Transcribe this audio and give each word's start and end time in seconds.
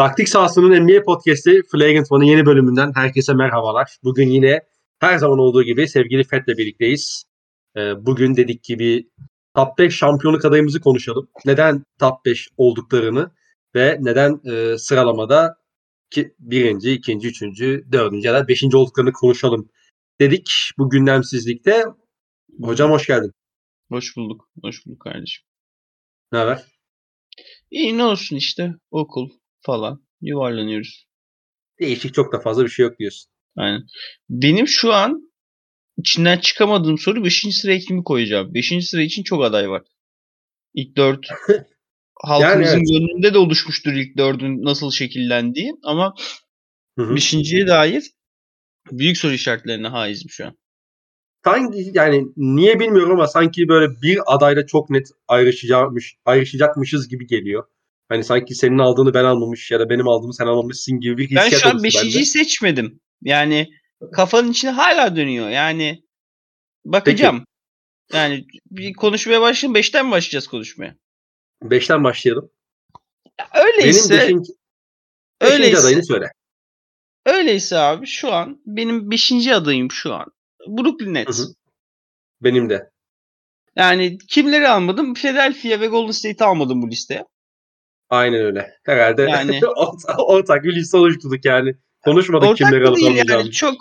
Taktik 0.00 0.28
sahasının 0.28 0.86
NBA 0.86 1.02
podcast'i 1.02 1.62
Flagrant 1.72 2.12
One'ın 2.12 2.26
yeni 2.26 2.46
bölümünden 2.46 2.92
herkese 2.94 3.34
merhabalar. 3.34 3.96
Bugün 4.04 4.28
yine 4.28 4.60
her 5.00 5.18
zaman 5.18 5.38
olduğu 5.38 5.62
gibi 5.62 5.88
sevgili 5.88 6.24
Fet'le 6.24 6.48
birlikteyiz. 6.48 7.24
Ee, 7.76 8.06
bugün 8.06 8.36
dedik 8.36 8.62
gibi 8.62 9.08
top 9.54 9.78
5 9.78 9.96
şampiyonluk 9.96 10.44
adayımızı 10.44 10.80
konuşalım. 10.80 11.28
Neden 11.44 11.84
top 11.98 12.24
5 12.24 12.48
olduklarını 12.56 13.30
ve 13.74 13.98
neden 14.00 14.40
e, 14.52 14.78
sıralamada 14.78 15.56
ki 16.10 16.34
birinci, 16.38 16.92
ikinci, 16.92 17.28
üçüncü, 17.28 17.84
dördüncü 17.92 18.26
ya 18.26 18.34
da 18.34 18.48
beşinci 18.48 18.76
olduklarını 18.76 19.12
konuşalım 19.12 19.68
dedik 20.20 20.70
bu 20.78 20.90
gündemsizlikte. 20.90 21.84
Hocam 22.62 22.90
hoş 22.90 23.06
geldin. 23.06 23.32
Hoş 23.88 24.16
bulduk. 24.16 24.48
Hoş 24.62 24.86
bulduk 24.86 25.00
kardeşim. 25.00 25.44
Ne 26.32 26.38
haber? 26.38 26.64
İyi 27.70 27.98
ne 27.98 28.04
olsun 28.04 28.36
işte. 28.36 28.74
Okul 28.90 29.39
falan. 29.60 30.04
Yuvarlanıyoruz. 30.20 31.06
Değişik 31.80 32.14
çok 32.14 32.32
da 32.32 32.38
fazla 32.40 32.64
bir 32.64 32.70
şey 32.70 32.86
yok 32.86 32.98
diyorsun. 32.98 33.30
Aynen. 33.56 33.82
Benim 34.28 34.68
şu 34.68 34.92
an 34.92 35.32
içinden 35.96 36.38
çıkamadığım 36.38 36.98
soru 36.98 37.24
5. 37.24 37.46
sıraya 37.60 37.78
kimi 37.78 38.04
koyacağım? 38.04 38.54
5. 38.54 38.88
sıra 38.88 39.02
için 39.02 39.22
çok 39.22 39.44
aday 39.44 39.70
var. 39.70 39.82
İlk 40.74 40.96
4 40.96 41.26
halkımızın 42.14 42.76
evet. 42.76 42.88
gönlünde 42.88 43.34
de 43.34 43.38
oluşmuştur 43.38 43.92
ilk 43.92 44.16
4'ün 44.16 44.64
nasıl 44.64 44.90
şekillendiği 44.90 45.72
ama 45.82 46.14
Hı 46.98 47.04
hı. 47.04 47.14
5.ye 47.14 47.66
dair 47.66 48.10
büyük 48.90 49.16
soru 49.16 49.32
işaretlerine 49.32 49.88
haizim 49.88 50.30
şu 50.30 50.46
an. 50.46 50.58
Sanki 51.44 51.90
yani 51.94 52.26
niye 52.36 52.80
bilmiyorum 52.80 53.12
ama 53.12 53.26
sanki 53.26 53.68
böyle 53.68 54.02
bir 54.02 54.18
adayla 54.26 54.66
çok 54.66 54.90
net 54.90 55.08
ayrışacakmış, 55.28 56.16
ayrışacakmışız 56.24 57.08
gibi 57.08 57.26
geliyor. 57.26 57.64
Hani 58.10 58.24
sanki 58.24 58.54
senin 58.54 58.78
aldığını 58.78 59.14
ben 59.14 59.24
almamış 59.24 59.70
ya 59.70 59.80
da 59.80 59.90
benim 59.90 60.08
aldığımı 60.08 60.34
sen 60.34 60.46
almamışsın 60.46 61.00
gibi 61.00 61.18
bir 61.18 61.36
Ben 61.36 61.42
hissiyat 61.42 61.62
şu 61.62 61.68
an 61.68 61.74
oluştu 61.74 61.98
bende. 61.98 62.08
5.yi 62.08 62.26
seçmedim. 62.26 63.00
Yani 63.22 63.70
kafanın 64.12 64.50
içinde 64.50 64.70
hala 64.70 65.16
dönüyor. 65.16 65.48
Yani 65.48 66.02
bakacağım. 66.84 67.44
Yani 68.12 68.46
bir 68.70 68.92
konuşmaya 68.92 69.40
başlayalım. 69.40 69.76
5'ten 69.76 70.06
mi 70.06 70.12
başlayacağız 70.12 70.46
konuşmaya? 70.46 70.96
Beşten 71.62 72.04
başlayalım. 72.04 72.50
Öyleyse 73.54 74.10
benim 74.10 74.20
beşinci, 74.20 74.52
beşinci 75.42 75.62
öyleyse- 75.62 75.80
adayını 75.80 76.04
söyle. 76.04 76.32
öyleyse 77.26 77.78
abi 77.78 78.06
şu 78.06 78.32
an 78.32 78.62
benim 78.66 79.10
5. 79.10 79.52
adayım 79.54 79.90
şu 79.90 80.14
an. 80.14 80.26
Brooklyn 80.68 81.14
Nets. 81.14 81.38
Hı 81.38 81.42
hı. 81.42 81.46
Benim 82.40 82.70
de. 82.70 82.90
Yani 83.76 84.18
kimleri 84.18 84.68
almadım? 84.68 85.14
Philadelphia 85.14 85.80
ve 85.80 85.86
Golden 85.86 86.12
State'i 86.12 86.46
almadım 86.46 86.82
bu 86.82 86.90
listeye. 86.90 87.24
Aynen 88.10 88.40
öyle. 88.44 88.70
Herhalde 88.84 89.22
Yani- 89.22 89.60
ortak, 89.76 90.18
ortak 90.18 90.64
bir 90.64 90.74
liste 90.74 90.96
oluşturduk 90.96 91.44
yani. 91.44 91.74
Konuşmadık 92.04 92.48
Ortak 92.48 92.56
kimleri 92.58 92.88
alıp 92.88 92.96
değil 92.98 93.22
yani 93.28 93.50
çok 93.50 93.74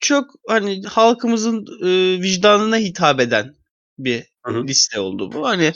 çok 0.00 0.30
hani 0.48 0.82
halkımızın 0.82 1.66
e, 1.84 2.22
vicdanına 2.22 2.76
hitap 2.76 3.20
eden 3.20 3.54
bir 3.98 4.24
Hı 4.44 4.52
hı. 4.52 4.62
liste 4.64 5.00
oldu 5.00 5.32
bu. 5.32 5.48
Hani 5.48 5.72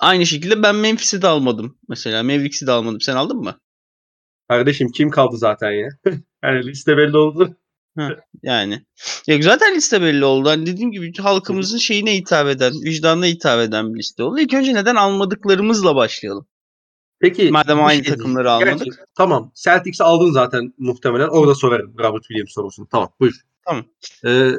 aynı 0.00 0.26
şekilde 0.26 0.62
ben 0.62 0.76
Memphis'i 0.76 1.22
de 1.22 1.26
almadım 1.26 1.78
mesela. 1.88 2.22
Mavericks'i 2.22 2.66
de 2.66 2.72
almadım. 2.72 3.00
Sen 3.00 3.16
aldın 3.16 3.36
mı? 3.36 3.58
Kardeşim 4.48 4.88
kim 4.88 5.10
kaldı 5.10 5.36
zaten 5.36 5.70
ya? 5.70 5.88
yani 6.44 6.66
liste 6.66 6.96
belli 6.96 7.16
oldu. 7.16 7.56
Yani. 8.42 8.84
Ya 9.26 9.42
zaten 9.42 9.74
liste 9.74 10.02
belli 10.02 10.24
oldu. 10.24 10.48
Hani 10.48 10.66
dediğim 10.66 10.92
gibi 10.92 11.16
halkımızın 11.16 11.78
şeyine 11.78 12.16
hitap 12.16 12.48
eden, 12.48 12.72
vicdanına 12.72 13.26
hitap 13.26 13.60
eden 13.60 13.94
bir 13.94 13.98
liste 13.98 14.22
oldu. 14.22 14.38
İlk 14.38 14.54
önce 14.54 14.74
neden 14.74 14.94
almadıklarımızla 14.96 15.96
başlayalım. 15.96 16.46
Peki 17.20 17.50
Madem 17.50 17.84
aynı 17.84 18.04
şey 18.04 18.14
takımları 18.14 18.44
diyeyim. 18.44 18.68
almadık. 18.68 18.84
Gerçi- 18.86 19.00
tamam. 19.14 19.52
Celtics'i 19.54 20.04
aldın 20.04 20.32
zaten 20.32 20.74
muhtemelen. 20.78 21.28
Orada 21.28 21.54
sorarım 21.54 21.94
Robert 21.98 22.22
Williams 22.22 22.52
sorusunu. 22.52 22.86
Tamam 22.90 23.08
buyur. 23.20 23.34
Tamam. 23.66 23.84
Ee, 24.26 24.50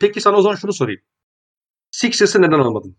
peki 0.00 0.20
sana 0.20 0.36
o 0.36 0.42
zaman 0.42 0.56
şunu 0.56 0.72
sorayım. 0.72 1.00
Sixers'ı 1.90 2.42
neden 2.42 2.58
almadın? 2.58 2.96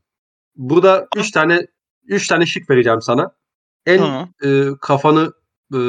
Burada 0.56 1.08
3 1.16 1.32
tane 1.32 1.68
3 2.06 2.28
tane 2.28 2.46
şık 2.46 2.70
vereceğim 2.70 3.02
sana. 3.02 3.32
En 3.86 3.98
Tamam. 3.98 4.30
e, 4.44 4.66
kafanı 4.82 5.34
e, 5.76 5.80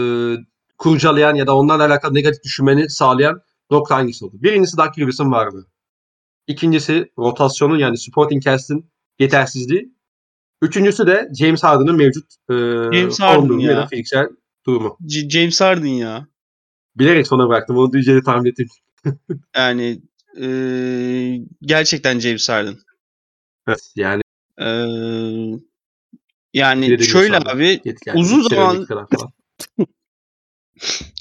kurcalayan 0.78 1.34
ya 1.34 1.46
da 1.46 1.56
onlarla 1.56 1.84
alakalı 1.86 2.14
negatif 2.14 2.42
düşünmeni 2.44 2.90
sağlayan 2.90 3.42
nokta 3.70 3.96
hangisi 3.96 4.24
oldu? 4.24 4.36
Birincisi 4.42 4.76
Doug 4.76 4.98
Rivers 4.98 5.20
vardı. 5.20 5.66
İkincisi 6.46 7.12
rotasyonun 7.18 7.78
yani 7.78 7.98
supporting 7.98 8.42
cast'in 8.42 8.90
yetersizliği. 9.18 9.96
Üçüncüsü 10.62 11.06
de 11.06 11.28
James 11.38 11.62
Harden'ın 11.62 11.96
mevcut 11.96 12.24
e, 12.50 12.54
James 12.98 13.20
Harden 13.20 13.58
ya. 13.58 13.86
fiziksel 13.86 14.28
durumu. 14.66 14.98
C- 15.06 15.30
James 15.30 15.60
Harden 15.60 15.86
ya. 15.86 16.26
Bilerek 16.96 17.26
sona 17.26 17.48
bıraktım. 17.48 17.76
Onu 17.76 17.92
diyeceğini 17.92 18.22
tahmin 18.22 18.50
ettim. 18.50 18.68
Yani 19.56 20.02
e, 20.40 20.46
gerçekten 21.62 22.18
James 22.18 22.48
Harden. 22.48 22.76
Evet, 23.68 23.92
yani 23.96 24.22
E, 24.60 24.66
yani 26.54 27.04
şöyle 27.04 27.36
abi. 27.36 27.80
Uzun 28.14 28.42
zaman-. 28.42 28.86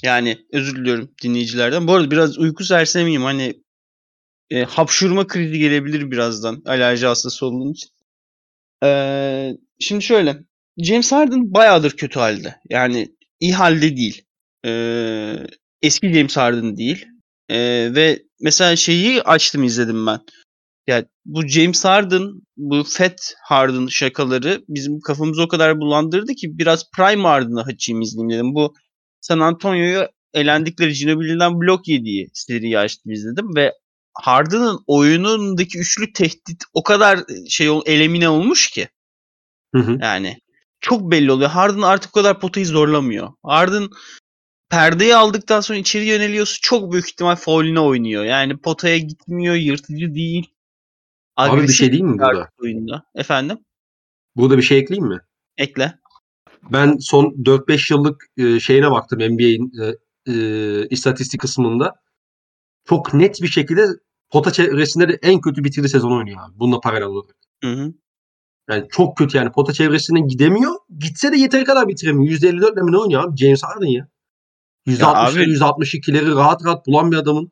Yani 0.02 0.38
özür 0.52 0.76
diliyorum 0.76 1.10
dinleyicilerden. 1.22 1.88
Bu 1.88 1.92
arada 1.92 2.10
biraz 2.10 2.38
uyku 2.38 2.64
sersemiyim. 2.64 3.22
Hani 3.22 3.62
e, 4.50 4.64
hapşurma 4.64 5.26
krizi 5.26 5.58
gelebilir 5.58 6.10
birazdan. 6.10 6.62
Alerji 6.66 7.06
hastası 7.06 7.46
olduğum 7.46 7.72
için. 7.72 7.90
E, 8.84 9.52
şimdi 9.80 10.04
şöyle. 10.04 10.38
James 10.78 11.12
Harden 11.12 11.54
bayağıdır 11.54 11.90
kötü 11.90 12.18
halde. 12.18 12.56
Yani 12.70 13.08
iyi 13.40 13.54
halde 13.54 13.96
değil. 13.96 14.24
E, 14.66 14.70
eski 15.82 16.14
James 16.14 16.36
Harden 16.36 16.76
değil. 16.76 17.06
E, 17.48 17.58
ve 17.94 18.22
mesela 18.40 18.76
şeyi 18.76 19.22
açtım 19.22 19.64
izledim 19.64 20.06
ben. 20.06 20.20
Ya 20.86 21.04
bu 21.24 21.46
James 21.48 21.84
Harden, 21.84 22.22
bu 22.56 22.84
Fat 22.84 23.34
Harden 23.44 23.86
şakaları 23.86 24.64
bizim 24.68 25.00
kafamızı 25.00 25.42
o 25.42 25.48
kadar 25.48 25.78
bulandırdı 25.78 26.34
ki 26.34 26.58
biraz 26.58 26.90
Prime 26.90 27.22
Harden'ı 27.22 27.62
açayım 27.62 28.02
izleyeyim 28.02 28.30
dedim. 28.30 28.54
Bu 28.54 28.74
San 29.26 29.40
Antonio'yu 29.40 30.08
elendikleri 30.34 30.92
Ginobili'den 30.92 31.60
blok 31.60 31.88
yediği 31.88 32.30
seriyi 32.32 32.78
açtım 32.78 33.12
izledim 33.12 33.56
ve 33.56 33.72
Harden'ın 34.14 34.84
oyunundaki 34.86 35.78
üçlü 35.78 36.12
tehdit 36.12 36.64
o 36.74 36.82
kadar 36.82 37.20
şey 37.48 37.70
ol- 37.70 37.82
elemine 37.86 38.28
olmuş 38.28 38.70
ki 38.70 38.88
Hı 39.74 39.82
hı. 39.82 39.98
yani 40.02 40.38
çok 40.80 41.10
belli 41.10 41.32
oluyor. 41.32 41.50
Harden 41.50 41.82
artık 41.82 42.10
o 42.10 42.20
kadar 42.20 42.40
potayı 42.40 42.66
zorlamıyor. 42.66 43.32
Harden 43.42 43.88
perdeyi 44.70 45.16
aldıktan 45.16 45.60
sonra 45.60 45.78
içeri 45.78 46.04
yöneliyorsa 46.04 46.56
çok 46.62 46.92
büyük 46.92 47.08
ihtimal 47.08 47.36
fauline 47.36 47.80
oynuyor. 47.80 48.24
Yani 48.24 48.56
potaya 48.56 48.98
gitmiyor, 48.98 49.54
yırtıcı 49.54 50.14
değil. 50.14 50.50
Abi 51.36 51.52
bir 51.52 51.58
Agresif 51.58 51.76
şey 51.76 51.92
değil 51.92 52.02
mi 52.02 52.18
burada? 52.18 52.50
oyunda. 52.62 53.02
Efendim? 53.14 53.58
Burada 54.36 54.56
bir 54.58 54.62
şey 54.62 54.78
ekleyeyim 54.78 55.08
mi? 55.08 55.20
Ekle. 55.56 55.98
Ben 56.72 56.96
son 57.00 57.24
4-5 57.24 57.92
yıllık 57.92 58.24
e, 58.36 58.60
şeyine 58.60 58.90
baktım 58.90 59.18
NBA'in 59.18 59.72
e, 59.82 59.94
e, 60.32 60.88
istatistik 60.88 61.40
kısmında. 61.40 61.94
Çok 62.84 63.14
net 63.14 63.42
bir 63.42 63.48
şekilde 63.48 63.86
pota 64.30 64.52
çevresinde 64.52 65.08
de 65.08 65.18
en 65.22 65.40
kötü 65.40 65.64
bitirdi 65.64 65.88
sezon 65.88 66.18
oynuyor 66.18 66.38
abi. 66.40 66.58
Bununla 66.58 66.80
paralel 66.80 67.06
olarak. 67.06 67.36
Hı 67.64 67.72
hı. 67.72 67.92
Yani 68.70 68.86
çok 68.90 69.16
kötü 69.16 69.38
yani. 69.38 69.52
Pota 69.52 69.72
çevresinden 69.72 70.28
gidemiyor. 70.28 70.72
Gitse 70.98 71.32
de 71.32 71.36
yeteri 71.36 71.64
kadar 71.64 71.88
bitiremiyor. 71.88 72.34
%54'le 72.34 72.82
mi 72.82 72.92
ne 72.92 72.98
oynuyor 72.98 73.24
abi? 73.24 73.36
James 73.36 73.62
Harden 73.62 73.86
ya. 73.86 74.08
%60'ları 74.86 75.42
abi- 75.42 75.56
%62'leri 75.56 76.34
rahat 76.36 76.64
rahat 76.64 76.86
bulan 76.86 77.12
bir 77.12 77.16
adamın 77.16 77.50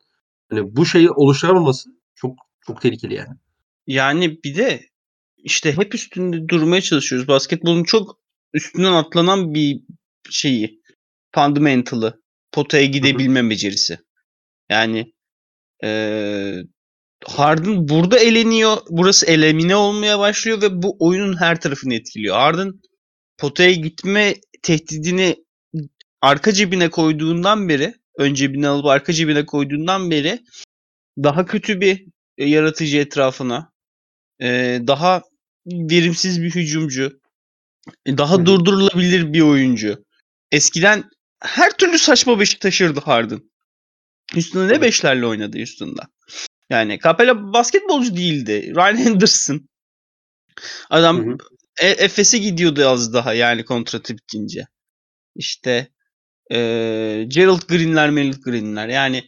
hani 0.49 0.75
bu 0.75 0.85
şeyi 0.85 1.11
oluşturamaması 1.11 1.89
çok 2.15 2.35
çok 2.67 2.81
tehlikeli 2.81 3.13
yani. 3.13 3.35
Yani 3.87 4.43
bir 4.43 4.55
de 4.55 4.81
işte 5.37 5.77
hep 5.77 5.95
üstünde 5.95 6.49
durmaya 6.49 6.81
çalışıyoruz. 6.81 7.27
Basketbolun 7.27 7.83
çok 7.83 8.19
üstünden 8.55 8.93
atlanan 8.93 9.53
bir 9.53 9.81
şeyi. 10.29 10.81
Fundamental'ı. 11.35 12.21
Potaya 12.51 12.85
gidebilme 12.85 13.49
becerisi. 13.49 13.99
Yani 14.69 15.13
eee 15.83 16.63
Harden 17.25 17.87
burada 17.89 18.19
eleniyor. 18.19 18.77
Burası 18.89 19.25
elemine 19.25 19.75
olmaya 19.75 20.19
başlıyor 20.19 20.61
ve 20.61 20.81
bu 20.81 20.97
oyunun 20.99 21.37
her 21.39 21.61
tarafını 21.61 21.93
etkiliyor. 21.93 22.35
Harden 22.35 22.73
potaya 23.37 23.71
gitme 23.71 24.35
tehdidini 24.61 25.35
arka 26.21 26.51
cebine 26.53 26.89
koyduğundan 26.89 27.69
beri 27.69 27.93
ön 28.17 28.33
cebine 28.33 28.67
alıp 28.67 28.85
arka 28.85 29.13
cebine 29.13 29.45
koyduğundan 29.45 30.11
beri 30.11 30.39
daha 31.23 31.45
kötü 31.45 31.81
bir 31.81 32.05
e, 32.37 32.45
yaratıcı 32.49 32.97
etrafına 32.97 33.71
e, 34.41 34.79
daha 34.87 35.21
verimsiz 35.67 36.41
bir 36.41 36.55
hücumcu 36.55 37.03
e, 37.03 37.24
daha 38.07 38.35
Hı 38.35 38.41
hı. 38.41 38.45
durdurulabilir 38.45 39.33
bir 39.33 39.41
oyuncu. 39.41 40.05
Eskiden 40.51 41.03
her 41.43 41.71
türlü 41.77 41.97
saçma 41.99 42.39
beşik 42.39 42.61
taşırdı 42.61 42.99
Harden. 42.99 43.39
Üstünde 44.35 44.73
ne 44.73 44.81
beşlerle 44.81 45.25
oynadı 45.25 45.57
üstünde. 45.57 46.01
Yani 46.69 46.99
Capella 47.03 47.53
basketbolcu 47.53 48.15
değildi. 48.17 48.73
Ryan 48.75 49.11
Anderson. 49.11 49.69
Adam 50.89 51.25
Hı 51.25 51.31
hı. 51.31 51.37
E- 51.81 51.89
Efes'e 52.05 52.37
gidiyordu 52.37 52.87
az 52.87 53.13
daha 53.13 53.33
yani 53.33 53.65
kontratı 53.65 54.17
bitince. 54.17 54.67
işte 55.35 55.87
eee 56.51 57.23
Gerald 57.23 57.61
Green'ler, 57.67 58.09
Merit 58.09 58.43
Green'ler 58.43 58.87
yani 58.87 59.23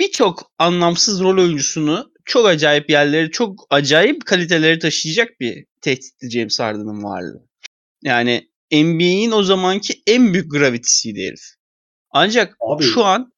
birçok 0.00 0.52
anlamsız 0.58 1.20
rol 1.20 1.38
oyuncusunu 1.42 2.12
çok 2.24 2.46
acayip 2.46 2.90
yerlere, 2.90 3.30
çok 3.30 3.66
acayip 3.70 4.26
kaliteleri 4.26 4.78
taşıyacak 4.78 5.40
bir 5.40 5.64
tehditti 5.80 6.30
James 6.30 6.60
Harden'ın 6.60 7.02
varlığı. 7.02 7.46
Yani 8.02 8.48
NBA'in 8.72 9.30
o 9.30 9.42
zamanki 9.42 10.02
en 10.06 10.32
büyük 10.32 10.50
gravitisiydi 10.50 11.20
herif. 11.20 11.44
Ancak 12.10 12.56
Abi, 12.60 12.84
şu 12.84 13.04
an 13.04 13.32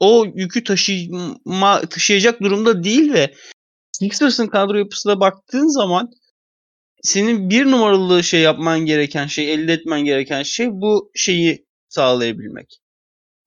o 0.00 0.26
yükü 0.34 0.64
taşıma, 0.64 1.80
taşıyacak 1.80 2.42
durumda 2.42 2.84
değil 2.84 3.12
ve 3.12 3.34
Sixers'ın 3.92 4.46
kadro 4.46 4.78
yapısına 4.78 5.20
baktığın 5.20 5.74
zaman 5.74 6.10
senin 7.02 7.50
bir 7.50 7.66
numaralı 7.66 8.24
şey 8.24 8.40
yapman 8.40 8.80
gereken 8.80 9.26
şey, 9.26 9.54
elde 9.54 9.72
etmen 9.72 10.04
gereken 10.04 10.42
şey 10.42 10.70
bu 10.70 11.10
şeyi 11.14 11.66
sağlayabilmek. 11.88 12.80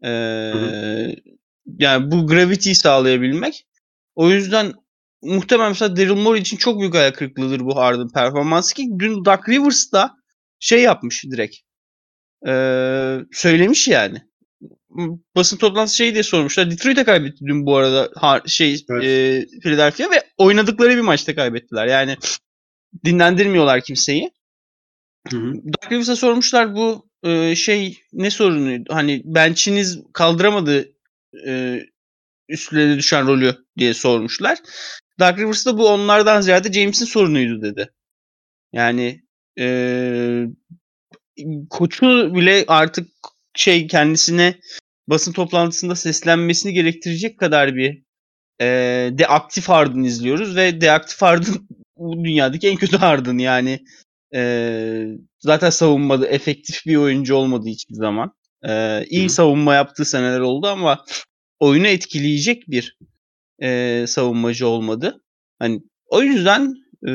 Ee, 0.03 0.09
yani 1.79 2.11
bu 2.11 2.27
gravity'yi 2.27 2.75
sağlayabilmek. 2.75 3.67
O 4.15 4.29
yüzden 4.29 4.73
muhtemelen 5.21 5.69
mesela 5.71 5.95
Daryl 5.95 6.15
Morey 6.15 6.41
için 6.41 6.57
çok 6.57 6.79
büyük 6.79 6.95
ayak 6.95 7.15
kırıklığıdır 7.17 7.59
bu 7.59 7.75
Harden 7.75 8.09
performansı 8.09 8.73
ki 8.75 8.87
dün 8.99 9.25
Doug 9.25 9.49
Rivers 9.49 9.91
da 9.91 10.11
şey 10.59 10.81
yapmış 10.81 11.23
direkt. 11.23 11.55
Ee, 12.47 13.17
söylemiş 13.31 13.87
yani. 13.87 14.21
Basın 15.35 15.57
toplantısı 15.57 15.97
şey 15.97 16.13
diye 16.13 16.23
sormuşlar. 16.23 16.71
Detroit'e 16.71 17.03
kaybetti 17.03 17.45
dün 17.45 17.65
bu 17.65 17.77
arada 17.77 18.05
har- 18.05 18.49
şey 18.49 18.85
Evet. 18.89 19.03
e, 19.03 19.45
Philadelphia 19.59 20.11
ve 20.11 20.23
oynadıkları 20.37 20.95
bir 20.95 21.01
maçta 21.01 21.35
kaybettiler. 21.35 21.87
Yani 21.87 22.17
dinlendirmiyorlar 23.05 23.81
kimseyi. 23.81 24.31
Hı 25.31 25.37
hı. 25.37 25.53
Doug 25.53 25.91
Rivers'a 25.91 26.15
sormuşlar 26.15 26.75
bu 26.75 27.09
e, 27.23 27.55
şey 27.55 27.99
ne 28.13 28.31
sorunuydu? 28.31 28.93
Hani 28.93 29.21
bench'iniz 29.25 29.99
kaldıramadı 30.13 30.91
e, 31.47 31.79
üstlerine 32.51 32.97
düşen 32.97 33.27
rolü 33.27 33.55
diye 33.77 33.93
sormuşlar. 33.93 34.57
Doug 35.19 35.39
Rivers 35.39 35.65
da 35.65 35.77
bu 35.77 35.87
onlardan 35.89 36.41
ziyade 36.41 36.73
James'in 36.73 37.05
sorunuydu 37.05 37.61
dedi. 37.61 37.89
Yani 38.73 39.21
e, 39.59 40.45
koçu 41.69 42.35
bile 42.35 42.65
artık 42.67 43.07
şey 43.55 43.87
kendisine 43.87 44.59
basın 45.07 45.31
toplantısında 45.31 45.95
seslenmesini 45.95 46.73
gerektirecek 46.73 47.39
kadar 47.39 47.75
bir 47.75 48.03
e, 48.61 48.65
deaktif 49.11 49.69
Harden 49.69 50.03
izliyoruz 50.03 50.55
ve 50.55 50.81
deaktif 50.81 51.21
Harden 51.21 51.53
bu 51.97 52.23
dünyadaki 52.25 52.67
en 52.67 52.75
kötü 52.75 52.97
Harden 52.97 53.37
yani 53.37 53.79
e, 54.35 55.05
zaten 55.39 55.69
savunmada 55.69 56.27
efektif 56.27 56.85
bir 56.85 56.95
oyuncu 56.95 57.35
olmadığı 57.35 57.69
hiçbir 57.69 57.95
zaman. 57.95 58.33
E, 58.67 59.03
iyi 59.05 59.29
savunma 59.29 59.73
yaptığı 59.75 60.05
seneler 60.05 60.39
oldu 60.39 60.67
ama 60.67 61.05
oyunu 61.61 61.87
etkileyecek 61.87 62.63
bir 62.67 62.97
e, 63.61 64.05
savunmacı 64.07 64.67
olmadı. 64.67 65.23
Hani 65.59 65.83
o 66.05 66.21
yüzden 66.21 66.75
e, 67.07 67.11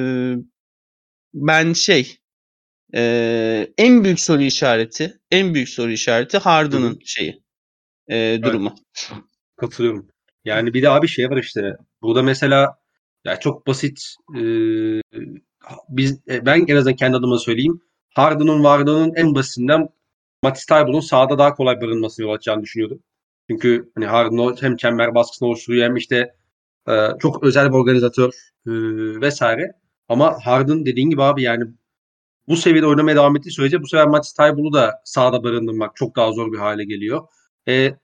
ben 1.34 1.72
şey 1.72 2.16
e, 2.94 3.72
en 3.78 4.04
büyük 4.04 4.20
soru 4.20 4.42
işareti 4.42 5.20
en 5.30 5.54
büyük 5.54 5.68
soru 5.68 5.90
işareti 5.90 6.38
Harden'ın 6.38 6.98
şeyi 7.04 7.42
e, 8.08 8.38
durumu. 8.42 8.74
Katılıyorum. 9.56 10.08
Yani 10.44 10.74
bir 10.74 10.82
de 10.82 10.90
abi 10.90 11.08
şey 11.08 11.30
var 11.30 11.36
işte. 11.36 11.76
Burada 12.02 12.22
mesela 12.22 12.78
ya 13.24 13.40
çok 13.40 13.66
basit 13.66 14.14
e, 14.36 14.40
biz 15.88 16.20
e, 16.28 16.46
ben 16.46 16.64
en 16.68 16.76
azından 16.76 16.96
kendi 16.96 17.16
adıma 17.16 17.38
söyleyeyim. 17.38 17.80
Harden'ın 18.14 18.64
varlığının 18.64 19.14
en 19.16 19.34
basitinden 19.34 19.88
Matisse 20.42 20.74
Tybul'un 20.74 21.00
sahada 21.00 21.38
daha 21.38 21.54
kolay 21.54 21.80
barınmasını 21.80 22.26
yol 22.26 22.34
açacağını 22.34 22.62
düşünüyordum. 22.62 23.02
Çünkü 23.50 23.90
hani 23.94 24.06
Harden 24.06 24.56
hem 24.60 24.76
çember 24.76 25.14
baskısını 25.14 25.48
oluşturuyor 25.48 25.84
hem 25.84 25.96
işte 25.96 26.34
e, 26.88 27.08
çok 27.18 27.42
özel 27.44 27.68
bir 27.68 27.74
organizatör 27.74 28.32
e, 28.66 28.70
vesaire. 29.20 29.72
Ama 30.08 30.38
Harden 30.44 30.86
dediğin 30.86 31.10
gibi 31.10 31.22
abi 31.22 31.42
yani 31.42 31.64
bu 32.48 32.56
seviyede 32.56 32.86
oynamaya 32.86 33.16
devam 33.16 33.36
ettiği 33.36 33.50
sürece 33.50 33.82
bu 33.82 33.86
sefer 33.86 34.06
Matisse 34.06 34.42
Tybul'u 34.42 34.72
da 34.72 35.02
sahada 35.04 35.44
barındırmak 35.44 35.96
çok 35.96 36.16
daha 36.16 36.32
zor 36.32 36.52
bir 36.52 36.58
hale 36.58 36.84
geliyor. 36.84 37.26
E, 37.68 37.94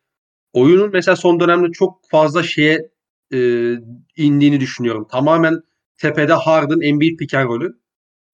oyunun 0.53 0.91
mesela 0.93 1.17
son 1.17 1.41
dönemde 1.41 1.73
çok 1.73 2.11
fazla 2.11 2.43
şeye 2.43 2.91
e, 3.35 3.39
indiğini 4.17 4.61
düşünüyorum. 4.61 5.07
Tamamen 5.11 5.63
tepede 5.97 6.33
Harden 6.33 6.81
Embiid 6.81 7.19
pick 7.19 7.35
and 7.35 7.49
rolü. 7.49 7.79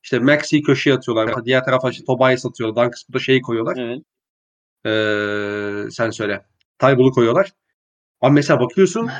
İşte 0.02 0.18
Maxi'yi 0.18 0.62
köşeye 0.62 0.96
atıyorlar. 0.96 1.44
Diğer 1.44 1.64
tarafa 1.64 1.90
işte 1.90 2.04
Tobias 2.04 2.46
atıyorlar. 2.46 2.84
Dan 2.84 2.90
kısmında 2.90 3.18
şeyi 3.18 3.42
koyuyorlar. 3.42 3.76
Evet. 3.76 4.02
Ee, 4.86 5.90
sen 5.90 6.10
söyle. 6.10 6.44
Tybull'u 6.78 7.10
koyuyorlar. 7.10 7.52
Ama 8.20 8.34
mesela 8.34 8.60
bakıyorsun 8.60 9.10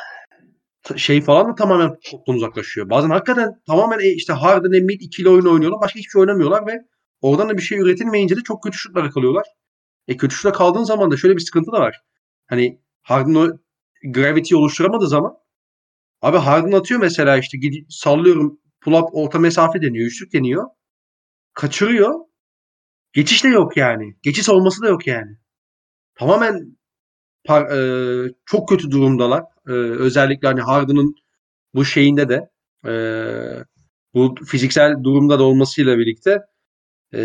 şey 0.96 1.22
falan 1.22 1.48
da 1.48 1.54
tamamen 1.54 1.96
toptan 2.10 2.34
uzaklaşıyor. 2.34 2.90
Bazen 2.90 3.10
hakikaten 3.10 3.62
tamamen 3.66 3.98
e, 3.98 4.08
işte 4.08 4.32
Harden 4.32 4.72
Embiid 4.72 5.00
ikili 5.00 5.28
oyun 5.28 5.46
oynuyorlar. 5.46 5.80
Başka 5.80 5.98
hiçbir 5.98 6.10
şey 6.10 6.20
oynamıyorlar 6.20 6.66
ve 6.66 6.72
oradan 7.20 7.48
da 7.48 7.56
bir 7.56 7.62
şey 7.62 7.78
üretilmeyince 7.78 8.36
de 8.36 8.40
çok 8.40 8.62
kötü 8.62 8.78
şutlara 8.78 9.10
kalıyorlar. 9.10 9.46
E 10.08 10.16
kötü 10.16 10.34
şuta 10.34 10.52
kaldığın 10.52 10.84
zaman 10.84 11.10
da 11.10 11.16
şöyle 11.16 11.36
bir 11.36 11.40
sıkıntı 11.40 11.72
da 11.72 11.80
var. 11.80 12.00
Hani 12.46 12.80
Harden 13.02 13.34
o 13.34 13.48
gravity 14.04 14.54
oluşturamadığı 14.56 15.08
zaman 15.08 15.34
abi 16.22 16.36
Harden 16.36 16.72
atıyor 16.72 17.00
mesela 17.00 17.38
işte 17.38 17.58
sallıyorum 17.88 18.60
pull 18.80 18.92
up 18.92 19.08
orta 19.12 19.38
mesafe 19.38 19.82
deniyor. 19.82 20.06
Üçlük 20.06 20.32
deniyor. 20.32 20.64
Kaçırıyor. 21.54 22.14
Geçiş 23.12 23.44
de 23.44 23.48
yok 23.48 23.76
yani. 23.76 24.16
Geçiş 24.22 24.48
olması 24.48 24.82
da 24.82 24.88
yok 24.88 25.06
yani. 25.06 25.38
Tamamen 26.14 26.77
par- 27.48 28.26
e, 28.28 28.32
çok 28.46 28.68
kötü 28.68 28.90
durumdalar. 28.90 29.42
E, 29.68 29.72
özellikle 29.72 30.48
hani 30.48 30.60
Harden'ın 30.60 31.14
bu 31.74 31.84
şeyinde 31.84 32.28
de 32.28 32.48
e, 32.86 32.92
bu 34.14 34.34
fiziksel 34.46 35.04
durumda 35.04 35.38
da 35.38 35.42
olmasıyla 35.42 35.98
birlikte 35.98 36.38
e, 37.14 37.20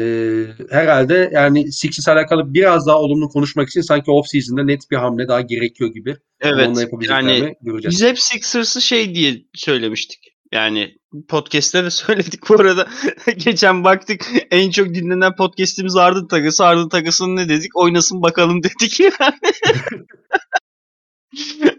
herhalde 0.70 1.30
yani 1.34 1.72
Sixers 1.72 2.08
alakalı 2.08 2.54
biraz 2.54 2.88
daha 2.88 3.00
olumlu 3.00 3.30
konuşmak 3.30 3.70
için 3.70 3.82
sanki 3.82 4.12
off 4.12 4.28
season'da 4.28 4.64
net 4.64 4.82
bir 4.92 4.96
hamle 4.96 5.28
daha 5.28 5.42
gerekiyor 5.42 5.94
gibi. 5.94 6.16
Evet. 6.42 6.68
onunla 6.68 6.82
Yani 7.02 7.56
göreceğiz. 7.62 7.96
biz 7.96 8.04
hep 8.04 8.20
Sixers'ı 8.20 8.82
şey 8.82 9.16
diye 9.16 9.42
söylemiştik. 9.54 10.33
Yani 10.54 10.98
podcast'te 11.30 11.84
de 11.84 11.90
söyledik 11.92 12.50
bu 12.50 12.62
arada. 12.62 12.88
Geçen 13.38 13.84
baktık 13.84 14.26
en 14.52 14.72
çok 14.72 14.88
dinlenen 14.88 15.36
podcast'imiz 15.36 15.96
Ardın 15.96 16.28
Takası. 16.28 16.66
Ardın 16.66 16.90
Takası'nın 16.90 17.36
ne 17.36 17.50
dedik? 17.50 17.78
Oynasın 17.78 18.22
bakalım 18.22 18.64
dedik 18.64 19.00
yani. 19.00 19.40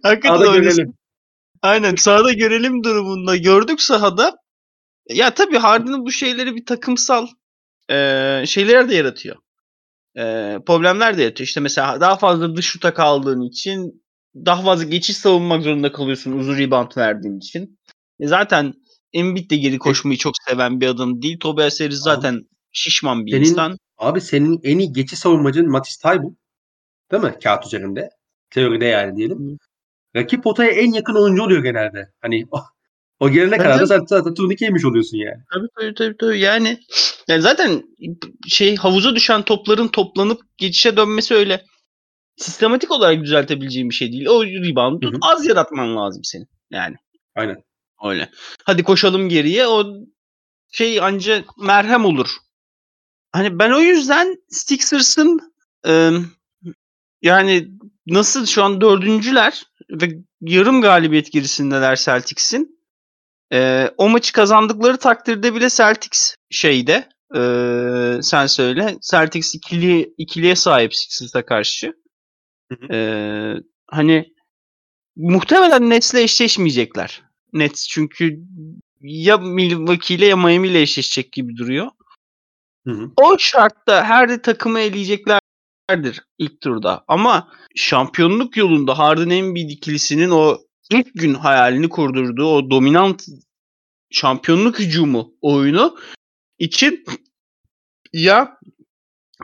Hakikaten 0.02 0.36
Sahada 0.36 0.50
oynasın. 0.50 0.76
görelim. 0.76 0.94
Aynen 1.62 1.94
sahada 1.94 2.32
görelim 2.32 2.84
durumunda. 2.84 3.36
Gördük 3.36 3.80
sahada. 3.82 4.36
Ya 5.08 5.34
tabii 5.34 5.58
Harden'ın 5.58 6.06
bu 6.06 6.10
şeyleri 6.12 6.56
bir 6.56 6.66
takımsal 6.66 7.26
eee 7.90 8.44
şeyler 8.46 8.88
de 8.88 8.94
yaratıyor. 8.94 9.36
Eee, 10.16 10.58
problemler 10.66 11.18
de 11.18 11.22
yaratıyor. 11.22 11.46
İşte 11.46 11.60
mesela 11.60 12.00
daha 12.00 12.16
fazla 12.16 12.56
dış 12.56 12.66
şuta 12.66 12.94
kaldığın 12.94 13.40
için 13.40 14.04
daha 14.36 14.62
fazla 14.62 14.84
geçiş 14.84 15.16
savunmak 15.16 15.62
zorunda 15.62 15.92
kalıyorsun 15.92 16.32
uzun 16.32 16.58
rebound 16.58 16.96
verdiğin 16.96 17.38
için. 17.38 17.78
E 18.20 18.26
zaten 18.26 18.74
Embiid 19.12 19.50
de 19.50 19.56
geri 19.56 19.78
koşmayı 19.78 20.18
çok 20.18 20.34
seven 20.48 20.80
bir 20.80 20.86
adam 20.86 21.22
değil. 21.22 21.38
Tobias 21.38 21.80
Harris 21.80 22.00
zaten 22.00 22.40
şişman 22.72 23.26
bir 23.26 23.30
senin- 23.30 23.44
insan. 23.44 23.78
Abi 23.98 24.20
senin 24.20 24.60
en 24.62 24.78
iyi 24.78 24.92
geçiş 24.92 25.18
savunmacın 25.18 25.70
Matisse 25.70 26.08
Tybul. 26.08 26.34
Değil 27.12 27.22
mi? 27.22 27.34
Kağıt 27.42 27.66
üzerinde. 27.66 28.10
Teoride 28.50 28.84
yani 28.84 29.16
diyelim. 29.16 29.38
Hı. 29.38 29.56
Rakip 30.16 30.44
potaya 30.44 30.70
en 30.70 30.92
yakın 30.92 31.14
oyuncu 31.14 31.42
oluyor 31.42 31.62
genelde. 31.62 32.10
Hani 32.20 32.44
o, 32.50 32.58
o 33.20 33.30
gelene 33.30 33.58
kadar 33.58 33.80
da 33.80 33.86
sen 33.86 34.04
zaten 34.06 34.34
turnike 34.34 34.64
yemiş 34.64 34.84
oluyorsun 34.84 35.16
yani. 35.16 35.42
Tabii 35.54 35.68
tabii 35.78 35.94
tabii. 35.94 36.16
tabii. 36.16 36.40
Yani, 36.40 36.80
yani 37.28 37.42
zaten 37.42 37.82
şey 38.48 38.76
havuza 38.76 39.14
düşen 39.14 39.42
topların 39.42 39.88
toplanıp 39.88 40.40
geçişe 40.56 40.96
dönmesi 40.96 41.34
öyle 41.34 41.64
sistematik 42.36 42.90
olarak 42.90 43.22
düzeltebileceğin 43.22 43.90
bir 43.90 43.94
şey 43.94 44.12
değil. 44.12 44.26
O 44.26 44.44
reboundu 44.44 45.18
az 45.22 45.46
yaratman 45.46 45.96
lazım 45.96 46.24
senin. 46.24 46.48
Yani 46.70 46.96
Aynen. 47.34 47.56
Öyle. 48.04 48.30
Hadi 48.64 48.82
koşalım 48.82 49.28
geriye. 49.28 49.66
O 49.66 49.84
şey 50.72 51.00
anca 51.00 51.44
merhem 51.58 52.04
olur. 52.04 52.28
Hani 53.32 53.58
ben 53.58 53.70
o 53.70 53.80
yüzden 53.80 54.36
Sixers'ın 54.48 55.54
e, 55.86 56.10
yani 57.22 57.68
nasıl 58.06 58.46
şu 58.46 58.64
an 58.64 58.80
dördüncüler 58.80 59.62
ve 59.90 60.08
yarım 60.40 60.82
galibiyet 60.82 61.32
gerisindeler 61.32 61.96
Celtics'in. 61.96 62.80
E, 63.52 63.90
o 63.98 64.08
maçı 64.08 64.32
kazandıkları 64.32 64.96
takdirde 64.96 65.54
bile 65.54 65.68
Celtics 65.70 66.34
şeyde 66.50 67.08
e, 67.36 67.40
sen 68.22 68.46
söyle 68.46 68.96
Celtics 69.10 69.54
ikili, 69.54 70.14
ikiliye 70.18 70.56
sahip 70.56 70.94
Sixers'a 70.94 71.46
karşı. 71.46 71.94
Hı 72.72 72.78
hı. 72.80 72.94
E, 72.94 72.98
hani 73.86 74.34
muhtemelen 75.16 75.90
Nets'le 75.90 76.14
eşleşmeyecekler. 76.14 77.23
Nets 77.54 77.88
çünkü 77.88 78.40
ya 79.00 79.38
Milwaukee 79.38 80.14
ile 80.14 80.26
ya 80.26 80.36
Miami 80.36 80.68
ile 80.68 80.80
eşleşecek 80.80 81.32
gibi 81.32 81.56
duruyor. 81.56 81.90
Hı 82.86 82.90
hı. 82.90 83.10
O 83.16 83.38
şartta 83.38 84.04
her 84.04 84.42
takımı 84.42 84.80
eleyeceklerdir 84.80 86.20
ilk 86.38 86.60
turda. 86.60 87.04
Ama 87.08 87.52
şampiyonluk 87.74 88.56
yolunda 88.56 88.98
Harden 88.98 89.30
Embiid 89.30 89.70
ikilisinin 89.70 90.30
o 90.30 90.58
ilk 90.90 91.14
gün 91.14 91.34
hayalini 91.34 91.88
kurdurduğu 91.88 92.46
o 92.46 92.70
dominant 92.70 93.22
şampiyonluk 94.10 94.78
hücumu 94.78 95.34
oyunu 95.40 95.96
için 96.58 97.04
ya 98.12 98.58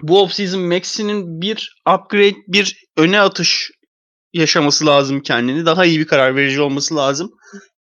bu 0.02 0.22
offseason 0.22 0.62
Maxi'nin 0.62 1.40
bir 1.40 1.82
upgrade, 1.94 2.36
bir 2.48 2.84
öne 2.96 3.20
atış 3.20 3.70
yaşaması 4.32 4.86
lazım 4.86 5.20
kendini. 5.20 5.66
Daha 5.66 5.84
iyi 5.84 5.98
bir 5.98 6.06
karar 6.06 6.36
verici 6.36 6.60
olması 6.60 6.96
lazım. 6.96 7.32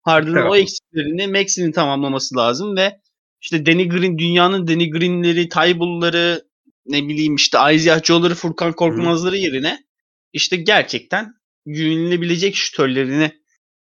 Harden'ın 0.01 0.36
o 0.50 0.55
Evet. 0.55 0.62
eksiklerini 0.62 1.27
Maxi'nin 1.27 1.72
tamamlaması 1.72 2.36
lazım 2.38 2.77
ve 2.77 3.00
işte 3.41 3.65
Danny 3.65 3.89
Green, 3.89 4.17
dünyanın 4.17 4.67
Danny 4.67 4.89
Green'leri, 4.89 5.50
Tybull'ları, 5.50 6.43
ne 6.86 7.08
bileyim 7.08 7.36
işte 7.36 7.58
Isaiah 7.74 8.03
Joe'ları, 8.03 8.36
Furkan 8.36 8.74
Korkmaz'ları 8.74 9.38
yerine 9.38 9.84
işte 10.34 10.58
gerçekten 10.58 11.34
güvenilebilecek 11.65 12.55
şütörlerini 12.55 13.31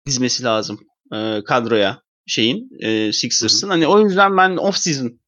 dizmesi 0.07 0.45
lazım 0.45 0.81
e, 1.15 1.45
kadroya 1.45 2.03
şeyin 2.27 2.71
e, 2.81 3.13
Sixers'ın. 3.13 3.69
Hani 3.69 3.87
o 3.87 4.01
yüzden 4.01 4.37
ben 4.37 4.57
off 4.57 4.77
season 4.77 5.21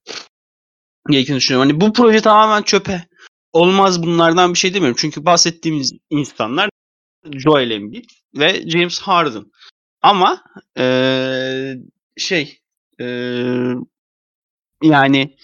gerektiğini 1.11 1.37
düşünüyorum. 1.37 1.71
Hani 1.71 1.81
bu 1.81 1.93
proje 1.93 2.21
tamamen 2.21 2.63
çöpe. 2.63 3.07
Olmaz 3.53 4.03
bunlardan 4.03 4.55
bir 4.55 4.59
şey 4.59 4.75
demiyorum. 4.75 4.97
Çünkü 5.01 5.25
bahsettiğimiz 5.25 5.93
insanlar 6.11 6.71
Joel 7.33 7.71
Embiid 7.71 8.05
ve 8.39 8.71
James 8.71 8.99
Harden. 9.01 9.45
Ama 10.03 10.45
eee, 10.79 11.79
şey 12.17 12.59
eee, 13.01 13.75
yani 14.83 15.37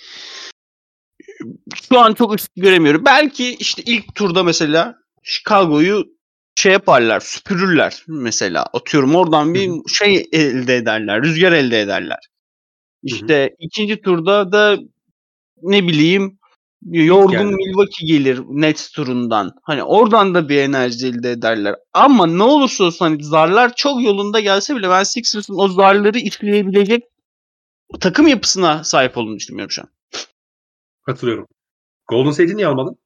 şu 1.90 1.98
an 2.00 2.14
çok 2.14 2.34
ışık 2.34 2.50
göremiyorum. 2.56 3.04
Belki 3.04 3.54
işte 3.56 3.82
ilk 3.86 4.14
turda 4.14 4.42
mesela 4.42 4.94
Chicago'yu 5.22 6.04
şey 6.54 6.72
yaparlar, 6.72 7.20
süpürürler 7.20 8.04
mesela. 8.08 8.62
Atıyorum 8.72 9.14
oradan 9.14 9.54
bir 9.54 9.70
şey 9.98 10.26
elde 10.32 10.76
ederler, 10.76 11.22
rüzgar 11.22 11.52
elde 11.52 11.80
ederler. 11.80 12.18
İşte 13.04 13.56
ikinci 13.60 14.02
turda 14.02 14.52
da 14.52 14.78
ne 15.62 15.88
bileyim 15.88 16.37
yorgun 16.86 17.32
geldi. 17.32 17.54
Milwaukee 17.54 18.06
gelir 18.06 18.40
Nets 18.48 18.90
turundan. 18.90 19.52
Hani 19.62 19.82
oradan 19.82 20.34
da 20.34 20.48
bir 20.48 20.58
enerji 20.58 21.06
elde 21.06 21.30
ederler. 21.30 21.74
Ama 21.92 22.26
ne 22.26 22.42
olursa 22.42 22.84
olsun 22.84 23.04
hani 23.04 23.24
zarlar 23.24 23.74
çok 23.74 24.02
yolunda 24.02 24.40
gelse 24.40 24.76
bile 24.76 24.90
ben 24.90 25.02
Sixers'ın 25.02 25.58
o 25.58 25.68
zarları 25.68 26.18
işleyebilecek 26.18 27.04
takım 28.00 28.26
yapısına 28.26 28.84
sahip 28.84 29.18
olduğunu 29.18 29.36
düşünmüyorum 29.36 29.70
şu 29.70 29.82
an. 29.82 29.88
Katılıyorum. 31.06 31.46
Golden 32.08 32.30
State'i 32.30 32.56
niye 32.56 32.66
almadın? 32.66 32.96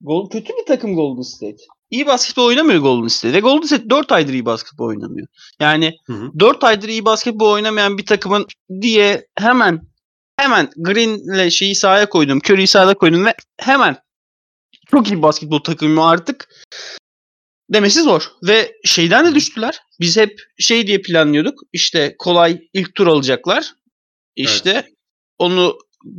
Gol 0.00 0.30
kötü 0.30 0.52
bir 0.52 0.66
takım 0.66 0.94
Golden 0.94 1.22
State. 1.22 1.56
İyi 1.90 2.06
basketbol 2.06 2.46
oynamıyor 2.46 2.80
Golden 2.80 3.08
State. 3.08 3.34
Ve 3.34 3.40
Golden 3.40 3.66
State 3.66 3.90
4 3.90 4.12
aydır 4.12 4.32
iyi 4.32 4.44
basketbol 4.44 4.86
oynamıyor. 4.86 5.26
Yani 5.60 5.96
Hı 6.06 6.12
hı. 6.12 6.30
4 6.38 6.64
aydır 6.64 6.88
iyi 6.88 7.04
basketbol 7.04 7.52
oynamayan 7.52 7.98
bir 7.98 8.06
takımın 8.06 8.46
diye 8.80 9.26
hemen 9.34 9.80
hemen 10.38 10.70
Green'le 10.76 11.50
şeyi 11.50 11.74
sahaya 11.74 12.08
koydum. 12.08 12.38
Curry'i 12.38 12.66
sahaya 12.66 12.94
koydum 12.94 13.26
ve 13.26 13.34
hemen 13.60 13.96
çok 14.90 15.08
iyi 15.08 15.22
basketbol 15.22 15.58
takımı 15.58 16.08
artık 16.08 16.48
demesi 17.70 18.02
zor. 18.02 18.32
Ve 18.42 18.72
şeyden 18.84 19.26
de 19.26 19.34
düştüler. 19.34 19.80
Biz 20.00 20.16
hep 20.16 20.40
şey 20.58 20.86
diye 20.86 21.02
planlıyorduk. 21.02 21.60
İşte 21.72 22.14
kolay 22.18 22.60
ilk 22.72 22.94
tur 22.94 23.06
alacaklar. 23.06 23.72
İşte 24.36 24.90
onu 25.38 25.78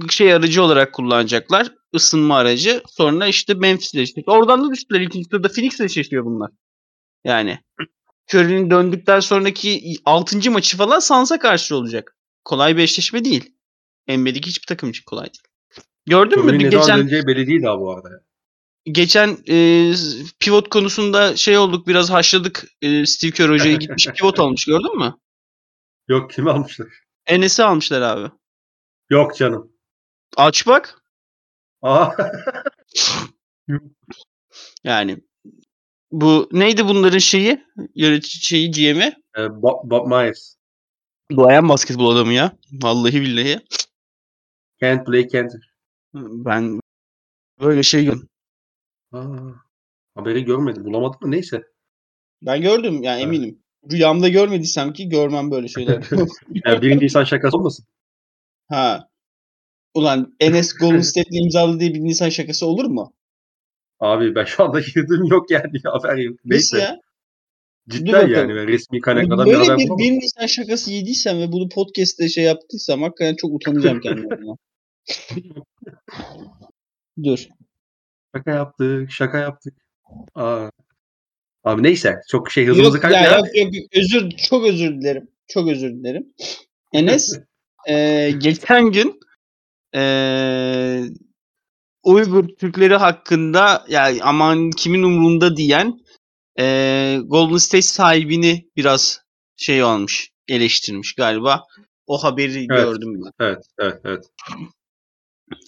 şey 0.09 0.33
aracı 0.33 0.63
olarak 0.63 0.93
kullanacaklar. 0.93 1.71
ısınma 1.95 2.37
aracı. 2.37 2.83
Sonra 2.87 3.27
işte 3.27 3.53
Memphis'le 3.53 3.93
işte. 3.93 4.21
Oradan 4.27 4.63
da 4.63 4.73
düştüler. 4.73 5.01
İkinci 5.01 5.29
turda 5.29 5.47
Phoenix'le 5.47 5.81
eşleşiyor 5.81 6.25
bunlar. 6.25 6.51
Yani 7.23 7.59
Curry'nin 8.33 8.69
döndükten 8.71 9.19
sonraki 9.19 9.95
6. 10.05 10.51
maçı 10.51 10.77
falan 10.77 10.99
Suns'a 10.99 11.39
karşı 11.39 11.75
olacak. 11.75 12.15
Kolay 12.43 12.77
bir 12.77 12.83
eşleşme 12.83 13.25
değil. 13.25 13.53
NBA'deki 14.09 14.49
hiçbir 14.49 14.65
takım 14.65 14.89
için 14.89 15.03
kolay 15.05 15.25
değil. 15.25 15.43
Gördün 16.05 16.45
mü? 16.45 16.69
Geçen 16.69 16.97
döneceği 16.99 17.27
belli 17.27 17.47
değil 17.47 17.63
daha 17.63 17.79
bu 17.79 17.91
arada. 17.93 18.09
geçen 18.85 19.37
e, 19.49 19.93
pivot 20.39 20.69
konusunda 20.69 21.35
şey 21.35 21.57
olduk 21.57 21.87
biraz 21.87 22.09
haşladık. 22.09 22.63
E, 22.81 23.05
Steve 23.05 23.31
Kerr 23.31 23.49
hocaya 23.49 23.75
gitmiş 23.77 24.07
pivot 24.07 24.39
almış 24.39 24.65
gördün 24.65 24.97
mü? 24.97 25.15
Yok 26.07 26.31
kimi 26.31 26.51
almışlar? 26.51 26.87
Enes'i 27.27 27.63
almışlar 27.63 28.01
abi. 28.01 28.31
Yok 29.09 29.35
canım. 29.37 29.71
Aç 30.37 30.67
bak. 30.67 31.01
Aa, 31.81 32.09
Yani 34.83 35.17
bu 36.11 36.49
neydi 36.51 36.87
bunların 36.87 37.17
şeyi? 37.17 37.65
Yönetici 37.95 38.41
şeyi 38.41 38.71
GM'i? 38.71 39.15
e, 39.37 39.61
Bob, 39.61 39.89
Bob 39.89 40.07
Myers. 40.07 40.55
Duayen 41.35 41.69
basketbol 41.69 42.15
adamı 42.15 42.33
ya. 42.33 42.51
Vallahi 42.71 43.21
billahi. 43.21 43.59
Can't 44.81 45.05
play 45.05 45.27
can't. 45.27 45.51
Ben 46.13 46.79
böyle 47.61 47.83
şey 47.83 48.05
gördüm. 48.05 48.29
Aa, 49.11 49.35
haberi 50.15 50.43
görmedim. 50.45 50.85
Bulamadım 50.85 51.19
mı? 51.21 51.31
Neyse. 51.31 51.63
Ben 52.41 52.61
gördüm 52.61 53.03
yani 53.03 53.21
eminim. 53.21 53.59
Rüyamda 53.91 54.29
görmediysem 54.29 54.93
ki 54.93 55.09
görmem 55.09 55.51
böyle 55.51 55.67
şeyler. 55.67 56.03
Yani 56.65 56.81
birinci 56.81 57.03
insan 57.05 57.23
şakası 57.23 57.57
olmasın. 57.57 57.85
ha. 58.69 59.09
Ulan 59.93 60.35
Enes 60.39 60.73
Golden 60.73 61.01
State'le 61.01 61.31
imzaladı 61.43 61.79
diye 61.79 61.93
bir 61.93 61.99
Nisan 62.03 62.29
şakası 62.29 62.65
olur 62.65 62.85
mu? 62.85 63.13
Abi 63.99 64.35
ben 64.35 64.45
şu 64.45 64.63
anda 64.63 64.79
girdim 64.79 65.25
yok 65.25 65.51
yani 65.51 65.71
haber 65.83 66.17
yok. 66.17 66.35
Nasıl 66.45 66.77
Neyse. 66.77 66.79
ya? 66.79 66.97
Dur 67.89 67.95
Cidden 67.95 68.13
bakalım. 68.13 68.31
yani 68.33 68.55
ben 68.55 68.67
resmi 68.67 69.01
kaynaklardan 69.01 69.45
bir 69.45 69.51
Böyle 69.51 69.63
haber 69.63 69.77
bir 69.77 69.89
bulamadım. 69.89 70.05
1 70.05 70.11
Nisan 70.11 70.45
şakası 70.45 70.91
yediysem 70.91 71.39
ve 71.39 71.51
bunu 71.51 71.69
podcast'te 71.69 72.29
şey 72.29 72.43
yaptıysam 72.43 73.01
hakikaten 73.01 73.35
çok 73.35 73.53
utanacağım 73.53 73.99
kendimden. 74.01 74.55
Dur. 77.23 77.47
Şaka 78.35 78.51
yaptık, 78.51 79.11
şaka 79.11 79.37
yaptık. 79.37 79.73
Aa. 80.35 80.69
Abi 81.63 81.83
neyse 81.83 82.21
çok 82.29 82.51
şey 82.51 82.65
hızımızı 82.65 82.97
Yok, 82.97 83.03
ya, 83.03 83.09
kaybediyor. 83.11 83.37
yok, 83.37 83.75
yok. 83.75 83.85
Özür, 83.95 84.31
çok 84.31 84.65
özür 84.67 84.91
dilerim. 84.91 85.27
Çok 85.47 85.69
özür 85.69 85.91
dilerim. 85.91 86.33
Enes 86.93 87.39
e, 87.87 88.31
geçen 88.37 88.91
gün 88.91 89.19
e, 89.95 91.03
Uygur 92.03 92.47
Türkleri 92.47 92.95
hakkında 92.95 93.85
yani 93.89 94.19
aman 94.23 94.71
kimin 94.71 95.03
umrunda 95.03 95.57
diyen 95.57 95.99
e, 96.59 97.17
Golden 97.25 97.57
State 97.57 97.81
sahibini 97.81 98.69
biraz 98.77 99.21
şey 99.57 99.83
olmuş 99.83 100.29
eleştirmiş 100.47 101.15
galiba. 101.15 101.63
O 102.07 102.23
haberi 102.23 102.67
gördüm 102.67 103.21
ben. 103.25 103.31
Evet, 103.45 103.65
evet, 103.79 104.01
evet. 104.05 104.25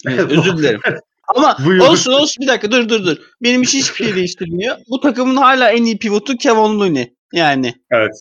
Evet, 0.06 0.32
özür 0.32 0.56
dilerim. 0.58 0.80
Ama 1.36 1.56
Buyur. 1.64 1.80
olsun 1.80 2.12
olsun 2.12 2.42
bir 2.42 2.46
dakika 2.46 2.70
dur 2.70 2.88
dur 2.88 3.04
dur. 3.06 3.16
Benim 3.42 3.62
için 3.62 3.78
hiçbir 3.78 4.04
şey 4.04 4.14
değiştirmiyor. 4.14 4.76
Bu 4.90 5.00
takımın 5.00 5.36
hala 5.36 5.70
en 5.70 5.84
iyi 5.84 5.98
pivotu 5.98 6.36
Kevin 6.36 6.80
Looney. 6.80 7.14
Yani 7.32 7.74
Evet. 7.90 8.20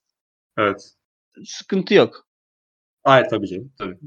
Evet. 0.57 0.91
sıkıntı 1.45 1.93
yok. 1.93 2.27
Hayır 3.03 3.25
tabii 3.29 3.47
canım. 3.47 3.73
Tabii. 3.77 3.97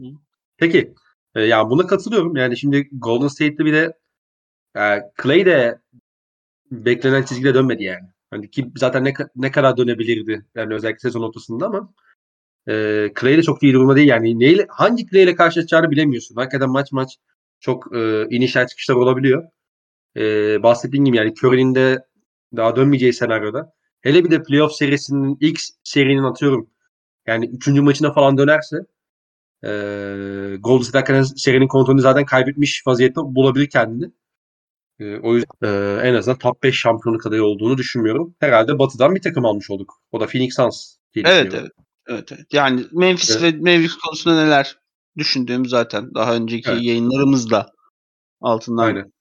Peki. 0.56 0.94
E, 1.34 1.42
ya 1.42 1.70
buna 1.70 1.86
katılıyorum. 1.86 2.36
Yani 2.36 2.56
şimdi 2.56 2.88
Golden 2.92 3.28
State'de 3.28 3.64
bir 3.64 3.72
de 3.72 3.92
e, 4.78 5.02
Clay 5.22 5.46
de 5.46 5.78
beklenen 6.70 7.22
çizgide 7.22 7.54
dönmedi 7.54 7.84
yani. 7.84 8.08
Hani 8.30 8.50
ki 8.50 8.70
zaten 8.76 9.04
ne, 9.04 9.14
ne 9.36 9.50
kadar 9.50 9.76
dönebilirdi 9.76 10.46
yani 10.54 10.74
özellikle 10.74 10.98
sezon 10.98 11.22
ortasında 11.22 11.66
ama 11.66 11.92
e, 12.68 12.72
Clay 13.20 13.36
de 13.38 13.42
çok 13.42 13.62
iyi 13.62 13.72
durumda 13.72 13.96
değil 13.96 14.08
yani. 14.08 14.38
Neyle, 14.38 14.66
hangi 14.68 15.06
Clay 15.06 15.22
ile 15.22 15.34
karşılaşacağını 15.34 15.90
bilemiyorsun. 15.90 16.34
Hakikaten 16.34 16.70
maç 16.70 16.92
maç 16.92 17.16
çok 17.60 17.96
e, 17.96 18.26
inişler 18.30 18.68
çıkışlar 18.68 18.94
olabiliyor. 18.94 19.44
E, 20.16 20.22
bahsettiğim 20.62 21.04
gibi 21.04 21.16
yani 21.16 21.34
Curry'nin 21.42 21.74
de 21.74 22.04
daha 22.56 22.76
dönmeyeceği 22.76 23.12
senaryoda. 23.12 23.72
Hele 24.00 24.24
bir 24.24 24.30
de 24.30 24.42
playoff 24.42 24.72
serisinin 24.72 25.38
ilk 25.40 25.60
serinin 25.84 26.22
atıyorum 26.22 26.70
yani 27.26 27.46
üçüncü 27.46 27.80
maçına 27.80 28.12
falan 28.12 28.38
dönerse 28.38 28.76
e, 29.64 29.68
Golden 30.60 30.82
State 30.82 30.98
hakikaten 30.98 31.22
serinin 31.22 31.68
kontrolünü 31.68 32.00
zaten 32.00 32.24
kaybetmiş 32.24 32.86
vaziyette 32.86 33.20
bulabilir 33.20 33.70
kendini. 33.70 34.10
E, 34.98 35.16
o 35.16 35.34
yüzden 35.34 35.68
e, 35.68 36.00
en 36.08 36.14
azından 36.14 36.38
top 36.38 36.62
5 36.62 36.78
şampiyonluk 36.78 37.26
adayı 37.26 37.44
olduğunu 37.44 37.78
düşünmüyorum. 37.78 38.34
Herhalde 38.40 38.78
Batı'dan 38.78 39.14
bir 39.14 39.22
takım 39.22 39.44
almış 39.44 39.70
olduk. 39.70 40.02
O 40.12 40.20
da 40.20 40.26
Phoenix 40.26 40.54
Suns 40.54 40.96
diye 41.14 41.24
Evet 41.28 41.54
evet. 41.54 41.70
Evet, 42.06 42.32
evet. 42.32 42.46
Yani 42.52 42.84
Memphis 42.92 43.42
ve 43.42 43.52
Mavericks 43.52 43.96
konusunda 43.96 44.44
neler 44.44 44.78
düşündüğüm 45.18 45.66
zaten 45.66 46.14
daha 46.14 46.34
önceki 46.34 46.70
Evet. 46.70 46.82
yayınlarımızda 46.82 47.66
altından 48.40 48.84
Aynen. 48.84 49.12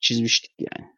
çizmiştik 0.00 0.52
yani. 0.58 0.88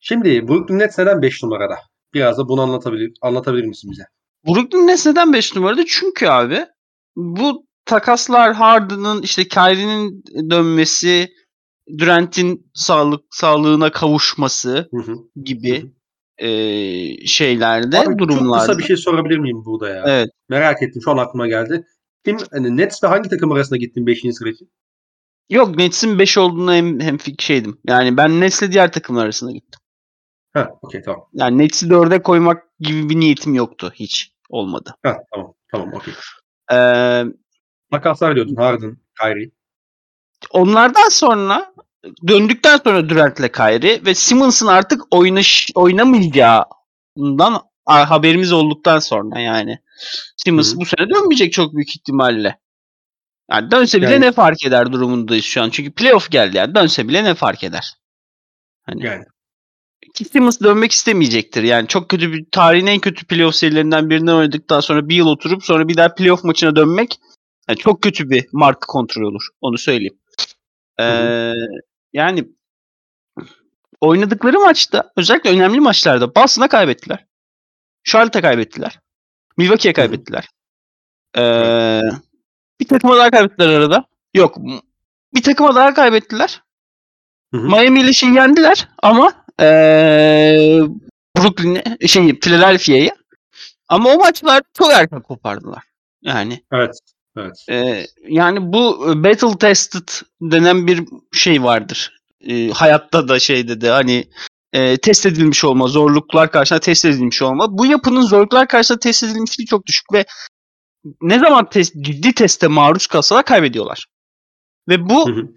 Şimdi 0.00 0.48
Brooklyn 0.48 0.78
Nets 0.78 0.98
neden 0.98 1.22
5 1.22 1.42
numarada? 1.42 1.74
Biraz 2.14 2.38
da 2.38 2.48
bunu 2.48 2.60
anlatabilir, 2.62 3.12
anlatabilir 3.22 3.64
misin 3.64 3.90
bize? 3.90 4.04
Brooklyn 4.46 4.86
Nets 4.86 5.06
neden 5.06 5.32
5 5.32 5.56
numarada? 5.56 5.84
Çünkü 5.86 6.26
abi 6.26 6.66
bu 7.16 7.66
takaslar 7.84 8.54
Harden'ın 8.54 9.22
işte 9.22 9.48
Kyrie'nin 9.48 10.24
dönmesi 10.50 11.28
Durant'in 11.98 12.70
sağlık 12.74 13.24
sağlığına 13.30 13.92
kavuşması 13.92 14.88
Hı 14.90 15.12
hı. 15.12 15.14
gibi 15.44 15.92
e, 16.38 16.48
şeylerde 17.26 17.98
Abi, 18.00 18.18
durumlarda. 18.18 18.66
Çok 18.66 18.66
kısa 18.66 18.78
bir 18.78 18.84
şey 18.84 18.96
sorabilir 18.96 19.38
miyim 19.38 19.64
burada 19.64 19.88
ya? 19.88 20.04
Evet. 20.06 20.28
Merak 20.48 20.82
ettim. 20.82 21.02
Şu 21.04 21.10
an 21.10 21.16
aklıma 21.16 21.46
geldi. 21.46 21.84
Kim, 22.24 22.36
hani 22.52 22.76
Nets'le 22.76 23.02
hangi 23.02 23.28
takım 23.28 23.52
arasında 23.52 23.76
gittin 23.76 24.06
5. 24.06 24.20
sıra 24.32 24.50
için? 24.50 24.70
Yok 25.50 25.76
Nets'in 25.76 26.18
5 26.18 26.38
olduğuna 26.38 26.74
hem, 26.74 27.00
hem 27.00 27.18
şeydim. 27.38 27.80
Yani 27.88 28.16
ben 28.16 28.40
Nets'le 28.40 28.72
diğer 28.72 28.92
takımlar 28.92 29.24
arasında 29.24 29.52
gittim. 29.52 29.80
Ha, 30.52 30.70
okey 30.82 31.02
tamam. 31.02 31.24
Yani 31.32 31.58
Nets'i 31.58 31.86
4'e 31.86 32.22
koymak 32.22 32.62
gibi 32.80 33.08
bir 33.08 33.20
niyetim 33.20 33.54
yoktu. 33.54 33.92
Hiç. 33.94 34.32
Olmadı. 34.50 34.94
Ha, 35.02 35.16
tamam. 35.34 35.54
Tamam, 35.72 35.92
okey. 35.94 36.14
Ee, 36.72 37.24
Makaslar 37.90 38.34
diyordun. 38.34 38.56
Harden, 38.56 38.96
Kyrie. 39.20 39.50
onlardan 40.50 41.08
sonra 41.08 41.74
döndükten 42.28 42.76
sonra 42.84 43.08
Durant'le 43.08 43.52
Kyrie 43.52 44.04
ve 44.04 44.14
Simmons'ın 44.14 44.66
artık 44.66 45.02
oynaş, 45.10 45.70
oynamayacağından 45.74 47.62
haberimiz 47.86 48.52
olduktan 48.52 48.98
sonra 48.98 49.40
yani. 49.40 49.78
Simmons 50.36 50.70
Hı 50.72 50.76
hı. 50.76 50.80
bu 50.80 50.84
sene 50.86 51.10
dönmeyecek 51.10 51.52
çok 51.52 51.74
büyük 51.74 51.96
ihtimalle. 51.96 52.58
Yani 53.50 53.70
dönse 53.70 54.02
bile 54.02 54.10
Yani- 54.12 54.24
ne 54.24 54.32
fark 54.32 54.66
eder 54.66 54.92
durumundayız 54.92 55.44
şu 55.44 55.62
an. 55.62 55.70
Çünkü 55.70 55.92
playoff 55.92 56.30
geldi 56.30 56.56
yani. 56.56 56.74
Dönse 56.74 57.08
bile 57.08 57.24
ne 57.24 57.34
fark 57.34 57.64
eder? 57.64 57.94
Hani 58.82 59.06
Yani. 59.06 59.24
ki 60.14 60.24
Simmons 60.24 60.60
dönmek 60.60 60.92
istemeyecektir. 60.92 61.62
Yani 61.62 61.88
çok 61.88 62.08
kötü 62.08 62.32
bir 62.32 62.44
tarihin 62.52 62.86
en 62.86 62.98
kötü 63.00 63.26
playoff 63.26 63.54
serilerinden 63.54 64.10
birinden 64.10 64.32
oynadıktan 64.34 64.80
sonra 64.80 65.08
bir 65.08 65.16
yıl 65.16 65.26
oturup 65.26 65.64
sonra 65.64 65.88
bir 65.88 65.96
daha 65.96 66.14
playoff 66.14 66.44
maçına 66.44 66.76
dönmek 66.76 67.18
yani 67.68 67.78
çok 67.78 68.02
kötü 68.02 68.30
bir 68.30 68.46
marka 68.52 68.86
kontrol 68.86 69.22
olur. 69.22 69.48
Onu 69.60 69.78
söyleyeyim. 69.78 70.18
Ee, 71.00 71.52
yani 72.12 72.48
oynadıkları 74.00 74.60
maçta 74.60 75.12
özellikle 75.16 75.50
önemli 75.50 75.80
maçlarda 75.80 76.34
Boston'a 76.34 76.68
kaybettiler. 76.68 77.26
Charlotte'a 78.04 78.42
kaybettiler. 78.42 79.00
Milwaukee'ye 79.56 79.92
kaybettiler. 79.92 80.48
Ee, 81.38 82.00
bir 82.80 82.88
takıma 82.88 83.16
daha 83.16 83.30
kaybettiler 83.30 83.68
arada. 83.68 84.04
Yok. 84.34 84.56
Bir 85.34 85.42
takıma 85.42 85.74
daha 85.74 85.94
kaybettiler. 85.94 86.62
Hı 87.54 87.60
hı. 87.60 87.66
Miami 87.66 88.00
ile 88.00 88.12
şey 88.12 88.28
yendiler 88.28 88.88
ama 89.02 89.32
ee, 89.60 90.80
Brooklyn'e 91.38 92.08
şey 92.08 92.40
Philadelphia'yı 92.40 93.10
ama 93.88 94.10
o 94.10 94.18
maçlar 94.18 94.62
çok 94.78 94.92
erken 94.92 95.20
kopardılar. 95.20 95.82
Yani 96.22 96.64
Evet. 96.72 96.98
Evet. 97.36 97.64
ee, 97.70 98.06
yani 98.28 98.72
bu 98.72 99.12
e, 99.12 99.24
battle 99.24 99.58
tested 99.58 100.08
denen 100.40 100.86
bir 100.86 101.04
şey 101.32 101.62
vardır. 101.62 102.20
Ee, 102.40 102.70
hayatta 102.70 103.28
da 103.28 103.38
şeyde 103.38 103.80
de 103.80 103.90
hani 103.90 104.24
e, 104.74 104.96
test 104.96 105.26
edilmiş 105.26 105.64
olma, 105.64 105.86
zorluklar 105.86 106.50
karşısında 106.50 106.80
test 106.80 107.04
edilmiş 107.04 107.42
olma. 107.42 107.78
Bu 107.78 107.86
yapının 107.86 108.22
zorluklar 108.22 108.68
karşısında 108.68 108.98
test 108.98 109.22
edilmişliği 109.22 109.66
çok 109.66 109.86
düşük 109.86 110.12
ve 110.12 110.24
ne 111.22 111.38
zaman 111.38 111.68
test, 111.68 111.94
ciddi 112.00 112.32
teste 112.32 112.66
maruz 112.66 113.06
kalsalar 113.06 113.44
kaybediyorlar. 113.44 114.06
Ve 114.88 115.08
bu 115.08 115.28
Hı 115.28 115.32
hı. 115.32 115.48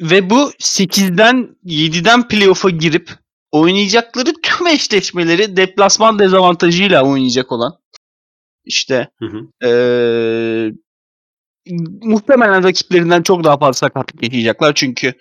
ve 0.00 0.30
bu 0.30 0.50
8'den 0.58 1.56
7'den 1.64 2.28
playoff'a 2.28 2.70
girip 2.70 3.10
oynayacakları 3.52 4.32
tüm 4.42 4.66
eşleşmeleri 4.66 5.56
deplasman 5.56 6.18
dezavantajıyla 6.18 7.04
oynayacak 7.04 7.52
olan 7.52 7.72
işte 8.64 9.10
Hı 9.18 9.26
hı. 9.26 9.66
eee, 9.66 10.72
muhtemelen 12.02 12.64
rakiplerinden 12.64 13.22
çok 13.22 13.44
daha 13.44 13.58
fazla 13.58 13.72
sakatlık 13.72 14.22
yaşayacaklar 14.22 14.74
çünkü 14.74 15.14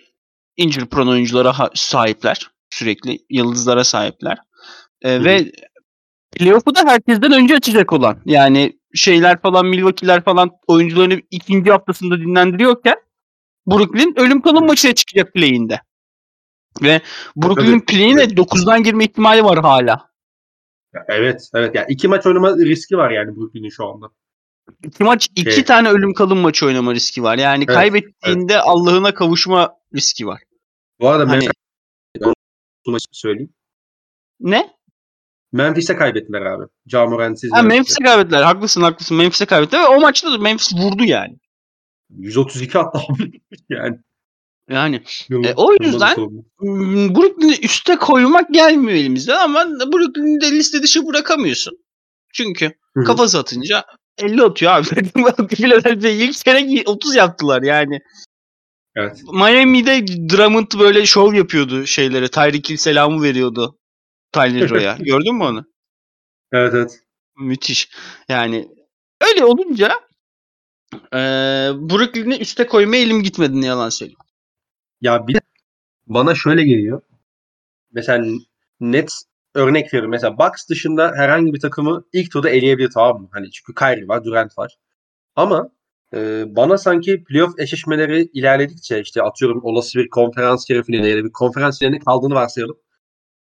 injury 0.57 0.85
prone 0.85 1.09
oyunculara 1.09 1.69
sahipler. 1.75 2.51
Sürekli 2.71 3.19
yıldızlara 3.29 3.83
sahipler. 3.83 4.37
Hı. 5.03 5.23
ve 5.23 5.51
playoff'u 6.31 6.75
da 6.75 6.79
herkesten 6.85 7.31
önce 7.31 7.55
açacak 7.55 7.93
olan. 7.93 8.17
Yani 8.25 8.79
şeyler 8.95 9.41
falan 9.41 9.65
Milwaukee'ler 9.65 10.23
falan 10.23 10.51
oyuncularını 10.67 11.21
ikinci 11.31 11.71
haftasında 11.71 12.19
dinlendiriyorken 12.19 12.95
Brooklyn 13.67 14.13
ölüm 14.19 14.41
kalım 14.41 14.65
maçına 14.65 14.95
çıkacak 14.95 15.33
play'inde. 15.33 15.81
Ve 16.81 17.01
Brooklyn'in 17.35 17.79
play'ine 17.79 18.23
9'dan 18.23 18.83
girme 18.83 19.03
ihtimali 19.03 19.43
var 19.43 19.59
hala. 19.59 20.11
Ya, 20.93 21.05
Evet. 21.07 21.49
Evet. 21.53 21.75
Yani 21.75 21.85
iki 21.89 22.07
maç 22.07 22.25
oynama 22.25 22.57
riski 22.57 22.97
var 22.97 23.11
yani 23.11 23.35
Brooklyn'in 23.35 23.69
şu 23.69 23.87
anda. 23.87 24.09
İki 24.85 25.03
maç 25.03 25.29
iki 25.35 25.49
Evet. 25.49 25.67
tane 25.67 25.89
ölüm 25.89 26.13
kalım 26.13 26.37
maçı 26.37 26.65
oynama 26.65 26.93
riski 26.93 27.23
var. 27.23 27.37
Yani 27.37 27.63
Evet, 27.67 27.75
kaybettiğinde 27.75 28.61
Allah'ına 28.61 29.13
kavuşma 29.13 29.73
riski 29.95 30.27
var. 30.27 30.41
Bu 30.99 31.09
arada 31.09 31.31
Hani 31.31 31.47
maçı 32.85 33.05
söyleyeyim. 33.11 33.53
ne? 34.39 34.69
Memphis'e 35.51 35.95
kaybettiler 35.95 36.41
abi. 36.41 36.63
Ja 36.87 37.05
Morant'siz 37.05 37.51
Ha, 37.53 37.61
Memphis'e. 37.61 38.03
Kaybettiler. 38.03 38.43
Haklısın 38.43 38.81
haklısın. 38.81 39.17
Memphis'e 39.17 39.45
kaybettiler 39.45 39.81
ve 39.83 39.87
o 39.87 40.01
maçta 40.01 40.31
da 40.31 40.37
Memphis 40.37 40.73
vurdu 40.73 41.03
yani. 41.03 41.37
132 42.09 42.79
attı 42.79 42.99
abi. 43.09 43.41
yani. 43.69 43.97
Yani 44.69 45.03
e, 45.31 45.53
o 45.55 45.73
yüzden 45.81 46.15
Brooklyn'i 47.15 47.59
üste 47.65 47.95
koymak 47.95 48.53
gelmiyor 48.53 48.97
elimizden 48.97 49.37
ama 49.37 49.65
Brooklyn'i 49.65 50.41
de 50.41 50.51
liste 50.51 50.81
dışı 50.81 51.07
bırakamıyorsun. 51.07 51.77
Çünkü 52.33 52.71
kafası 53.05 53.39
atınca 53.39 53.85
50 54.17 54.43
atıyor 54.43 54.71
abi. 54.71 54.87
Philadelphia 55.47 56.09
ilk 56.09 56.35
sene 56.35 56.83
30 56.85 57.15
yaptılar 57.15 57.61
yani. 57.61 57.99
Evet. 58.95 59.21
Miami'de 59.33 60.07
Drummond 60.07 60.79
böyle 60.79 61.05
şov 61.05 61.33
yapıyordu 61.33 61.85
şeylere. 61.85 62.27
Tyreek 62.27 62.79
selamı 62.79 63.23
veriyordu 63.23 63.77
Tyler. 64.31 64.97
Gördün 64.99 65.35
mü 65.35 65.43
onu? 65.43 65.65
Evet 66.51 66.73
evet. 66.73 66.99
Müthiş. 67.37 67.89
Yani 68.29 68.69
öyle 69.21 69.45
olunca 69.45 69.91
eee 71.13 71.71
Brooklyn'i 71.75 72.37
üste 72.37 72.67
koymaya 72.67 73.01
elim 73.03 73.23
gitmedi 73.23 73.61
ne 73.61 73.65
yalan 73.65 73.89
söyleyeyim. 73.89 74.19
Ya 75.01 75.27
bir 75.27 75.33
de 75.35 75.39
bana 76.07 76.35
şöyle 76.35 76.63
geliyor. 76.63 77.01
Mesela 77.91 78.25
Nets 78.79 79.23
örnek 79.55 79.85
veriyorum. 79.85 80.11
Mesela 80.11 80.37
Bucks 80.37 80.69
dışında 80.69 81.13
herhangi 81.17 81.53
bir 81.53 81.59
takımı 81.59 82.03
ilk 82.13 82.31
turda 82.31 82.49
eleyebilir 82.49 82.89
tamam 82.93 83.21
mı? 83.21 83.29
Hani 83.31 83.51
çünkü 83.51 83.73
Kyrie 83.75 84.07
var, 84.07 84.23
Durant 84.25 84.57
var. 84.57 84.77
Ama 85.35 85.69
e, 86.13 86.43
bana 86.55 86.77
sanki 86.77 87.23
playoff 87.23 87.59
eşleşmeleri 87.59 88.29
ilerledikçe 88.33 89.01
işte 89.01 89.21
atıyorum 89.21 89.59
olası 89.63 89.99
bir 89.99 90.09
konferans 90.09 90.69
yarı 90.69 90.83
finali 90.83 91.09
ya 91.09 91.17
da 91.17 91.23
bir 91.23 91.31
konferans 91.31 91.79
finaline 91.79 91.99
kaldığını 91.99 92.33
varsayalım. 92.33 92.77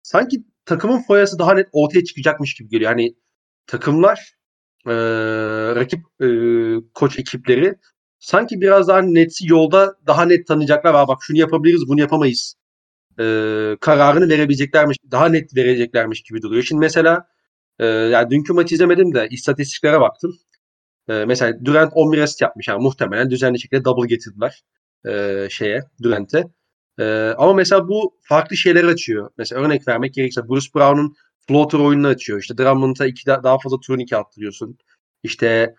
Sanki 0.02 0.44
takımın 0.66 1.02
foyası 1.02 1.38
daha 1.38 1.54
net 1.54 1.68
ortaya 1.72 2.04
çıkacakmış 2.04 2.54
gibi 2.54 2.68
geliyor. 2.68 2.90
Hani 2.90 3.14
takımlar 3.66 4.34
e, 4.86 4.94
rakip 5.74 6.00
e, 6.22 6.28
koç 6.94 7.18
ekipleri 7.18 7.74
sanki 8.18 8.60
biraz 8.60 8.88
daha 8.88 9.02
Nets'i 9.02 9.50
yolda 9.52 9.94
daha 10.06 10.24
net 10.24 10.46
tanıyacaklar. 10.46 10.94
Aa, 10.94 11.08
bak 11.08 11.18
şunu 11.22 11.38
yapabiliriz, 11.38 11.88
bunu 11.88 12.00
yapamayız. 12.00 12.54
E, 13.20 13.24
kararını 13.80 14.28
verebileceklermiş, 14.28 14.98
daha 15.10 15.28
net 15.28 15.56
vereceklermiş 15.56 16.22
gibi 16.22 16.42
duruyor. 16.42 16.62
Şimdi 16.62 16.80
mesela 16.80 17.28
e, 17.78 17.86
yani 17.86 18.30
dünkü 18.30 18.52
maçı 18.52 18.74
izlemedim 18.74 19.14
de 19.14 19.28
istatistiklere 19.30 20.00
baktım. 20.00 20.38
E, 21.08 21.24
mesela 21.24 21.64
Durant 21.64 21.92
11 21.94 22.18
asist 22.18 22.40
yapmış. 22.42 22.68
Yani 22.68 22.82
muhtemelen 22.82 23.30
düzenli 23.30 23.60
şekilde 23.60 23.84
double 23.84 24.08
getirdiler 24.08 24.62
e, 25.06 25.46
şeye, 25.50 25.82
Durant'e. 26.02 26.44
E, 26.98 27.04
ama 27.38 27.54
mesela 27.54 27.88
bu 27.88 28.18
farklı 28.22 28.56
şeyler 28.56 28.84
açıyor. 28.84 29.30
Mesela 29.38 29.62
örnek 29.62 29.88
vermek 29.88 30.14
gerekirse 30.14 30.48
Bruce 30.48 30.68
Brown'un 30.74 31.14
floater 31.48 31.78
oyununu 31.78 32.06
açıyor. 32.06 32.40
İşte 32.40 32.58
Drummond'a 32.58 33.06
iki 33.06 33.26
da- 33.26 33.42
daha 33.44 33.58
fazla 33.58 33.80
turnike 33.80 34.16
attırıyorsun. 34.16 34.78
İşte 35.22 35.74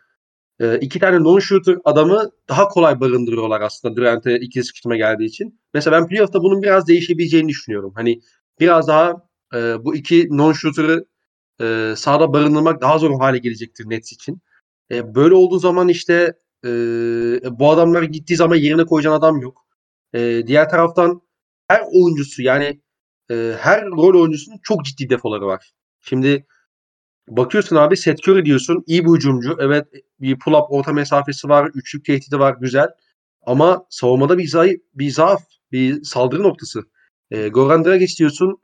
e, 0.59 0.79
iki 0.79 0.99
tane 0.99 1.17
non-shooter 1.17 1.77
adamı 1.85 2.31
daha 2.49 2.67
kolay 2.67 2.99
barındırıyorlar 2.99 3.61
aslında 3.61 3.95
Durant'e 3.95 4.39
ikili 4.39 4.63
sıkıştırma 4.63 4.95
geldiği 4.97 5.25
için. 5.25 5.59
Mesela 5.73 6.01
ben 6.01 6.07
playoff'ta 6.07 6.41
bunun 6.43 6.61
biraz 6.63 6.87
değişebileceğini 6.87 7.47
düşünüyorum. 7.49 7.93
Hani 7.95 8.19
biraz 8.59 8.87
daha 8.87 9.13
e, 9.55 9.85
bu 9.85 9.95
iki 9.95 10.27
non-shooter'ı 10.29 11.05
e, 11.61 11.95
sahada 11.97 12.33
barındırmak 12.33 12.81
daha 12.81 12.97
zor 12.97 13.19
hale 13.19 13.37
gelecektir 13.37 13.89
Nets 13.89 14.11
için. 14.13 14.41
E, 14.91 15.15
böyle 15.15 15.35
olduğu 15.35 15.59
zaman 15.59 15.87
işte 15.87 16.33
e, 16.65 16.69
bu 17.59 17.71
adamlar 17.71 18.03
gittiği 18.03 18.35
zaman 18.35 18.55
yerine 18.55 18.85
koyacağın 18.85 19.15
adam 19.15 19.41
yok. 19.41 19.65
E, 20.13 20.47
diğer 20.47 20.69
taraftan 20.69 21.21
her 21.67 21.81
oyuncusu 21.93 22.41
yani 22.41 22.81
e, 23.31 23.55
her 23.59 23.85
rol 23.85 24.21
oyuncusunun 24.21 24.59
çok 24.63 24.85
ciddi 24.85 25.09
defoları 25.09 25.45
var. 25.45 25.71
Şimdi 26.01 26.45
bakıyorsun 27.27 27.75
abi 27.75 27.97
Seth 27.97 28.29
Curry 28.29 28.45
diyorsun 28.45 28.83
iyi 28.87 29.05
bir 29.05 29.11
hücumcu. 29.11 29.57
Evet 29.59 29.87
bir 30.19 30.35
pull-up 30.35 30.67
orta 30.69 30.93
mesafesi 30.93 31.49
var. 31.49 31.71
Üçlük 31.73 32.05
tehdidi 32.05 32.39
var 32.39 32.55
güzel. 32.61 32.87
Ama 33.45 33.85
savunmada 33.89 34.37
bir, 34.37 34.47
zayıf, 34.47 34.81
bir 34.93 35.09
zaaf, 35.09 35.41
bir 35.71 36.03
saldırı 36.03 36.43
noktası. 36.43 36.83
E, 37.31 37.47
Goran 37.47 37.85
Dragic 37.85 38.17
diyorsun. 38.17 38.57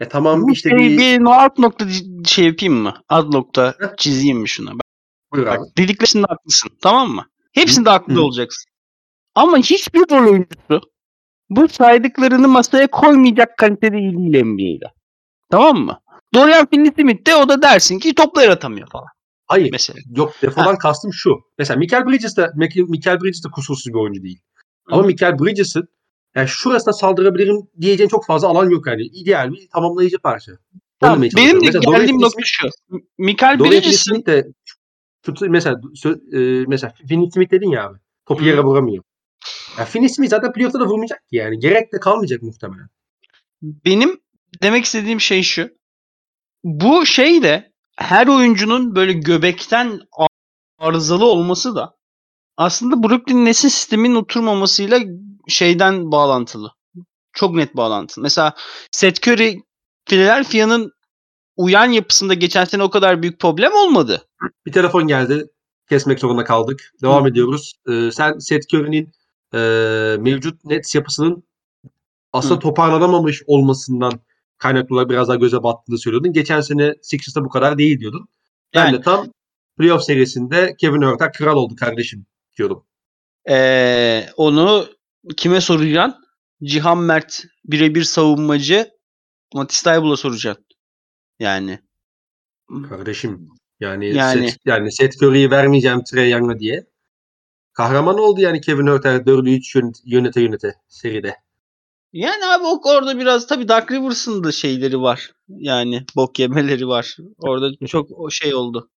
E 0.00 0.08
tamam 0.08 0.48
işte 0.48 0.70
şey, 0.70 0.78
bir... 0.78 0.98
bir 0.98 1.24
no 1.24 1.30
alt 1.30 1.58
nokta 1.58 1.86
şey 2.24 2.46
yapayım 2.46 2.74
mı? 2.74 2.94
Ad 3.08 3.32
nokta 3.32 3.74
çizeyim 3.96 4.38
mi 4.38 4.48
şuna? 4.48 4.70
Buyur 5.32 5.46
abi. 5.46 5.58
bak 5.58 5.66
dediklerinde 5.78 6.26
haklısın. 6.28 6.70
Tamam 6.82 7.10
mı? 7.10 7.26
Hepsinde 7.52 7.90
haklı 7.90 8.14
Hı. 8.14 8.22
olacaksın. 8.22 8.70
Ama 9.34 9.58
hiçbir 9.58 10.00
rol 10.00 10.30
oyuncusu 10.30 10.90
bu 11.50 11.68
saydıklarını 11.68 12.48
masaya 12.48 12.86
koymayacak 12.86 13.56
kalitede 13.58 13.98
iyi 13.98 14.32
değil 14.32 14.44
NBA'de. 14.44 14.92
Tamam 15.50 15.78
mı? 15.78 16.00
Dorian 16.34 16.66
Finney-Smith 16.66 17.26
de 17.26 17.36
o 17.36 17.48
da 17.48 17.62
dersin 17.62 17.98
ki 17.98 18.14
topla 18.14 18.42
yaratamıyor 18.42 18.88
falan 18.90 19.06
Hayır. 19.46 19.68
mesela. 19.72 19.98
Yok 20.16 20.34
defodan 20.42 20.78
kastım 20.78 21.12
şu. 21.12 21.36
Mesela 21.58 21.78
Michael 21.78 22.06
Bridges 22.06 22.36
de 22.36 22.50
Michael 22.54 23.20
Bridges 23.20 23.44
de 23.44 23.48
kusursuz 23.48 23.86
bir 23.86 23.98
oyuncu 23.98 24.22
değil. 24.22 24.40
Ama 24.90 25.02
Michael 25.02 25.38
Bridges'in 25.38 25.84
yani 26.34 26.48
şurasına 26.48 26.92
saldırabilirim 26.92 27.56
diyeceğin 27.80 28.08
çok 28.08 28.26
fazla 28.26 28.48
alan 28.48 28.70
yok 28.70 28.86
yani. 28.86 29.02
İdeal 29.02 29.52
bir 29.52 29.68
tamamlayıcı 29.72 30.18
parça. 30.18 30.52
Tamam, 31.00 31.22
benim 31.22 31.60
de. 31.60 31.66
Mesela 31.66 31.98
geldiğim 31.98 32.20
nokta 32.20 32.40
şu. 32.44 32.68
Michael 33.18 33.58
Bridges'in 33.58 34.26
de 34.26 34.46
şutu, 35.26 35.50
mesela 35.50 35.76
sö- 35.76 36.36
e, 36.62 36.64
mesela 36.68 36.94
Finney-Smith 37.08 37.50
dedin 37.50 37.70
ya 37.70 37.86
abi. 37.86 37.98
Topu 38.26 38.44
yere 38.44 38.60
vuramıyor. 38.60 39.04
Ya 39.78 39.84
Finney-Smith 39.84 40.28
zaten 40.28 40.52
playoff'ta 40.52 40.80
da 40.80 40.86
vurmayacak 40.86 41.28
ki 41.28 41.36
yani. 41.36 41.58
Gerek 41.58 41.92
de 41.92 42.00
kalmayacak 42.00 42.42
muhtemelen. 42.42 42.88
benim 43.62 44.20
demek 44.62 44.84
istediğim 44.84 45.20
şey 45.20 45.42
şu. 45.42 45.70
Bu 46.64 47.06
şey 47.06 47.42
de 47.42 47.72
her 47.96 48.26
oyuncunun 48.26 48.94
böyle 48.94 49.12
göbekten 49.12 50.00
arızalı 50.78 51.24
olması 51.24 51.74
da 51.74 51.94
aslında 52.56 53.02
Brooklyn 53.02 53.44
Nets'in 53.44 53.68
sistemin 53.68 54.14
oturmamasıyla 54.14 55.00
şeyden 55.48 56.12
bağlantılı. 56.12 56.72
Çok 57.32 57.54
net 57.54 57.76
bağlantılı. 57.76 58.22
Mesela 58.22 58.54
Seth 58.90 59.28
Curry 59.28 59.58
Philadelphia'nın 60.06 60.92
uyan 61.58 61.86
yapısında 61.90 62.34
geçen 62.34 62.64
sene 62.64 62.82
o 62.82 62.90
kadar 62.90 63.22
büyük 63.22 63.40
problem 63.40 63.72
olmadı. 63.72 64.28
Bir 64.66 64.72
telefon 64.72 65.06
geldi. 65.06 65.46
Kesmek 65.88 66.20
zorunda 66.20 66.44
kaldık. 66.44 66.92
Devam 67.02 67.24
Hı. 67.24 67.28
ediyoruz. 67.28 67.72
Ee, 67.88 68.10
sen 68.12 68.38
Seth 68.38 68.74
Curry'nin 68.74 69.12
e, 69.54 69.58
mevcut 70.20 70.64
Nets 70.64 70.94
yapısının 70.94 71.42
aslında 72.32 72.54
Hı. 72.54 72.60
toparlanamamış 72.60 73.42
olmasından 73.46 74.20
kaynaklı 74.58 74.94
olarak 74.94 75.10
biraz 75.10 75.28
daha 75.28 75.36
göze 75.36 75.62
battığını 75.62 75.98
söylüyordun. 75.98 76.32
Geçen 76.32 76.60
sene 76.60 76.94
Sixers'ta 77.02 77.44
bu 77.44 77.48
kadar 77.48 77.78
değil 77.78 78.00
diyordun. 78.00 78.28
Ben 78.74 78.86
Yani. 78.86 78.98
de 78.98 79.00
tam 79.00 79.26
playoff 79.78 80.02
serisinde 80.02 80.74
Kevin 80.80 81.02
Herter 81.02 81.32
kral 81.32 81.56
oldu 81.56 81.74
kardeşim 81.76 82.26
diyordum. 82.58 82.84
Ee, 83.50 84.26
onu 84.36 84.86
kime 85.36 85.60
soracaksın? 85.60 86.14
Cihan 86.62 86.98
Mert 86.98 87.44
birebir 87.64 88.02
savunmacı 88.02 88.90
Matisse 89.54 89.84
Taibul'a 89.84 90.16
soracaksın. 90.16 90.64
Yani. 91.38 91.78
Kardeşim 92.88 93.48
yani, 93.80 94.16
Yani. 94.16 94.50
Seth, 94.50 94.58
yani 94.64 94.92
Seth 94.92 95.22
Curry'i 95.22 95.50
vermeyeceğim 95.50 96.04
Trey 96.04 96.30
Young'a 96.30 96.58
diye. 96.58 96.86
Kahraman 97.72 98.18
oldu 98.18 98.40
yani 98.40 98.60
Kevin 98.60 98.86
Herter 98.86 99.16
4'ü 99.16 99.50
3 99.50 99.76
yönete 100.04 100.40
yönete 100.40 100.74
seride. 100.88 101.36
Yani 102.12 102.46
abi 102.46 102.64
o 102.64 102.80
orada 102.84 103.18
biraz 103.18 103.46
tabii 103.46 103.68
Dark 103.68 103.92
Rivers'ın 103.92 104.44
da 104.44 104.52
şeyleri 104.52 105.00
var. 105.00 105.32
Yani 105.48 106.04
bok 106.16 106.38
yemeleri 106.38 106.88
var. 106.88 107.16
Orada 107.38 107.86
çok 107.86 108.10
o 108.10 108.30
şey 108.30 108.54
oldu. 108.54 108.90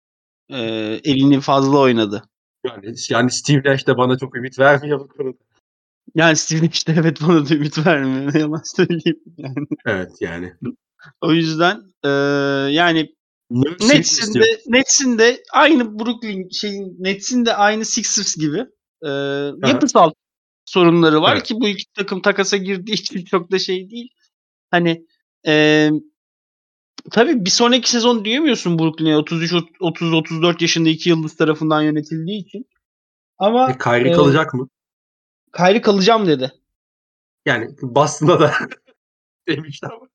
Ee, 0.50 1.00
elini 1.04 1.40
fazla 1.40 1.78
oynadı. 1.78 2.22
Yani, 2.64 2.94
yani 3.10 3.30
Steve 3.30 3.72
Nash 3.72 3.86
de 3.86 3.96
bana 3.96 4.18
çok 4.18 4.36
ümit 4.36 4.58
vermiyor 4.58 5.00
bu 5.00 5.08
konuda. 5.08 5.38
Yani 6.14 6.36
Steve 6.36 6.66
işte 6.66 6.94
evet 7.00 7.18
bana 7.28 7.48
da 7.48 7.54
ümit 7.54 7.86
vermiyor. 7.86 8.34
Ne 8.34 8.40
yalan 8.40 8.62
söyleyeyim. 8.64 9.22
Yani. 9.36 9.66
Evet 9.86 10.12
yani. 10.20 10.54
O 11.20 11.32
yüzden 11.32 11.82
ee, 12.04 12.08
yani 12.72 13.14
Nets'in 13.80 14.34
de, 14.34 14.60
Nets'in 14.66 15.18
de 15.18 15.42
aynı 15.52 15.98
Brooklyn 15.98 16.48
şeyin 16.48 16.96
Nets'in 16.98 17.46
de 17.46 17.54
aynı 17.54 17.84
Sixers 17.84 18.36
gibi 18.36 18.66
ee, 19.02 19.08
yapısal 19.68 20.12
sorunları 20.64 21.22
var 21.22 21.32
Evet. 21.34 21.42
ki 21.46 21.54
bu 21.60 21.68
iki 21.68 21.84
takım 21.94 22.22
takasa 22.22 22.56
girdiği 22.56 22.92
için 23.00 23.24
çok 23.24 23.50
da 23.50 23.58
şey 23.58 23.90
değil. 23.90 24.08
Hani 24.70 25.06
ee, 25.46 25.90
tabii 27.10 27.44
bir 27.44 27.50
sonraki 27.50 27.90
sezon 27.90 28.24
diyemiyorsun 28.24 28.78
Brooklyn'e 28.78 29.16
33 29.16 29.54
30 29.80 30.12
34 30.12 30.62
yaşında 30.62 30.88
iki 30.88 31.10
yıldız 31.10 31.36
tarafından 31.36 31.82
yönetildiği 31.82 32.44
için. 32.46 32.66
Ama 33.38 33.70
E, 33.70 33.78
Kyrie 33.78 34.10
e, 34.10 34.12
kalacak 34.12 34.54
mı? 34.54 34.68
Kyrie 35.56 35.80
kalacağım 35.80 36.26
dedi. 36.26 36.52
Yani 37.46 37.68
Boston'da 37.82 38.40
da 38.40 38.52
demişti 39.48 39.86
ama. 39.86 40.08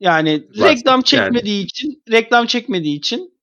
Yani 0.00 0.48
Var. 0.56 0.70
reklam 0.70 0.94
Yani. 0.94 1.04
çekmediği 1.04 1.64
için 1.64 2.02
reklam 2.10 2.46
çekmediği 2.46 2.96
için 2.98 3.34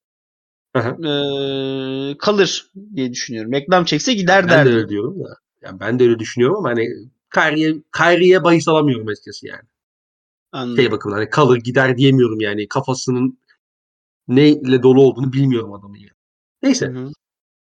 ee, 0.76 2.18
kalır 2.18 2.72
diye 2.96 3.12
düşünüyorum. 3.12 3.52
Reklam 3.54 3.86
çekse 3.86 4.14
gider 4.14 4.44
Ben 4.44 4.50
de 4.50 4.54
derdim. 4.54 4.74
öyle 4.74 4.90
diyorum 4.90 5.24
da. 5.24 5.38
Yani 5.62 5.80
ben 5.80 6.00
de 6.00 6.04
öyle 6.04 6.20
düşünüyorum 6.20 6.58
ama 6.58 6.70
hani 6.70 6.88
Kyrie'ye 7.34 7.74
Kyrie'ye 7.98 8.44
bahis 8.44 8.68
alamıyorum 8.68 9.08
açıkçası 9.08 9.48
yani. 9.48 9.64
Anladım. 10.52 10.78
Şey 10.84 10.92
bakımından 10.92 11.20
hani 11.20 11.30
kalır 11.30 11.58
gider 11.58 11.98
diyemiyorum 11.98 12.40
yani. 12.40 12.68
Kafasının 12.68 13.40
neyle 14.28 14.84
dolu 14.84 15.02
olduğunu 15.02 15.34
bilmiyorum 15.34 15.74
adamın 15.74 15.98
yani. 15.98 16.12
Neyse. 16.64 16.88
Hı 16.88 17.00
hı. 17.00 17.12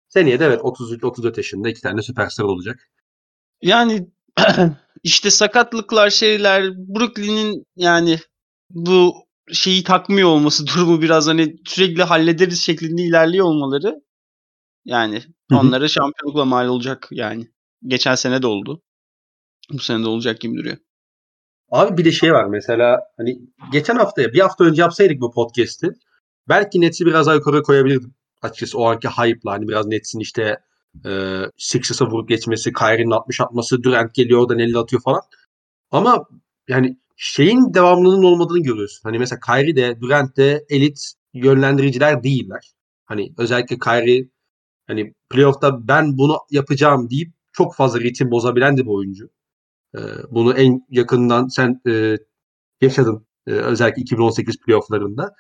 Seneye 0.10 0.40
de 0.40 0.46
evet 0.46 0.62
33-34 0.62 1.38
yaşında 1.38 1.70
iki 1.70 1.82
tane 1.82 2.02
süperstar 2.02 2.44
olacak. 2.44 2.90
Yani 3.62 4.08
işte 5.04 5.32
sakatlıklar 5.32 6.10
şeyler 6.10 6.64
Brooklyn'in 6.78 7.66
yani 7.76 8.20
bu 8.74 9.14
şeyi 9.52 9.84
takmıyor 9.84 10.30
olması 10.30 10.68
durumu 10.68 11.02
biraz 11.02 11.28
hani 11.28 11.56
sürekli 11.66 12.04
hallederiz 12.04 12.62
şeklinde 12.62 13.02
ilerliyor 13.02 13.46
olmaları 13.46 14.02
yani 14.86 15.22
onlara 15.52 15.88
şampiyonlukla 15.88 16.46
mal 16.46 16.68
olacak 16.68 17.08
yani. 17.12 17.48
Geçen 17.88 18.16
sene 18.16 18.42
de 18.42 18.48
oldu. 18.48 18.82
Bu 19.72 19.80
sene 19.80 20.04
de 20.04 20.08
olacak 20.08 20.42
gibi 20.42 20.58
duruyor. 20.58 20.78
Abi 21.72 21.98
bir 21.98 22.06
de 22.06 22.12
şey 22.12 22.34
var 22.34 22.46
mesela 22.46 23.00
hani 23.18 23.40
geçen 23.72 23.96
haftaya 23.96 24.34
bir 24.34 24.40
hafta 24.40 24.64
önce 24.64 24.82
yapsaydık 24.82 25.22
bu 25.22 25.32
podcast'i 25.32 25.88
belki 26.50 26.82
Nets'i 26.82 27.06
biraz 27.06 27.28
daha 27.28 27.36
yukarı 27.36 27.64
koyabilirdim. 27.64 28.16
Açıkçası 28.42 28.78
o 28.78 28.86
anki 28.86 29.08
hype'la 29.08 29.52
hani 29.52 29.68
biraz 29.68 29.88
Nets'in 29.88 30.20
işte 30.20 30.60
e, 31.06 31.42
Sixers'a 31.58 32.06
vurup 32.06 32.30
geçmesi, 32.30 32.74
Kyrie'nin 32.74 33.12
60 33.12 33.42
atması, 33.42 33.84
Durant 33.84 34.14
geliyor 34.14 34.42
oradan 34.42 34.60
50 34.60 34.78
atıyor 34.78 35.02
falan. 35.02 35.22
Ama 35.92 36.26
yani 36.68 36.98
şeyin 37.22 37.74
devamlılığının 37.74 38.24
olmadığını 38.24 38.60
görüyorsun. 38.60 39.00
Hani 39.04 39.20
mesela 39.20 39.40
Kyrie 39.40 39.76
de 39.76 40.02
Durant 40.02 40.38
de 40.38 40.66
elit 40.70 41.14
yönlendiriciler 41.34 42.24
değiller. 42.24 42.72
Hani 43.06 43.34
özellikle 43.38 43.80
Kyrie 43.80 44.30
hani 44.88 45.14
playoff'ta 45.30 45.88
ben 45.88 46.18
bunu 46.18 46.38
yapacağım 46.52 47.10
deyip 47.10 47.34
çok 47.52 47.76
fazla 47.76 48.00
ritim 48.00 48.32
bozabilen 48.32 48.78
de 48.78 48.82
bir 48.82 48.90
oyuncu. 48.90 49.30
Ee, 49.98 50.00
bunu 50.32 50.54
en 50.54 50.86
yakından 50.90 51.48
sen 51.48 51.82
e, 51.88 52.18
yaşadın 52.82 53.28
e, 53.48 53.52
özellikle 53.52 54.02
2018 54.02 54.58
playofflarında. 54.66 55.36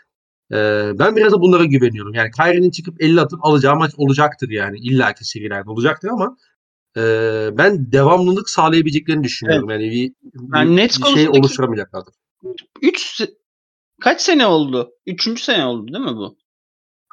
Ee, 0.51 0.91
ben 0.99 1.15
biraz 1.15 1.33
da 1.33 1.41
bunlara 1.41 1.65
güveniyorum. 1.65 2.13
Yani 2.13 2.31
Kyrie'nin 2.31 2.71
çıkıp 2.71 3.03
50 3.03 3.21
atıp 3.21 3.45
alacağı 3.45 3.75
maç 3.75 3.91
olacaktır 3.97 4.49
yani. 4.49 4.77
İlla 4.79 5.13
ki 5.13 5.25
serilerde 5.25 5.69
olacaktır 5.69 6.09
ama 6.09 6.37
e, 6.97 7.01
ben 7.57 7.91
devamlılık 7.91 8.49
sağlayabileceklerini 8.49 9.23
düşünüyorum. 9.23 9.69
Yani 9.69 9.83
bir, 9.83 10.13
bir, 10.23 10.57
Yani 10.57 10.75
Nets 10.75 10.99
bir 10.99 11.05
şey 11.05 11.29
oluşturamayacaklardır. 11.29 12.13
3 12.81 13.21
kaç 14.01 14.21
sene 14.21 14.45
oldu? 14.45 14.91
Üçüncü 15.05 15.43
sene 15.43 15.65
oldu 15.65 15.93
değil 15.93 16.05
mi 16.05 16.15
bu? 16.15 16.37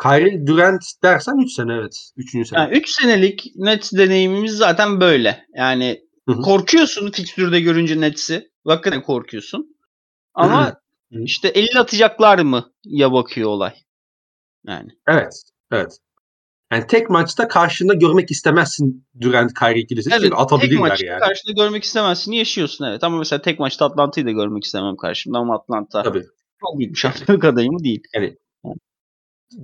Kyrie 0.02 0.46
Durant 0.46 0.82
dersen 1.02 1.38
3 1.44 1.52
sene 1.52 1.74
evet. 1.74 2.10
3. 2.16 2.30
sene. 2.30 2.60
Yani 2.60 2.76
3 2.76 2.90
senelik 2.90 3.52
Nets 3.56 3.92
deneyimimiz 3.92 4.56
zaten 4.56 5.00
böyle. 5.00 5.46
Yani 5.54 6.00
Hı 6.28 6.32
hı. 6.32 6.40
korkuyorsun 6.40 7.10
fikstürde 7.10 7.60
görünce 7.60 8.00
Nets'i. 8.00 8.50
Hakikaten 8.66 9.02
korkuyorsun. 9.02 9.76
Ama 10.34 10.66
Hı 10.66 10.70
hı. 11.18 11.22
işte 11.22 11.48
50 11.48 11.78
atacaklar 11.78 12.38
mı 12.38 12.72
ya 12.84 13.12
bakıyor 13.12 13.48
olay. 13.48 13.74
Yani. 14.66 14.90
Evet. 15.08 15.42
Evet. 15.72 15.98
Yani 16.72 16.86
tek 16.86 17.10
maçta 17.10 17.48
karşında 17.48 17.94
görmek 17.94 18.30
istemezsin 18.30 19.06
Durant 19.20 19.54
Kyrie 19.54 19.80
ikilisini. 19.80 20.12
Evet, 20.12 20.22
Çünkü 20.22 20.36
tek 20.36 20.40
atabilirler 20.40 20.80
maçta 20.80 21.06
yani. 21.06 21.20
karşında 21.20 21.52
görmek 21.52 21.84
istemezsin 21.84 22.32
yaşıyorsun 22.32 22.84
evet. 22.84 23.04
Ama 23.04 23.18
mesela 23.18 23.42
tek 23.42 23.58
maçta 23.58 23.86
Atlanta'yı 23.86 24.26
da 24.26 24.30
görmek 24.30 24.64
istemem 24.64 24.96
karşımda 24.96 25.38
ama 25.38 25.54
Atlanta 25.54 26.02
Tabii. 26.02 26.24
çok 26.60 26.78
büyük 26.78 26.92
bir 26.92 26.98
şampiyonluk 26.98 27.44
adayı 27.52 27.70
mı 27.70 27.84
değil. 27.84 28.02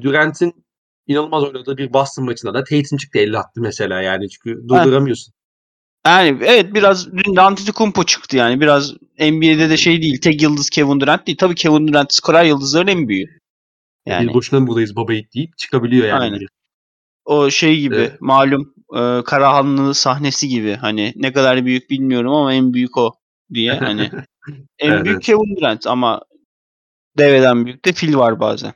Durant'in 0.00 0.64
inanılmaz 1.06 1.44
oynadığı 1.44 1.78
bir 1.78 1.92
Boston 1.92 2.24
maçında 2.24 2.54
da 2.54 2.64
Tatum 2.64 2.98
çıktı 2.98 3.18
50 3.18 3.38
attı 3.38 3.60
mesela 3.60 4.02
yani 4.02 4.30
çünkü 4.30 4.68
durduramıyorsun. 4.68 5.34
Yani 6.06 6.38
evet 6.44 6.74
biraz 6.74 7.12
dün 7.12 7.36
de 7.36 7.40
Antetokounmpo 7.40 8.04
çıktı 8.04 8.36
yani. 8.36 8.60
Biraz 8.60 8.94
NBA'de 9.20 9.70
de 9.70 9.76
şey 9.76 10.02
değil. 10.02 10.20
Tek 10.20 10.42
yıldız 10.42 10.70
Kevin 10.70 11.00
Durant 11.00 11.26
değil. 11.26 11.38
Tabii 11.38 11.54
Kevin 11.54 11.88
Durant 11.88 12.12
skorer 12.12 12.44
yıldızların 12.44 12.86
en 12.86 13.08
büyüğü. 13.08 13.40
Yani 14.06 14.28
Biz 14.28 14.34
boşuna 14.34 14.66
buradayız 14.66 14.96
baba 14.96 15.12
deyip 15.12 15.58
çıkabiliyor 15.58 16.08
yani. 16.08 16.20
Aynen. 16.20 16.40
O 17.24 17.50
şey 17.50 17.80
gibi 17.80 17.94
Evet. 17.96 18.20
malum 18.20 18.74
e, 18.96 19.24
Karahanlı 19.24 19.94
sahnesi 19.94 20.48
gibi. 20.48 20.74
Hani 20.74 21.12
ne 21.16 21.32
kadar 21.32 21.64
büyük 21.64 21.90
bilmiyorum 21.90 22.32
ama 22.32 22.54
en 22.54 22.72
büyük 22.72 22.96
o 22.96 23.14
diye. 23.54 23.72
Hani 23.72 24.10
en 24.78 24.90
Evet, 24.90 25.04
büyük. 25.04 25.22
Kevin 25.22 25.56
Durant 25.56 25.86
ama 25.86 26.22
deveden 27.18 27.64
büyük 27.66 27.84
de 27.84 27.92
Phil 27.92 28.16
var 28.16 28.40
bazen. 28.40 28.72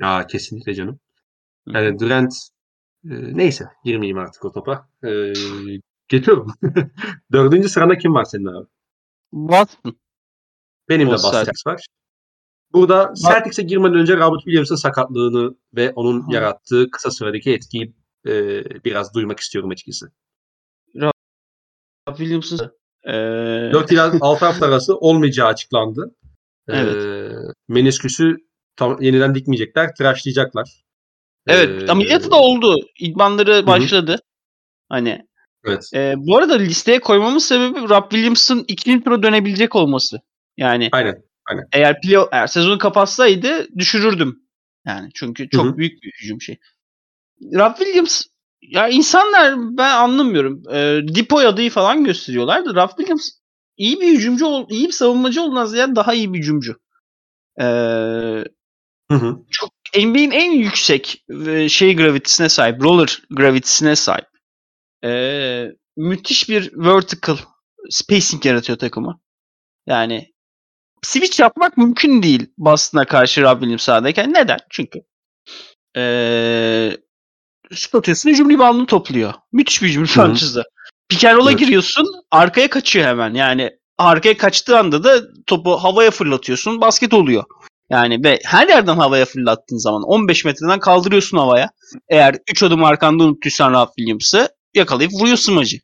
Ya 0.00 0.26
kesinlikle 0.26 0.74
canım. 0.74 1.00
Yani 1.66 1.98
Durant 1.98 2.32
e, 3.04 3.10
neyse 3.36 3.64
girmeyeyim 3.84 4.18
artık 4.18 4.44
o 4.44 4.52
topa. 4.52 4.88
E, 5.04 5.32
Geçiyorum. 6.08 6.52
Dördüncü 7.32 7.68
sırada 7.68 7.98
kim 7.98 8.14
var 8.14 8.24
senin 8.24 8.46
abi? 8.46 8.66
Boston. 9.32 9.96
Benim 10.88 11.08
de 11.08 11.12
Boston 11.12 11.28
Boston 11.28 11.38
Celtics 11.44 11.66
var. 11.66 11.86
Burada 12.76 13.14
Celtics'e 13.28 13.62
girmeden 13.62 13.98
önce 13.98 14.16
Robert 14.16 14.42
Williams'ın 14.42 14.76
sakatlığını 14.76 15.54
ve 15.76 15.92
onun 15.96 16.28
Hı. 16.28 16.34
yarattığı 16.34 16.90
kısa 16.90 17.10
süredeki 17.10 17.52
etkiyi 17.52 17.94
e, 18.26 18.64
biraz 18.84 19.14
duymak 19.14 19.40
istiyorum 19.40 19.70
açıkçası. 19.70 20.12
Williams'ın 22.08 22.72
ee, 23.04 23.12
4 23.72 23.92
ila 23.92 24.12
6 24.20 24.44
hafta 24.44 24.66
arası 24.66 24.96
olmayacağı 24.96 25.48
açıklandı. 25.48 26.14
Evet. 26.68 27.04
E, 27.04 27.30
menisküsü 27.68 28.36
tam 28.76 29.02
yeniden 29.02 29.34
dikmeyecekler, 29.34 29.94
tıraşlayacaklar. 29.94 30.84
evet 31.46 31.82
E, 31.82 31.92
ameliyatı 31.92 32.30
da 32.30 32.36
oldu. 32.36 32.76
İdmanları 33.00 33.66
başladı. 33.66 34.18
Hani 34.88 35.26
Evet. 35.64 35.90
e, 35.94 36.14
bu 36.16 36.36
arada 36.36 36.54
listeye 36.54 37.00
koymamın 37.00 37.38
sebebi 37.38 37.80
Rob 37.80 38.10
Williams'ın 38.10 38.64
ikinci 38.68 39.04
tura 39.04 39.22
dönebilecek 39.22 39.76
olması. 39.76 40.20
Yani 40.56 40.88
Aynen. 40.92 41.25
Eğer 41.72 42.00
play 42.00 42.24
eğer 42.32 42.46
sezonu 42.46 42.78
kapatsaydı 42.78 43.68
düşürürdüm. 43.78 44.38
Yani 44.86 45.10
çünkü 45.14 45.48
çok 45.48 45.64
Hı 45.64 45.68
hı. 45.68 45.76
büyük 45.76 46.02
bir 46.02 46.12
hücum 46.22 46.40
şey. 46.40 46.58
Rob 47.42 47.76
Williams 47.76 48.24
ya 48.62 48.88
insanlar 48.88 49.54
ben 49.56 49.90
anlamıyorum. 49.90 50.62
E, 50.72 51.00
Dipoy 51.14 51.46
adayı 51.46 51.70
falan 51.70 52.04
gösteriyorlar 52.04 52.64
da 52.64 52.74
Rob 52.74 52.88
Williams 52.88 53.28
iyi 53.76 54.00
bir 54.00 54.08
hücumcu, 54.08 54.46
ol, 54.46 54.66
iyi 54.70 54.86
bir 54.86 54.92
savunmacı 54.92 55.42
olduğundan 55.42 55.66
ziyade 55.66 55.96
daha 55.96 56.14
iyi 56.14 56.32
bir 56.32 56.38
hücumcu. 56.38 56.76
Eee 57.60 58.44
Hı 59.10 59.14
hı. 59.14 59.36
çok 59.50 59.70
NBA'in 59.96 60.30
en 60.30 60.50
yüksek 60.50 61.24
e, 61.46 61.68
şey 61.68 61.96
gravitisine 61.96 62.48
sahip, 62.48 62.82
roller 62.82 63.22
gravitisine 63.30 63.96
sahip. 63.96 64.26
Ee, 65.04 65.72
müthiş 65.96 66.48
bir 66.48 66.72
vertical 66.76 67.36
spacing 67.90 68.46
yaratıyor 68.46 68.78
takıma. 68.78 69.20
Yani 69.86 70.32
switch 71.02 71.40
yapmak 71.40 71.76
mümkün 71.76 72.22
değil 72.22 72.46
Boston'a 72.58 73.04
karşı 73.04 73.42
Rob 73.42 73.58
Williams 73.58 73.82
sahadayken. 73.82 74.32
Neden? 74.32 74.58
Çünkü 74.70 75.02
ee, 75.96 76.96
şut 77.74 77.94
atıyorsun 77.94 78.30
hücum 78.30 78.50
reboundunu 78.50 78.86
topluyor. 78.86 79.34
Müthiş 79.52 79.82
bir 79.82 79.88
hücum 79.88 80.04
franchise. 80.06 80.62
Roll'a 81.24 81.50
Evet. 81.50 81.60
giriyorsun 81.60 82.06
arkaya 82.30 82.70
kaçıyor 82.70 83.06
hemen. 83.06 83.34
Yani 83.34 83.70
arkaya 83.98 84.36
kaçtığı 84.36 84.78
anda 84.78 85.04
da 85.04 85.22
topu 85.46 85.76
havaya 85.76 86.10
fırlatıyorsun 86.10 86.80
basket 86.80 87.14
oluyor. 87.14 87.44
Yani 87.90 88.24
ve 88.24 88.40
her 88.44 88.68
yerden 88.68 88.96
havaya 88.96 89.24
fırlattığın 89.24 89.78
zaman 89.78 90.02
15 90.02 90.44
metreden 90.44 90.80
kaldırıyorsun 90.80 91.38
havaya. 91.38 91.70
Eğer 92.08 92.36
3 92.50 92.62
adım 92.62 92.84
arkanda 92.84 93.24
unuttuysan 93.24 93.72
Rob 93.72 93.88
Williams'ı 93.96 94.48
yakalayıp 94.74 95.12
vuruyorsun 95.12 95.54
macı. 95.54 95.76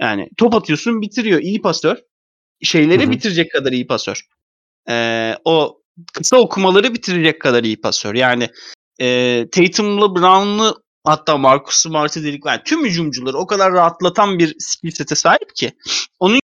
Yani 0.00 0.28
top 0.36 0.54
atıyorsun 0.54 1.02
bitiriyor. 1.02 1.40
İyi 1.40 1.62
pasör. 1.62 1.96
Şeyleri 2.62 3.02
Hı 3.02 3.06
hı. 3.06 3.10
bitirecek 3.10 3.52
kadar 3.52 3.72
iyi 3.72 3.86
pasör. 3.86 4.22
Ee, 4.90 5.34
o 5.44 5.82
kısa 6.12 6.36
okumaları 6.36 6.94
bitirecek 6.94 7.40
kadar 7.40 7.64
iyi 7.64 7.80
pasör. 7.80 8.14
Yani 8.14 8.48
e, 9.00 9.46
Tatum'la 9.52 10.16
Brown'lu 10.16 10.82
hatta 11.04 11.36
Marcus 11.36 11.76
Smart'ı 11.76 12.24
dedik. 12.24 12.46
Yani 12.46 12.60
tüm 12.64 12.84
hücumcuları 12.84 13.38
o 13.38 13.46
kadar 13.46 13.72
rahatlatan 13.72 14.38
bir 14.38 14.54
skill 14.58 14.90
sete 14.90 15.14
sahip 15.14 15.56
ki. 15.56 15.72
Onun 16.18 16.40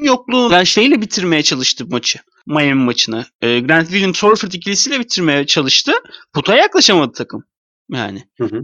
yokluğunu 0.00 0.52
yani 0.52 0.66
şeyle 0.66 1.00
bitirmeye 1.00 1.42
çalıştı 1.42 1.86
maçı. 1.90 2.18
Miami 2.46 2.84
maçını. 2.84 3.26
Ee, 3.40 3.60
Grant 3.60 3.88
Williams 3.88 4.22
Horford 4.22 4.52
ikilisiyle 4.52 5.00
bitirmeye 5.00 5.46
çalıştı. 5.46 5.92
Potaya 6.32 6.62
yaklaşamadı 6.62 7.12
takım. 7.12 7.44
Yani 7.92 8.28
Hı 8.38 8.44
hı. 8.44 8.60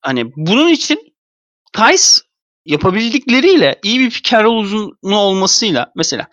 hani 0.00 0.32
bunun 0.36 0.68
için 0.68 1.12
Tice 1.72 2.22
yapabildikleriyle 2.64 3.80
iyi 3.82 4.00
bir 4.00 4.10
pick 4.10 4.34
and 4.34 4.44
roll 4.44 4.56
uzunluğu 4.56 5.16
olmasıyla 5.16 5.92
mesela 5.96 6.28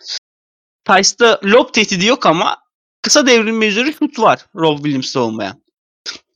Tice'da 0.84 1.40
lob 1.44 1.72
tehdidi 1.72 2.06
yok 2.06 2.26
ama 2.26 2.56
kısa 3.02 3.26
devrilme 3.26 3.66
üzeri 3.66 3.92
şut 3.92 4.18
var 4.18 4.46
Rob 4.56 4.76
Williams'ta 4.76 5.20
olmayan. 5.20 5.62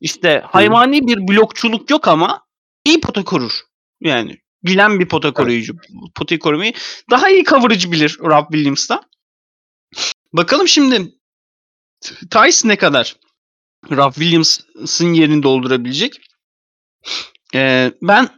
İşte 0.00 0.42
hayvani 0.46 1.06
bir 1.06 1.28
blokçuluk 1.28 1.90
yok 1.90 2.08
ama 2.08 2.46
iyi 2.84 3.00
pota 3.00 3.24
korur. 3.24 3.52
Yani 4.00 4.38
bilen 4.64 5.00
bir 5.00 5.08
pota 5.08 5.32
koruyucu. 5.32 5.76
Potayı 6.14 6.38
korumayı 6.38 6.72
daha 7.10 7.30
iyi 7.30 7.44
coverage 7.44 7.92
bilir 7.92 8.18
Rob 8.20 8.52
Williams'ta. 8.52 9.00
Bakalım 10.32 10.68
şimdi 10.68 11.14
Tice 12.30 12.68
ne 12.68 12.76
kadar 12.76 13.16
Rob 13.90 14.12
Williams'ın 14.12 15.12
yerini 15.12 15.42
doldurabilecek. 15.42 16.20
Ee, 17.54 17.92
ben 18.02 18.28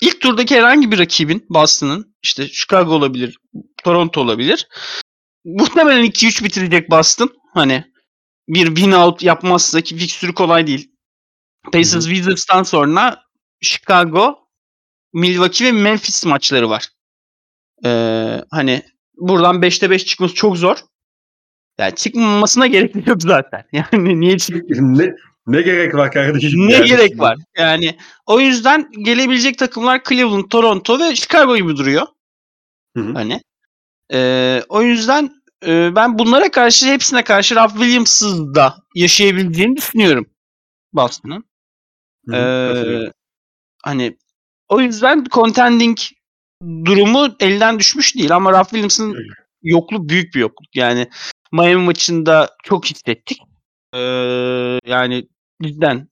ilk 0.00 0.20
turdaki 0.20 0.56
herhangi 0.56 0.92
bir 0.92 0.98
rakibin 0.98 1.46
Boston'ın 1.50 2.16
işte 2.22 2.48
Chicago 2.48 2.94
olabilir, 2.94 3.38
Toronto 3.84 4.20
olabilir. 4.20 4.68
Muhtemelen 5.46 6.04
2-3 6.04 6.44
bitirecek 6.44 6.90
Boston. 6.90 7.30
Hani 7.54 7.84
bir 8.48 8.66
win 8.66 8.92
out 8.92 9.22
yapmazsa 9.22 9.80
ki 9.80 9.96
fikstürü 9.96 10.34
kolay 10.34 10.66
değil. 10.66 10.90
Pacers 11.72 12.04
Wizards'tan 12.04 12.62
sonra 12.62 13.22
Chicago, 13.60 14.38
Milwaukee 15.12 15.64
ve 15.64 15.72
Memphis 15.72 16.26
maçları 16.26 16.70
var. 16.70 16.88
Ee, 17.84 18.40
hani 18.50 18.82
buradan 19.16 19.56
5'te 19.56 19.90
5 19.90 20.04
çıkması 20.04 20.34
çok 20.34 20.56
zor. 20.56 20.76
Yani 21.78 21.94
çıkmamasına 21.94 22.66
gerek 22.66 22.94
yok 23.06 23.22
zaten. 23.22 23.64
Yani 23.72 24.20
niye 24.20 24.36
ne, 24.68 25.14
ne 25.46 25.62
gerek 25.62 25.94
var 25.94 26.12
kardeşim? 26.12 26.68
ne 26.68 26.72
yani 26.72 26.86
gerek 26.86 27.18
var? 27.18 27.36
Yani 27.58 27.96
o 28.26 28.40
yüzden 28.40 28.90
gelebilecek 29.02 29.58
takımlar 29.58 30.02
Cleveland, 30.08 30.44
Toronto 30.50 30.98
ve 31.00 31.16
Chicago 31.16 31.56
gibi 31.56 31.76
duruyor. 31.76 32.06
Hı 32.96 33.02
hı. 33.02 33.12
Hani. 33.12 33.40
Ee, 34.12 34.62
o 34.68 34.82
yüzden 34.82 35.30
e, 35.66 35.94
ben 35.96 36.18
bunlara 36.18 36.50
karşı 36.50 36.86
hepsine 36.86 37.24
karşı 37.24 37.56
Rob 37.56 37.70
Williams'ız 37.70 38.54
da 38.54 38.76
yaşayabileceğini 38.94 39.76
düşünüyorum 39.76 40.26
Boston'ın. 40.92 41.44
Ee, 42.32 43.12
hani 43.82 44.16
o 44.68 44.80
yüzden 44.80 45.24
contending 45.30 45.98
durumu 46.84 47.36
elden 47.40 47.78
düşmüş 47.78 48.14
değil 48.14 48.36
ama 48.36 48.52
Rob 48.52 48.64
Williams'ın 48.64 49.16
yokluğu 49.62 50.08
büyük 50.08 50.34
bir 50.34 50.40
yokluk. 50.40 50.76
Yani 50.76 51.08
Miami 51.52 51.84
maçında 51.84 52.56
çok 52.64 52.84
hissettik. 52.86 53.38
Ee, 53.94 53.98
yani 54.86 55.28
cidden 55.62 56.08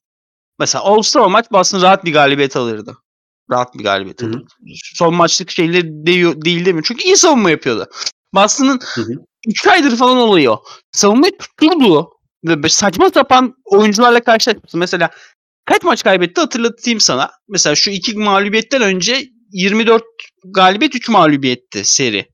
mesela 0.58 0.84
olsa 0.84 1.20
o 1.20 1.30
maç 1.30 1.52
Boston 1.52 1.82
rahat 1.82 2.04
bir 2.04 2.12
galibiyet 2.12 2.56
alırdı. 2.56 2.96
Rahat 3.50 3.74
bir 3.78 3.84
galibiyet 3.84 4.22
alırdı. 4.22 4.46
Son 4.94 5.14
maçlık 5.14 5.50
şeyleri 5.50 6.06
değil, 6.06 6.26
değil 6.36 6.58
demiyorum. 6.58 6.84
Çünkü 6.86 7.04
iyi 7.04 7.16
savunma 7.16 7.50
yapıyordu. 7.50 7.86
Boston'ın 8.34 8.80
Hı 8.94 9.00
hı. 9.00 9.12
3 9.46 9.66
aydır 9.66 9.96
falan 9.96 10.16
oluyor. 10.16 10.58
Savunmayı 10.92 11.38
tutturdu. 11.38 12.10
Ve 12.44 12.68
saçma 12.68 13.10
sapan 13.10 13.54
oyuncularla 13.64 14.24
karşılaşmışsın. 14.24 14.80
Mesela 14.80 15.10
kaç 15.64 15.82
maç 15.82 16.04
kaybetti 16.04 16.40
hatırlatayım 16.40 17.00
sana. 17.00 17.30
Mesela 17.48 17.74
şu 17.74 17.90
iki 17.90 18.18
mağlubiyetten 18.18 18.82
önce 18.82 19.24
24 19.52 20.02
galibiyet 20.44 20.94
3 20.94 21.08
mağlubiyetti 21.08 21.84
seri. 21.84 22.26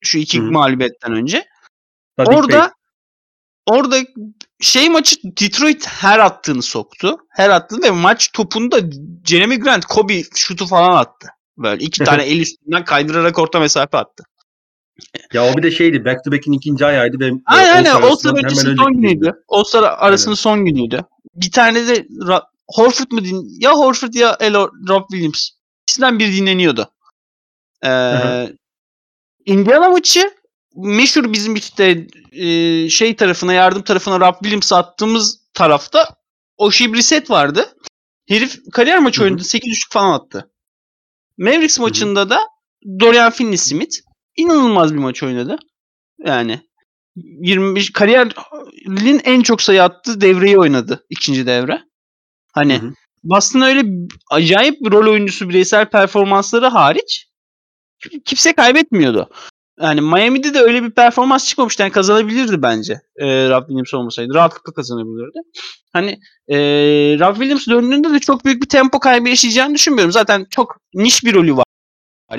Şu 0.00 0.18
iki 0.18 0.38
Hı 0.38 0.42
hı. 0.42 0.50
mağlubiyetten 0.50 1.12
önce. 1.12 1.44
Tabii 2.16 2.36
Orada 2.36 2.72
orada 3.66 3.96
şey 4.60 4.88
maçı 4.88 5.16
Detroit 5.24 5.86
her 5.86 6.18
attığını 6.18 6.62
soktu. 6.62 7.18
Her 7.30 7.50
attığını 7.50 7.82
ve 7.82 7.90
maç 7.90 8.32
topunda 8.32 8.80
Jeremy 9.24 9.58
Grant 9.58 9.84
Kobe 9.84 10.22
şutu 10.34 10.66
falan 10.66 10.96
attı. 10.96 11.28
Böyle 11.58 11.84
iki 11.84 12.04
tane 12.04 12.22
el 12.26 12.40
üstünden 12.40 12.84
kaydırarak 12.84 13.38
orta 13.38 13.60
mesafe 13.60 13.98
attı. 13.98 14.24
Ya 15.32 15.52
o 15.52 15.56
bir 15.56 15.62
de 15.62 15.70
şeydi 15.70 16.04
back 16.04 16.24
to 16.24 16.32
back'in 16.32 16.52
ikinci 16.52 16.86
ayağıydı 16.86 17.20
ve 17.20 17.30
Aynen 17.46 17.74
aynen. 17.74 17.94
All-Star 18.02 18.44
öncesi 18.44 18.74
son 18.76 18.92
günüydü. 18.92 19.32
All-Star 19.48 19.82
arasının 19.98 20.34
son 20.34 20.64
günüydü. 20.64 21.04
Bir 21.34 21.50
tane 21.50 21.88
de 21.88 22.06
Horford 22.68 23.10
mu 23.10 23.24
din? 23.24 23.60
Ya 23.60 23.72
Horford 23.72 24.14
ya 24.14 24.36
Elo 24.40 24.70
Rob 24.88 25.02
Williams. 25.10 25.50
İkisinden 25.82 26.18
biri 26.18 26.36
dinleniyordu. 26.36 26.90
Ee. 27.84 28.48
Indiana 29.46 29.88
maçı 29.88 30.30
meşhur 30.76 31.32
bizim 31.32 31.54
işte 31.54 32.06
e, 32.32 32.88
şey 32.88 33.16
tarafına 33.16 33.52
yardım 33.52 33.82
tarafına 33.82 34.20
Rob 34.20 34.34
Williams 34.34 34.72
attığımız 34.72 35.40
tarafta 35.54 36.08
Oshie 36.56 36.92
Brissett 36.92 37.30
vardı. 37.30 37.76
Herif 38.28 38.58
kariyer 38.72 38.98
maçı 38.98 39.22
oynadı. 39.22 39.42
8.5 39.42 39.92
falan 39.92 40.12
attı. 40.12 40.50
Mavericks 41.38 41.78
maçında 41.78 42.30
da 42.30 42.40
Dorian 43.00 43.32
Finney-Smith 43.32 44.00
inanılmaz 44.36 44.94
bir 44.94 44.98
maç 44.98 45.22
oynadı. 45.22 45.58
Yani 46.18 46.60
25 47.16 47.92
kariyerin 47.92 49.20
en 49.24 49.42
çok 49.42 49.62
sayı 49.62 49.82
attığı 49.82 50.20
devreyi 50.20 50.58
oynadı 50.58 51.06
ikinci 51.10 51.46
devre. 51.46 51.82
Hani. 52.52 52.80
Boston 53.24 53.60
öyle 53.60 53.82
acayip 54.30 54.80
bir 54.80 54.90
rol 54.90 55.12
oyuncusu 55.12 55.48
bireysel 55.48 55.90
performansları 55.90 56.66
hariç 56.66 57.26
kimse 58.24 58.52
kaybetmiyordu. 58.52 59.30
Yani 59.80 60.00
Miami'de 60.00 60.54
de 60.54 60.60
öyle 60.60 60.82
bir 60.82 60.90
performans 60.90 61.48
çıkmamıştı. 61.48 61.82
Yani 61.82 61.92
kazanabilirdi 61.92 62.62
bence. 62.62 63.00
E, 63.16 63.26
Rob 63.48 63.60
Williams 63.66 63.94
olmasaydı. 63.94 64.34
Rahatlıkla 64.34 64.72
kazanabilirdi. 64.72 65.38
Hani 65.92 66.18
e, 66.48 66.56
Rob 67.20 67.34
Williams 67.34 67.66
döndüğünde 67.66 68.12
de 68.12 68.18
çok 68.18 68.44
büyük 68.44 68.62
bir 68.62 68.68
tempo 68.68 69.00
kaybı 69.00 69.28
yaşayacağını 69.28 69.74
düşünmüyorum. 69.74 70.12
Zaten 70.12 70.46
çok 70.50 70.76
niş 70.94 71.24
bir 71.24 71.34
rolü 71.34 71.56
var. 71.56 71.64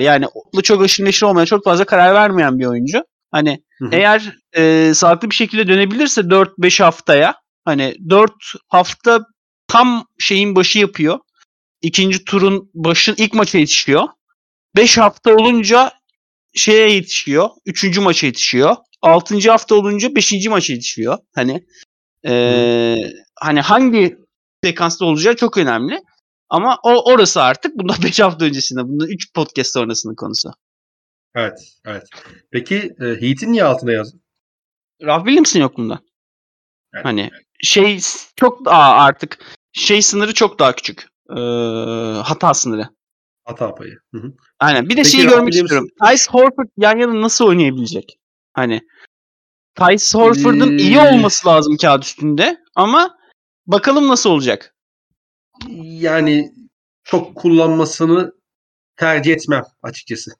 Yani 0.00 0.26
çok 0.62 0.82
aşırı 0.82 1.06
neşir 1.06 1.26
olmayan, 1.26 1.44
çok 1.44 1.64
fazla 1.64 1.84
karar 1.84 2.14
vermeyen 2.14 2.58
bir 2.58 2.66
oyuncu. 2.66 3.02
Hani 3.30 3.62
Hı 3.78 3.84
hı. 3.84 3.90
eğer 3.92 4.36
e, 4.56 4.92
sağlıklı 4.94 5.30
bir 5.30 5.34
şekilde 5.34 5.68
dönebilirse 5.68 6.20
4-5 6.20 6.82
haftaya 6.82 7.34
hani 7.64 7.94
4 8.10 8.32
hafta 8.68 9.20
tam 9.68 10.06
şeyin 10.18 10.56
başı 10.56 10.78
yapıyor. 10.78 11.18
İkinci 11.82 12.24
turun 12.24 12.70
başın 12.74 13.14
ilk 13.18 13.34
maça 13.34 13.58
yetişiyor. 13.58 14.04
5 14.76 14.98
hafta 14.98 15.34
olunca 15.34 15.97
şeye 16.58 16.90
yetişiyor. 16.90 17.48
Üçüncü 17.66 18.00
maça 18.00 18.26
yetişiyor. 18.26 18.76
Altıncı 19.02 19.50
hafta 19.50 19.74
olunca 19.74 20.14
beşinci 20.14 20.48
maça 20.48 20.72
yetişiyor. 20.72 21.18
Hani 21.34 21.66
eee, 22.24 23.12
hani 23.40 23.60
hangi 23.60 24.16
sekansta 24.64 25.04
olacağı 25.04 25.36
çok 25.36 25.58
önemli. 25.58 26.00
Ama 26.48 26.78
o 26.82 27.12
orası 27.12 27.42
artık 27.42 27.78
bundan 27.78 27.96
5 28.04 28.20
hafta 28.20 28.44
öncesinde. 28.44 28.80
Bundan 28.84 29.08
3 29.08 29.32
podcast 29.34 29.72
sonrasının 29.72 30.14
konusu. 30.14 30.50
Evet, 31.34 31.58
evet. 31.86 32.02
Peki 32.50 32.76
e, 32.76 33.04
Heat'in 33.04 33.52
niye 33.52 33.64
altına 33.64 33.92
yazdın? 33.92 34.22
Ralph 35.02 35.24
Williams'ın 35.24 35.60
yok 35.60 35.76
bundan. 35.76 35.98
Evet. 36.94 37.04
Hani 37.04 37.30
şey 37.62 38.00
s- 38.00 38.28
çok 38.36 38.64
daha 38.64 38.92
artık 38.92 39.38
şey 39.72 40.02
sınırı 40.02 40.34
çok 40.34 40.58
daha 40.58 40.72
küçük. 40.76 41.06
Eee, 41.30 41.36
hata 42.24 42.54
sınırı. 42.54 42.88
Hata 43.48 43.74
payı. 43.74 43.98
Hı 44.14 44.18
hı. 44.18 44.32
Aynen. 44.60 44.84
Bir 44.84 44.90
de 44.96 45.02
Peki 45.02 45.10
şeyi 45.10 45.26
görmek 45.26 45.54
istiyorum. 45.54 45.88
Tyce 46.04 46.24
Horford 46.30 46.68
yan 46.76 46.98
yana 46.98 47.20
nasıl 47.20 47.46
oynayabilecek? 47.46 48.18
Hani 48.52 48.80
Tyce 49.74 50.18
Horford'un 50.18 50.78
iyi 50.78 50.96
Ee, 50.96 51.00
olması 51.14 51.48
lazım 51.48 51.76
kağıt 51.76 52.04
üstünde 52.04 52.56
ama 52.74 53.18
bakalım 53.66 54.08
nasıl 54.08 54.30
olacak. 54.30 54.74
Yani 55.82 56.52
çok 57.04 57.34
kullanmasını 57.36 58.32
tercih 58.96 59.32
etmem 59.32 59.62
açıkçası. 59.82 60.30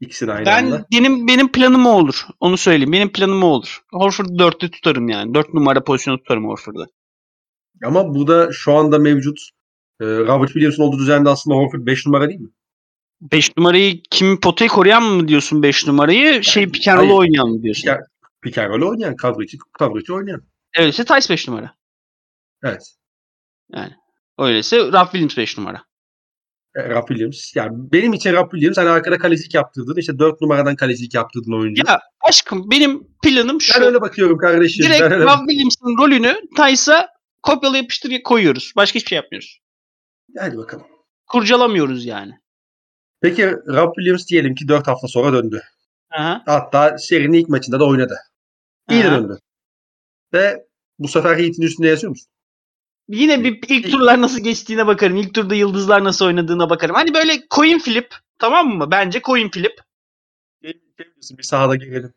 İkisini 0.00 0.32
aynı 0.32 0.46
Ben 0.46 0.64
anda. 0.64 0.86
benim 0.92 1.26
benim 1.28 1.52
planım 1.52 1.86
o 1.86 1.90
olur. 1.90 2.26
Onu 2.40 2.56
söyleyeyim. 2.56 2.92
Benim 2.92 3.12
planım 3.12 3.42
o 3.42 3.46
olur. 3.46 3.82
Horford'u 3.92 4.38
dörtte 4.38 4.70
tutarım 4.70 5.08
yani. 5.08 5.34
Dört 5.34 5.54
numara 5.54 5.84
pozisyonu 5.84 6.18
tutarım 6.18 6.44
Horford'u. 6.48 6.86
Ama 7.84 8.14
bu 8.14 8.26
da 8.26 8.52
şu 8.52 8.72
anda 8.72 8.98
mevcut 8.98 9.38
e, 10.00 10.04
Robert 10.04 10.48
Williams'ın 10.48 10.82
olduğu 10.82 10.98
düzende 10.98 11.28
aslında 11.28 11.56
Horford 11.56 11.86
5 11.86 12.06
numara 12.06 12.28
değil 12.28 12.40
mi? 12.40 12.50
5 13.20 13.56
numarayı 13.56 14.02
kim 14.10 14.40
potayı 14.40 14.70
koruyan 14.70 15.02
mı 15.02 15.28
diyorsun 15.28 15.62
5 15.62 15.86
numarayı? 15.86 16.44
Şey 16.44 16.62
and 16.62 16.74
roll 16.74 16.96
hayır. 16.96 17.10
oynayan 17.10 17.48
mı 17.48 17.62
diyorsun? 17.62 17.88
And 17.88 18.70
roll 18.70 18.90
oynayan, 18.90 19.16
kadro 19.16 19.42
içi, 19.42 19.58
kadro 19.78 19.98
içi 19.98 20.12
oynayan. 20.12 20.42
Öyleyse 20.78 21.04
Tyce 21.04 21.34
5 21.34 21.48
numara. 21.48 21.74
Evet. 22.64 22.82
Öyleyse 24.38 24.78
Ralph 24.78 25.10
Williams 25.10 25.36
5 25.36 25.58
numara. 25.58 25.82
E, 26.76 26.88
Rob 26.88 27.08
Williams. 27.08 27.56
Yani 27.56 27.92
benim 27.92 28.12
için 28.12 28.32
Rob 28.32 28.50
Williams 28.50 28.76
hani 28.76 28.88
arkada 28.88 29.18
kalecilik 29.18 29.54
yaptırdın. 29.54 29.96
işte 29.96 30.18
4 30.18 30.40
numaradan 30.40 30.76
kalecilik 30.76 31.14
yaptırdın 31.14 31.52
oyuncu. 31.52 31.82
Ya 31.86 32.00
aşkım 32.20 32.70
benim 32.70 33.06
planım 33.22 33.60
şu. 33.60 33.80
ben 33.80 33.86
öyle 33.86 34.00
bakıyorum 34.00 34.38
kardeşim. 34.38 34.86
Direkt 34.86 35.02
Rob 35.02 35.48
Williams'ın 35.48 35.98
rolünü 35.98 36.36
Tyce'a 36.56 37.08
kopyala 37.42 37.76
yapıştır 37.76 38.22
koyuyoruz. 38.22 38.72
Başka 38.76 38.96
hiçbir 38.96 39.08
şey 39.08 39.16
yapmıyoruz. 39.16 39.60
Hadi 40.38 40.56
bakalım. 40.56 40.86
Kurcalamıyoruz 41.26 42.04
yani. 42.04 42.40
Peki 43.20 43.46
Rob 43.46 43.94
Williams 43.94 44.28
diyelim 44.28 44.54
ki 44.54 44.68
4 44.68 44.86
hafta 44.86 45.08
sonra 45.08 45.32
döndü. 45.32 45.62
Aha. 46.10 46.42
Hatta 46.46 46.98
serinin 46.98 47.38
ilk 47.38 47.48
maçında 47.48 47.80
da 47.80 47.86
oynadı. 47.86 48.18
İyi 48.90 49.04
de 49.04 49.10
döndü. 49.10 49.38
Ve 50.32 50.66
bu 50.98 51.08
sefer 51.08 51.38
Heat'in 51.38 51.62
üstünde 51.62 51.88
yazıyor 51.88 52.10
musun? 52.10 52.28
Yine 53.08 53.44
bir 53.44 53.60
ilk 53.68 53.90
turlar 53.90 54.20
nasıl 54.20 54.40
geçtiğine 54.40 54.86
bakarım. 54.86 55.16
İlk 55.16 55.34
turda 55.34 55.54
yıldızlar 55.54 56.04
nasıl 56.04 56.26
oynadığına 56.26 56.70
bakarım. 56.70 56.94
Hani 56.94 57.14
böyle 57.14 57.42
coin 57.50 57.78
flip 57.78 58.14
tamam 58.38 58.68
mı? 58.68 58.90
Bence 58.90 59.20
coin 59.20 59.50
flip. 59.50 59.80
Şey 60.64 60.80
diyorsun, 60.98 61.38
bir 61.38 61.42
sahada 61.42 61.76
girelim. 61.76 62.14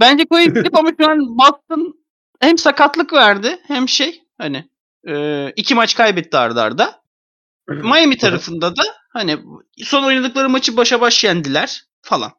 Bence 0.00 0.26
coin 0.30 0.54
flip 0.54 0.76
ama 0.76 0.90
şu 1.00 1.10
an 1.10 1.38
Boston 1.38 2.04
hem 2.40 2.58
sakatlık 2.58 3.12
verdi 3.12 3.58
hem 3.66 3.88
şey 3.88 4.22
hani 4.38 4.68
e, 5.08 5.46
iki 5.56 5.74
maç 5.74 5.94
kaybetti 5.94 6.36
arda 6.36 6.62
arda. 6.62 7.02
Miami 7.68 8.18
tarafında 8.18 8.76
da 8.76 8.82
hani 9.12 9.38
son 9.84 10.04
oynadıkları 10.04 10.48
maçı 10.48 10.76
başa 10.76 11.00
baş 11.00 11.24
yendiler 11.24 11.82
falan. 12.02 12.32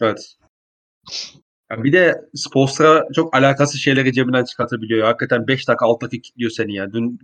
Evet. 0.00 0.36
Ya 1.70 1.84
bir 1.84 1.92
de 1.92 2.20
Spolstra 2.34 3.04
çok 3.14 3.36
alakasız 3.36 3.80
şeyleri 3.80 4.12
cebinden 4.12 4.44
çıkartabiliyor. 4.44 5.06
Hakikaten 5.06 5.46
5 5.46 5.68
dakika 5.68 5.86
6 5.86 6.06
dakika 6.06 6.22
kilitliyor 6.22 6.50
seni 6.50 6.74
ya. 6.74 6.92
Dün 6.92 7.18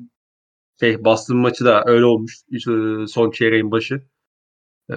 şey 0.80 1.04
Boston 1.04 1.36
maçı 1.36 1.64
da 1.64 1.82
öyle 1.86 2.04
olmuş. 2.04 2.36
E, 2.52 2.58
Son 3.06 3.30
çeyreğin 3.30 3.70
başı. 3.70 4.02
Ee, 4.90 4.94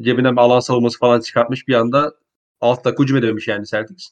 cebinden 0.00 0.36
bir 0.36 0.40
alan 0.40 0.60
savunması 0.60 0.98
falan 0.98 1.20
çıkartmış. 1.20 1.68
Bir 1.68 1.74
anda 1.74 2.12
6 2.60 2.84
dakika 2.84 3.02
hücum 3.02 3.16
edememiş 3.16 3.48
yani 3.48 3.66
Celtics. 3.66 4.08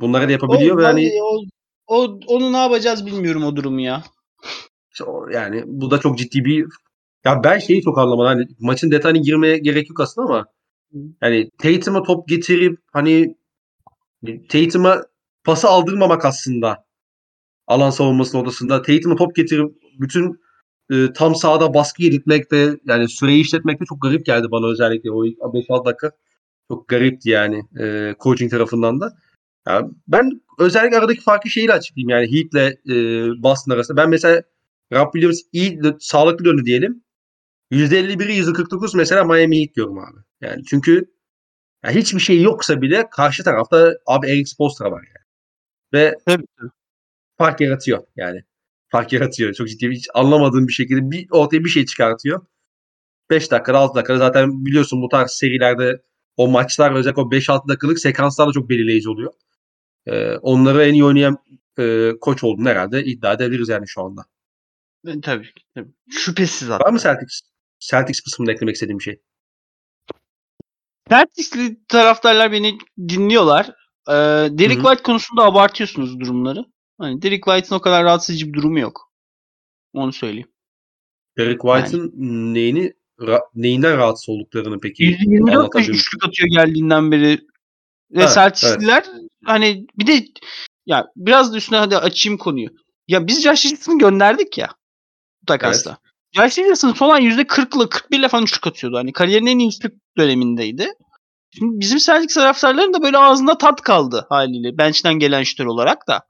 Bunları 0.00 0.28
da 0.28 0.32
yapabiliyor 0.32 0.76
O, 0.76 0.78
ve 0.78 0.84
hani 0.84 1.12
o, 1.22 1.40
o, 1.86 2.18
onu 2.26 2.52
ne 2.52 2.56
yapacağız 2.56 3.06
bilmiyorum 3.06 3.44
o 3.44 3.56
durumu 3.56 3.80
ya. 3.80 4.02
Yani 5.32 5.62
bu 5.66 5.90
da 5.90 6.00
çok 6.00 6.18
ciddi 6.18 6.44
bir 6.44 6.66
ya 7.24 7.44
ben 7.44 7.58
şeyi 7.58 7.82
çok 7.82 7.98
anlamadım. 7.98 8.26
Hani 8.26 8.46
maçın 8.60 8.90
detayına 8.90 9.18
girmeye 9.18 9.58
gerek 9.58 9.88
yok 9.88 10.00
aslında 10.00 10.28
ama 10.28 10.46
yani 11.22 11.50
Tatum'a 11.58 12.02
top 12.02 12.28
getirip 12.28 12.78
hani 12.92 13.36
Tatum'a 14.48 15.02
pası 15.44 15.68
aldırmamak 15.68 16.24
aslında 16.24 16.84
alan 17.66 17.90
savunmasının 17.90 18.42
odasında. 18.42 18.82
Tatum'a 18.82 19.16
top 19.16 19.36
getirip 19.36 19.72
bütün 19.98 20.40
e, 20.92 21.12
tam 21.12 21.34
sahada 21.34 21.74
baskı 21.74 22.02
yedirtmek 22.02 22.50
de 22.52 22.78
yani 22.86 23.08
süreyi 23.08 23.40
işletmek 23.42 23.80
de 23.80 23.84
çok 23.84 24.02
garip 24.02 24.26
geldi 24.26 24.46
bana 24.50 24.66
özellikle 24.66 25.10
o 25.10 25.24
ilk 25.26 25.38
5-6 25.38 25.84
dakika. 25.84 26.10
Çok 26.70 26.88
garipti 26.88 27.30
yani 27.30 27.62
e, 27.80 28.14
coaching 28.20 28.50
tarafından 28.50 29.00
da. 29.00 29.12
Ya 29.68 29.88
ben 30.08 30.40
özellikle 30.58 30.98
aradaki 30.98 31.20
farkı 31.20 31.50
şeyle 31.50 31.72
açıklayayım 31.72 32.10
yani 32.10 32.32
Heat'le 32.32 32.78
e, 32.88 32.94
Boston 33.42 33.72
arasında. 33.72 33.96
Ben 33.96 34.10
mesela 34.10 34.42
Rob 34.92 35.12
Williams 35.12 35.40
iyi 35.52 35.80
sağlıklı 36.00 36.44
döndü 36.44 36.64
diyelim. 36.64 37.04
%51'i 37.72 38.36
%49 38.36 38.96
mesela 38.96 39.24
Miami 39.24 39.60
Heat 39.60 39.74
diyorum 39.74 39.98
abi. 39.98 40.18
Yani 40.40 40.64
çünkü 40.64 41.10
ya 41.84 41.90
hiçbir 41.90 42.20
şey 42.20 42.42
yoksa 42.42 42.82
bile 42.82 43.10
karşı 43.10 43.44
tarafta 43.44 43.94
abi 44.06 44.26
Eric 44.26 44.46
Spoelstra 44.46 44.90
var 44.92 45.04
yani. 45.06 45.26
Ve 45.94 46.14
Tabii. 46.26 46.44
fark 47.38 47.60
yaratıyor 47.60 48.04
yani. 48.16 48.44
Fark 48.88 49.12
yaratıyor. 49.12 49.54
Çok 49.54 49.68
ciddi 49.68 49.90
hiç 49.90 50.08
anlamadığım 50.14 50.68
bir 50.68 50.72
şekilde 50.72 51.10
bir 51.10 51.26
ortaya 51.30 51.64
bir 51.64 51.68
şey 51.68 51.86
çıkartıyor. 51.86 52.46
5 53.30 53.50
dakikada 53.50 53.78
6 53.78 53.94
dakikada 53.94 54.18
zaten 54.18 54.66
biliyorsun 54.66 55.02
bu 55.02 55.08
tarz 55.08 55.30
serilerde 55.30 56.02
o 56.36 56.48
maçlar 56.48 56.92
özellikle 56.92 57.22
o 57.22 57.30
5-6 57.30 57.68
dakikalık 57.68 57.98
sekanslar 57.98 58.48
da 58.48 58.52
çok 58.52 58.70
belirleyici 58.70 59.10
oluyor. 59.10 59.32
Ee, 60.06 60.36
onları 60.36 60.84
en 60.84 60.94
iyi 60.94 61.04
oynayan 61.04 61.38
e, 61.78 62.12
koç 62.20 62.44
olduğunu 62.44 62.68
herhalde 62.68 63.04
iddia 63.04 63.32
edebiliriz 63.32 63.68
yani 63.68 63.88
şu 63.88 64.02
anda. 64.02 64.24
E, 65.06 65.20
Tabii. 65.20 65.48
tabii. 65.74 65.90
Şüphesiz 66.10 66.68
hatta. 66.68 66.84
Var 66.84 66.92
mı 66.92 66.98
Celtics? 66.98 67.40
Celtics 67.80 68.20
kısmında 68.20 68.52
eklemek 68.52 68.74
istediğim 68.74 68.98
bir 68.98 69.04
şey. 69.04 69.20
Celtics'li 71.10 71.86
taraftarlar 71.88 72.52
beni 72.52 72.78
dinliyorlar. 73.08 73.66
Ee, 74.08 74.12
Derek 74.58 74.76
Hı 74.76 74.80
hı. 74.80 74.82
White 74.82 75.02
konusunda 75.02 75.42
abartıyorsunuz 75.42 76.20
durumları. 76.20 76.64
Hani 76.98 77.22
Derek 77.22 77.44
White'ın 77.44 77.78
o 77.78 77.80
kadar 77.80 78.04
rahatsız 78.04 78.30
edici 78.30 78.48
bir 78.48 78.52
durumu 78.52 78.78
yok. 78.78 79.12
Onu 79.92 80.12
söyleyeyim. 80.12 80.48
Derek 81.38 81.60
White'ın 81.60 82.12
neyini 82.54 82.92
ra- 83.18 83.48
neyinden 83.54 83.96
rahatsız 83.96 84.28
olduklarını 84.28 84.80
peki 84.80 85.04
124 85.04 85.56
anlatabilir 85.56 85.88
misin? 85.88 86.00
üçlük 86.00 86.24
atıyor 86.24 86.48
geldiğinden 86.48 87.12
beri. 87.12 87.40
Ve 88.10 88.20
Evet, 88.22 88.34
Celtics'liler 88.34 89.04
hani 89.44 89.86
bir 89.98 90.06
de 90.06 90.24
ya 90.86 91.06
biraz 91.16 91.52
da 91.52 91.56
üstüne 91.56 91.78
hadi 91.78 91.96
açayım 91.96 92.38
konuyu. 92.38 92.68
Ya 93.08 93.26
biz 93.26 93.42
Josh 93.42 93.64
Richardson'ı 93.64 93.98
gönderdik 93.98 94.58
ya. 94.58 94.68
Bu 95.48 95.52
takasla. 95.52 95.98
Josh 96.32 96.58
Richardson 96.58 96.92
son 96.92 97.10
an 97.10 97.22
%40'lı 97.22 97.84
41'le 97.84 98.28
falan 98.28 98.44
üçlük 98.44 98.66
atıyordu. 98.66 98.96
Hani 98.96 99.12
kariyerinin 99.12 99.50
en 99.50 99.58
iyi 99.58 99.68
üçlük 99.68 99.94
dönemindeydi. 100.18 100.88
Şimdi 101.58 101.80
bizim 101.80 101.98
Celtics 101.98 102.34
taraftarların 102.34 102.92
da 102.92 103.02
böyle 103.02 103.18
ağzında 103.18 103.58
tat 103.58 103.80
kaldı 103.80 104.26
haliyle. 104.28 104.78
Bench'ten 104.78 105.14
gelen 105.14 105.42
şütör 105.42 105.66
olarak 105.66 106.08
da. 106.08 106.22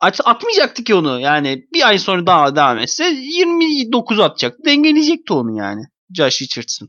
At, 0.00 0.20
atmayacaktı 0.24 0.84
ki 0.84 0.94
onu. 0.94 1.20
Yani 1.20 1.66
bir 1.74 1.88
ay 1.88 1.98
sonra 1.98 2.26
daha 2.26 2.56
devam 2.56 2.78
etse 2.78 3.04
29 3.04 4.20
atacaktı. 4.20 4.64
Dengeleyecekti 4.64 5.32
onu 5.32 5.58
yani. 5.58 5.82
Josh 6.16 6.42
Richardson. 6.42 6.88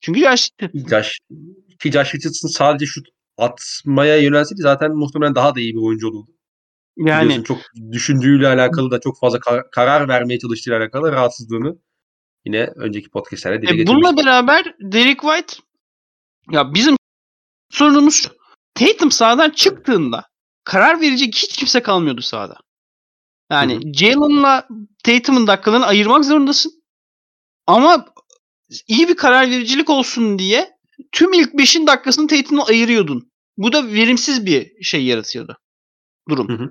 Çünkü 0.00 0.20
Josh 0.20 0.50
Richardson. 0.62 0.88
Josh, 0.88 1.18
ki 1.82 1.92
Josh 1.92 2.14
Richardson 2.14 2.48
sadece 2.48 2.86
şut 2.86 3.06
atmaya 3.38 4.16
yönelseydi 4.16 4.62
zaten 4.62 4.90
muhtemelen 4.92 5.34
daha 5.34 5.54
da 5.54 5.60
iyi 5.60 5.74
bir 5.74 5.80
oyuncu 5.80 6.08
olurdu. 6.08 6.35
Yani 6.96 7.24
Biliyorsun 7.24 7.42
çok 7.44 7.58
düşündüğüyle 7.92 8.48
alakalı 8.48 8.90
da 8.90 9.00
çok 9.00 9.20
fazla 9.20 9.40
kar- 9.40 9.70
karar 9.70 10.08
vermeye 10.08 10.38
çalıştığıyla 10.38 10.78
alakalı 10.80 11.12
rahatsızlığını 11.12 11.78
yine 12.44 12.66
önceki 12.76 13.10
podcastlerde 13.10 13.62
dile 13.62 13.70
E, 13.70 13.76
getirmiştik. 13.76 13.96
bununla 14.04 14.16
beraber 14.16 14.74
Derek 14.80 15.20
White 15.20 15.56
ya 16.50 16.74
bizim 16.74 16.96
sorunumuz 17.70 18.14
şu. 18.14 18.28
Tatum 18.74 19.10
sahadan 19.10 19.50
çıktığında 19.50 20.24
karar 20.64 21.00
verecek 21.00 21.34
hiç 21.34 21.56
kimse 21.56 21.82
kalmıyordu 21.82 22.20
sahada. 22.22 22.56
Yani 23.50 23.94
Jalen'la 23.94 24.68
Tatum'un 25.04 25.46
dakikalarını 25.46 25.86
ayırmak 25.86 26.24
zorundasın. 26.24 26.72
Ama 27.66 28.06
iyi 28.88 29.08
bir 29.08 29.16
karar 29.16 29.50
vericilik 29.50 29.90
olsun 29.90 30.38
diye 30.38 30.76
tüm 31.12 31.32
ilk 31.32 31.54
5'in 31.54 31.86
dakikasını 31.86 32.26
Tatum'u 32.26 32.64
ayırıyordun. 32.68 33.30
Bu 33.56 33.72
da 33.72 33.86
verimsiz 33.86 34.46
bir 34.46 34.82
şey 34.82 35.04
yaratıyordu. 35.04 35.56
Durum. 36.28 36.48
Hı 36.48 36.52
hı. 36.64 36.70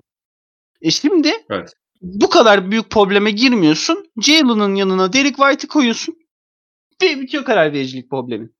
E 0.85 0.91
şimdi 0.91 1.31
Evet. 1.49 1.73
bu 2.01 2.29
kadar 2.29 2.71
büyük 2.71 2.89
probleme 2.89 3.31
girmiyorsun. 3.31 4.11
Jalen'ın 4.21 4.75
yanına 4.75 5.13
Derek 5.13 5.35
White'ı 5.35 5.67
koyuyorsun. 5.67 6.15
Ve 7.01 7.21
bitiyor 7.21 7.45
karar 7.45 7.73
vericilik 7.73 8.09
problemin. 8.09 8.55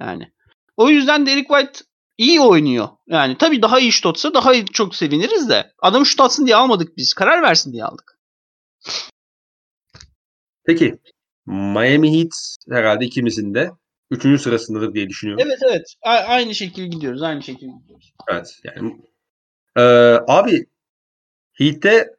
Yani. 0.00 0.32
O 0.76 0.88
yüzden 0.90 1.26
Derek 1.26 1.48
White 1.48 1.80
iyi 2.18 2.40
oynuyor. 2.40 2.88
Yani 3.06 3.38
tabii 3.38 3.62
daha 3.62 3.80
iyi 3.80 3.92
şut 3.92 4.06
atsa 4.06 4.34
daha 4.34 4.54
iyi, 4.54 4.66
çok 4.66 4.94
seviniriz 4.94 5.48
de. 5.48 5.72
Adam 5.82 6.06
şut 6.06 6.20
atsın 6.20 6.46
diye 6.46 6.56
almadık 6.56 6.96
biz. 6.96 7.14
Karar 7.14 7.42
versin 7.42 7.72
diye 7.72 7.84
aldık. 7.84 8.18
Peki 10.64 10.98
Miami 11.46 12.18
Heat 12.18 12.56
herhalde 12.70 13.04
ikimizin 13.04 13.54
de 13.54 13.70
üçüncü 14.10 14.42
sırasındadır 14.42 14.94
diye 14.94 15.08
düşünüyorum. 15.08 15.44
Evet 15.46 15.58
evet. 15.70 15.94
A- 16.02 16.10
aynı 16.10 16.54
şekilde 16.54 16.86
gidiyoruz. 16.86 17.22
Aynı 17.22 17.42
şekilde 17.42 17.72
gidiyoruz. 17.82 18.12
Evet. 18.30 18.58
Yani 18.64 19.02
Ee, 19.76 19.82
abi 20.28 20.66
Heat'te 21.58 22.10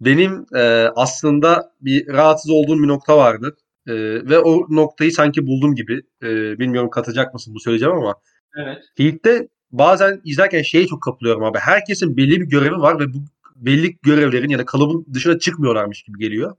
benim 0.00 0.46
e, 0.54 0.60
aslında 0.96 1.72
bir 1.80 2.08
rahatsız 2.08 2.50
olduğum 2.50 2.82
bir 2.82 2.88
nokta 2.88 3.16
vardı. 3.16 3.56
E, 3.86 3.94
ve 4.28 4.38
o 4.38 4.66
noktayı 4.70 5.12
sanki 5.12 5.46
buldum 5.46 5.74
gibi. 5.74 6.02
E, 6.22 6.58
bilmiyorum 6.58 6.90
katacak 6.90 7.34
mısın 7.34 7.54
bu 7.54 7.60
söyleyeceğim 7.60 7.94
ama 7.94 8.14
Evet. 8.56 8.78
Heat'te 8.96 9.48
bazen 9.72 10.20
izlerken 10.24 10.62
şeye 10.62 10.86
çok 10.86 11.02
kapılıyorum 11.02 11.44
abi. 11.44 11.58
Herkesin 11.58 12.16
belli 12.16 12.40
bir 12.40 12.46
görevi 12.46 12.76
var 12.76 13.00
ve 13.00 13.14
bu 13.14 13.18
belli 13.56 13.98
görevlerin 14.02 14.48
ya 14.48 14.58
da 14.58 14.64
kalıbın 14.64 15.06
dışına 15.14 15.38
çıkmıyorlarmış 15.38 16.02
gibi 16.02 16.18
geliyor. 16.18 16.56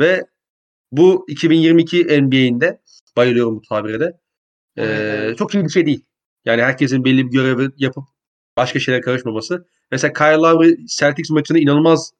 Ve 0.00 0.26
bu 0.92 1.24
2022 1.28 2.22
NBA'inde 2.22 2.80
bayılıyorum 3.16 3.56
bu 3.56 3.62
tabire 3.62 4.00
de. 4.00 4.04
e, 4.76 4.84
Evet, 4.84 5.00
evet. 5.00 5.38
Çok 5.38 5.54
iyi 5.54 5.64
bir 5.64 5.68
şey 5.70 5.86
değil. 5.86 6.04
Yani 6.44 6.62
herkesin 6.62 7.04
belli 7.04 7.26
bir 7.26 7.30
görevi 7.32 7.70
yapıp 7.76 8.04
başka 8.56 8.78
şeylere 8.78 9.00
karışmaması. 9.00 9.66
Mesela 9.90 10.12
Kyle 10.12 10.36
Lowry 10.36 10.86
Celtics 10.86 11.30
maçında 11.30 11.58
inanılmaz 11.58 12.12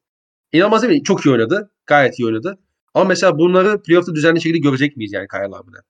inanılmaz 0.53 0.81
değil 0.83 0.93
mi? 0.93 1.03
Çok 1.03 1.25
iyi 1.25 1.31
oynadı. 1.31 1.71
Gayet 1.85 2.19
iyi 2.19 2.25
oynadı. 2.25 2.59
Ama 2.93 3.05
mesela 3.05 3.37
bunları 3.37 3.81
playoff'ta 3.81 4.15
düzenli 4.15 4.41
şekilde 4.41 4.59
görecek 4.59 4.97
miyiz 4.97 5.13
yani 5.13 5.27
Kyle 5.27 5.43
Lowry'den? 5.43 5.81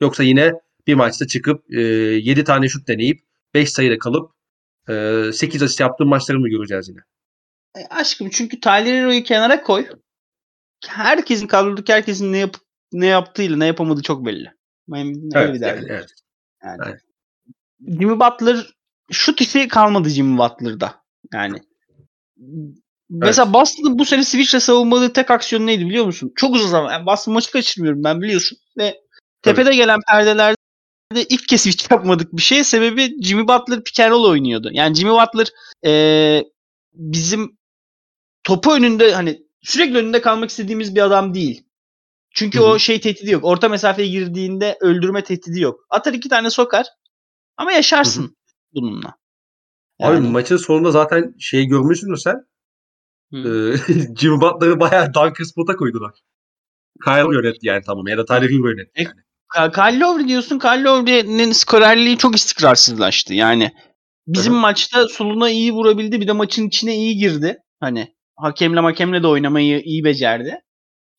Yoksa 0.00 0.22
yine 0.22 0.52
bir 0.86 0.94
maçta 0.94 1.26
çıkıp 1.26 1.74
e, 1.74 1.80
7 1.80 2.44
tane 2.44 2.68
şut 2.68 2.88
deneyip 2.88 3.20
5 3.54 3.70
sayıda 3.70 3.98
kalıp 3.98 4.32
e, 4.88 5.30
8 5.32 5.62
asist 5.62 5.80
yaptığı 5.80 6.04
maçları 6.04 6.40
mı 6.40 6.48
göreceğiz 6.48 6.88
yine? 6.88 7.00
E, 7.76 7.80
aşkım 7.90 8.28
çünkü 8.30 8.60
Tyler 8.60 8.94
Hero'yu 9.00 9.22
kenara 9.22 9.62
koy. 9.62 9.86
Herkesin 10.86 11.46
kadrodaki 11.46 11.92
herkesin 11.92 12.32
ne 12.32 12.38
yapıp 12.38 12.62
ne 12.92 13.06
yaptığıyla 13.06 13.56
ne 13.56 13.66
yapamadığı 13.66 14.02
çok 14.02 14.26
belli. 14.26 14.52
Miami'nin 14.88 15.36
öyle 15.36 15.44
Evet, 15.46 15.54
bir 15.54 15.60
derdi. 15.60 15.86
yani, 15.86 15.98
evet. 15.98 16.10
Yani. 16.64 16.78
Evet. 16.86 17.00
Jimmy 17.88 18.20
Butler 18.20 18.74
şut 19.12 19.40
işi 19.40 19.68
kalmadı 19.68 20.08
Jimmy 20.08 20.38
Butler'da. 20.38 20.94
Yani 21.32 21.58
Mesela 23.10 23.52
Boston'ın 23.52 23.98
bu 23.98 24.04
sene 24.04 24.24
Switch'le 24.24 24.58
savunmadığı 24.60 25.12
tek 25.12 25.30
aksiyon 25.30 25.66
neydi 25.66 25.86
biliyor 25.86 26.04
musun? 26.04 26.32
Çok 26.36 26.54
uzun 26.54 26.68
zaman. 26.68 26.92
Yani 26.92 27.06
Boston 27.06 27.34
maçı 27.34 27.50
kaçırmıyorum 27.50 28.04
ben 28.04 28.22
biliyorsun. 28.22 28.58
Ve 28.78 29.00
tepede 29.42 29.76
gelen 29.76 30.00
perdelerde 30.08 30.56
ilk 31.28 31.48
kez 31.48 31.60
Switch 31.60 31.90
yapmadık 31.90 32.32
bir 32.32 32.42
şey. 32.42 32.64
Sebebi 32.64 33.22
Jimmy 33.22 33.48
Butler 33.48 33.84
pick 33.84 34.00
oynuyordu. 34.00 34.70
Yani 34.72 34.94
Jimmy 34.94 35.12
Butler 35.12 35.46
eee, 35.84 36.44
bizim 36.92 37.58
topu 38.44 38.72
önünde 38.72 39.14
hani 39.14 39.42
sürekli 39.62 39.98
önünde 39.98 40.20
kalmak 40.20 40.50
istediğimiz 40.50 40.94
bir 40.94 41.00
adam 41.00 41.34
değil. 41.34 41.64
Çünkü 42.30 42.58
Hı 42.58 42.62
hı. 42.62 42.66
o 42.66 42.78
şey 42.78 43.00
tehdidi 43.00 43.30
yok. 43.30 43.44
Orta 43.44 43.68
mesafeye 43.68 44.08
girdiğinde 44.08 44.76
öldürme 44.80 45.24
tehdidi 45.24 45.60
yok. 45.60 45.80
Atar 45.90 46.12
iki 46.12 46.28
tane 46.28 46.50
sokar 46.50 46.86
ama 47.56 47.72
yaşarsın 47.72 48.36
bununla. 48.74 49.14
Abi 50.00 50.14
Yani- 50.14 50.28
maçın 50.28 50.56
sonunda 50.56 50.90
zaten 50.90 51.34
şey 51.38 51.66
görmüşsündür 51.66 52.16
sen. 52.16 52.36
Ee, 53.32 53.76
Jimmy 54.18 54.40
Butler'ı 54.40 54.80
bayağı 54.80 55.14
dunker 55.14 55.44
spot'a 55.44 55.76
koydular. 55.76 56.12
Kyle 57.04 57.36
yönetti 57.36 57.66
yani 57.66 57.82
tamam. 57.86 58.06
Ya 58.06 58.18
da 58.18 58.24
Tyler 58.24 58.50
Hero 58.50 58.68
yönetti. 58.68 59.02
Yani. 59.02 59.72
Kyle 59.72 60.00
Lowry 60.00 60.28
diyorsun. 60.28 60.58
Kyle 60.58 60.82
Lowry'nin 60.82 61.52
skorerliği 61.52 62.18
çok 62.18 62.36
istikrarsızlaştı. 62.36 63.34
Yani 63.34 63.72
bizim 64.26 64.54
hı. 64.54 64.58
maçta 64.58 65.08
soluna 65.08 65.50
iyi 65.50 65.72
vurabildi. 65.72 66.20
Bir 66.20 66.28
de 66.28 66.32
maçın 66.32 66.66
içine 66.68 66.96
iyi 66.96 67.16
girdi. 67.16 67.58
Hani 67.80 68.14
hakemle 68.36 68.80
hakemle 68.80 69.22
de 69.22 69.26
oynamayı 69.26 69.80
iyi 69.80 70.04
becerdi. 70.04 70.60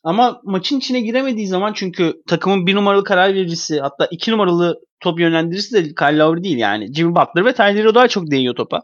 Ama 0.03 0.41
maçın 0.43 0.77
içine 0.77 1.01
giremediği 1.01 1.47
zaman 1.47 1.73
çünkü 1.73 2.13
takımın 2.27 2.67
bir 2.67 2.75
numaralı 2.75 3.03
karar 3.03 3.33
vericisi 3.33 3.79
hatta 3.79 4.05
iki 4.11 4.31
numaralı 4.31 4.79
top 4.99 5.19
yönlendiricisi 5.19 5.75
de 5.75 5.83
Kyle 5.83 6.17
Lowry 6.17 6.43
değil 6.43 6.57
yani. 6.57 6.93
Jimmy 6.93 7.15
Butler 7.15 7.45
ve 7.45 7.53
Tyler 7.53 7.75
Hero 7.75 7.95
daha 7.95 8.07
çok 8.07 8.31
değiyor 8.31 8.55
topa. 8.55 8.81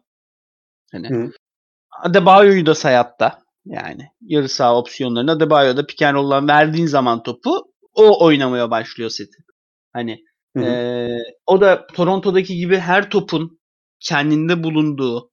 Hani 0.91 1.09
Hı. 1.09 1.31
Adebayo'yu 2.03 2.65
da 2.65 2.75
sayatta. 2.75 3.41
Yani 3.65 4.07
yarı 4.21 4.49
saha 4.49 4.77
opsiyonlarını 4.77 5.31
Adebayo'da 5.31 5.85
pick 5.85 6.01
and 6.01 6.15
roll'dan 6.15 6.47
verdiğin 6.47 6.87
zaman 6.87 7.23
topu 7.23 7.73
o 7.93 8.25
oynamaya 8.25 8.71
başlıyor 8.71 9.09
seti. 9.09 9.37
Hani 9.93 10.23
Hı 10.57 10.63
hı. 10.63 10.65
ee, 10.65 11.17
o 11.45 11.61
da 11.61 11.87
Toronto'daki 11.87 12.55
gibi 12.55 12.77
her 12.77 13.09
topun 13.09 13.59
kendinde 13.99 14.63
bulunduğu 14.63 15.31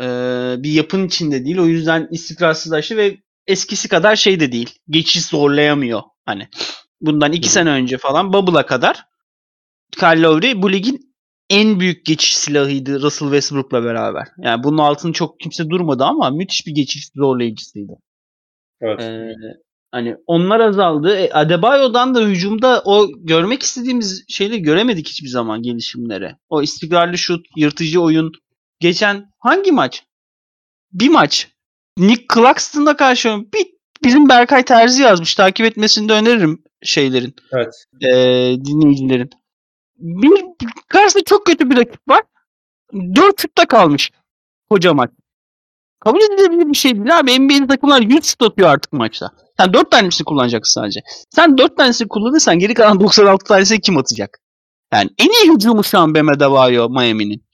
ee, 0.00 0.54
bir 0.58 0.72
yapın 0.72 1.06
içinde 1.06 1.44
değil. 1.44 1.58
O 1.58 1.66
yüzden 1.66 2.08
istikrarsızlaştı 2.10 2.96
ve 2.96 3.16
eskisi 3.46 3.88
kadar 3.88 4.16
şey 4.16 4.40
de 4.40 4.52
değil. 4.52 4.78
Geçiş 4.88 5.26
zorlayamıyor. 5.26 6.02
Hani 6.26 6.48
bundan 7.00 7.32
iki 7.32 7.48
hı. 7.48 7.52
sene 7.52 7.70
önce 7.70 7.98
falan 7.98 8.32
Bubble'a 8.32 8.66
kadar 8.66 9.04
Kyle 9.94 10.22
Lowry 10.22 10.62
bu 10.62 10.72
ligin 10.72 11.14
en 11.50 11.80
büyük 11.80 12.06
geçiş 12.06 12.36
silahıydı 12.36 13.02
Russell 13.02 13.28
Westbrook'la 13.28 13.84
beraber. 13.84 14.26
Yani 14.38 14.64
bunun 14.64 14.78
altını 14.78 15.12
çok 15.12 15.40
kimse 15.40 15.70
durmadı 15.70 16.04
ama 16.04 16.30
müthiş 16.30 16.66
bir 16.66 16.74
geçiş 16.74 17.08
zorlayıcısıydı. 17.14 17.92
Evet. 18.80 19.00
Ee, 19.00 19.34
hani 19.90 20.16
onlar 20.26 20.60
azaldı. 20.60 21.16
E, 21.16 21.30
Adebayo'dan 21.32 22.14
da 22.14 22.20
hücumda 22.20 22.82
o 22.84 23.06
görmek 23.16 23.62
istediğimiz 23.62 24.24
şeyleri 24.28 24.62
göremedik 24.62 25.08
hiçbir 25.08 25.28
zaman 25.28 25.62
gelişimlere. 25.62 26.36
O 26.48 26.62
istikrarlı 26.62 27.18
şut, 27.18 27.46
yırtıcı 27.56 28.00
oyun. 28.00 28.32
Geçen 28.80 29.26
hangi 29.38 29.72
maç? 29.72 30.02
Bir 30.92 31.08
maç. 31.08 31.48
Nick 31.98 32.24
Claxton'a 32.34 32.96
karşı 32.96 33.28
bir 33.54 33.66
bizim 34.04 34.28
Berkay 34.28 34.64
Terzi 34.64 35.02
yazmış. 35.02 35.34
Takip 35.34 35.66
etmesini 35.66 36.08
de 36.08 36.12
öneririm 36.12 36.62
şeylerin, 36.82 37.34
Evet. 37.52 37.74
e, 38.02 38.08
dinleyicilerin. 38.64 39.30
Bir 40.04 40.44
karşısında 40.88 41.24
çok 41.24 41.46
kötü 41.46 41.70
bir 41.70 41.76
rakip 41.76 42.08
var. 42.08 42.22
Dört 42.92 43.40
şutta 43.40 43.66
kalmış 43.66 44.10
koca 44.70 44.94
maç. 44.94 45.10
Kabul 46.00 46.20
edilebilir 46.20 46.72
bir 46.72 46.76
şey 46.76 46.94
değil 46.96 47.18
abi. 47.18 47.40
NBA'de 47.40 47.66
takımlar 47.66 48.00
100 48.00 48.24
şut 48.24 48.42
atıyor 48.42 48.68
artık 48.68 48.92
maçta. 48.92 49.30
Sen 49.56 49.72
4 49.72 49.90
tanesini 49.90 50.24
kullanacaksın 50.24 50.80
sadece. 50.80 51.00
Sen 51.30 51.58
4 51.58 51.76
tanesini 51.76 52.08
kullanırsan 52.08 52.58
geri 52.58 52.74
kalan 52.74 53.00
96 53.00 53.44
tanesini 53.44 53.80
kim 53.80 53.96
atacak? 53.96 54.38
Yani 54.92 55.10
en 55.18 55.28
iyi 55.28 55.54
hücumu 55.54 55.84
şu 55.84 55.98
an 55.98 56.14
Bam 56.14 56.28
Adebayo 56.28 56.88
Miami'nin. 56.88 57.44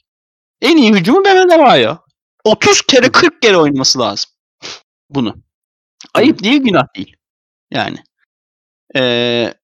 En 0.60 0.76
iyi 0.76 0.92
hücumu 0.94 1.24
Bam 1.24 1.38
Adebayo. 1.38 1.96
30 2.44 2.82
kere 2.82 3.12
40 3.12 3.42
kere 3.42 3.56
oynaması 3.56 3.98
lazım. 3.98 4.30
Bunu. 5.10 5.34
Ayıp 6.14 6.42
değil 6.42 6.62
günah 6.62 6.84
değil. 6.96 7.16
Yani. 7.70 7.96
Ee, 8.96 9.54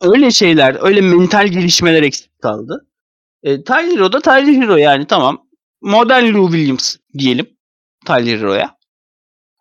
öyle 0.00 0.30
şeyler, 0.30 0.76
öyle 0.80 1.00
mental 1.00 1.48
gelişmeler 1.48 2.02
eksik 2.02 2.42
kaldı. 2.42 2.86
E, 3.42 3.64
Tyler 3.64 3.96
Hero 3.96 4.12
da 4.12 4.20
Tyler 4.20 4.62
Hero 4.62 4.76
yani 4.76 5.06
tamam. 5.06 5.46
Modern 5.82 6.34
Lou 6.34 6.52
Williams 6.52 6.96
diyelim 7.18 7.46
Tyler 8.06 8.38
Hero'ya. 8.38 8.76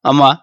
Ama 0.04 0.42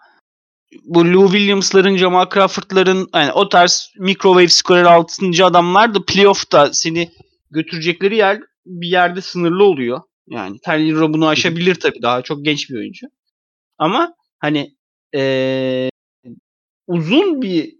bu 0.84 1.04
Lou 1.04 1.26
Williams'ların, 1.32 1.96
Jamal 1.96 2.28
Crawford'ların 2.34 3.08
yani 3.14 3.32
o 3.32 3.48
tarz 3.48 3.92
microwave 3.98 4.48
skorer 4.48 4.84
6. 4.84 5.44
adamlar 5.44 5.94
da 5.94 6.04
playoff'ta 6.04 6.72
seni 6.72 7.10
götürecekleri 7.50 8.16
yer 8.16 8.40
bir 8.66 8.88
yerde 8.88 9.20
sınırlı 9.20 9.64
oluyor. 9.64 10.00
Yani 10.28 10.58
Tyler 10.64 10.96
Hero 10.96 11.12
bunu 11.12 11.26
aşabilir 11.28 11.74
tabii. 11.74 12.02
Daha 12.02 12.22
çok 12.22 12.44
genç 12.44 12.70
bir 12.70 12.76
oyuncu. 12.76 13.06
Ama 13.78 14.14
hani 14.38 14.76
eee, 15.14 15.90
uzun 16.86 17.42
bir 17.42 17.74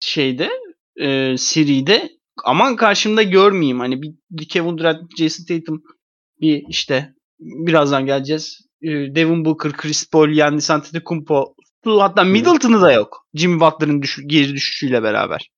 şeyde 0.00 0.50
eee 0.98 1.36
seride 1.38 2.10
aman 2.44 2.76
karşımda 2.76 3.22
görmeyeyim. 3.22 3.80
Hani 3.80 4.02
bir, 4.02 4.48
Kevin 4.48 4.78
Durant, 4.78 5.18
Jason 5.18 5.44
Tatum 5.44 5.82
bir 6.40 6.64
işte 6.68 7.14
birazdan 7.40 8.06
geleceğiz. 8.06 8.60
Eee, 8.82 9.14
Devin 9.14 9.44
Booker, 9.44 9.72
Chris 9.72 10.10
Paul, 10.10 10.28
Giannis 10.28 10.70
Antetokounmpo 10.70 11.54
hatta 11.84 12.24
Middleton'ı 12.24 12.80
da 12.80 12.92
yok. 12.92 13.26
Jimmy 13.34 13.60
Butler'ın 13.60 14.02
düş- 14.02 14.18
geri 14.26 14.52
düşüşüyle 14.54 15.02
beraber. 15.02 15.50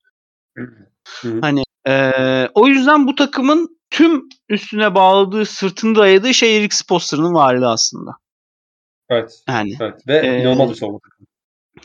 Hani 1.40 1.62
eee, 1.86 2.50
o 2.54 2.66
yüzden 2.66 3.06
bu 3.06 3.14
takımın 3.14 3.80
tüm 3.90 4.22
üstüne 4.48 4.94
bağladığı, 4.94 5.44
sırtını 5.46 5.94
dayadığı 5.96 6.34
şey 6.34 6.56
Eric 6.58 6.76
Spoelstra'nın 6.76 7.34
varlığı 7.34 7.68
aslında. 7.70 8.10
Evet. 9.10 9.42
Yani 9.48 9.76
Evet. 9.80 10.06
Ve 10.08 10.18
Ee, 10.18 10.40
inanılmaz 10.42 10.70
bir 10.70 10.74
savunma. 10.74 10.98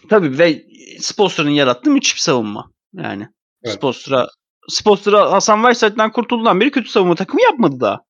tabii 0.09 0.37
ve 0.37 0.63
Spoelstra'nın 0.99 1.49
yarattığı 1.49 1.89
müthiş 1.91 2.15
bir 2.15 2.19
savunma. 2.19 2.71
Yani 2.93 3.27
Evet. 3.65 3.75
Spoelstra 3.75 4.27
Spoelstra 4.69 5.31
Hasan 5.31 5.61
Whiteside'den 5.61 6.11
kurtulduğundan 6.11 6.59
beri 6.59 6.71
kötü 6.71 6.89
savunma 6.89 7.15
takımı 7.15 7.41
yapmadı 7.41 7.79
daha. 7.79 8.05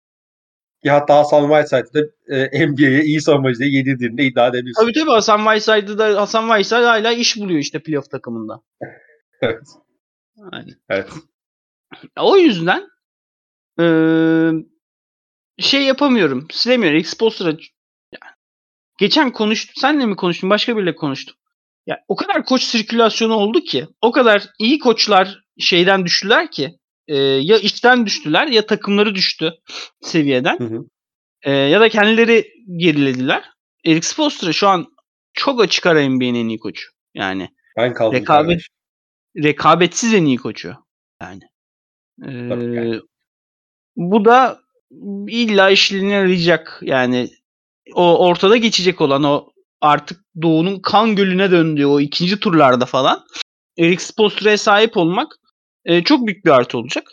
Ki 0.84 0.92
hatta 0.92 1.18
Hasan 1.18 1.42
Whiteside'ı 1.42 2.12
da 2.30 2.36
e, 2.36 2.68
NBA'ye 2.68 3.04
iyi 3.04 3.22
savunmacı 3.22 3.60
diye 3.60 3.70
yedirdiğini 3.70 4.18
de 4.18 4.24
iddia 4.24 4.48
edebilirsin. 4.48 4.82
Tabii 4.82 4.94
tabii 4.94 5.10
Hasan 5.10 5.38
Whiteside'da 5.38 5.98
da 5.98 6.22
Hasan 6.22 6.48
Whiteside 6.48 6.86
hala 6.86 7.12
iş 7.12 7.38
buluyor 7.38 7.60
işte 7.60 7.80
playoff 7.80 8.10
takımında. 8.10 8.62
Evet. 9.42 9.68
Yani. 10.54 10.72
Evet. 10.90 11.10
O 12.20 12.38
yüzden 12.38 12.90
eee, 13.80 14.52
şey 15.60 15.84
yapamıyorum. 15.84 16.48
Silemiyorum. 16.52 17.04
Yani, 18.12 18.32
geçen 18.98 19.32
konuştum. 19.32 19.74
Senle 19.78 20.06
mi 20.06 20.16
konuştum? 20.16 20.50
Başka 20.50 20.78
biriyle 20.78 20.96
konuştum. 20.96 21.36
Ya 21.88 22.04
o 22.08 22.16
kadar 22.16 22.46
koç 22.46 22.64
sirkülasyonu 22.64 23.34
oldu 23.34 23.62
ki, 23.62 23.88
o 24.02 24.12
kadar 24.12 24.50
iyi 24.60 24.80
koçlar 24.80 25.45
şeyden 25.60 26.06
düştüler 26.06 26.52
ki, 26.52 26.72
e, 27.08 27.18
ya 27.18 27.58
işten 27.58 28.06
düştüler 28.06 28.48
ya 28.48 28.66
takımları 28.66 29.16
düştü 29.16 29.54
seviyeden. 30.02 30.60
Hı 30.60 30.64
hı. 30.64 30.86
E, 31.44 31.52
ya 31.52 31.80
da 31.82 31.90
kendileri 31.90 32.48
gerilediler. 32.78 33.44
Eric 33.86 34.08
Spoelstra 34.08 34.54
şu 34.54 34.68
an 34.68 34.86
çok 35.34 35.62
açık 35.62 35.86
ara 35.86 36.10
NBA'nin 36.10 36.36
en 36.36 36.50
iyi 36.50 36.60
koçu. 36.60 36.90
Yani 37.14 37.50
Ben 37.78 37.94
kaldım. 37.94 38.18
Rekabet- 38.18 38.26
kardeş. 38.26 38.70
rekabetsiz 39.44 40.14
en 40.14 40.26
iyi 40.26 40.38
koçu. 40.38 40.76
Yani. 41.22 41.42
E, 42.26 42.32
yani. 42.32 43.02
bu 43.96 44.26
da 44.26 44.60
illa 45.28 45.70
işlerine 45.70 46.12
yarayacak. 46.14 46.80
Yani 46.82 47.30
o 47.94 48.28
ortada 48.28 48.58
geçecek 48.58 49.02
olan 49.02 49.24
o 49.24 49.50
artık 49.82 50.22
Doğu'nun 50.42 50.80
kan 50.80 51.16
gölüne 51.16 51.52
döndüğü 51.52 51.86
o 51.86 52.00
ikinci 52.00 52.40
turlarda 52.40 52.86
falan 52.86 53.26
Eric 53.78 54.04
Spoelstra'ya 54.04 54.58
sahip 54.58 54.98
olmak 54.98 55.36
e, 55.86 56.04
çok 56.04 56.28
büyük 56.28 56.46
bir 56.46 56.50
artı 56.50 56.78
olacak. 56.78 57.08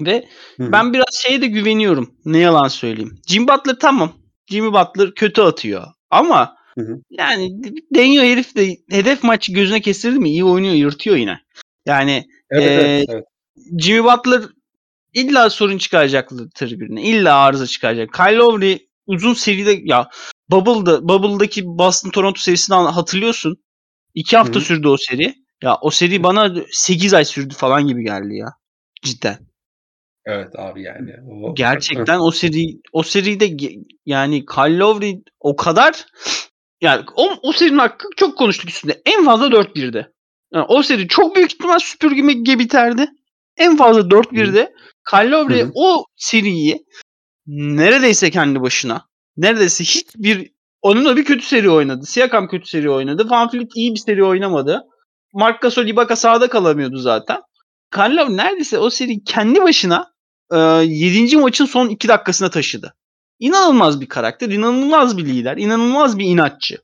Ve 0.00 0.28
Hı 0.56 0.64
hı. 0.64 0.72
ben 0.72 0.92
biraz 0.92 1.14
şeye 1.14 1.42
de 1.42 1.46
güveniyorum. 1.46 2.14
Ne 2.24 2.38
yalan 2.38 2.68
söyleyeyim. 2.68 3.18
Jim 3.28 3.48
Butler 3.48 3.76
tamam. 3.80 4.12
Jimmy 4.50 4.72
Butler 4.72 5.14
kötü 5.14 5.42
atıyor. 5.42 5.84
Ama 6.10 6.56
Hı 6.78 6.84
hı. 6.84 7.00
yani 7.10 7.50
deniyor 7.94 8.24
herif 8.24 8.56
de 8.56 8.76
hedef 8.90 9.22
maçı 9.24 9.52
gözüne 9.52 9.80
kestirdi 9.80 10.18
mi 10.18 10.30
iyi 10.30 10.44
oynuyor 10.44 10.74
yırtıyor 10.74 11.16
yine. 11.16 11.40
Yani 11.86 12.24
Evet, 12.50 12.64
Ee, 12.64 12.72
evet, 12.72 13.06
evet. 13.08 13.24
Jimmy 13.78 14.04
Butler 14.04 14.42
illa 15.14 15.50
sorun 15.50 15.78
çıkaracaktır 15.78 16.50
tribüne. 16.50 17.02
İlla 17.02 17.36
arıza 17.36 17.66
çıkaracak. 17.66 18.12
Kyle 18.12 18.36
Lowry 18.36 18.78
uzun 19.06 19.34
seride 19.34 19.80
ya 19.84 20.08
Bubble'da 20.50 21.08
Bubble'daki 21.08 21.66
Boston 21.66 22.10
Toronto 22.10 22.40
serisini 22.40 22.76
hatırlıyorsun. 22.76 23.56
İki 24.14 24.36
hafta 24.36 24.54
Hı 24.54 24.58
hı. 24.58 24.64
sürdü 24.64 24.88
o 24.88 24.96
seri. 24.96 25.34
Ya 25.62 25.78
o 25.82 25.90
seri 25.90 26.22
bana 26.22 26.54
8 26.70 27.14
ay 27.14 27.24
sürdü 27.24 27.54
falan 27.54 27.86
gibi 27.86 28.04
geldi 28.04 28.36
ya. 28.36 28.48
Cidden. 29.02 29.38
Evet 30.24 30.58
abi 30.58 30.82
yani. 30.82 31.12
O, 31.42 31.54
Gerçekten 31.54 32.18
o 32.20 32.30
seri 32.30 32.80
o 32.92 33.02
seride 33.02 33.74
yani 34.06 34.46
Kyle 34.46 34.78
Lowry 34.78 35.22
o 35.40 35.56
kadar 35.56 36.06
yani 36.80 37.04
o, 37.16 37.30
o 37.42 37.52
serinin 37.52 37.78
hakkı 37.78 38.08
çok 38.16 38.38
konuştuk 38.38 38.70
üstünde. 38.70 39.02
En 39.06 39.24
fazla 39.24 39.46
4-1'de. 39.46 40.12
Yani 40.52 40.66
o 40.68 40.82
seri 40.82 41.08
çok 41.08 41.36
büyük 41.36 41.52
ihtimal 41.52 41.78
süpürge 41.78 42.20
gibi 42.32 42.58
biterdi. 42.58 43.06
En 43.56 43.76
fazla 43.76 44.00
4-1'de 44.00 44.72
Kyle 45.10 45.30
Lowry 45.30 45.66
o 45.74 46.04
seriyi 46.16 46.86
neredeyse 47.46 48.30
kendi 48.30 48.60
başına 48.60 49.06
neredeyse 49.36 49.84
hiçbir 49.84 50.50
onunla 50.82 51.16
bir 51.16 51.24
kötü 51.24 51.46
seri 51.46 51.70
oynadı. 51.70 52.06
Siakam 52.06 52.48
kötü 52.48 52.68
seri 52.68 52.90
oynadı. 52.90 53.30
Van 53.30 53.50
Fleet 53.50 53.76
iyi 53.76 53.94
bir 53.94 54.00
seri 54.00 54.24
oynamadı. 54.24 54.82
Marc 55.36 55.58
Gasol 55.60 55.86
Ibaka 55.86 56.16
sahada 56.16 56.48
kalamıyordu 56.48 56.98
zaten. 56.98 57.40
Lowry 57.90 58.36
neredeyse 58.36 58.78
o 58.78 58.90
seri 58.90 59.24
kendi 59.24 59.62
başına 59.62 60.12
e, 60.52 60.56
7. 60.56 61.36
maçın 61.36 61.64
son 61.64 61.88
2 61.88 62.08
dakikasına 62.08 62.50
taşıdı. 62.50 62.94
İnanılmaz 63.38 64.00
bir 64.00 64.06
karakter, 64.06 64.48
inanılmaz 64.48 65.18
bir 65.18 65.24
lider, 65.24 65.56
inanılmaz 65.56 66.18
bir 66.18 66.24
inatçı. 66.24 66.74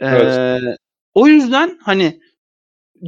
E, 0.00 0.06
Evet. 0.06 0.76
O 1.14 1.26
yüzden 1.28 1.78
hani 1.82 2.20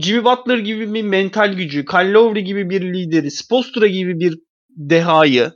Jimmy 0.02 0.24
Butler 0.24 0.58
gibi 0.58 0.94
bir 0.94 1.02
mental 1.02 1.52
gücü, 1.52 1.84
Kyle 1.84 2.12
Lowry 2.12 2.44
gibi 2.44 2.70
bir 2.70 2.82
lideri, 2.94 3.30
Spoelstra 3.30 3.86
gibi 3.86 4.20
bir 4.20 4.38
dehayı, 4.70 5.52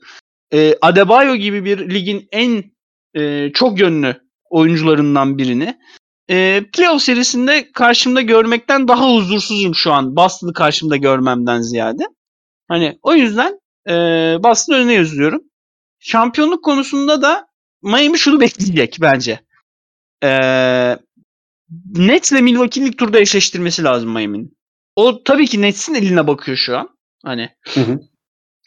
e, 0.53 0.75
Adebayo 0.81 1.35
gibi 1.35 1.65
bir 1.65 1.91
ligin 1.91 2.29
en 2.33 2.65
e, 3.15 3.53
çok 3.53 3.81
yönlü 3.81 4.17
oyuncularından 4.51 5.39
birini 5.39 5.79
e, 6.31 6.65
playoff 6.73 7.03
serisinde 7.03 7.73
karşımda 7.73 8.21
görmekten 8.21 8.89
daha 8.89 9.15
huzursuzum 9.15 9.75
şu 9.75 9.93
an. 9.93 10.17
Boston'ı 10.17 10.53
karşımda 10.53 10.97
görmemden 10.97 11.61
ziyade. 11.61 12.03
Hani 12.69 12.99
o 13.03 13.15
yüzden 13.15 13.61
e, 13.89 13.93
Boston 14.43 14.75
önüne 14.75 14.93
yazıyorum. 14.93 15.43
Şampiyonluk 15.99 16.65
konusunda 16.65 17.23
da 17.23 17.47
Miami 17.83 18.19
şunu 18.19 18.41
bekleyecek 18.41 18.97
bence. 19.01 19.41
E, 20.25 20.31
Nets'le 21.95 22.41
Milwaukee'nin 22.41 22.87
ilk 22.87 22.99
turda 22.99 23.19
eşleştirmesi 23.19 23.85
lazım 23.85 24.13
Miami'nin. 24.13 24.59
O 24.97 25.23
tabii 25.23 25.47
ki 25.47 25.63
Nets'in 25.63 25.95
eline 25.95 26.27
bakıyor 26.27 26.57
şu 26.57 26.77
an. 26.77 26.89
Hani 27.25 27.49
Hı 27.75 27.81
hı. 27.81 28.01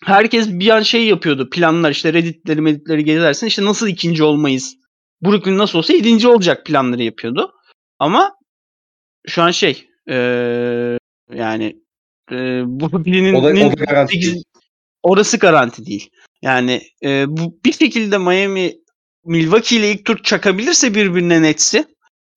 herkes 0.06 0.50
bir 0.50 0.70
an 0.70 0.82
şey 0.82 1.06
yapıyordu. 1.06 1.50
Planlar 1.50 1.92
işte 1.92 2.14
Reddit'leri 2.14 2.66
Reddit'leri 2.66 3.04
gezersin. 3.04 3.48
işte 3.48 3.66
nasıl 3.66 3.88
ikinci 3.88 4.24
olmayız? 4.24 4.76
Brooklyn 5.26 5.58
nasıl 5.58 5.78
olsa 5.78 5.94
yedinci 5.94 6.28
olacak 6.28 6.66
planları 6.66 7.04
yapıyordu. 7.04 7.54
Ama 8.00 8.36
şu 9.28 9.42
an 9.42 9.52
şey 9.52 9.88
eee, 10.08 10.98
yani 11.34 11.66
eee 12.32 12.64
Brooklyn'in 12.68 13.34
O 13.36 13.44
da, 13.44 13.48
o 13.48 13.72
da 13.78 13.84
garanti 13.84 14.14
sekiz- 14.16 14.34
değil. 14.34 14.44
orası 15.04 15.38
garanti 15.38 15.86
değil. 15.86 16.10
Yani 16.42 16.82
eee, 17.02 17.26
bu 17.28 17.60
bir 17.66 17.74
şekilde 17.74 18.18
Miami 18.18 18.74
Milwaukee 19.26 19.76
ile 19.78 19.92
ilk 19.92 20.06
tur 20.06 20.24
çakabilirse 20.24 20.96
birbirine 20.96 21.42
Nets'i 21.42 21.86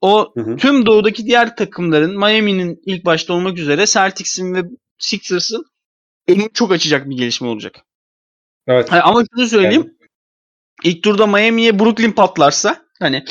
o 0.00 0.32
Hı 0.34 0.40
hı. 0.40 0.56
tüm 0.56 0.86
doğudaki 0.86 1.26
diğer 1.26 1.56
takımların 1.56 2.18
Miami'nin 2.18 2.82
ilk 2.86 3.04
başta 3.04 3.34
olmak 3.34 3.58
üzere 3.58 3.86
Celtics'in 3.86 4.54
ve 4.54 4.62
Sixers'ın 4.98 5.64
önünü 6.28 6.48
çok 6.54 6.72
açacak 6.72 7.10
bir 7.10 7.16
gelişme 7.16 7.48
olacak. 7.48 7.76
Evet. 8.66 8.92
Ama 8.92 9.22
şunu 9.34 9.46
söyleyeyim. 9.46 9.82
Yani, 10.00 10.03
İlk 10.84 11.02
turda 11.02 11.26
Miami'ye 11.26 11.78
Brooklyn 11.78 12.12
patlarsa 12.12 12.76
hani 13.00 13.24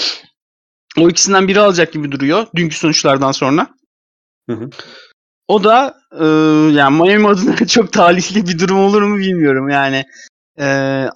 o 0.98 1.10
ikisinden 1.10 1.48
biri 1.48 1.60
alacak 1.60 1.94
gibi 1.94 2.12
duruyor 2.12 2.48
dünkü 2.56 2.76
sonuçlardan 2.76 3.32
sonra. 3.32 3.68
Hı 4.50 4.56
hı. 4.56 4.70
O 5.48 5.64
da 5.64 5.96
e, 6.20 6.26
yani 6.78 7.04
Miami 7.04 7.28
adına 7.28 7.56
çok 7.68 7.94
talihli 7.94 8.48
bir 8.48 8.60
durum 8.60 8.80
olur 8.80 9.02
mu 9.02 9.18
bilmiyorum. 9.18 9.70
Yani 9.70 10.06
e, 10.60 10.66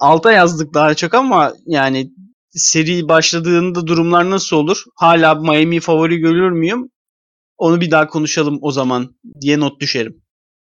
alta 0.00 0.32
yazdık 0.32 0.74
daha 0.74 0.94
çok 0.94 1.14
ama 1.14 1.52
yani 1.66 2.10
seri 2.50 3.08
başladığında 3.08 3.86
durumlar 3.86 4.30
nasıl 4.30 4.56
olur? 4.56 4.84
Hala 4.96 5.34
Miami 5.34 5.80
favori 5.80 6.18
görür 6.18 6.50
müyüm? 6.50 6.90
Onu 7.58 7.80
bir 7.80 7.90
daha 7.90 8.06
konuşalım 8.06 8.58
o 8.62 8.70
zaman 8.70 9.16
diye 9.40 9.60
not 9.60 9.80
düşerim. 9.80 10.22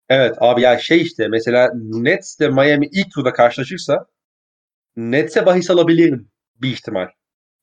evet 0.08 0.34
abi 0.40 0.62
ya 0.62 0.78
şey 0.78 1.02
işte 1.02 1.28
mesela 1.28 1.70
Nets 1.74 2.40
ile 2.40 2.48
Miami 2.48 2.88
ilk 2.92 3.10
turda 3.14 3.32
karşılaşırsa 3.32 4.06
Nets'e 4.96 5.46
bahis 5.46 5.70
alabilirim 5.70 6.30
bir 6.62 6.70
ihtimal. 6.70 7.08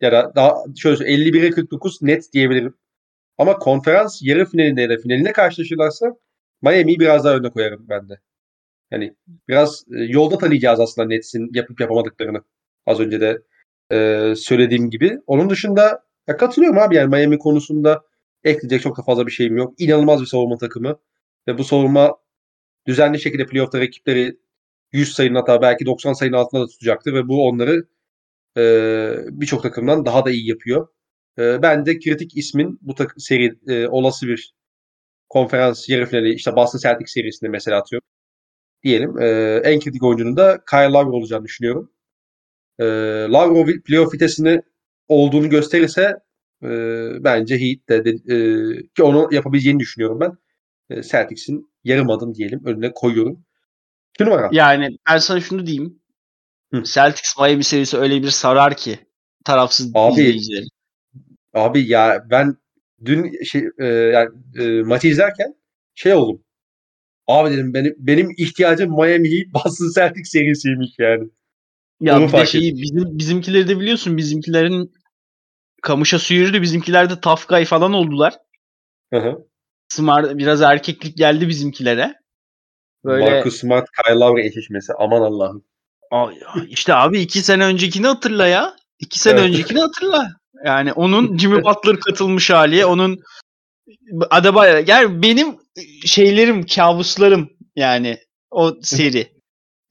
Ya 0.01 0.11
da 0.11 0.31
daha 0.35 0.55
şöyle 0.77 0.97
söyleyeyim, 0.97 1.35
51'e 1.35 1.49
49 1.49 2.01
Nets 2.01 2.31
diyebilirim. 2.33 2.77
Ama 3.37 3.59
konferans 3.59 4.19
yarı 4.23 4.45
finalinde 4.45 4.81
ya 4.81 4.89
da 4.89 4.97
finaline 4.97 5.31
karşılaşırlarsa 5.31 6.05
Miami'yi 6.61 6.99
biraz 6.99 7.25
daha 7.25 7.35
önde 7.35 7.49
koyarım 7.49 7.85
ben 7.89 8.09
de. 8.09 8.19
Yani 8.91 9.15
biraz 9.47 9.83
e, 9.97 10.03
yolda 10.03 10.37
tanıyacağız 10.37 10.79
aslında 10.79 11.07
Nets'in 11.07 11.49
yapıp 11.53 11.81
yapamadıklarını. 11.81 12.43
Az 12.85 12.99
önce 12.99 13.21
de 13.21 13.41
e, 13.91 14.33
söylediğim 14.35 14.89
gibi. 14.89 15.19
Onun 15.27 15.49
dışında 15.49 16.03
ya 16.27 16.37
katılıyorum 16.37 16.79
abi 16.79 16.95
yani 16.95 17.09
Miami 17.09 17.37
konusunda 17.39 18.01
ekleyecek 18.43 18.81
çok 18.81 18.97
da 18.97 19.03
fazla 19.03 19.27
bir 19.27 19.31
şeyim 19.31 19.57
yok. 19.57 19.73
İnanılmaz 19.77 20.21
bir 20.21 20.25
savunma 20.25 20.57
takımı. 20.57 20.99
Ve 21.47 21.57
bu 21.57 21.63
savunma 21.63 22.17
düzenli 22.87 23.19
şekilde 23.19 23.45
playoff'ta 23.45 23.79
rakipleri 23.79 24.37
100 24.93 25.13
sayının 25.13 25.35
hatta 25.35 25.61
belki 25.61 25.85
90 25.85 26.13
sayının 26.13 26.37
altında 26.37 26.61
da 26.61 26.67
tutacaktır 26.67 27.13
ve 27.13 27.27
bu 27.27 27.47
onları 27.47 27.87
e, 28.57 28.61
birçok 29.31 29.63
takımdan 29.63 30.05
daha 30.05 30.25
da 30.25 30.31
iyi 30.31 30.49
yapıyor. 30.49 30.87
E, 31.39 31.61
ben 31.61 31.85
de 31.85 31.99
kritik 31.99 32.37
ismin 32.37 32.79
bu 32.81 32.95
tak- 32.95 33.15
seri 33.17 33.53
e, 33.67 33.87
olası 33.87 34.27
bir 34.27 34.55
konferans 35.29 35.89
yarı 35.89 36.05
finali 36.05 36.33
işte 36.33 36.55
Boston 36.55 36.79
Celtics 36.79 37.13
serisinde 37.13 37.49
mesela 37.51 37.77
atıyorum. 37.79 38.07
Diyelim. 38.83 39.19
E, 39.21 39.27
en 39.65 39.79
kritik 39.79 40.03
oyuncunun 40.03 40.37
da 40.37 40.61
Kyle 40.71 40.89
Lowry 40.93 41.09
olacağını 41.17 41.45
düşünüyorum. 41.45 41.91
E, 42.79 42.85
Lowry 43.31 43.81
playoff 43.81 44.13
vitesini 44.13 44.61
olduğunu 45.07 45.49
gösterirse 45.49 46.15
e, 46.63 46.69
bence 47.23 47.59
Heat 47.61 47.89
de, 47.89 48.05
de 48.05 48.35
e, 48.35 48.37
ki 48.95 49.03
onu 49.03 49.29
yapabileceğini 49.31 49.79
düşünüyorum 49.79 50.19
ben. 50.19 50.31
E, 50.89 51.03
Celtics'in 51.03 51.71
yarım 51.83 52.09
adım 52.09 52.35
diyelim 52.35 52.61
önüne 52.65 52.93
koyuyorum. 52.93 53.45
İki 54.15 54.25
numara. 54.25 54.49
Yani 54.51 54.97
ben 55.09 55.17
sana 55.17 55.41
şunu 55.41 55.65
diyeyim. 55.65 56.01
Hı. 56.73 56.83
Celtics 56.83 57.37
Miami 57.39 57.63
serisi 57.63 57.97
öyle 57.97 58.23
bir 58.23 58.29
sarar 58.29 58.77
ki 58.77 58.99
tarafsız 59.45 59.91
Abi, 59.95 60.11
izleyicileri. 60.13 60.65
Abi 61.53 61.87
ya 61.87 62.25
ben 62.29 62.55
dün 63.05 63.43
şey 63.43 63.63
e, 63.79 63.85
yani 63.85 64.29
e, 64.59 64.81
maçı 64.81 65.07
izlerken 65.07 65.55
şey 65.95 66.13
oldum. 66.13 66.43
Abi 67.27 67.51
dedim 67.51 67.73
benim, 67.73 67.95
benim 67.97 68.29
ihtiyacım 68.37 68.91
Miami 68.91 69.31
Heat 69.31 69.53
Boston 69.53 69.91
Celtics 69.95 70.29
serisiymiş 70.29 70.89
yani. 70.99 71.29
Ya 72.01 72.17
Onu 72.17 72.27
bir 72.27 72.33
de 72.33 72.45
şeyi 72.45 72.75
bizim 72.75 73.17
bizimkileri 73.17 73.67
de 73.67 73.79
biliyorsun 73.79 74.17
bizimkilerin 74.17 74.93
kamışa 75.81 76.19
su 76.19 76.33
yürüdü. 76.33 76.61
Bizimkiler 76.61 77.09
de 77.09 77.19
tough 77.19 77.47
guy 77.49 77.65
falan 77.65 77.93
oldular. 77.93 78.37
Hı 79.13 79.19
hı. 79.19 79.37
Smart 79.87 80.37
biraz 80.37 80.61
erkeklik 80.61 81.17
geldi 81.17 81.47
bizimkilere. 81.47 82.20
Böyle 83.05 83.31
Marcus 83.31 83.59
Smart, 83.59 83.87
Kyle 83.91 84.15
Lowry 84.19 84.47
eşleşmesi. 84.47 84.93
Aman 84.99 85.21
Allah'ım. 85.21 85.63
Ay, 86.11 86.35
işte 86.69 86.95
abi 86.95 87.19
iki 87.19 87.41
sene 87.41 87.65
öncekini 87.65 88.07
hatırla 88.07 88.47
ya. 88.47 88.75
İki 88.99 89.19
sene 89.19 89.39
Evet. 89.39 89.49
öncekini 89.49 89.79
hatırla. 89.79 90.29
Yani 90.65 90.93
onun 90.93 91.37
Jimmy 91.37 91.63
Butler 91.63 91.99
katılmış 91.99 92.49
hali, 92.49 92.85
onun 92.85 93.19
Adebayo. 94.29 94.83
Yani 94.87 95.21
benim 95.21 95.55
şeylerim, 96.05 96.65
kabuslarım 96.65 97.49
yani 97.75 98.17
o 98.51 98.75
seri. 98.81 99.31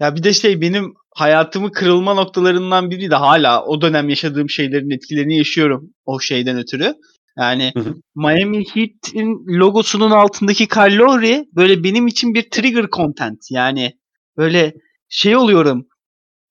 ya 0.01 0.17
bir 0.17 0.23
de 0.23 0.33
şey 0.33 0.61
benim 0.61 0.95
hayatımı 1.15 1.73
kırılma 1.73 2.15
noktalarından 2.15 2.91
biri 2.91 3.11
de 3.11 3.15
hala 3.15 3.65
o 3.65 3.81
dönem 3.81 4.09
yaşadığım 4.09 4.51
şeylerin 4.51 4.91
etkilerini 4.91 5.39
yaşıyorum 5.39 5.91
o 6.05 6.21
şeyden 6.21 6.59
ötürü. 6.59 6.95
Yani 7.39 7.73
Hı 7.77 7.81
hı. 7.81 7.95
Miami 8.15 8.65
Heat'in 8.75 9.47
logosunun 9.49 10.11
altındaki 10.11 10.69
Lowry 10.77 11.45
böyle 11.57 11.85
benim 11.85 12.07
için 12.07 12.35
bir 12.35 12.51
trigger 12.51 12.87
content. 12.93 13.51
Yani 13.51 13.99
böyle 14.37 14.75
şey 15.09 15.37
oluyorum. 15.37 15.87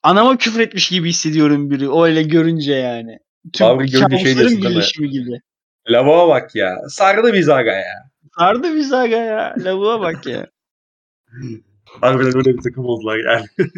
Anama 0.03 0.37
küfür 0.37 0.59
etmiş 0.59 0.89
gibi 0.89 1.09
hissediyorum 1.09 1.69
biri. 1.69 1.89
O 1.89 2.05
öyle 2.05 2.23
görünce 2.23 2.73
yani. 2.73 3.19
Tüm 3.53 3.67
Abi 3.67 3.91
görünce 3.91 4.17
şey 4.17 4.37
diyorsun 4.37 4.61
birleşimi 4.61 5.09
gibi. 5.09 5.41
Lavuğa 5.89 6.27
bak 6.27 6.55
ya. 6.55 6.77
Sardı 6.89 7.33
biz 7.33 7.49
aga 7.49 7.71
ya. 7.71 8.09
Sardı 8.37 8.75
biz 8.75 8.93
aga 8.93 9.15
ya. 9.15 9.55
Lavuğa 9.57 10.01
bak 10.01 10.25
ya. 10.25 10.47
Harbiden 12.01 12.37
öyle 12.37 12.57
bir 12.57 12.61
takım 12.61 12.85
oldular 12.85 13.17
yani. 13.17 13.45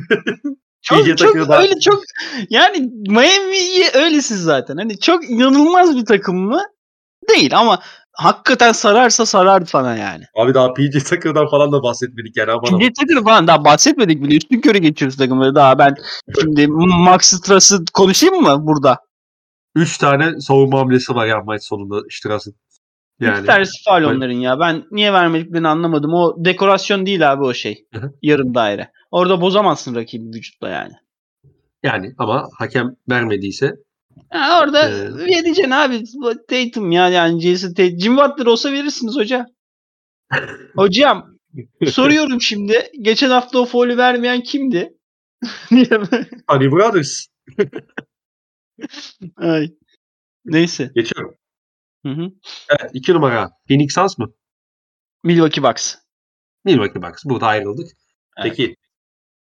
Çok, 0.83 1.17
çok 1.17 1.35
öyle 1.35 1.79
çok 1.79 2.03
yani 2.49 2.91
Miami'yi 3.07 3.83
öylesin 3.93 4.35
zaten. 4.35 4.77
Hani 4.77 4.99
çok 4.99 5.29
inanılmaz 5.29 5.97
bir 5.97 6.05
takım 6.05 6.37
mı? 6.37 6.61
Değil 7.30 7.57
ama 7.59 7.80
hakikaten 8.13 8.72
sararsa 8.72 9.26
sarar 9.26 9.65
sana 9.65 9.95
yani. 9.95 10.24
Abi 10.36 10.53
daha 10.53 10.74
PJ 10.74 11.03
Tucker'dan 11.03 11.47
falan 11.47 11.72
da 11.72 11.84
bahsetmedik 11.84 12.38
yani 12.38 12.51
aman. 12.51 12.80
PJ 12.80 12.89
Tucker 12.99 13.24
falan 13.24 13.47
daha 13.47 13.65
bahsetmedik 13.65 14.24
bile. 14.24 14.38
Üstün 14.38 14.61
körü 14.61 14.78
geçiyoruz 14.78 15.17
takımları 15.17 15.55
daha. 15.55 15.80
Ben 15.80 15.95
şimdi 16.41 16.67
Max 16.67 17.22
Strass'ı 17.22 17.86
konuşayım 17.93 18.36
mı 18.36 18.67
burada? 18.67 18.99
Üç 19.76 19.97
tane 19.97 20.39
savunma 20.39 20.80
hamlesi 20.80 21.15
var 21.15 21.26
ya 21.26 21.41
maç 21.45 21.63
sonunda 21.63 22.01
Stras'ın. 22.09 22.55
Yani. 23.19 23.32
Yani. 23.32 23.38
İki 23.39 23.47
tanesi 23.47 23.72
Ben- 23.88 24.03
onların 24.03 24.34
ya. 24.34 24.59
Ben 24.59 24.84
niye 24.91 25.13
vermediklerini 25.13 25.67
anlamadım. 25.67 26.13
O 26.13 26.36
dekorasyon 26.45 27.05
değil 27.05 27.32
abi 27.32 27.43
o 27.43 27.53
şey. 27.53 27.86
Yarım 28.22 28.55
daire. 28.55 28.91
Orada 29.11 29.41
bozamazsın 29.41 29.95
rakibi 29.95 30.26
vücutla 30.26 30.69
yani. 30.69 30.93
yani 31.84 32.13
ama 32.17 32.49
hakem 32.57 32.95
vermediyse 33.09 33.76
Ha, 34.30 34.62
orada 34.64 34.89
Ee, 34.89 35.16
vereceksin 35.16 35.70
abi. 35.72 36.03
Tatum 36.47 36.91
ya 36.91 37.09
yani 37.09 37.41
Jason 37.41 37.74
Tatum. 37.74 37.99
Jim 37.99 38.18
Butler 38.18 38.45
olsa 38.45 38.72
verirsiniz 38.72 39.16
hoca. 39.16 39.45
Hocam 40.76 41.38
soruyorum 41.88 42.41
şimdi. 42.41 42.89
Geçen 43.01 43.30
hafta 43.30 43.59
o 43.59 43.66
faulü 43.66 43.97
vermeyen 43.97 44.41
kimdi? 44.41 44.93
Honey 46.47 46.72
Brothers. 46.72 47.28
Ay. 49.38 49.68
Neyse. 50.45 50.91
Geçiyorum. 50.95 51.36
Hı 52.05 52.12
hı. 52.12 52.32
Evet 52.70 52.91
iki 52.93 53.14
numara. 53.14 53.49
Phoenix 53.68 53.93
Suns 53.93 54.18
mı? 54.18 54.34
Milwaukee 55.24 55.64
Bucks. 55.64 55.95
Milwaukee 56.66 57.01
Bucks. 57.01 57.26
Burada 57.26 57.47
ayrıldık. 57.47 57.88
Evet. 58.38 58.49
Peki. 58.49 58.76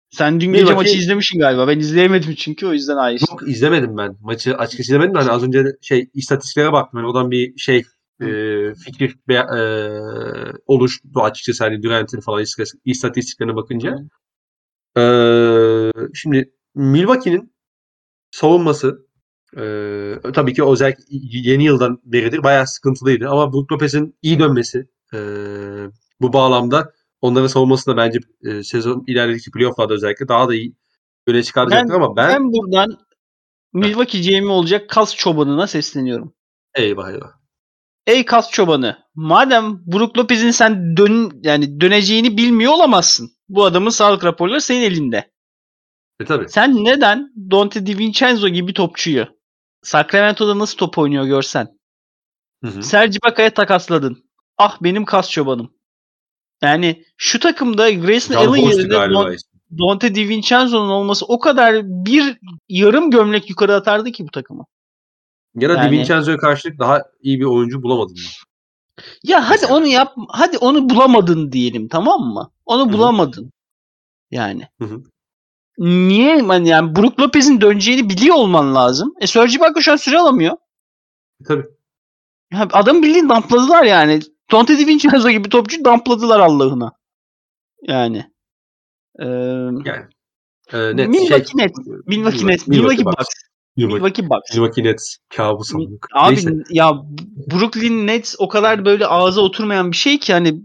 Sen 0.10 0.40
dün 0.40 0.54
gece 0.54 0.64
Milwaukee- 0.64 0.76
maçı 0.76 0.98
izlemişsin 0.98 1.40
galiba. 1.40 1.68
Ben 1.68 1.80
izleyemedim 1.80 2.36
çünkü 2.36 2.68
o 2.68 2.74
yüzden 2.74 2.96
ayrı. 2.98 3.20
Yok 3.32 3.48
izlemedim 3.48 3.98
ben. 3.98 4.18
Maçı 4.22 4.56
açıkçası 4.58 4.82
izlemedim 4.92 5.16
de 5.16 5.20
hani 5.20 5.32
az 5.32 5.44
önce 5.44 5.66
şey 5.82 6.10
istatistiklere 6.14 6.72
baktım. 6.72 7.00
Yani 7.00 7.08
oradan 7.08 7.32
bir 7.32 7.58
şey 7.58 7.84
e, 8.22 8.28
fikir 8.86 9.16
be, 9.28 9.34
e, 9.34 9.62
oluştu 10.66 11.08
açıkçası 11.22 11.64
hani 11.64 11.84
Durant'in 11.84 12.20
falan 12.20 12.44
istatistiklerine 12.86 13.56
bakınca. 13.56 13.96
E, 14.98 15.04
şimdi 16.14 16.52
Milwaukee'nin 16.76 17.54
savunması 18.32 19.08
e, 19.58 19.62
tabii 20.34 20.54
ki 20.54 20.64
özellikle 20.64 21.04
yeni 21.10 21.64
yıldan 21.64 22.02
beridir 22.04 22.44
bayağı 22.44 22.68
sıkıntılıydı 22.68 23.30
ama 23.30 23.54
Brook 23.54 23.72
Lopez'in 23.72 24.16
iyi 24.22 24.40
dönmesi 24.40 24.88
e, 25.14 25.18
bu 26.22 26.34
bağlamda 26.34 26.94
onların 27.22 27.48
savunması 27.48 27.92
da 27.92 27.98
bence 27.98 28.20
e, 28.44 28.64
sezon 28.64 29.04
ilerledikçe 29.08 29.52
playoff'larda 29.52 29.94
özellikle 29.94 30.28
daha 30.28 30.48
da 30.48 30.56
iyi 30.56 30.76
öne 31.28 31.44
çıkaracaktır 31.44 31.94
ama 31.94 32.16
ben, 32.16 32.30
Ben 32.30 32.52
buradan 32.52 32.98
Milwaukee 33.74 34.22
GM'i 34.22 34.48
olacak 34.52 34.90
kas 34.90 35.16
çobanına 35.16 35.68
sesleniyorum. 35.68 36.34
eyvah 36.76 37.10
eyvah. 37.10 37.32
Ey 38.08 38.26
kas 38.26 38.52
çobanı, 38.52 38.98
madem 39.16 39.82
Brook 39.86 40.18
Lopez'in 40.18 40.52
sen 40.52 40.98
dön 40.98 41.32
yani 41.44 41.82
döneceğini 41.82 42.38
bilmiyor 42.38 42.74
olamazsın. 42.74 43.32
Bu 43.50 43.66
adamın 43.66 43.90
sağlık 43.90 44.24
raporları 44.24 44.62
senin 44.62 44.82
elinde. 44.82 45.32
E 46.20 46.26
tabii. 46.26 46.50
Sen 46.50 46.84
neden 46.84 47.32
Dante 47.52 47.86
DiVincenzo 47.86 48.48
gibi 48.48 48.74
topçuyu 48.74 49.26
Sacramento'da 49.84 50.60
nasıl 50.60 50.78
top 50.78 50.98
oynuyor 50.98 51.26
görsen. 51.26 51.68
Hı 52.64 52.70
hı. 52.70 52.84
Serge 52.84 53.18
Ibaka'ya 53.24 53.54
takasladın. 53.54 54.24
Ah 54.58 54.78
benim 54.82 55.06
kas 55.06 55.32
çobanım. 55.32 55.77
Yani 56.62 57.04
şu 57.18 57.40
takımda 57.40 57.92
Grayson 57.92 58.34
John 58.34 58.42
Allen 58.42 58.62
Horst'tu 58.64 58.80
yerine 58.82 58.94
galiba 58.96 59.20
Don-. 59.20 59.38
Dante 59.72 60.16
DiVincenzo'nun 60.16 60.90
olması 60.90 61.26
o 61.26 61.40
kadar 61.40 61.84
bir 61.86 62.38
yarım 62.70 63.12
gömlek 63.12 63.50
yukarı 63.50 63.76
atardı 63.76 64.12
ki 64.12 64.28
bu 64.28 64.32
takımı. 64.32 64.66
Ya 65.56 65.70
da 65.70 65.74
Yani- 65.74 65.92
DiVincenzo'ya 65.92 66.38
karşılık 66.38 66.80
daha 66.80 67.04
iyi 67.22 67.40
bir 67.40 67.46
oyuncu 67.46 67.84
bulamadın 67.84 68.16
mı? 68.16 68.30
Ya 69.24 69.50
hadi 69.50 69.66
onu 69.66 69.88
yap, 69.88 70.14
hadi 70.30 70.58
onu 70.58 70.90
bulamadın 70.90 71.52
diyelim 71.52 71.88
tamam 71.88 72.22
mı? 72.22 72.52
Onu 72.66 72.94
bulamadın. 72.94 73.52
Yani. 74.32 74.68
Hı 74.82 74.86
hı. 74.86 75.04
Niye 75.78 76.42
hani 76.42 76.70
yani 76.70 76.96
Brook 76.96 77.20
Lopez'in 77.20 77.62
döneceğini 77.62 78.10
biliyor 78.10 78.36
olman 78.36 78.76
lazım. 78.76 79.14
E 79.22 79.28
Serge 79.28 79.56
Ibaka 79.56 79.82
şu 79.82 79.92
an 79.92 79.96
süre 79.96 80.18
alamıyor. 80.18 80.58
E, 81.42 81.44
Tabii. 81.48 81.66
Ya 82.54 82.68
adam 82.72 83.04
bildiğin 83.04 83.30
dampladılar 83.30 83.84
yani. 83.84 84.20
Dante 84.52 84.78
DiVincenzo 84.80 85.30
gibi 85.30 85.50
topçu 85.50 85.86
dampladılar 85.86 86.40
Allah'ına. 86.40 86.92
Yani. 87.82 88.32
Ee, 89.20 89.26
Yani. 89.26 90.06
E, 90.74 90.98
net 90.98 91.10
Milwaukee 91.10 91.46
şey. 91.46 91.54
Nets. 91.56 91.78
Milwaukee 92.08 92.48
Nets. 92.48 92.68
Milwaukee 92.68 93.06
Bucks. 93.06 93.28
Milwaukee, 93.78 94.30
Bucks. 94.30 94.54
Milwaukee 94.54 94.84
Nets. 94.84 95.18
Kabus 95.36 95.72
sandık. 95.72 96.08
Abi 96.14 96.36
Neyse. 96.36 96.52
ya 96.70 96.94
Brooklyn 97.52 98.08
Nets 98.08 98.36
o 98.40 98.48
kadar 98.48 98.86
böyle 98.86 99.08
ağza 99.08 99.42
oturmayan 99.42 99.92
bir 99.92 99.98
şey 99.98 100.20
ki 100.20 100.34
hani 100.34 100.62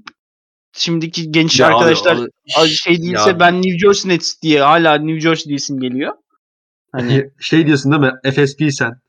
şimdiki 0.73 1.31
genç 1.31 1.61
Ya 1.61 1.67
abi, 1.67 1.75
arkadaşlar 1.75 2.19
Ay, 2.57 2.69
şey 2.69 3.03
değilse 3.03 3.31
Ya- 3.31 3.41
ben 3.41 3.63
New 3.63 3.79
Jersey 3.79 4.11
Nets 4.11 4.43
diye 4.43 4.63
hala 4.63 4.95
New 4.95 5.21
Jersey 5.21 5.45
diye 5.45 5.57
isim 5.57 5.81
geliyor. 5.81 6.13
Hani 6.93 7.31
şey 7.41 7.67
diyorsun 7.67 7.93
değil 7.93 8.13
mi? 8.13 8.33
FSP 8.33 8.71
sen. 8.73 9.01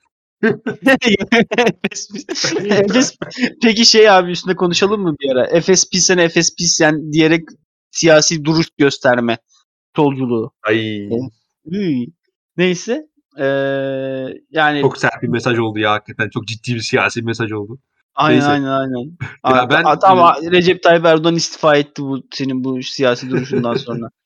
Efes, 2.69 3.17
peki 3.61 3.85
şey 3.85 4.09
abi 4.09 4.31
üstüne 4.31 4.55
konuşalım 4.55 5.01
mı 5.01 5.15
bir 5.21 5.31
ara? 5.31 5.61
FSP 5.61 5.95
sen 5.95 6.27
FSP 6.27 6.59
sen 6.59 7.11
diyerek 7.11 7.43
siyasi 7.91 8.45
duruş 8.45 8.67
gösterme 8.77 9.37
solculuğu. 9.95 10.51
Ay. 10.63 11.09
Hıy. 11.69 12.05
Neyse. 12.57 13.07
Ee, 13.39 13.45
yani 14.51 14.81
Çok 14.81 14.97
sert 14.97 15.21
bir 15.21 15.27
mesaj 15.27 15.59
oldu 15.59 15.79
ya 15.79 15.91
hakikaten. 15.91 16.29
Çok 16.29 16.47
ciddi 16.47 16.75
bir 16.75 16.79
siyasi 16.79 17.21
mesaj 17.21 17.51
oldu. 17.51 17.79
aynen 18.15 18.39
neyse. 18.39 18.51
aynen 18.51 18.67
aynen. 18.67 19.17
Ya 19.55 19.69
ben- 19.69 19.99
tamam 19.99 20.35
Recep 20.51 20.83
Tayyip 20.83 21.05
Erdoğan 21.05 21.35
istifa 21.35 21.75
etti 21.77 22.01
bu 22.01 22.23
senin 22.31 22.63
bu 22.63 22.83
siyasi 22.83 23.29
duruşundan 23.29 23.73
sonra. 23.73 24.09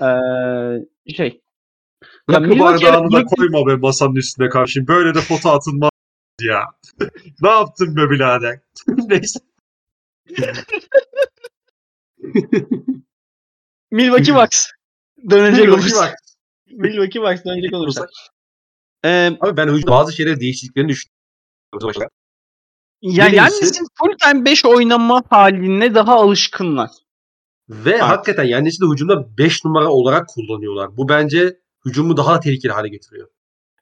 Ee, 0.00 1.12
şey. 1.16 1.40
Ya 2.30 2.40
Rakı 2.40 2.50
Milwaukee- 2.50 2.60
bardağını 2.84 3.12
da 3.12 3.18
Milwaukee- 3.20 3.36
koyma 3.36 3.66
be 3.66 3.76
masanın 3.76 4.14
üstüne 4.14 4.48
karşı. 4.48 4.86
Böyle 4.86 5.14
de 5.14 5.20
foto 5.20 5.48
atılmaz 5.50 5.90
ya. 6.42 6.64
ne 7.42 7.48
yaptın 7.48 7.96
be 7.96 8.10
birader? 8.10 8.60
Neyse. 8.88 9.40
Milwaukee 13.90 14.34
Bucks. 14.34 14.66
Dönecek 15.30 15.60
Milwaukee 15.64 15.84
olursa. 15.84 16.06
Bucks. 16.10 16.34
Milwaukee 16.70 17.20
Bucks 17.22 17.44
dönecek 17.44 17.74
olursa. 17.74 18.06
Ee, 19.04 19.30
Abi 19.40 19.56
ben 19.56 19.68
hücum- 19.68 19.90
bazı 19.90 20.12
şeyleri 20.12 20.40
değişikliklerini 20.40 20.88
düşünüyorum. 20.88 22.10
ya 23.02 23.26
Birincisi- 23.26 23.36
Yannis'in 23.36 23.86
full 23.94 24.16
time 24.22 24.44
5 24.44 24.64
oynama 24.64 25.22
haline 25.30 25.94
daha 25.94 26.14
alışkınlar. 26.14 26.90
Ve 27.68 27.98
hakikaten 27.98 28.44
Yannis'i 28.44 28.82
de 28.82 28.86
hücumda 28.92 29.38
5 29.38 29.64
numara 29.64 29.88
olarak 29.88 30.28
kullanıyorlar. 30.28 30.96
Bu 30.96 31.08
bence 31.08 31.60
hücumu 31.84 32.16
daha 32.16 32.40
tehlikeli 32.40 32.72
hale 32.72 32.88
getiriyor. 32.88 33.28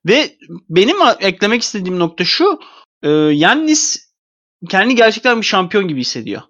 Ve 0.09 0.37
benim 0.69 0.97
eklemek 1.21 1.63
istediğim 1.63 1.99
nokta 1.99 2.25
şu. 2.25 2.61
E, 3.03 3.09
Yannis 3.11 4.13
kendi 4.69 4.95
gerçekten 4.95 5.41
bir 5.41 5.47
şampiyon 5.47 5.89
gibi 5.89 6.01
hissediyor. 6.01 6.43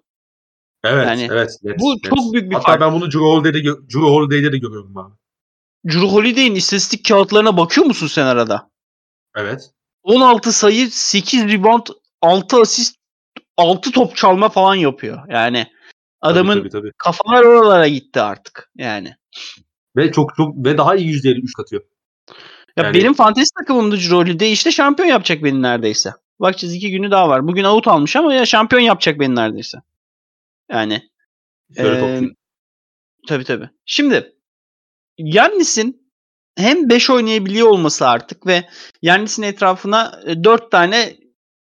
Evet, 0.83 1.07
Yani 1.07 1.27
evet. 1.31 1.51
Net, 1.63 1.79
Bu 1.79 1.93
net. 1.95 2.03
çok 2.03 2.33
büyük 2.33 2.49
bir 2.49 2.55
Hatta 2.55 2.65
fark. 2.67 2.81
ben 2.81 2.93
bunu 2.93 3.05
Drew 3.05 3.19
Holiday'de, 3.19 3.63
Drew 3.63 3.99
Holiday'de 3.99 4.51
de 4.51 4.57
görüyorum 4.57 4.97
abi. 4.97 5.13
Drew 5.87 6.07
Holiday'in 6.07 6.55
istatistik 6.55 7.05
kağıtlarına 7.07 7.57
bakıyor 7.57 7.87
musun 7.87 8.07
sen 8.07 8.25
arada? 8.25 8.69
Evet. 9.35 9.71
16 10.03 10.51
sayı, 10.51 10.91
8 10.91 11.45
rebound, 11.47 11.87
6 12.21 12.57
asist, 12.61 12.95
6 13.57 13.91
top 13.91 14.15
çalma 14.15 14.49
falan 14.49 14.75
yapıyor. 14.75 15.19
Yani 15.29 15.67
adamın 16.21 16.53
Tabii, 16.59 16.69
tabii, 16.69 16.81
tabii. 16.81 16.91
kafalar 16.97 17.43
oralara 17.43 17.87
gitti 17.87 18.21
artık. 18.21 18.71
Yani. 18.77 19.15
Ve 19.95 20.11
çok 20.11 20.35
çok 20.35 20.65
ve 20.65 20.77
daha 20.77 20.95
iyi 20.95 21.07
yüzdeleri 21.07 21.39
üçlük 21.39 21.59
atıyor. 21.59 21.83
Ya 22.77 22.83
Yani- 22.83 22.93
benim 22.93 23.13
fantezi 23.13 23.49
takımımda 23.59 23.95
Drew 23.95 24.15
Holiday 24.15 24.51
işte 24.51 24.71
şampiyon 24.71 25.09
yapacak 25.09 25.43
beni 25.43 25.61
neredeyse. 25.61 26.13
Bakacağız 26.39 26.73
iki 26.73 26.91
günü 26.91 27.11
daha 27.11 27.29
var. 27.29 27.47
Bugün 27.47 27.63
out 27.63 27.87
almış 27.87 28.15
ama 28.15 28.33
ya 28.33 28.45
şampiyon 28.45 28.81
yapacak 28.81 29.19
beni 29.19 29.35
neredeyse. 29.35 29.77
Yani 30.71 31.09
Böyle 31.77 31.97
Ee, 31.97 31.99
topçu. 32.19 32.35
Tabii 33.27 33.43
tabii. 33.43 33.69
Şimdi 33.85 34.33
Yannis'in 35.17 36.11
hem 36.57 36.89
5 36.89 37.09
oynayabiliyor 37.09 37.67
olması 37.67 38.07
artık 38.07 38.47
ve 38.47 38.69
Yannis'in 39.01 39.43
etrafına 39.43 40.21
4 40.43 40.71
tane 40.71 41.17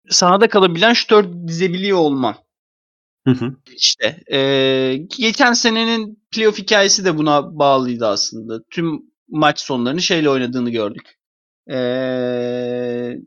sahada 0.09 0.49
kalabilen 0.49 0.93
şutör 0.93 1.25
dizebiliyor 1.47 1.97
olman. 1.97 2.35
Hı 3.27 3.31
hı. 3.31 3.55
İşte 3.75 4.17
eee, 4.31 4.97
geçen 5.17 5.53
senenin 5.53 6.23
playoff 6.31 6.57
hikayesi 6.57 7.05
de 7.05 7.17
buna 7.17 7.59
bağlıydı 7.59 8.07
aslında. 8.07 8.59
Tüm 8.71 9.01
maç 9.29 9.59
sonlarını 9.59 10.01
şeyle 10.01 10.29
oynadığını 10.29 10.69
gördük. 10.69 11.15
Eee 11.69 13.17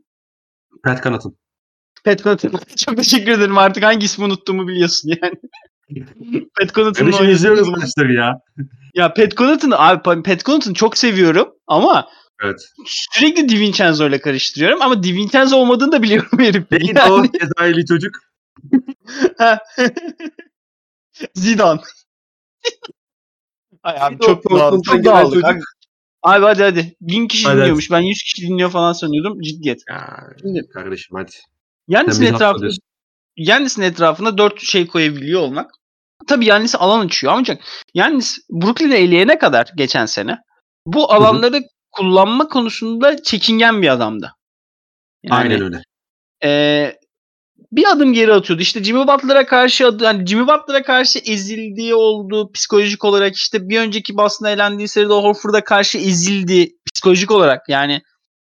Pat 0.83 1.03
Connaughton. 1.03 1.35
Pat 2.05 2.23
Connaughton. 2.23 2.51
Çok 2.85 2.97
teşekkür 2.97 3.31
ederim 3.31 3.57
artık 3.57 3.83
hangi 3.83 4.05
ismi 4.05 4.25
unuttuğumu 4.25 4.67
biliyorsun 4.67 5.09
yani. 5.21 5.33
Pat 6.59 6.73
Connaughton'ın 6.75 6.93
Kardeşim 6.93 7.19
oynadığı- 7.25 7.31
izliyoruz 7.35 7.67
maçları 7.69 8.13
ya. 8.13 8.33
Ya 8.95 9.13
Pat 9.13 9.37
Connaughton'ı 9.37 9.79
abi 9.79 10.03
Pat 10.23 10.45
Connaughton'ı 10.45 10.73
çok 10.73 10.97
seviyorum 10.97 11.47
ama 11.67 12.07
Evet. 12.43 12.59
sürekli 12.85 13.49
DiVincenzo 13.49 14.07
ile 14.07 14.19
karıştırıyorum 14.21 14.81
ama 14.81 15.03
DiVincenzo 15.03 15.57
olmadığını 15.57 15.91
da 15.91 16.03
biliyorum 16.03 16.39
herifin. 16.39 16.67
Neydi 16.71 16.93
Yani- 16.95 17.11
o 17.13 17.23
Cezayirli 17.39 17.85
çocuk? 17.85 18.15
Zidane. 21.33 21.81
Ay 23.83 23.97
abi 23.99 24.15
Zidane 24.15 24.27
çok 24.27 24.51
dağıldık. 24.51 24.83
Çok 24.85 25.05
dağıldık. 25.05 25.45
Abi, 25.45 25.59
abi 26.23 26.45
hadi 26.45 26.63
hadi. 26.63 26.95
Bin 27.01 27.27
kişi 27.27 27.47
Hadi, 27.47 27.57
dinliyormuş. 27.57 27.91
Ben 27.91 27.99
100 28.01 28.23
kişi 28.23 28.47
dinliyor 28.47 28.71
falan 28.71 28.93
sanıyordum. 28.93 29.41
Ciddiyet. 29.41 29.81
Ya 29.89 30.17
Şimdi- 30.41 30.67
kardeşim 30.73 31.17
hadi. 31.17 31.31
Yannis'in 31.87 32.25
etrafında. 32.25 32.69
Yannis'in 33.37 33.81
etrafına 33.81 34.37
4 34.37 34.61
şey 34.61 34.87
koyabiliyor 34.87 35.41
olmak. 35.41 35.71
Tabii 36.27 36.45
Yannis 36.45 36.75
alan 36.75 37.05
açıyor 37.05 37.33
ancak 37.35 37.61
Yannis 37.93 38.37
Brooklyn'i 38.49 38.93
eleyene 38.95 39.37
kadar 39.39 39.71
geçen 39.75 40.05
sene 40.05 40.37
bu 40.85 41.11
alanları 41.11 41.61
kullanma 41.91 42.47
konusunda 42.47 43.23
çekingen 43.23 43.81
bir 43.81 43.87
adamdı. 43.89 44.31
Yani, 45.23 45.35
Aynen 45.35 45.61
öyle. 45.61 45.81
e, 46.43 46.93
bir 47.71 47.91
adım 47.91 48.13
geri 48.13 48.33
atıyordu. 48.33 48.61
İşte 48.61 48.83
Jimmy 48.83 49.07
Butler'a 49.07 49.45
karşı 49.45 49.83
yani 50.01 50.25
Jimmy 50.27 50.47
Butler'a 50.47 50.83
karşı 50.83 51.19
ezildiği 51.19 51.95
oldu 51.95 52.51
psikolojik 52.51 53.03
olarak 53.05 53.35
işte 53.35 53.69
bir 53.69 53.79
önceki 53.79 54.17
Boston'a 54.17 54.49
elendiği 54.49 54.87
seride 54.87 55.13
Horford'a 55.13 55.63
karşı 55.63 55.97
ezildi 55.97 56.71
psikolojik 56.93 57.31
olarak. 57.31 57.69
Yani 57.69 58.01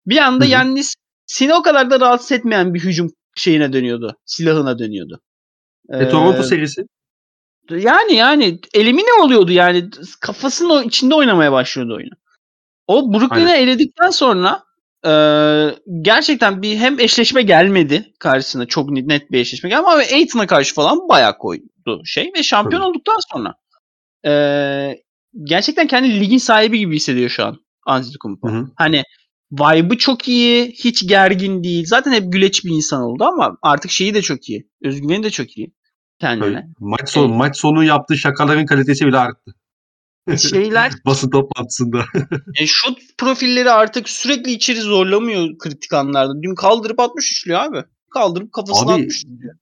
bir 0.07 0.17
anda. 0.19 0.45
Yannis 0.45 0.95
seni 1.27 1.55
o 1.55 1.63
kadar 1.63 1.91
da 1.91 2.01
rahatsız 2.01 2.33
etmeyen 2.33 2.75
bir 2.75 2.81
hücum 2.81 3.11
şeyine 3.37 3.73
dönüyordu. 3.73 4.17
Silahına 4.27 4.79
dönüyordu. 4.79 5.21
E, 5.89 6.09
Toronto 6.09 6.41
Ee, 6.41 6.43
serisi. 6.43 6.83
yani 7.71 8.15
yani 8.15 8.61
elimine 8.75 9.13
oluyordu 9.23 9.53
yani 9.53 9.91
kafasının 10.21 10.83
içinde 10.83 11.15
oynamaya 11.15 11.53
başlıyordu 11.53 11.95
oyunu. 11.97 12.15
O 12.87 13.13
Brooklyn'i 13.13 13.51
eledikten 13.51 14.11
sonra 14.11 14.63
e, 15.07 15.13
gerçekten 16.03 16.63
bir 16.63 16.77
hem 16.77 17.01
eşleşme 17.01 17.43
gelmedi 17.43 18.13
karşısına 18.21 18.67
çok 18.67 18.91
net- 18.91 19.33
bir 19.33 19.39
eşleşme 19.39 19.71
gelmedi 19.71 19.89
ama 19.89 19.99
Aiton'a 19.99 20.47
karşı 20.47 20.75
falan 20.75 21.09
bayağı 21.09 21.39
koydu 21.39 21.65
şey 22.05 22.33
ve 22.37 22.43
şampiyon 22.43 22.81
Tabii. 22.81 22.91
olduktan 22.91 23.19
sonra 23.33 23.55
e, 24.27 24.33
gerçekten 25.45 25.87
kendi 25.87 26.21
ligin 26.21 26.39
sahibi 26.39 26.79
gibi 26.79 26.97
hissediyor 26.97 27.29
şu 27.31 27.45
an 27.45 27.57
Antetokounmpo. 27.87 28.49
Hani 28.77 29.03
vibe'ı 29.53 29.99
çok 29.99 30.29
iyi, 30.29 30.67
hiç 30.71 31.09
gergin 31.09 31.65
değil. 31.65 31.85
Zaten 31.87 32.13
hep 32.13 32.33
güleç 32.33 32.65
bir 32.65 32.71
insan 32.71 33.03
oldu 33.03 33.25
ama 33.25 33.57
artık 33.63 33.91
şeyi 33.91 34.15
de 34.15 34.23
çok 34.23 34.49
iyi. 34.49 34.69
Özgüveni 34.83 35.23
de 35.23 35.31
çok 35.31 35.57
iyi 35.59 35.73
kendine. 36.21 36.67
Maç 36.79 37.09
sonu, 37.11 37.35
maç 37.35 37.57
sonu 37.57 37.85
yaptığı 37.85 38.17
şakaların 38.17 38.67
kalitesi 38.67 39.07
bile 39.07 39.19
arttı. 39.19 39.55
Şeyler 40.37 40.93
Basın 41.07 41.31
toplantısında. 41.31 42.05
E, 42.61 42.67
şut 42.67 42.99
profilleri 43.19 43.71
artık 43.71 44.09
sürekli 44.09 44.51
içeri 44.53 44.81
zorlamıyor 44.81 45.59
kritik 45.59 45.93
anlarda. 45.93 46.43
Dün 46.43 46.55
kaldırıp 46.55 47.01
60 47.01 47.31
üçlüyor 47.33 47.61
abi. 47.61 47.85
Kaldırıp 48.15 48.53
kafasına 48.53 48.93
Abi, 48.93 49.03
60 49.03 49.17
üçlüyor. 49.25 49.55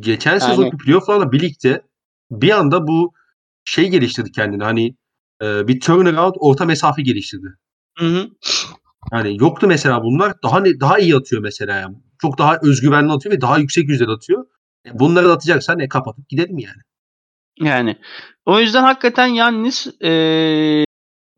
Geçen 0.00 0.30
Yani- 0.30 0.40
sezonki 0.40 0.76
playoff'larla 0.76 1.32
birlikte 1.32 1.82
bir 2.30 2.50
anda 2.50 2.86
bu 2.86 3.12
şey 3.64 3.88
geliştirdi 3.88 4.32
kendini. 4.32 4.64
Hani 4.64 4.96
e, 5.42 5.68
bir 5.68 5.80
turnaround 5.80 6.34
orta 6.38 6.64
mesafe 6.64 7.02
geliştirdi. 7.02 7.46
Hı 7.98 8.06
hı. 8.06 8.28
Yani 9.12 9.36
yoktu 9.40 9.66
mesela 9.66 10.02
bunlar. 10.02 10.34
Daha 10.42 10.60
ne, 10.60 10.80
daha 10.80 10.98
iyi 10.98 11.16
atıyor 11.16 11.42
mesela. 11.42 11.76
Yani. 11.80 11.96
Çok 12.22 12.38
daha 12.38 12.58
özgüvenli 12.62 13.12
atıyor 13.12 13.34
ve 13.34 13.40
daha 13.40 13.58
yüksek 13.58 13.88
yüzdeli 13.88 14.10
atıyor. 14.10 14.44
E, 14.86 14.98
Bunları 14.98 15.28
da 15.28 15.32
atacaksan 15.32 15.78
e, 15.78 15.88
kapatıp 15.88 16.28
gidelim 16.28 16.58
yani. 16.58 16.82
Yani 17.60 17.96
o 18.46 18.60
yüzden 18.60 18.82
hakikaten 18.82 19.26
Yannis 19.26 19.86
e, 20.04 20.84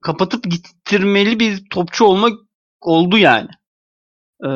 kapatıp 0.03 0.45
gittirmeli 0.45 1.41
bir 1.41 1.65
topçu 1.71 2.05
olmak 2.05 2.33
oldu 2.81 3.19
yani. 3.19 3.49
E, 4.45 4.51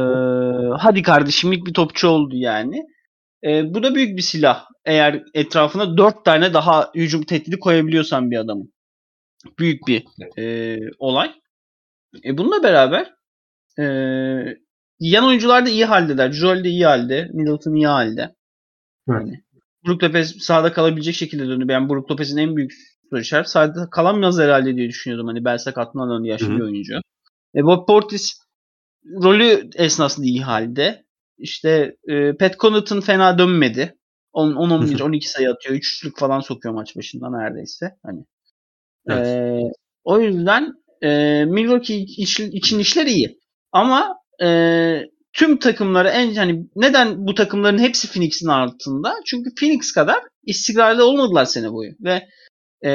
hadi 0.79 1.03
kardeşimlik 1.03 1.67
bir 1.67 1.75
topçu 1.75 2.09
oldu 2.09 2.37
yani. 2.37 2.83
E, 3.45 3.75
bu 3.75 3.83
da 3.83 3.95
büyük 3.95 4.17
bir 4.17 4.23
silah. 4.23 4.65
Eğer 4.85 5.23
etrafına 5.35 5.97
dört 5.97 6.25
tane 6.25 6.55
daha 6.55 6.91
hücum 6.95 7.23
tehdidi 7.23 7.59
koyabiliyorsan 7.59 8.31
bir 8.31 8.37
adamın. 8.37 8.73
Büyük 9.59 9.87
bir 9.87 10.05
e, 10.39 10.77
olay. 10.99 11.33
E, 12.25 12.39
bununla 12.39 12.63
beraber 12.63 13.15
e, 13.79 13.85
yan 15.01 15.25
oyuncular 15.25 15.67
da 15.67 15.71
iyi 15.71 15.85
haldeler. 15.85 16.33
Joel 16.33 16.65
de 16.65 16.69
iyi 16.69 16.87
halde. 16.87 17.29
Middleton 17.33 17.75
iyi 17.75 17.87
halde. 17.87 18.35
Yani, 19.09 19.43
Brook 19.87 20.05
Lopez 20.05 20.37
sahada 20.39 20.73
kalabilecek 20.73 21.15
şekilde 21.15 21.49
döndü. 21.49 21.69
Ben 21.69 21.89
Brook 21.89 22.11
Lopez'in 22.11 22.37
en 22.37 22.57
büyük 22.57 22.73
soru 23.11 23.21
işareti. 23.21 23.51
Sahada 23.51 23.91
kalamaz 23.91 24.39
herhalde 24.39 24.77
diye 24.77 24.89
düşünüyordum. 24.89 25.27
Hani 25.27 25.45
bel 25.45 25.59
sakatlığından 25.59 26.25
yaşlı 26.25 26.57
bir 26.57 26.61
oyuncu. 26.61 26.95
E, 27.55 27.65
Bob 27.65 27.87
Portis 27.87 28.41
rolü 29.23 29.71
esnasında 29.75 30.27
iyi 30.27 30.43
halde. 30.43 31.05
İşte 31.39 31.97
e, 32.09 32.33
Pat 32.33 32.59
Connaughton 32.59 33.01
fena 33.01 33.39
dönmedi. 33.39 33.95
10 34.33 34.55
10 34.55 34.71
11 34.71 35.01
12 35.01 35.31
sayı 35.31 35.51
atıyor. 35.51 35.75
3 35.75 35.95
üçlük 35.95 36.19
falan 36.19 36.41
sokuyor 36.41 36.75
maç 36.75 36.97
başında 36.97 37.31
neredeyse. 37.31 37.91
Hani. 38.03 38.25
Evet. 39.09 39.27
E, 39.27 39.61
o 40.05 40.21
yüzden 40.21 40.73
e, 41.03 41.45
Milwaukee 41.45 41.97
için, 41.97 42.51
için 42.51 42.79
işler 42.79 43.07
iyi. 43.07 43.41
Ama 43.73 44.17
e, 44.43 44.49
tüm 45.39 45.59
takımları 45.59 46.09
en 46.09 46.35
hani 46.35 46.67
neden 46.77 47.27
bu 47.27 47.35
takımların 47.35 47.79
hepsi 47.79 48.13
Phoenix'in 48.13 48.49
altında? 48.49 49.15
Çünkü 49.27 49.51
Phoenix 49.61 49.93
kadar 49.93 50.19
istikrarlı 50.43 51.05
olmadılar 51.05 51.45
sene 51.45 51.73
boyu 51.73 51.91
ve 52.01 52.29
e, 52.89 52.93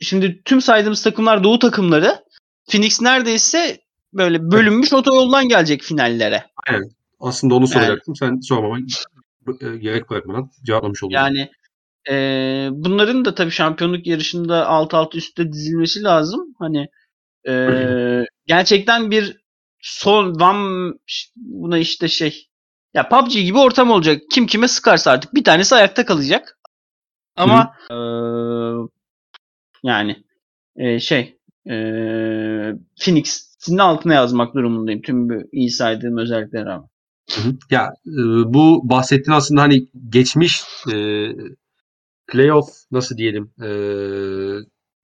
şimdi 0.00 0.42
tüm 0.44 0.60
saydığımız 0.60 1.02
takımlar 1.02 1.44
doğu 1.44 1.58
takımları 1.58 2.24
Phoenix 2.70 3.00
neredeyse 3.02 3.78
böyle 4.12 4.50
bölünmüş 4.50 4.92
otoyoldan 4.92 5.48
gelecek 5.48 5.82
finallere. 5.82 6.44
Aslında 7.20 7.54
onu 7.54 7.64
Yani- 7.64 7.72
soracaktım. 7.72 8.16
Sen 8.16 8.40
sormama 8.40 8.78
e, 9.60 9.76
gerek 9.76 10.10
bırakmadan 10.10 10.50
cevaplamış 10.64 11.02
oldun. 11.02 11.14
Yani 11.14 11.50
e, 12.10 12.14
bunların 12.72 13.24
da 13.24 13.34
tabii 13.34 13.50
şampiyonluk 13.50 14.06
yarışında 14.06 14.66
alt 14.66 14.94
alt 14.94 15.14
üstte 15.14 15.52
dizilmesi 15.52 16.02
lazım. 16.02 16.54
Hani 16.58 16.86
e, 17.48 17.52
gerçekten 18.46 19.10
bir 19.10 19.41
son 19.82 20.40
van 20.40 20.92
buna 21.36 21.78
işte 21.78 22.08
şey 22.08 22.48
ya 22.94 23.08
PUBG 23.08 23.32
gibi 23.32 23.58
ortam 23.58 23.90
olacak. 23.90 24.22
Kim 24.30 24.46
kime 24.46 24.68
sıkarsa 24.68 25.10
artık 25.10 25.34
bir 25.34 25.44
tanesi 25.44 25.74
ayakta 25.74 26.06
kalacak. 26.06 26.58
Ama 27.36 27.74
e, 27.90 27.96
yani 29.82 30.24
e, 30.76 31.00
şey 31.00 31.38
e, 31.66 31.74
Phoenix'in 33.00 33.78
altına 33.78 34.14
yazmak 34.14 34.54
durumundayım. 34.54 35.02
Tüm 35.02 35.28
bu 35.28 35.34
iyi 35.52 35.70
saydığım 35.70 36.18
özelliklere 36.18 36.64
rağmen. 36.64 36.88
Ya 37.70 37.94
e, 38.06 38.20
bu 38.54 38.80
bahsettiğin 38.88 39.36
aslında 39.36 39.62
hani 39.62 39.88
geçmiş 40.08 40.62
e, 40.92 41.28
playoff 42.26 42.68
nasıl 42.90 43.16
diyelim 43.16 43.52
e, 43.62 43.68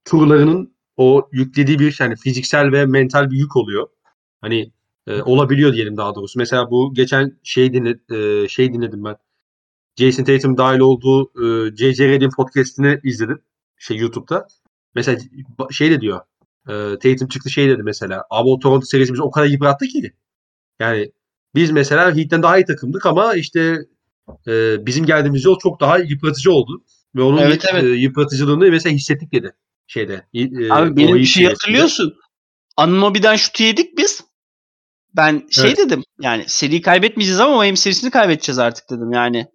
turlarının 0.05 0.79
o 0.97 1.29
yüklediği 1.33 1.79
bir 1.79 1.97
yani 2.01 2.16
fiziksel 2.16 2.72
ve 2.72 2.87
mental 2.87 3.31
bir 3.31 3.37
yük 3.37 3.57
oluyor. 3.57 3.89
Hani 4.41 4.72
e, 5.07 5.22
olabiliyor 5.22 5.72
diyelim 5.72 5.97
daha 5.97 6.14
doğrusu. 6.14 6.39
Mesela 6.39 6.70
bu 6.70 6.95
geçen 6.95 7.39
şey 7.43 7.72
dinle, 7.72 7.99
e, 8.16 8.49
şey 8.49 8.72
dinledim 8.72 9.05
ben. 9.05 9.16
Jason 9.97 10.24
Tatum 10.24 10.57
dahil 10.57 10.78
olduğu 10.78 11.24
e, 11.24 11.76
J.J. 11.76 12.09
Redick'in 12.09 12.30
podcast'ini 12.36 13.01
izledim. 13.05 13.43
Şey 13.78 13.97
YouTube'da. 13.97 14.49
Mesela 14.95 15.18
şey 15.70 15.91
de 15.91 16.01
diyor. 16.01 16.20
E, 16.68 16.99
Tatum 16.99 17.28
çıktı 17.28 17.51
şey 17.51 17.68
dedi 17.68 17.82
mesela. 17.82 18.24
Abi 18.30 18.49
o 18.49 18.59
Toronto 18.59 18.86
serisi 18.86 19.12
bizi 19.12 19.22
o 19.22 19.30
kadar 19.30 19.47
yıprattı 19.47 19.86
ki. 19.86 20.12
Yani 20.80 21.12
biz 21.55 21.70
mesela 21.70 22.16
Heat'ten 22.16 22.43
daha 22.43 22.59
iyi 22.59 22.64
takımdık 22.64 23.07
ama 23.07 23.34
işte 23.34 23.78
e, 24.47 24.86
bizim 24.86 25.07
geldiğimiz 25.07 25.45
yol 25.45 25.59
çok 25.59 25.80
daha 25.80 25.99
yıpratıcı 25.99 26.53
oldu. 26.53 26.84
Ve 27.16 27.22
onun 27.22 27.39
Evet, 27.39 27.64
evet. 27.72 27.84
e, 27.84 27.86
yıpratıcılığını 27.86 28.70
mesela 28.70 28.95
hissettik 28.95 29.32
dedi. 29.32 29.53
Şeyde. 29.86 30.26
e, 30.34 30.72
Abi 30.72 30.97
benim 30.97 31.16
bir 31.16 31.24
şey 31.24 31.45
hatırlıyorsun. 31.45 32.14
Anunobi'den 32.76 33.36
şutu 33.36 33.62
yedik 33.62 33.99
biz. 33.99 34.28
Ben 35.19 35.47
şey 35.51 35.66
Evet. 35.66 35.79
dedim 35.79 36.03
yani 36.21 36.45
seri 36.47 36.83
kaybetmeyeceğiz 36.83 37.41
ama 37.41 37.61
Miami 37.61 37.77
serisini 37.77 38.11
kaybedeceğiz 38.11 38.59
artık 38.59 38.91
dedim 38.91 39.12
yani. 39.12 39.47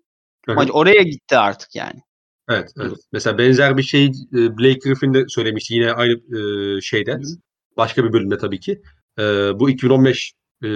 Maç 0.47 0.69
oraya 0.73 1.01
gitti 1.01 1.37
artık 1.37 1.75
yani. 1.75 1.99
Evet, 2.49 2.71
evet. 2.79 2.97
Mesela 3.11 3.37
benzer 3.37 3.77
bir 3.77 3.83
şey 3.83 4.05
e, 4.05 4.57
Blake 4.57 4.79
Griffin 4.83 5.13
de 5.13 5.25
söylemişti 5.27 5.73
yine 5.73 5.91
aynı 5.91 6.13
e, 6.13 6.81
şeyde. 6.81 7.13
Hı. 7.13 7.21
Başka 7.77 8.03
bir 8.03 8.13
bölümde 8.13 8.37
tabii 8.37 8.59
ki. 8.59 8.81
E, 9.19 9.23
bu 9.59 9.69
2015 9.69 10.33
e, 10.63 10.67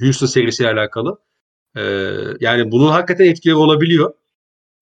Houston 0.00 0.26
serisiyle 0.26 0.70
alakalı. 0.70 1.18
Yani 2.40 2.70
bunun 2.70 2.90
hakikaten 2.90 3.24
etkileri 3.24 3.56
olabiliyor. 3.56 4.14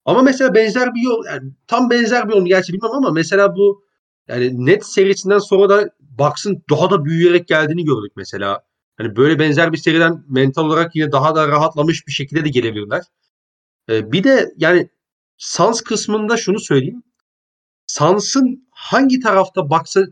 Ama 0.04 0.22
mesela 0.22 0.54
benzer 0.54 0.94
bir 0.94 1.02
yol, 1.02 1.24
yani 1.26 1.52
tam 1.66 1.90
benzer 1.90 2.28
bir 2.28 2.34
yol 2.34 2.46
gerçi 2.46 2.72
bilmem 2.72 2.90
ama 2.90 3.10
mesela 3.10 3.56
bu 3.56 3.84
yani 4.28 4.66
net 4.66 4.86
serisinden 4.86 5.38
sonra 5.38 5.68
da 5.68 5.90
Bucks'ın 6.00 6.64
daha 6.70 6.90
da 6.90 7.04
büyüyerek 7.04 7.48
geldiğini 7.48 7.84
gördük 7.84 8.12
mesela. 8.16 8.62
Hani 9.02 9.16
böyle 9.16 9.38
benzer 9.38 9.72
bir 9.72 9.76
seriden 9.76 10.24
mental 10.28 10.64
olarak 10.64 10.96
yine 10.96 11.12
daha 11.12 11.34
da 11.34 11.48
rahatlamış 11.48 12.06
bir 12.06 12.12
şekilde 12.12 12.44
de 12.44 12.48
gelebilirler. 12.48 13.02
E, 13.88 14.12
bir 14.12 14.24
de 14.24 14.54
yani 14.56 14.88
Suns 15.38 15.80
kısmında 15.80 16.36
şunu 16.36 16.60
söyleyeyim. 16.60 17.02
Suns'ın 17.86 18.68
hangi 18.70 19.20
tarafta 19.20 19.70
Bucks'a 19.70 20.04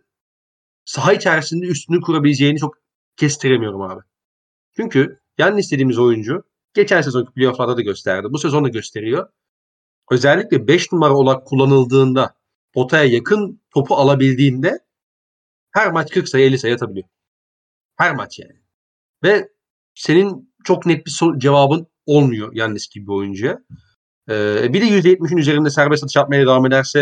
saha 0.84 1.12
içerisinde 1.12 1.66
üstünü 1.66 2.01
kurabileceğini 2.01 2.59
çok 2.59 2.74
kestiremiyorum 3.16 3.82
abi. 3.82 4.01
Çünkü 4.76 5.20
yani 5.38 5.61
istediğimiz 5.61 5.99
oyuncu 5.99 6.45
geçen 6.74 7.03
sezonki 7.03 7.32
playoff'larda 7.32 7.76
da 7.76 7.82
gösterdi. 7.82 8.26
Bu 8.30 8.38
sezon 8.38 8.64
da 8.64 8.68
gösteriyor. 8.68 9.28
Özellikle 10.11 10.66
5 10.68 10.93
numara 10.93 11.14
olarak 11.14 11.47
kullanıldığında 11.47 12.34
potaya 12.72 13.05
yakın 13.05 13.62
topu 13.74 13.95
alabildiğinde 13.95 14.78
her 15.70 15.93
maç 15.93 16.11
40 16.11 16.28
sayı 16.28 16.47
50 16.47 16.59
sayı 16.59 16.74
atabiliyor. 16.74 17.09
Her 17.97 18.14
maç 18.14 18.38
yani. 18.38 18.59
Ve 19.22 19.48
senin 19.94 20.54
çok 20.64 20.86
net 20.86 21.06
bir 21.06 21.10
sor- 21.10 21.38
cevabın 21.38 21.86
olmuyor 22.06 22.52
Yannis 22.54 22.88
gibi 22.88 23.06
bir 23.06 23.12
oyuncuya. 23.12 23.58
Ee, 24.30 24.72
bir 24.72 24.80
de 24.80 24.86
%70'in 24.86 25.36
üzerinde 25.36 25.70
serbest 25.70 26.04
atış 26.04 26.16
yapmaya 26.16 26.42
devam 26.42 26.66
ederse 26.66 27.00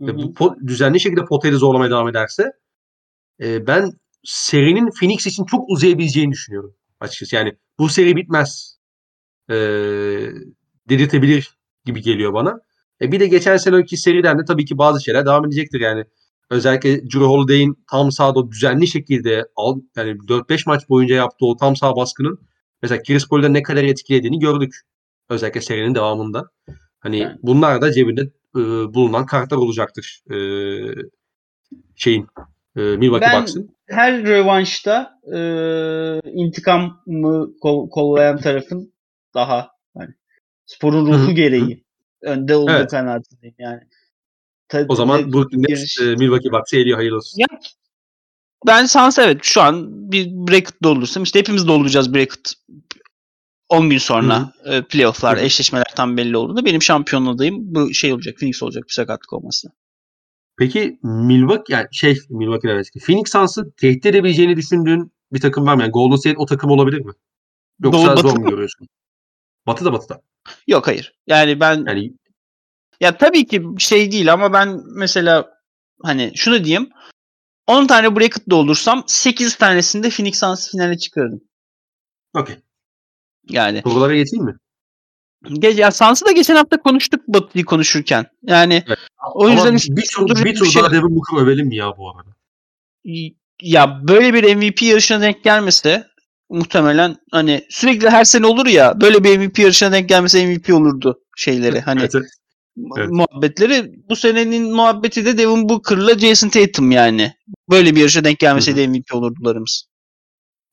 Hı 0.00 0.06
ve 0.06 0.10
hı. 0.12 0.16
bu 0.16 0.22
po- 0.22 0.66
düzenli 0.66 1.00
şekilde 1.00 1.24
potayı 1.24 1.56
zorlamaya 1.56 1.90
devam 1.90 2.08
ederse 2.08 2.52
e, 3.42 3.66
ben 3.66 3.90
serinin 4.24 4.90
Phoenix 5.00 5.26
için 5.26 5.44
çok 5.44 5.70
uzayabileceğini 5.70 6.32
düşünüyorum 6.32 6.76
açıkçası. 7.00 7.36
Yani 7.36 7.56
bu 7.78 7.88
seri 7.88 8.16
bitmez 8.16 8.78
e, 9.50 9.54
dedirtebilir 10.88 11.58
gibi 11.84 12.02
geliyor 12.02 12.34
bana. 12.34 12.60
E, 13.00 13.12
bir 13.12 13.20
de 13.20 13.26
geçen 13.26 13.56
seneki 13.56 13.96
seriden 13.96 14.38
de 14.38 14.44
tabii 14.44 14.64
ki 14.64 14.78
bazı 14.78 15.04
şeyler 15.04 15.26
devam 15.26 15.46
edecektir 15.46 15.80
yani. 15.80 16.04
Özellikle 16.54 17.02
Drew 17.02 17.24
Holiday'in 17.24 17.84
tam 17.90 18.12
sahada 18.12 18.50
düzenli 18.50 18.86
şekilde 18.86 19.44
al, 19.56 19.80
yani 19.96 20.10
4-5 20.10 20.62
maç 20.66 20.88
boyunca 20.88 21.14
yaptığı 21.14 21.46
o 21.46 21.56
tam 21.56 21.76
sağ 21.76 21.96
baskının 21.96 22.38
mesela 22.82 23.02
Chris 23.02 23.28
Paul'da 23.28 23.48
ne 23.48 23.62
kadar 23.62 23.84
etkilediğini 23.84 24.38
gördük. 24.38 24.74
Özellikle 25.28 25.60
serinin 25.60 25.94
devamında. 25.94 26.50
Hani 27.00 27.18
Yani. 27.18 27.38
bunlar 27.42 27.80
da 27.82 27.92
cebinde 27.92 28.20
e, 28.56 28.60
bulunan 28.94 29.26
kartlar 29.26 29.56
olacaktır. 29.56 30.20
E, 30.30 30.36
şeyin 31.96 32.26
e, 32.76 32.80
Milwaukee 32.80 33.26
Ben- 33.32 33.40
Bucks'ın. 33.42 33.74
Her 33.88 34.26
rövanşta 34.26 35.20
e, 35.34 35.38
intikamı 36.30 37.50
kol- 37.62 37.90
kollayan 37.90 38.38
tarafın 38.38 38.92
daha 39.34 39.70
hani 39.96 40.10
sporun 40.66 41.06
ruhu 41.06 41.30
gereği 41.34 41.84
önde 42.22 42.56
olduğu 42.56 42.70
Evet. 42.72 42.90
kanaatindeyim 42.90 43.54
yani. 43.58 43.80
Ta- 44.68 44.86
O 44.88 44.94
zaman 44.96 45.32
bu 45.32 45.40
net 45.52 45.68
giriş- 45.68 46.00
e, 46.02 46.16
Milwaukee 46.16 46.52
Bucks'ı 46.52 46.76
eliyor 46.76 46.96
hayırlı 46.98 47.16
olsun. 47.16 47.38
Ya, 47.40 47.46
ben 48.66 48.86
Sans 48.86 49.18
evet 49.18 49.38
şu 49.42 49.62
an 49.62 49.86
bir 50.12 50.26
bracket 50.30 50.82
doldursam 50.82 51.22
işte 51.22 51.38
hepimiz 51.38 51.66
dolduracağız 51.68 52.14
bracket 52.14 52.52
10 53.68 53.90
gün 53.90 53.98
sonra 53.98 54.52
e, 54.64 54.82
playofflar, 54.82 55.36
Hı 55.36 55.40
hı. 55.40 55.44
eşleşmeler 55.44 55.86
tam 55.96 56.16
belli 56.16 56.36
olduğunda 56.36 56.64
benim 56.64 56.82
şampiyon 56.82 57.26
adayım 57.26 57.56
bu 57.60 57.94
şey 57.94 58.12
olacak. 58.12 58.34
Phoenix 58.38 58.62
olacak 58.62 58.84
bir 58.88 58.92
sakatlık 58.92 59.32
olmasına. 59.32 59.72
Peki 60.58 60.98
Milwaukee 61.02 61.72
yani 61.74 61.86
şey 61.92 62.16
Milwaukee 62.30 62.68
evet. 62.70 62.86
Phoenix 63.06 63.32
Suns'ı 63.32 63.70
tehdit 63.76 64.06
edebileceğini 64.06 64.56
düşündüğün 64.56 65.12
bir 65.32 65.40
takım 65.40 65.66
var 65.66 65.74
mı? 65.74 65.82
Yani 65.82 65.90
Golden 65.90 66.16
State 66.16 66.36
o 66.38 66.46
takım 66.46 66.70
olabilir 66.70 67.00
mi? 67.00 67.12
Yoksa 67.82 67.98
Doğu- 67.98 68.16
zor 68.16 68.24
Batı 68.24 68.40
mu 68.40 68.50
görüyorsun? 68.50 68.88
Batı'da 69.66 69.92
Batı'da. 69.92 70.20
Yok 70.66 70.86
hayır. 70.86 71.14
Yani 71.26 71.60
ben 71.60 71.84
Yani 71.86 72.12
ya 73.00 73.16
tabii 73.18 73.46
ki 73.46 73.62
şey 73.78 74.12
değil 74.12 74.32
ama 74.32 74.52
ben 74.52 74.80
mesela 74.96 75.50
hani 76.02 76.32
şunu 76.34 76.64
diyeyim 76.64 76.90
10 77.66 77.86
tane 77.86 78.16
bracket 78.16 78.50
doldursam 78.50 79.04
8 79.06 79.56
tanesinde 79.56 80.10
Phoenix 80.10 80.38
Suns 80.38 80.70
finale 80.70 80.98
çıkarırım. 80.98 81.40
okey. 82.34 82.56
Yani 83.48 83.82
Sorulara 83.84 84.14
geçeyim 84.14 84.44
mi? 84.44 84.54
Ge- 85.44 85.80
ya 85.80 85.90
Suns'ı 85.90 86.26
da 86.26 86.32
geçen 86.32 86.56
hafta 86.56 86.82
konuştuk 86.82 87.28
Batı'yı 87.28 87.64
konuşurken. 87.64 88.26
Yani 88.42 88.84
Evet. 88.86 88.98
o 89.34 89.48
yüzden 89.48 89.66
Ama 89.66 89.76
işte 89.76 89.96
bir 89.96 90.06
tur, 90.14 90.44
bir 90.44 90.54
tur 90.56 90.66
şey 90.66 90.82
daha 90.82 90.92
Devin 90.92 91.16
Booker 91.16 91.42
övelim 91.46 91.66
mi 91.66 91.76
ya 91.76 91.96
bu 91.98 92.10
arada? 92.10 92.30
ya 93.62 94.08
böyle 94.08 94.34
bir 94.34 94.56
MVP 94.56 94.82
yarışına 94.82 95.20
denk 95.20 95.44
gelmese 95.44 96.06
muhtemelen 96.48 97.16
hani 97.30 97.66
sürekli 97.70 98.10
her 98.10 98.24
sene 98.24 98.46
olur 98.46 98.66
ya 98.66 99.00
böyle 99.00 99.24
bir 99.24 99.38
MVP 99.38 99.58
yarışına 99.62 99.92
denk 99.92 100.08
gelmese 100.08 100.46
MVP 100.46 100.74
olurdu 100.74 101.20
şeyleri 101.36 101.80
hani 101.80 102.00
Evet, 102.00 102.14
evet. 102.14 102.30
Evet. 102.98 103.10
muhabbetleri 103.10 103.92
bu 104.08 104.16
senenin 104.16 104.74
muhabbeti 104.74 105.26
de 105.26 105.38
Devin 105.38 105.68
Booker'la 105.68 106.18
Jason 106.18 106.48
Tatum 106.48 106.90
yani. 106.90 107.32
Böyle 107.70 107.94
bir 107.94 108.00
yarışa 108.00 108.24
denk 108.24 108.38
gelmeseydi 108.38 108.88
MVP 108.88 109.14
olurdularımız. 109.14 109.84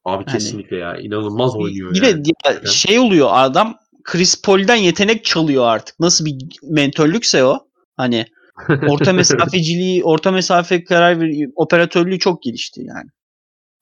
Abi 0.06 0.24
Hani- 0.26 0.34
kesinlikle 0.38 0.78
ya. 0.78 0.97
inanılmaz 0.97 1.56
oynuyor 1.56 1.93
Bir 1.93 2.02
yani. 2.02 2.26
de 2.26 2.30
ya 2.45 2.66
şey 2.66 2.99
oluyor 2.99 3.30
adam 3.32 3.76
Chris 4.04 4.41
Paul'den 4.41 4.76
yetenek 4.76 5.26
çalıyor 5.26 5.66
artık. 5.68 5.99
Nasıl 5.99 6.26
bir 6.26 6.36
mentollükse 6.64 7.43
o. 7.43 7.68
Hani 7.97 8.26
orta 8.88 9.14
mesafeciliği, 9.14 10.04
orta 10.04 10.32
mesafe 10.32 10.84
karar 10.84 11.20
ver, 11.22 11.32
operatörlüğü 11.56 12.20
çok 12.20 12.43
gelişti 12.43 12.82
yani. 12.84 13.10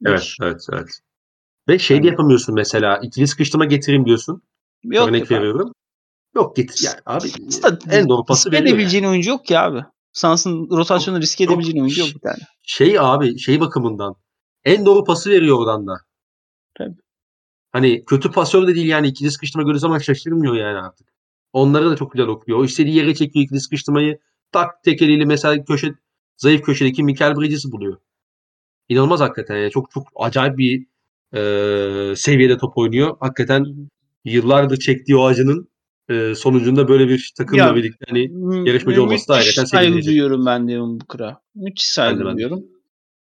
evet, 0.05 0.19
Hiç- 0.21 0.37
evet, 0.41 0.61
evet. 0.73 0.87
Ve 1.69 1.79
şey 1.79 2.03
de 2.03 2.07
yapamıyorsun 2.07 2.55
mesela. 2.55 2.99
İkili 3.03 3.27
sıkıştırma 3.27 3.65
getireyim 3.65 4.05
diyorsun. 4.05 4.41
Yok 4.83 5.09
Örnek 5.09 5.25
abi. 5.31 5.35
veriyorum. 5.35 5.71
Yok 6.39 6.55
git. 6.55 6.83
Yani 6.83 6.95
abi 7.05 7.27
Aslında 7.47 7.79
en 7.91 8.09
doğru 8.09 8.25
pası 8.25 8.39
riske 8.39 8.51
veriyor 8.51 8.67
yani. 8.67 8.75
edebileceğin 8.75 9.03
oyuncu 9.03 9.29
yok 9.29 9.45
ki 9.45 9.59
abi. 9.59 9.85
Sans'ın 10.13 10.69
rotasyonu 10.69 11.21
riske 11.21 11.45
çok- 11.45 11.53
edebileceğin 11.53 11.83
oyuncu 11.83 12.01
yok 12.01 12.09
bir 12.15 12.19
tane. 12.19 12.37
Şey 12.63 12.99
abi 12.99 13.39
şey 13.39 13.59
bakımından 13.59 14.15
en 14.65 14.85
doğru 14.85 15.03
pası 15.03 15.29
veriyor 15.29 15.59
oradan 15.59 15.87
da. 15.87 15.93
Tabii. 16.77 16.95
Hani 17.71 18.05
kötü 18.05 18.31
pasör 18.31 18.67
de 18.67 18.75
değil 18.75 18.87
yani 18.87 19.07
ikili 19.07 19.31
sıkıştırma 19.31 19.63
gördüğü 19.67 19.79
zaman 19.79 19.97
şaşırmıyor 19.99 20.55
yani 20.55 20.77
artık. 20.77 21.07
Onları 21.53 21.89
da 21.91 21.95
çok 21.95 22.11
güzel 22.11 22.27
okuyor. 22.27 22.59
O 22.59 22.63
istediği 22.65 22.95
yere 22.95 23.15
çekiyor 23.15 23.45
ikili 23.45 23.59
sıkıştırmayı. 23.61 24.19
Tak 24.51 24.83
tek 24.83 25.01
eliyle 25.01 25.25
mesela 25.25 25.63
köşe 25.65 25.93
zayıf 26.37 26.61
köşedeki 26.65 27.03
Michael 27.03 27.35
Bridges'i 27.37 27.71
buluyor. 27.71 27.97
İnanılmaz 28.89 29.19
hakikaten. 29.19 29.55
Yani 29.57 29.71
çok 29.71 29.91
çok 29.91 30.07
acayip 30.15 30.57
bir 30.57 30.85
e, 31.33 32.15
seviyede 32.15 32.57
top 32.57 32.77
oynuyor. 32.77 33.17
Hakikaten 33.19 33.65
yıllardır 34.25 34.77
çektiği 34.77 35.15
o 35.17 35.25
acının 35.25 35.69
e, 36.09 36.35
sonucunda 36.35 36.87
böyle 36.87 37.07
bir 37.07 37.33
takımla 37.37 37.63
Ya, 37.63 37.75
birlikte 37.75 38.05
hani 38.09 38.31
yarışmacı 38.67 39.03
olması 39.03 39.27
da 39.27 39.33
müthiş 39.33 39.47
hakikaten 39.47 39.65
saygı 39.65 39.85
sevindirici. 39.85 40.09
duyuyorum 40.09 40.45
ben 40.45 40.67
Devin 40.67 40.99
Booker'a. 40.99 41.41
Müthiş 41.55 41.87
saygı 41.87 42.19
de, 42.19 42.25
de. 42.25 42.33
duyuyorum. 42.33 42.63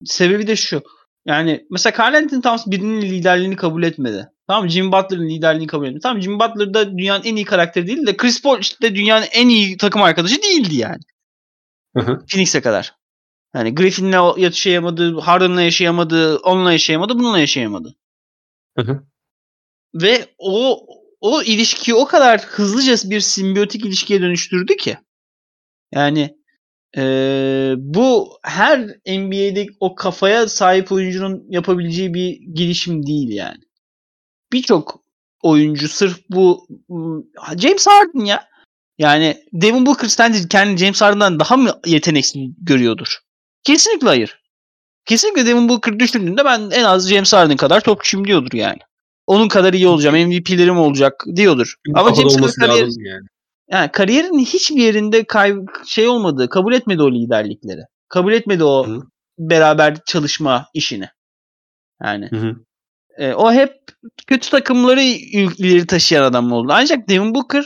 Sebebi 0.05 0.47
de 0.47 0.57
şu. 0.57 0.82
Yani 1.26 1.66
mesela 1.70 1.97
Carl 1.99 2.14
Anthony 2.14 2.41
Towns 2.41 2.66
birinin 2.66 3.03
liderliğini 3.03 3.57
kabul 3.57 3.82
etmedi. 3.82 4.28
Tamam? 4.47 4.68
Jimmy 4.68 4.93
Butler'ın 4.93 5.28
liderliğini 5.28 5.66
kabul 5.66 5.85
etmedi. 5.87 6.03
Tamam 6.03 6.22
Jimmy 6.22 6.39
Butler 6.41 6.74
da 6.74 6.99
dünyanın 6.99 7.24
en 7.24 7.37
iyi 7.37 7.45
karakteri 7.45 7.87
değil 7.87 8.07
de 8.07 8.16
Chris 8.16 8.43
Paul 8.43 8.61
işte 8.61 8.95
dünyanın 8.95 9.26
en 9.32 9.49
iyi 9.49 9.76
takım 9.76 10.03
arkadaşı 10.03 10.43
değildi 10.43 10.76
yani. 10.76 11.01
Phoenix'e 12.30 12.61
kadar. 12.61 12.95
Yani 13.55 13.74
Griffin'le 13.74 14.39
yaşayamadı, 14.39 15.20
Harden'la 15.20 15.62
yaşayamadı, 15.62 16.37
onunla 16.37 16.72
yaşayamadı, 16.72 17.18
bununla 17.18 17.39
yaşayamadı. 17.39 17.95
Hı 18.78 18.82
hı. 18.82 19.03
Ve 19.95 20.26
o 20.39 20.87
o 21.24 21.42
ilişkiyi 21.42 21.94
o 21.94 22.06
kadar 22.06 22.40
hızlıca 22.40 23.10
bir 23.10 23.20
simbiyotik 23.20 23.84
ilişkiye 23.84 24.20
dönüştürdü 24.22 24.76
ki. 24.76 24.98
Yani 25.92 26.36
eee, 26.96 27.74
bu 27.78 28.38
her 28.42 28.80
NBA'de 29.06 29.66
o 29.80 29.94
kafaya 29.94 30.48
sahip 30.48 30.92
oyuncunun 30.92 31.44
yapabileceği 31.48 32.14
bir 32.14 32.38
girişim 32.54 33.06
değil 33.06 33.28
yani. 33.28 33.60
Birçok 34.52 35.00
oyuncu 35.42 35.88
sırf 35.88 36.20
bu 36.30 36.66
James 37.58 37.86
Harden 37.86 38.24
ya 38.24 38.48
Yani 38.98 39.36
Devin 39.52 39.86
Booker 39.86 40.08
sence 40.08 40.48
kendi 40.48 40.76
James 40.76 41.02
Harden'dan 41.02 41.40
daha 41.40 41.56
mı 41.56 41.80
yeteneksiz 41.86 42.42
görüyordur? 42.58 43.18
Kesinlikle 43.62 44.06
hayır. 44.06 44.42
Kesinlikle 45.06 45.46
Devin 45.46 45.68
Booker 45.68 45.98
düşündüğünde 45.98 46.44
ben 46.44 46.70
en 46.70 46.84
az 46.84 47.08
James 47.08 47.32
Harden 47.32 47.56
kadar 47.56 47.80
topçuyum 47.80 48.26
diyordur 48.26 48.52
yani. 48.52 48.78
Onun 49.26 49.48
kadar 49.48 49.72
iyi 49.72 49.88
olacağım, 49.88 50.16
MVP'lerim 50.16 50.78
olacak 50.78 51.24
diyordur. 51.36 51.74
Çünkü 51.86 52.00
Ama 52.00 52.14
James 52.14 52.36
olması 52.36 52.60
kariyer, 52.60 52.88
yani. 52.98 53.26
yani 53.70 53.92
kariyerin 53.92 54.38
hiçbir 54.38 54.82
yerinde 54.82 55.24
kay 55.24 55.54
şey 55.86 56.08
olmadı. 56.08 56.48
Kabul 56.48 56.72
etmedi 56.72 57.02
o 57.02 57.12
liderlikleri. 57.12 57.80
Kabul 58.08 58.32
etmedi 58.32 58.64
o 58.64 58.86
Hı. 58.86 59.00
beraber 59.38 59.96
çalışma 60.06 60.66
işini. 60.74 61.08
Yani 62.02 62.28
Hı 62.30 62.36
hı. 62.36 62.56
e, 63.18 63.34
o 63.34 63.52
hep 63.52 63.72
kötü 64.26 64.50
takımları 64.50 65.02
ileri 65.02 65.86
taşıyan 65.86 66.24
adam 66.24 66.52
oldu. 66.52 66.72
Ancak 66.72 67.08
Devin 67.08 67.34
Booker 67.34 67.64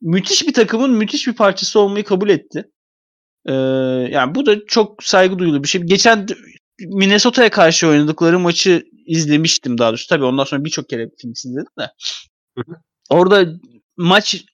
müthiş 0.00 0.46
bir 0.46 0.54
takımın 0.54 0.90
müthiş 0.90 1.26
bir 1.26 1.34
parçası 1.34 1.80
olmayı 1.80 2.04
kabul 2.04 2.28
etti. 2.28 2.64
Ee, 3.46 3.52
yani 4.10 4.34
bu 4.34 4.46
da 4.46 4.66
çok 4.66 5.04
saygı 5.04 5.38
duyulu 5.38 5.62
bir 5.62 5.68
şey. 5.68 5.80
Geçen 5.80 6.26
Minnesota'ya 6.80 7.50
karşı 7.50 7.88
oynadıkları 7.88 8.38
maçı 8.38 8.86
izlemiştim 9.06 9.78
daha 9.78 9.88
doğrusu. 9.88 10.08
Tabii 10.08 10.24
ondan 10.24 10.44
sonra 10.44 10.64
birçok 10.64 10.88
kere 10.88 11.10
film 11.20 11.32
izledim 11.32 11.66
de. 11.78 11.90
Orada 13.10 13.46
maç 13.96 14.44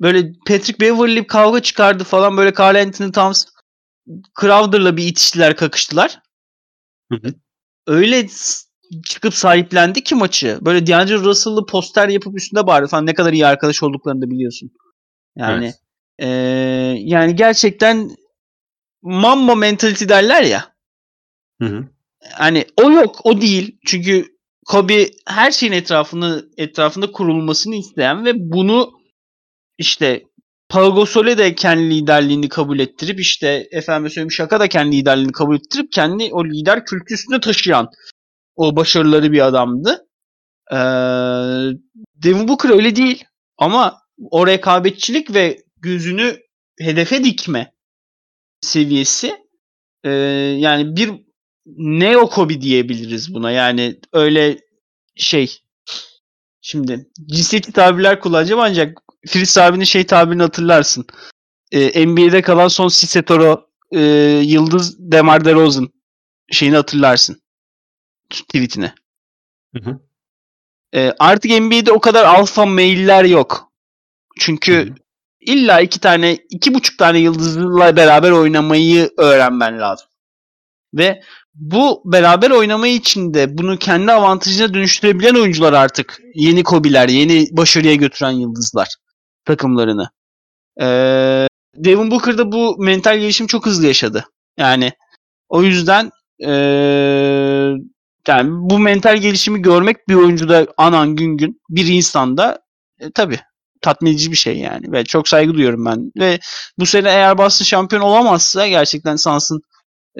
böyle 0.00 0.32
Patrick 0.46 0.80
Beverly 0.80 1.26
kavga 1.26 1.60
çıkardı 1.60 2.04
falan 2.04 2.36
böyle 2.36 2.52
Carl 2.58 2.76
Anthony 2.82 3.12
Towns 3.12 3.44
Crowder'la 4.40 4.96
bir 4.96 5.06
itiştiler 5.06 5.56
kakıştılar. 5.56 6.20
Öyle 7.86 8.26
çıkıp 9.08 9.34
sahiplendi 9.34 10.04
ki 10.04 10.14
maçı. 10.14 10.58
Böyle 10.62 10.86
D'Angelo 10.86 11.24
Russell'lı 11.24 11.66
poster 11.66 12.08
yapıp 12.08 12.36
üstünde 12.36 12.66
bağırdı 12.66 12.88
falan. 12.88 13.06
Ne 13.06 13.14
kadar 13.14 13.32
iyi 13.32 13.46
arkadaş 13.46 13.82
olduklarını 13.82 14.22
da 14.22 14.30
biliyorsun. 14.30 14.70
Yani 15.36 15.64
Evet. 15.64 15.74
eee, 16.18 17.02
yani 17.08 17.36
gerçekten 17.36 18.10
Mamba 19.02 19.54
mentality 19.54 20.08
derler 20.08 20.42
ya. 20.42 20.69
Hı 21.60 21.64
hı. 21.64 21.88
Hani 22.32 22.64
o 22.76 22.90
yok, 22.90 23.20
o 23.24 23.40
değil. 23.40 23.78
Çünkü 23.86 24.26
Kobe 24.66 25.06
her 25.26 25.50
şeyin 25.50 25.72
etrafını 25.72 26.48
etrafında 26.56 27.12
kurulmasını 27.12 27.74
isteyen 27.74 28.24
ve 28.24 28.32
bunu 28.36 28.92
işte 29.78 30.22
Pau 30.68 31.06
de 31.38 31.54
kendi 31.54 31.90
liderliğini 31.90 32.48
kabul 32.48 32.78
ettirip 32.78 33.20
işte 33.20 33.68
efendim 33.70 34.10
söyleyeyim 34.10 34.32
Şaka 34.32 34.60
da 34.60 34.68
kendi 34.68 34.96
liderliğini 34.96 35.32
kabul 35.32 35.56
ettirip 35.56 35.92
kendi 35.92 36.28
o 36.32 36.44
lider 36.44 36.84
kültü 36.84 37.14
üstünde 37.14 37.40
taşıyan 37.40 37.90
o 38.56 38.76
başarıları 38.76 39.32
bir 39.32 39.46
adamdı. 39.46 40.06
Ee, 40.72 40.76
Devin 42.14 42.48
Booker 42.48 42.70
öyle 42.70 42.96
değil 42.96 43.24
ama 43.58 43.98
o 44.30 44.46
rekabetçilik 44.46 45.34
ve 45.34 45.62
gözünü 45.76 46.36
hedefe 46.80 47.24
dikme 47.24 47.72
seviyesi 48.60 49.36
e, 50.04 50.10
yani 50.58 50.96
bir 50.96 51.10
neo 51.76 52.28
Kobe 52.30 52.60
diyebiliriz 52.60 53.34
buna. 53.34 53.50
Yani 53.50 54.00
öyle 54.12 54.58
şey 55.16 55.58
şimdi 56.60 57.08
cinsiyetçi 57.26 57.72
tabirler 57.72 58.20
kullanacağım 58.20 58.60
ancak 58.60 58.98
Fritz 59.28 59.58
abinin 59.58 59.84
şey 59.84 60.06
tabirini 60.06 60.42
hatırlarsın. 60.42 61.06
Ee, 61.72 62.06
NBA'de 62.06 62.42
kalan 62.42 62.68
son 62.68 62.88
Cisetoro 62.88 63.66
e, 63.92 64.00
Yıldız 64.44 64.96
Demar 64.98 65.44
DeRozan 65.44 65.88
şeyini 66.50 66.76
hatırlarsın. 66.76 67.42
Tweetini. 68.30 68.92
Hı 69.76 69.90
hı. 69.90 70.00
Ee, 70.94 71.12
artık 71.18 71.50
NBA'de 71.50 71.92
o 71.92 72.00
kadar 72.00 72.24
alfa 72.24 72.66
mailler 72.66 73.24
yok. 73.24 73.72
Çünkü 74.38 74.86
Hı 74.86 74.90
hı. 74.90 74.94
illa 75.40 75.80
iki 75.80 76.00
tane, 76.00 76.34
iki 76.34 76.74
buçuk 76.74 76.98
tane 76.98 77.18
yıldızla 77.18 77.96
beraber 77.96 78.30
oynamayı 78.30 79.10
öğrenmen 79.18 79.80
lazım. 79.80 80.08
Ve 80.94 81.22
bu 81.54 82.02
beraber 82.04 82.50
oynamayı 82.50 82.94
için 82.94 83.34
de 83.34 83.58
bunu 83.58 83.78
kendi 83.78 84.12
avantajına 84.12 84.74
dönüştürebilen 84.74 85.34
oyuncular 85.34 85.72
artık 85.72 86.18
yeni 86.34 86.62
Kobe'ler, 86.62 87.08
yeni 87.08 87.46
başarıya 87.52 87.94
götüren 87.94 88.30
yıldızlar 88.30 88.88
takımlarını. 89.44 90.10
Ee, 90.80 91.46
Devin 91.76 92.10
Booker 92.10 92.38
da 92.38 92.52
bu 92.52 92.76
mental 92.78 93.18
gelişim 93.18 93.46
çok 93.46 93.66
hızlı 93.66 93.86
yaşadı. 93.86 94.24
Yani 94.58 94.92
o 95.48 95.62
yüzden 95.62 96.10
ee, 96.46 96.50
yani 98.28 98.50
bu 98.52 98.78
mental 98.78 99.16
gelişimi 99.16 99.62
görmek 99.62 100.08
bir 100.08 100.14
oyuncuda 100.14 100.66
anan 100.76 101.16
gün 101.16 101.36
gün 101.36 101.60
bir 101.70 101.86
insanda 101.86 102.58
e, 103.00 103.10
tabii 103.10 103.40
tatmin 103.80 104.16
bir 104.16 104.36
şey 104.36 104.58
yani 104.58 104.92
ve 104.92 105.04
çok 105.04 105.28
saygı 105.28 105.54
duyuyorum 105.54 105.84
ben 105.84 106.12
ve 106.18 106.38
bu 106.78 106.86
sene 106.86 107.08
eğer 107.08 107.38
Boston 107.38 107.64
şampiyon 107.64 108.02
olamazsa 108.02 108.68
gerçekten 108.68 109.16
Suns'ın 109.16 109.60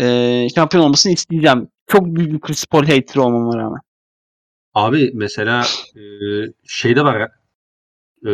e, 0.01 0.49
şampiyon 0.55 0.85
olmasını 0.85 1.13
isteyeceğim. 1.13 1.69
Çok 1.87 2.07
büyük 2.07 2.33
bir 2.33 2.41
Chris 2.41 2.67
Paul 2.67 2.83
hater 2.83 3.17
olmama 3.17 3.59
rağmen. 3.59 3.81
Abi 4.75 5.11
mesela 5.15 5.65
e, 5.97 6.03
şeyde 6.67 7.05
var 7.05 7.31
e, 8.27 8.31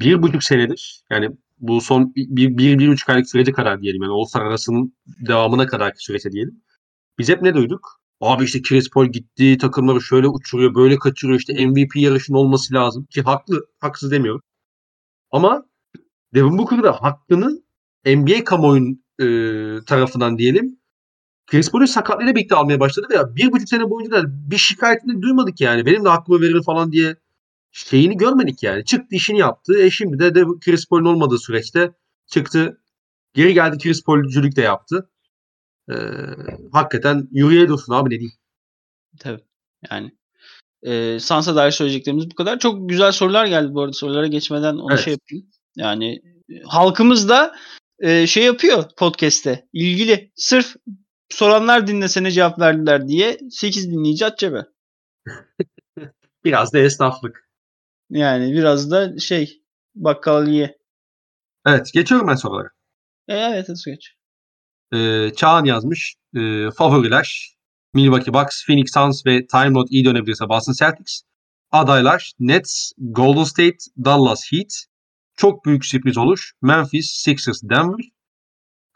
bir 0.00 0.22
buçuk 0.22 0.42
senedir 0.42 1.02
yani 1.10 1.30
bu 1.58 1.80
son 1.80 2.14
bir, 2.16 2.58
bir, 2.58 2.78
bir 2.78 2.88
buçuk 2.88 3.08
aylık 3.08 3.30
sürece 3.30 3.52
kadar 3.52 3.82
diyelim 3.82 4.02
yani 4.02 4.12
All-Star 4.12 4.42
arasının 4.42 4.96
devamına 5.06 5.66
kadarki 5.66 6.04
sürece 6.04 6.32
diyelim. 6.32 6.62
Biz 7.18 7.28
hep 7.28 7.42
ne 7.42 7.54
duyduk? 7.54 8.00
Abi 8.20 8.44
işte 8.44 8.62
Chris 8.62 8.90
Paul 8.90 9.06
gitti 9.06 9.58
takımları 9.58 10.00
şöyle 10.00 10.28
uçuruyor 10.28 10.74
böyle 10.74 10.96
kaçırıyor 10.98 11.38
işte 11.38 11.66
MVP 11.66 11.96
yarışının 11.96 12.38
olması 12.38 12.74
lazım 12.74 13.04
ki 13.04 13.22
haklı 13.22 13.66
haksız 13.78 14.10
demiyorum. 14.10 14.42
Ama 15.30 15.64
Devin 16.34 16.58
Booker 16.58 16.82
da 16.82 16.92
hakkını 16.92 17.62
NBA 18.06 18.44
kamuoyunun 18.44 19.04
e, 19.20 19.24
tarafından 19.84 20.38
diyelim 20.38 20.77
Paul'ün 21.50 21.86
sakatlığıyla 21.86 22.34
birlikte 22.34 22.54
almaya 22.54 22.80
başladı 22.80 23.06
ve 23.10 23.36
bir 23.36 23.52
buçuk 23.52 23.68
sene 23.68 23.90
boyunca 23.90 24.12
da 24.12 24.50
bir 24.50 24.58
şikayetini 24.58 25.22
duymadık 25.22 25.60
yani. 25.60 25.86
Benim 25.86 26.04
de 26.04 26.08
hakkımı 26.08 26.40
verir 26.40 26.62
falan 26.62 26.92
diye 26.92 27.16
şeyini 27.72 28.16
görmedik 28.16 28.62
yani. 28.62 28.84
Çıktı 28.84 29.16
işini 29.16 29.38
yaptı. 29.38 29.78
E 29.78 29.90
şimdi 29.90 30.18
de, 30.18 30.34
de 30.34 30.44
Chris 30.64 30.88
Paul'un 30.88 31.04
olmadığı 31.04 31.38
süreçte 31.38 31.92
çıktı. 32.26 32.80
Geri 33.34 33.54
geldi 33.54 33.78
Chris 33.78 34.04
Paul'cülük 34.04 34.56
de 34.56 34.62
yaptı. 34.62 35.10
Ee, 35.90 35.94
hakikaten 36.72 37.28
yüreğe 37.30 37.68
dursun 37.68 37.92
abi 37.92 38.06
ne 38.06 38.18
diyeyim. 38.18 38.32
Tabii. 39.18 39.42
Yani 39.90 40.12
e, 40.82 41.20
Sansa 41.20 41.56
dair 41.56 41.70
söyleyeceklerimiz 41.70 42.30
bu 42.30 42.34
kadar. 42.34 42.58
Çok 42.58 42.88
güzel 42.88 43.12
sorular 43.12 43.46
geldi 43.46 43.74
bu 43.74 43.82
arada. 43.82 43.92
Sorulara 43.92 44.26
geçmeden 44.26 44.74
onu 44.74 44.92
Evet. 44.92 45.04
şey 45.04 45.12
yapayım. 45.12 45.46
Yani 45.76 46.22
e, 46.50 46.54
halkımız 46.64 47.28
da 47.28 47.56
e, 47.98 48.26
şey 48.26 48.44
yapıyor 48.44 48.84
podcast'te. 48.96 49.66
ilgili. 49.72 50.32
Sırf 50.34 50.76
soranlar 51.30 51.86
dinlesene 51.86 52.30
cevap 52.30 52.58
verdiler 52.58 53.08
diye 53.08 53.38
8 53.50 53.90
dinleyici 53.90 54.26
at 54.26 54.38
cebe. 54.38 54.66
Biraz 56.44 56.72
da 56.72 56.78
esnaflık. 56.78 57.48
Yani 58.10 58.52
biraz 58.52 58.90
da 58.90 59.18
şey 59.18 59.62
bakkaliye. 59.94 60.78
Evet 61.66 61.90
geçiyorum 61.92 62.28
ben 62.28 62.34
sorulara. 62.34 62.68
E, 63.28 63.36
evet 63.36 63.68
hadi 63.68 63.78
geç. 63.86 64.14
Ee, 64.94 65.30
Çağan 65.36 65.64
yazmış. 65.64 66.16
Ee, 66.36 66.70
favoriler 66.70 67.56
Milwaukee 67.94 68.34
Bucks, 68.34 68.66
Phoenix 68.66 68.92
Suns 68.92 69.26
ve 69.26 69.46
Time 69.46 69.70
Lord 69.70 69.88
iyi 69.90 70.04
dönebilirse 70.04 70.48
Boston 70.48 70.72
Celtics. 70.72 71.22
Adaylar 71.70 72.32
Nets, 72.38 72.92
Golden 72.98 73.44
State, 73.44 73.78
Dallas 74.04 74.52
Heat. 74.52 74.84
Çok 75.36 75.64
büyük 75.64 75.84
sürpriz 75.84 76.18
olur. 76.18 76.50
Memphis, 76.62 77.10
Sixers, 77.10 77.62
Denver. 77.62 78.04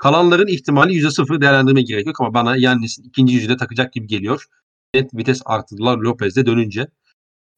Kalanların 0.02 0.46
ihtimali 0.46 0.92
%0 0.92 1.40
değerlendirme 1.40 1.82
gerek 1.82 2.06
yok 2.06 2.20
ama 2.20 2.34
bana 2.34 2.56
Yannis'in 2.56 3.02
ikinci 3.02 3.34
yüzüde 3.34 3.56
takacak 3.56 3.92
gibi 3.92 4.06
geliyor. 4.06 4.46
Net 4.94 5.14
vites 5.14 5.42
arttırdılar 5.44 5.98
Lopez'de 5.98 6.46
dönünce. 6.46 6.86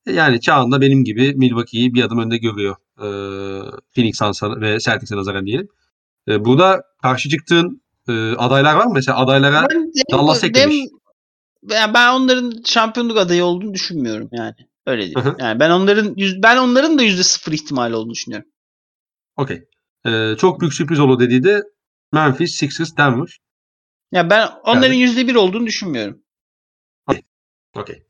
E, 0.06 0.12
Yani 0.12 0.40
Çağan 0.40 0.80
benim 0.80 1.04
gibi 1.04 1.34
Milwaukee'yi 1.34 1.94
bir 1.94 2.02
adım 2.02 2.18
önde 2.18 2.36
görüyor. 2.36 2.76
Ee, 2.98 3.04
Phoenix 3.94 4.18
Suns'a 4.18 4.60
ve 4.60 4.78
Celtics'e 4.80 5.16
nazaran 5.16 5.46
diyelim. 5.46 5.68
Ee, 6.28 6.44
burada 6.44 6.82
karşı 7.02 7.28
çıktığın 7.28 7.82
e, 8.08 8.12
adaylar 8.32 8.74
var 8.74 8.86
mı? 8.86 8.92
Mesela 8.94 9.18
adaylara 9.18 9.66
Ben, 9.70 9.92
Dallas 10.12 10.44
eklemiş. 10.44 10.76
ben, 11.62 11.94
ben 11.94 12.12
onların 12.12 12.52
şampiyonluk 12.64 13.18
adayı 13.18 13.44
olduğunu 13.44 13.74
düşünmüyorum 13.74 14.28
yani. 14.32 14.54
Öyle 14.86 15.02
değil. 15.02 15.16
Yani 15.38 15.60
ben 15.60 15.70
onların 15.70 16.16
ben 16.42 16.56
onların 16.56 16.98
da 16.98 17.02
yüzde 17.02 17.22
sıfır 17.22 17.52
ihtimali 17.52 17.94
olduğunu 17.94 18.12
düşünüyorum. 18.12 18.48
Okey. 19.36 19.64
Ee, 20.06 20.34
çok 20.38 20.60
büyük 20.60 20.74
sürpriz 20.74 21.00
olur 21.00 21.20
dediği 21.20 21.44
de 21.44 21.62
Memphis, 22.14 22.56
Sixers, 22.56 22.96
Denver. 22.96 23.38
Ya 24.12 24.30
ben 24.30 24.48
onların 24.64 24.82
Yani- 24.86 25.00
yüzde 25.00 25.26
bir 25.28 25.34
olduğunu 25.34 25.66
düşünmüyorum. 25.66 26.22
Okey. 27.76 28.02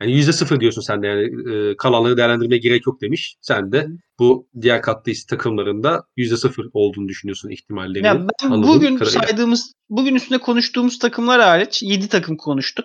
Yani 0.00 0.12
yüzde 0.12 0.32
sıfır 0.32 0.60
diyorsun 0.60 0.80
sen 0.82 1.02
de 1.02 1.06
yani 1.06 1.52
e, 1.52 1.76
kalanları 1.76 2.16
değerlendirmeye 2.16 2.58
gerek 2.58 2.86
yok 2.86 3.00
demiş. 3.00 3.36
Sen 3.40 3.72
de 3.72 3.86
bu 4.18 4.48
diğer 4.60 4.82
katlı 4.82 5.12
takımlarında 5.28 6.04
yüzde 6.16 6.36
sıfır 6.36 6.66
olduğunu 6.72 7.08
düşünüyorsun 7.08 7.50
ihtimallerini. 7.50 8.06
Ya 8.06 8.26
ben 8.42 8.62
bugün 8.62 8.96
kadarıyla. 8.96 9.20
saydığımız, 9.20 9.72
bugün 9.88 10.14
üstünde 10.14 10.38
konuştuğumuz 10.40 10.98
takımlar 10.98 11.40
hariç 11.40 11.82
7 11.82 12.08
takım 12.08 12.36
konuştuk. 12.36 12.84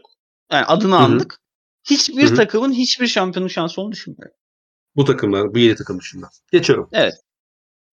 Yani 0.51 0.65
adını 0.65 0.93
Hı 0.95 0.99
hı. 0.99 1.01
andık. 1.03 1.39
Hiçbir 1.89 2.27
Hı 2.27 2.31
hı. 2.31 2.35
takımın 2.35 2.73
hiçbir 2.73 3.07
şampiyonluk 3.07 3.51
şansı 3.51 3.81
olduğunu 3.81 3.91
düşünmüyorum. 3.91 4.35
Bu 4.95 5.05
takımlar, 5.05 5.53
bu 5.53 5.59
yedi 5.59 5.75
takım 5.75 5.99
dışında. 5.99 6.29
Geçiyorum. 6.51 6.89
Evet. 6.91 7.13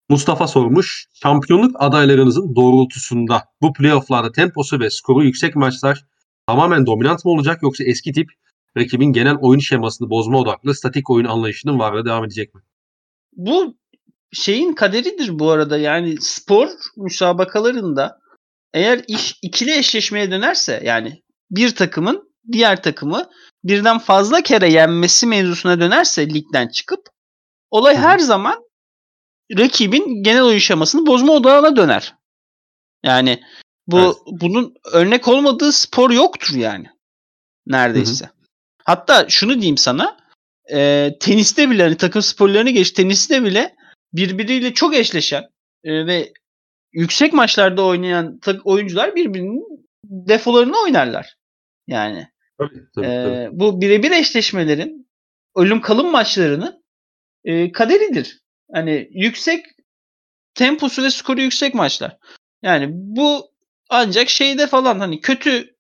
Mustafa 0.10 0.47
sormuş. 0.47 1.08
Şampiyonluk 1.14 1.76
adaylarınızın 1.80 2.56
doğrultusunda 2.56 3.43
bu 3.62 3.74
playofflarda 3.74 4.32
temposu 4.32 4.80
ve 4.80 4.89
skoru 4.89 5.24
yüksek 5.24 5.56
maçlar 5.56 6.06
tamamen 6.47 6.86
dominant 6.86 7.26
mı 7.26 7.32
olacak 7.32 7.64
yoksa 7.64 7.84
eski 7.84 8.12
tip 8.12 8.32
rakibin 8.78 9.14
genel 9.14 9.36
oyun 9.41 9.60
şemasını 9.60 10.10
bozma 10.10 10.39
odaklı 10.39 10.76
statik 10.76 11.10
oyun 11.10 11.26
anlayışının 11.26 11.80
varlığı 11.80 12.06
devam 12.06 12.26
edecek 12.26 12.56
mi? 12.56 12.62
Bu 13.36 13.78
şeyin 14.32 14.74
kaderidir 14.74 15.39
bu 15.39 15.51
arada. 15.51 15.78
Yani 15.78 16.16
spor 16.22 16.70
müsabakalarında 16.97 18.20
eğer 18.74 19.01
iş 19.08 19.39
ikili 19.41 19.78
eşleşmeye 19.78 20.32
dönerse 20.32 20.82
yani 20.86 21.24
bir 21.51 21.76
takımın 21.76 22.34
diğer 22.51 22.84
takımı 22.84 23.30
birden 23.64 23.99
fazla 23.99 24.41
kere 24.41 24.72
yenmesi 24.72 25.28
mevzusuna 25.28 25.80
dönerse 25.80 26.30
ligden 26.30 26.68
çıkıp 26.68 26.99
olay 27.72 27.95
her 27.95 28.20
zaman 28.20 28.64
rakibin 29.58 30.24
genel 30.24 30.44
oyun 30.44 30.58
şemasını 30.60 31.06
bozma 31.06 31.34
odağına 31.34 31.76
döner. 31.76 32.16
Yani 33.04 33.44
bu 33.88 34.00
Evet. 34.00 34.16
bunun 34.28 34.74
örnek 34.94 35.28
olmadığı 35.28 35.72
spor 35.72 36.12
yoktur 36.12 36.56
yani. 36.56 36.88
Neredeyse. 37.68 38.30
Hatta 38.86 39.26
şunu 39.30 39.54
diyeyim 39.56 39.78
sana. 39.78 40.24
e, 40.74 41.10
teniste 41.20 41.70
bile 41.70 41.84
hani 41.84 41.98
takım 41.98 42.22
sporlarını 42.22 42.70
geç 42.70 42.91
teniste 42.91 43.44
bile 43.44 43.76
birbiriyle 44.14 44.74
çok 44.74 44.96
eşleşen 44.96 45.44
e, 45.84 46.06
ve 46.08 46.34
yüksek 46.94 47.34
maçlarda 47.34 47.84
oynayan 47.86 48.39
oyuncular 48.64 49.16
birbirinin 49.16 49.86
defolarını 50.04 50.82
oynarlar. 50.84 51.36
Yani 51.88 52.28
Tabii, 52.58 52.82
tabii, 52.96 53.06
tabii. 53.08 53.50
bu 53.60 53.82
birebir 53.82 54.12
eşleşmelerin 54.12 55.08
ölüm 55.56 55.82
kalım 55.82 56.12
maçlarının 56.12 56.84
e, 57.44 57.72
kaderidir. 57.72 58.43
Hani 58.74 59.10
yüksek 59.12 59.66
temposu 60.56 61.04
ve 61.04 61.10
skoru 61.10 61.42
yüksek 61.42 61.74
maçlar. 61.74 62.18
Yani 62.64 62.88
bu 62.92 63.52
ancak 63.90 64.30
şeyde 64.30 64.68
falan 64.68 65.00
hani 65.00 65.22
kötü 65.22 65.76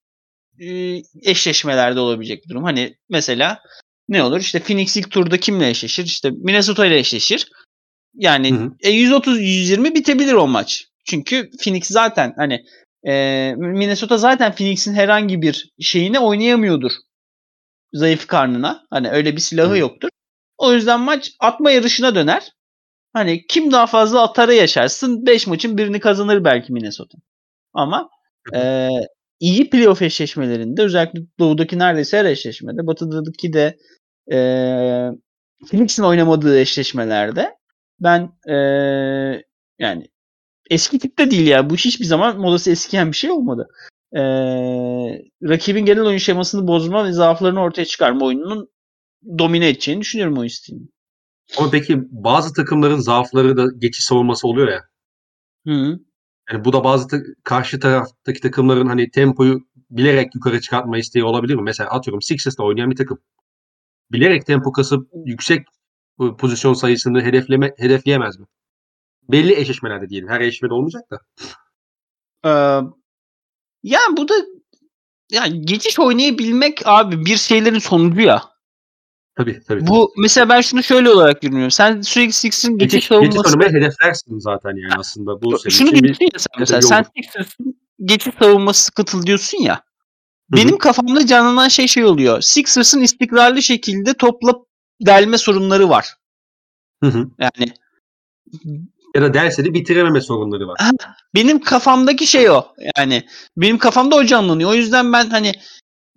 e, 0.59 0.97
eşleşmelerde 1.21 1.99
olabilecek 1.99 2.43
bir 2.43 2.49
durum. 2.49 2.63
Hani 2.63 2.97
mesela 3.09 3.59
ne 4.09 4.23
olur? 4.23 4.39
İşte 4.39 4.59
Phoenix 4.59 4.97
ilk 4.97 5.11
turda 5.11 5.39
kimle 5.39 5.69
eşleşir? 5.69 6.05
İşte 6.05 6.29
Minnesota 6.29 6.85
ile 6.85 6.97
eşleşir. 6.97 7.47
Yani 8.13 8.51
Hı 8.51 8.55
hı. 8.55 8.71
e, 8.79 8.91
130-120 8.91 9.95
bitebilir 9.95 10.33
o 10.33 10.47
maç. 10.47 10.87
Çünkü 11.05 11.49
Phoenix 11.63 11.87
zaten 11.87 12.33
hani 12.37 12.63
e, 13.07 13.53
Minnesota 13.57 14.17
zaten 14.17 14.55
Phoenix'in 14.55 14.93
herhangi 14.93 15.41
bir 15.41 15.73
şeyine 15.79 16.19
oynayamıyordur. 16.19 16.91
Zayıf 17.93 18.27
karnına. 18.27 18.85
Hani 18.89 19.09
öyle 19.09 19.35
bir 19.35 19.41
silahı 19.41 19.73
Hı. 19.73 19.77
yoktur. 19.77 20.09
O 20.57 20.73
yüzden 20.73 20.99
maç 20.99 21.31
atma 21.39 21.71
yarışına 21.71 22.15
döner. 22.15 22.52
Hani 23.13 23.47
kim 23.47 23.71
daha 23.71 23.87
fazla 23.87 24.23
atara 24.23 24.53
yaşarsın 24.53 25.25
5 25.25 25.47
maçın 25.47 25.77
birini 25.77 25.99
kazanır 25.99 26.43
belki 26.43 26.73
Minnesota. 26.73 27.17
Ama 27.73 28.09
e, 28.55 28.89
iyi 29.39 29.69
playoff 29.69 30.01
eşleşmelerinde 30.01 30.81
özellikle 30.81 31.19
doğudaki 31.39 31.79
neredeyse 31.79 32.17
her 32.17 32.25
eşleşmede 32.25 32.87
batıdaki 32.87 33.53
de 33.53 33.77
e, 34.31 34.37
Phoenix'in 35.69 36.03
oynamadığı 36.03 36.59
eşleşmelerde 36.59 37.55
ben 37.99 38.29
e, 38.49 38.55
yani 39.79 40.07
eski 40.69 40.99
tipte 40.99 41.31
değil 41.31 41.47
ya. 41.47 41.69
Bu 41.69 41.75
hiçbir 41.75 42.05
zaman 42.05 42.39
modası 42.39 42.71
eskiyen 42.71 43.11
bir 43.11 43.17
şey 43.17 43.31
olmadı. 43.31 43.67
E, 44.15 44.21
rakibin 45.43 45.85
genel 45.85 46.03
oyun 46.03 46.17
şemasını 46.17 46.67
bozma 46.67 47.05
ve 47.05 47.11
zaaflarını 47.11 47.61
ortaya 47.61 47.85
çıkarma 47.85 48.25
oyununun 48.25 48.69
domine 49.37 49.69
edeceğini 49.69 50.01
düşünüyorum 50.01 50.37
oyun 50.37 50.49
stilinin. 50.49 50.93
Ama 51.57 51.69
peki 51.71 52.01
bazı 52.11 52.53
takımların 52.53 52.97
zaafları 52.97 53.57
da 53.57 53.65
geçiş 53.77 54.05
savunması 54.05 54.47
oluyor 54.47 54.67
ya. 54.67 54.83
Hı. 55.67 55.99
Yani 56.51 56.65
bu 56.65 56.73
da 56.73 56.83
bazı 56.83 57.07
ta- 57.07 57.33
karşı 57.43 57.79
taraftaki 57.79 58.39
takımların 58.41 58.87
hani 58.87 59.11
tempoyu 59.11 59.59
bilerek 59.89 60.35
yukarı 60.35 60.61
çıkartma 60.61 60.97
isteği 60.97 61.23
olabilir 61.23 61.55
mi? 61.55 61.61
Mesela 61.61 61.89
atıyorum 61.89 62.21
Sixers'la 62.21 62.63
oynayan 62.63 62.91
bir 62.91 62.95
takım. 62.95 63.19
Bilerek 64.11 64.45
tempo 64.45 64.71
kasıp 64.71 65.09
yüksek 65.25 65.67
pozisyon 66.17 66.73
sayısını 66.73 67.21
hedefleme, 67.21 67.73
hedefleyemez 67.77 68.39
mi? 68.39 68.45
Belli 69.29 69.59
eşleşmelerde 69.59 70.09
diyelim. 70.09 70.29
Her 70.29 70.41
eşleşmede 70.41 70.73
olmayacak 70.73 71.03
da. 71.11 71.19
Ee, 72.45 72.49
yani 73.83 74.17
bu 74.17 74.27
da 74.27 74.33
yani 75.31 75.61
geçiş 75.61 75.99
oynayabilmek 75.99 76.81
abi 76.85 77.25
bir 77.25 77.37
şeylerin 77.37 77.79
sonucu 77.79 78.21
ya. 78.21 78.52
Tabii 79.35 79.61
tabii. 79.67 79.87
Bu 79.87 80.13
mesela 80.17 80.49
ben 80.49 80.61
şunu 80.61 80.83
şöyle 80.83 81.09
olarak 81.09 81.41
görüyorum. 81.41 81.71
Sen 81.71 82.01
sürekli 82.01 82.33
Sixers'ın 82.33 82.77
geçiş, 82.77 82.93
geçiş, 82.93 83.07
savunması 83.07 83.37
geçiş 83.37 83.45
oynamayı 83.53 83.69
hedeflersin 83.83 84.39
zaten 84.39 84.69
yani 84.69 84.93
aslında. 84.97 85.41
Bu 85.41 85.59
senin 85.59 85.73
şunu 85.73 85.89
için 85.89 86.03
diyorsun 86.03 86.25
ya 86.33 86.39
sen 86.39 86.59
mesela 86.59 86.79
hedefi 86.79 86.87
sen. 86.87 87.21
Sixers'ın 87.23 87.75
geçiş 88.03 88.33
savunması 88.39 88.83
sıkıntılı 88.83 89.25
diyorsun 89.25 89.57
ya. 89.61 89.73
hı. 89.73 90.57
Benim 90.57 90.77
kafamda 90.77 91.25
canlanan 91.27 91.67
şey 91.67 91.87
şey 91.87 92.05
oluyor. 92.05 92.41
Sixers'ın 92.41 93.01
istikrarlı 93.01 93.61
şekilde 93.61 94.13
topla 94.13 94.53
delme 95.01 95.37
sorunları 95.37 95.89
var. 95.89 96.13
Hı 97.03 97.09
hı. 97.09 97.27
Yani 97.39 97.73
Ya 99.15 99.21
da 99.21 99.33
derse 99.33 99.65
de 99.65 99.73
bitirememe 99.73 100.21
sorunları 100.21 100.67
var. 100.67 100.79
benim 101.35 101.59
kafamdaki 101.59 102.27
şey 102.27 102.49
o. 102.49 102.65
Yani 102.97 103.23
benim 103.57 103.77
kafamda 103.77 104.15
o 104.15 104.23
canlanıyor. 104.25 104.69
O 104.69 104.73
yüzden 104.73 105.13
ben 105.13 105.29
hani 105.29 105.51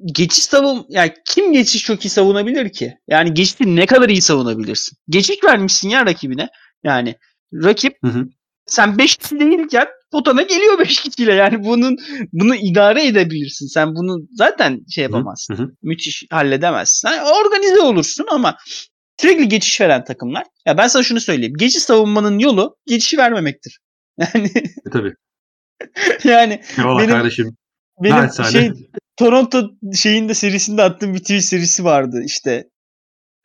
geçiş 0.04 0.44
savun 0.44 0.86
yani 0.88 1.12
kim 1.26 1.52
geçiş 1.52 1.82
çok 1.84 2.04
iyi 2.04 2.08
savunabilir 2.10 2.72
ki? 2.72 2.94
Yani 3.08 3.34
geçişi 3.34 3.76
ne 3.76 3.86
kadar 3.86 4.08
iyi 4.08 4.22
savunabilirsin? 4.22 4.98
Geçiş 5.08 5.44
vermişsin 5.44 5.88
ya 5.88 6.06
rakibine. 6.06 6.48
Yani 6.84 7.14
rakip 7.54 7.92
Hı 8.04 8.08
hı. 8.10 8.24
sen 8.66 8.98
5 8.98 9.16
kişi 9.16 9.40
değilken 9.40 9.86
potana 10.12 10.42
geliyor 10.42 10.78
5 10.78 11.00
kişiyle. 11.02 11.34
Yani 11.34 11.64
bunun 11.64 11.96
bunu 12.32 12.54
idare 12.56 13.06
edebilirsin. 13.06 13.66
Sen 13.66 13.94
bunu 13.94 14.26
zaten 14.32 14.80
şey 14.90 15.04
yapamazsın. 15.04 15.58
Hı 15.58 15.62
hı. 15.62 15.70
Müthiş 15.82 16.24
halledemezsin. 16.30 17.08
Yani 17.08 17.22
organize 17.22 17.80
olursun 17.80 18.26
ama 18.30 18.56
sürekli 19.20 19.48
geçiş 19.48 19.80
veren 19.80 20.04
takımlar. 20.04 20.44
Ya 20.66 20.78
ben 20.78 20.88
sana 20.88 21.02
şunu 21.02 21.20
söyleyeyim. 21.20 21.54
Geçiş 21.58 21.82
savunmanın 21.82 22.38
yolu 22.38 22.76
geçişi 22.86 23.18
vermemektir. 23.18 23.78
Yani 24.18 24.50
E, 24.86 24.90
tabii. 24.92 25.12
yani 26.24 26.62
Eyvallah 26.78 26.98
Benim- 26.98 27.10
kardeşim. 27.10 27.56
benim 28.02 28.16
Naçizane. 28.16 28.50
şey 28.50 28.72
Toronto 29.16 29.70
şeyinde 29.94 30.34
serisinde 30.34 30.82
attığım 30.82 31.14
bir 31.14 31.18
tweet 31.18 31.44
serisi 31.44 31.84
vardı 31.84 32.22
işte. 32.24 32.64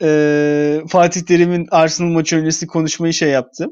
Ee, 0.03 0.82
Fatih 0.89 1.22
Terim'in 1.22 1.68
Arsenal 1.72 2.10
maçı 2.10 2.38
öncesi 2.38 2.68
konuşmayı 2.68 3.14
şey 3.14 3.30
yaptım. 3.30 3.72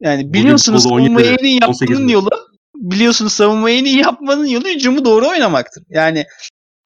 Yani 0.00 0.32
biliyorsunuz 0.32 0.82
savunmayı 0.82 1.10
17, 1.10 1.28
en 1.28 1.44
iyi 1.44 1.60
18 1.64 1.90
yapmanın 1.90 2.08
yolu 2.08 2.30
biliyorsunuz 2.74 3.32
savunmayı 3.32 3.78
en 3.78 3.84
iyi 3.84 3.98
yapmanın 3.98 4.46
yolu 4.46 4.68
hücumu 4.68 5.04
doğru 5.04 5.28
oynamaktır. 5.28 5.84
Yani 5.88 6.18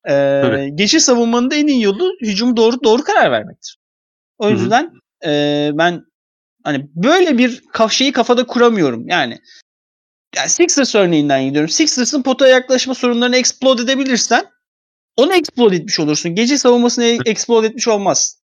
e, 0.05 0.41
Tabii. 0.43 0.77
geçiş 0.77 1.03
savunmanın 1.03 1.51
da 1.51 1.55
en 1.55 1.67
iyi 1.67 1.83
yolu 1.83 2.11
hücumu 2.23 2.57
doğru 2.57 2.85
doğru 2.85 3.03
karar 3.05 3.31
vermektir. 3.31 3.77
O 4.39 4.51
yüzden 4.51 4.91
e, 5.27 5.71
ben 5.75 6.01
hani 6.65 6.89
böyle 6.95 7.39
bir 7.39 7.63
şeyi 7.91 8.13
kafada 8.13 8.47
kuramıyorum. 8.47 9.09
Yani 9.09 9.39
yani 10.37 10.49
Sixers 10.49 10.95
örneğinden 10.95 11.45
gidiyorum. 11.45 11.69
Sixers'ın 11.69 12.23
potaya 12.23 12.55
yaklaşma 12.55 12.95
sorunlarını 12.95 13.37
explode 13.37 13.83
edebilirsen 13.83 14.47
onu 15.17 15.35
explode 15.35 15.77
etmiş 15.77 16.01
olursun. 16.01 16.35
Gece 16.35 16.59
savunmasını 16.59 17.05
e- 17.05 17.19
explode 17.27 17.67
etmiş 17.67 17.89
olmaz. 17.89 18.43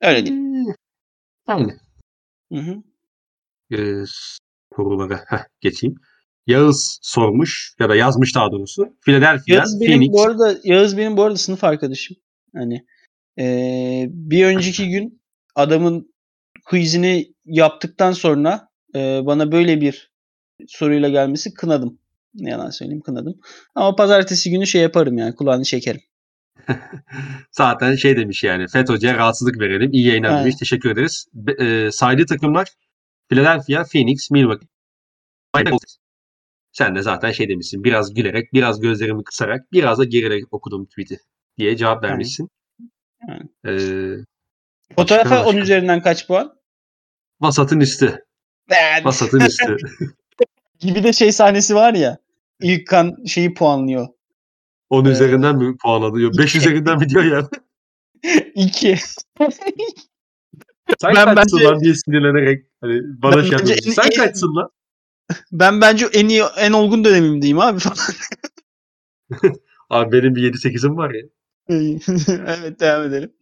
Öyle 0.00 0.26
değil. 0.26 0.36
Hmm. 0.36 0.74
Aynen. 1.46 1.80
Hı 2.52 2.58
hı. 2.58 2.76
Ee, 3.72 4.04
sorulara 4.76 5.24
heh, 5.26 5.44
geçeyim. 5.60 5.96
Yağız 6.46 6.98
sormuş 7.02 7.74
ya 7.80 7.88
da 7.88 7.96
yazmış 7.96 8.34
daha 8.34 8.52
doğrusu. 8.52 8.96
Philadelphia, 9.00 9.54
Yağız 9.54 9.80
benim 9.80 9.92
Phoenix. 9.92 10.12
bu 10.12 10.22
arada 10.22 10.58
Yağız 10.64 10.96
benim 10.96 11.16
bu 11.16 11.22
arada 11.22 11.36
sınıf 11.36 11.64
arkadaşım. 11.64 12.16
Hani 12.56 12.86
eee, 13.36 14.06
bir 14.10 14.44
önceki 14.46 14.88
gün 14.90 15.22
adamın 15.54 16.14
quizini 16.64 17.34
yaptıktan 17.44 18.12
sonra 18.12 18.68
eee, 18.94 19.22
bana 19.24 19.52
böyle 19.52 19.80
bir 19.80 20.12
soruyla 20.66 21.08
gelmesi 21.08 21.54
kınadım. 21.54 21.98
Ne 22.34 22.50
yalan 22.50 22.70
söyleyeyim 22.70 23.00
kınadım. 23.02 23.40
Ama 23.74 23.96
pazartesi 23.96 24.50
günü 24.50 24.66
şey 24.66 24.82
yaparım 24.82 25.18
yani 25.18 25.34
kulağını 25.34 25.64
çekerim. 25.64 26.00
Zaten 27.50 27.94
şey 27.94 28.16
demiş 28.16 28.44
yani 28.44 28.66
FET 28.68 28.88
Hoca'ya 28.88 29.16
rahatsızlık 29.16 29.60
verelim. 29.60 29.92
İyi 29.92 30.06
yayınlar 30.06 30.28
Aynen. 30.30 30.42
demiş. 30.42 30.56
Teşekkür 30.56 30.90
ederiz. 30.90 31.26
Be, 31.34 31.52
e, 31.64 31.90
saydığı 31.90 32.26
takımlar 32.26 32.68
Philadelphia, 33.28 33.84
Phoenix, 33.84 34.30
Milwaukee. 34.30 34.66
Sen 36.72 36.94
de 36.94 37.02
zaten 37.02 37.32
şey 37.32 37.48
demişsin. 37.48 37.84
Biraz 37.84 38.14
gülerek, 38.14 38.52
biraz 38.52 38.80
gözlerimi 38.80 39.24
kısarak, 39.24 39.72
biraz 39.72 39.98
da 39.98 40.04
gererek 40.04 40.44
okudum 40.50 40.86
tweet'i 40.86 41.18
diye 41.58 41.76
cevap 41.76 42.04
vermişsin. 42.04 42.48
Aynen. 43.28 43.48
Ee, 43.66 44.24
Fotoğrafa 44.96 45.30
başka, 45.30 45.40
10 45.40 45.46
başka. 45.46 45.60
üzerinden 45.60 46.02
kaç 46.02 46.26
puan? 46.26 46.52
Vasatın 47.40 47.80
üstü. 47.80 48.24
Ben- 48.70 49.04
Vasatın 49.04 49.40
üstü. 49.40 49.76
gibi 50.80 51.02
de 51.04 51.12
şey 51.12 51.32
sahnesi 51.32 51.74
var 51.74 51.94
ya. 51.94 52.18
İlk 52.60 52.86
kan 52.88 53.16
şeyi 53.26 53.54
puanlıyor. 53.54 54.08
10 54.90 55.04
Ee, 55.04 55.08
üzerinden 55.08 55.56
mi 55.56 55.76
puanlanıyor? 55.76 56.38
5 56.38 56.48
iki. 56.50 56.58
üzerinden 56.58 56.98
mi 56.98 57.08
diyor 57.08 57.24
ya? 57.24 57.48
2. 58.54 58.96
Sen 60.98 61.14
Ben 61.14 61.34
kaçsın 61.34 61.58
bence- 61.58 61.64
lan 61.64 61.80
diye 61.80 61.94
sinirlenerek 61.94 62.66
hani 62.80 63.00
bana 63.22 63.42
şey 63.42 63.50
yapıyorsun. 63.52 63.90
en- 63.90 63.94
Sen 63.94 64.02
en- 64.04 64.10
kaçsın 64.16 64.54
lan. 64.56 64.70
Ben 65.52 65.80
bence 65.80 66.06
en 66.12 66.28
iyi 66.28 66.42
en 66.58 66.72
olgun 66.72 67.04
dönemimdeyim 67.04 67.58
abi 67.60 67.78
falan. 67.80 67.96
Abi 69.90 70.12
benim 70.12 70.34
bir 70.34 70.52
7-8'im 70.52 70.96
var 70.96 71.10
ya. 71.14 71.22
evet 72.46 72.80
devam 72.80 73.02
edelim. 73.08 73.32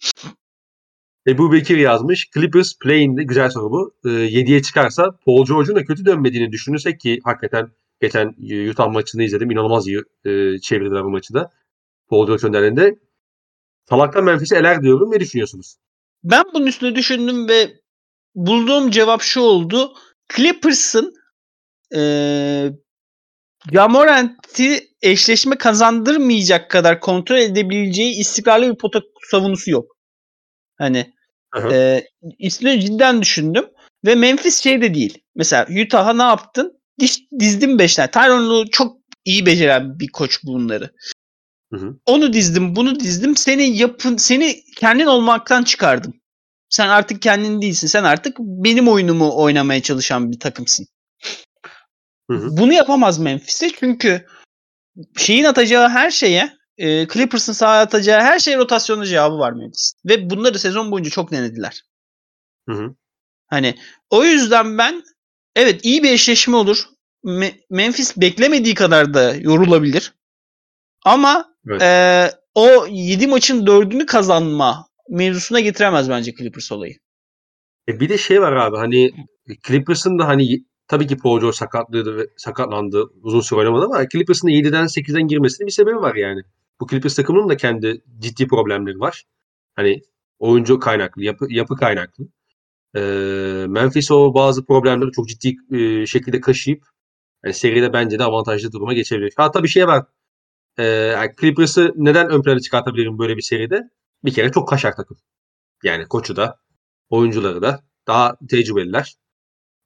Ebu 1.26 1.52
Bekir 1.52 1.76
yazmış. 1.76 2.30
Clippers 2.34 2.78
play'inde 2.78 3.22
güzel 3.22 3.50
soru 3.50 3.70
bu. 3.70 3.94
Ee, 4.04 4.08
7'ye 4.08 4.62
çıkarsa 4.62 5.18
Paul 5.24 5.46
George'un 5.46 5.76
da 5.76 5.84
kötü 5.84 6.04
dönmediğini 6.04 6.52
düşünürsek 6.52 7.00
ki 7.00 7.20
hakikaten 7.24 7.70
geçen 8.00 8.34
e, 8.50 8.70
Utah 8.70 8.92
maçını 8.92 9.22
izledim. 9.22 9.50
İnanılmaz 9.50 9.88
iyi 9.88 9.98
e, 10.24 10.58
çevirdiler 10.58 11.04
bu 11.04 11.10
maçı 11.10 11.34
da. 11.34 11.50
Paul 12.08 12.26
George 12.26 12.46
önderliğinde. 12.46 12.98
Salaktan 13.88 14.24
Memphis'i 14.24 14.54
eler 14.54 14.82
diyorum. 14.82 15.10
Ne 15.10 15.20
düşünüyorsunuz? 15.20 15.76
Ben 16.24 16.44
bunun 16.54 16.66
üstüne 16.66 16.94
düşündüm 16.94 17.48
ve 17.48 17.70
bulduğum 18.34 18.90
cevap 18.90 19.22
şu 19.22 19.40
oldu. 19.40 19.92
Clippers'ın 20.36 21.14
eee 21.92 22.72
Jamorant'i 23.72 24.88
eşleşme 25.02 25.58
kazandırmayacak 25.58 26.70
kadar 26.70 27.00
kontrol 27.00 27.36
edebileceği 27.36 28.20
istikrarlı 28.20 28.72
bir 28.72 28.78
pota 28.78 29.00
savunusu 29.30 29.70
yok. 29.70 29.96
Hani 30.78 31.15
Aha. 31.56 31.68
eee 31.70 32.08
üstüne 32.40 32.80
cidden 32.80 33.22
düşündüm 33.22 33.64
ve 34.04 34.14
Memphis 34.14 34.62
şey 34.62 34.82
de 34.82 34.94
değil. 34.94 35.18
Mesela 35.34 35.66
Utah'a 35.84 36.12
ne 36.12 36.22
yaptın? 36.22 36.72
Diş, 37.00 37.18
dizdim 37.40 37.78
5 37.78 37.94
tane. 37.94 38.28
Lue 38.28 38.66
çok 38.70 38.96
iyi 39.24 39.46
beceren 39.46 39.98
bir 39.98 40.08
koç 40.08 40.44
bunları. 40.44 40.90
Hı 41.72 41.80
hı. 41.80 41.96
Onu 42.06 42.32
dizdim, 42.32 42.76
bunu 42.76 43.00
dizdim. 43.00 43.36
Seni 43.36 43.76
yapın, 43.76 44.16
seni 44.16 44.64
kendin 44.76 45.06
olmaktan 45.06 45.62
çıkardım. 45.62 46.14
Sen 46.68 46.88
artık 46.88 47.22
kendin 47.22 47.62
değilsin. 47.62 47.86
Sen 47.86 48.04
artık 48.04 48.38
benim 48.38 48.88
oyunumu 48.88 49.36
oynamaya 49.36 49.82
çalışan 49.82 50.32
bir 50.32 50.40
takımsın. 50.40 50.86
Hı 52.30 52.36
hı. 52.36 52.56
Bunu 52.56 52.72
yapamaz 52.72 53.18
Memphis'e 53.18 53.70
çünkü 53.70 54.26
şeyin 55.16 55.44
atacağı 55.44 55.88
her 55.88 56.10
şeye 56.10 56.52
e, 56.78 57.08
Clippers'ın 57.08 57.52
sahaya 57.52 57.82
atacağı 57.82 58.20
her 58.20 58.38
şeye 58.38 58.56
rotasyonlu 58.58 59.06
cevabı 59.06 59.38
var 59.38 59.52
Memphis. 59.52 59.94
Ve 60.04 60.30
bunları 60.30 60.58
sezon 60.58 60.90
boyunca 60.90 61.10
çok 61.10 61.30
denediler. 61.30 61.82
Hı 62.68 62.72
hı. 62.74 62.94
Hani 63.46 63.74
o 64.10 64.24
yüzden 64.24 64.78
ben 64.78 65.02
evet 65.56 65.84
iyi 65.84 66.02
bir 66.02 66.12
eşleşme 66.12 66.56
olur. 66.56 66.84
Me- 67.24 67.54
Memphis 67.70 68.16
beklemediği 68.16 68.74
kadar 68.74 69.14
da 69.14 69.34
yorulabilir. 69.34 70.14
Ama 71.04 71.54
Evet. 71.70 71.82
e, 71.82 72.30
o 72.54 72.86
7 72.90 73.26
maçın 73.26 73.66
4'ünü 73.66 74.06
kazanma 74.06 74.86
mevzusuna 75.08 75.60
getiremez 75.60 76.10
bence 76.10 76.34
Clippers 76.34 76.72
olayı. 76.72 76.94
E 77.88 78.00
bir 78.00 78.08
de 78.08 78.18
şey 78.18 78.40
var 78.42 78.52
abi 78.52 78.76
hani 78.76 79.10
Clippers'ın 79.66 80.18
da 80.18 80.28
hani 80.28 80.64
tabii 80.88 81.06
ki 81.06 81.16
Paul 81.18 81.40
George 81.40 81.56
sakatlıydı 81.56 82.16
ve 82.16 82.26
sakatlandı. 82.36 83.04
Uzun 83.22 83.40
süre 83.40 83.58
oynamadı 83.58 83.84
ama 83.84 84.08
Clippers'ın 84.08 84.48
da 84.48 84.52
7'den 84.52 84.86
8'den 84.86 85.28
girmesinin 85.28 85.66
bir 85.66 85.72
sebebi 85.72 85.96
var 85.96 86.14
yani. 86.14 86.40
Bu 86.80 86.86
Clippers 86.86 87.14
takımının 87.16 87.48
da 87.48 87.56
kendi 87.56 88.02
ciddi 88.18 88.46
problemleri 88.46 89.00
var. 89.00 89.24
Hani 89.76 90.02
oyuncu 90.38 90.78
kaynaklı, 90.78 91.22
yapı, 91.24 91.46
yapı 91.50 91.76
kaynaklı. 91.76 92.24
Ee, 92.96 93.00
Memphis 93.68 94.10
o 94.10 94.34
bazı 94.34 94.66
problemleri 94.66 95.12
çok 95.12 95.28
ciddi 95.28 95.76
e, 95.76 96.06
şekilde 96.06 96.40
kaşıyıp 96.40 96.84
yani 97.44 97.54
seride 97.54 97.92
bence 97.92 98.18
de 98.18 98.24
avantajlı 98.24 98.72
duruma 98.72 98.94
geçebilir. 98.94 99.32
Hatta 99.36 99.62
bir 99.62 99.68
şey 99.68 99.86
var. 99.86 100.04
Ee, 100.78 100.84
yani 100.84 101.32
Clippers'ı 101.40 101.92
neden 101.96 102.30
ön 102.30 102.42
plana 102.42 102.60
çıkartabilirim 102.60 103.18
böyle 103.18 103.36
bir 103.36 103.42
seride? 103.42 103.82
Bir 104.24 104.34
kere 104.34 104.52
çok 104.52 104.68
kaşar 104.68 104.96
takım. 104.96 105.18
Yani 105.84 106.08
koçu 106.08 106.36
da, 106.36 106.60
oyuncuları 107.10 107.62
da 107.62 107.84
daha 108.06 108.36
tecrübeliler. 108.50 109.14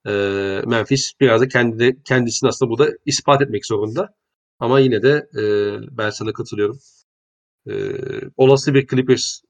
Ee, 0.06 0.62
Memphis 0.66 1.12
biraz 1.20 1.40
da 1.40 1.48
kendi, 1.48 2.02
kendisini 2.04 2.48
aslında 2.48 2.70
burada 2.70 2.92
ispat 3.06 3.42
etmek 3.42 3.66
zorunda. 3.66 4.14
Ama 4.60 4.80
yine 4.80 5.02
de 5.02 5.28
e, 5.40 5.42
ben 5.98 6.10
sana 6.10 6.32
katılıyorum. 6.32 6.78
E, 7.66 7.72
olası 8.36 8.74
bir 8.74 8.86
Clippers 8.86 9.40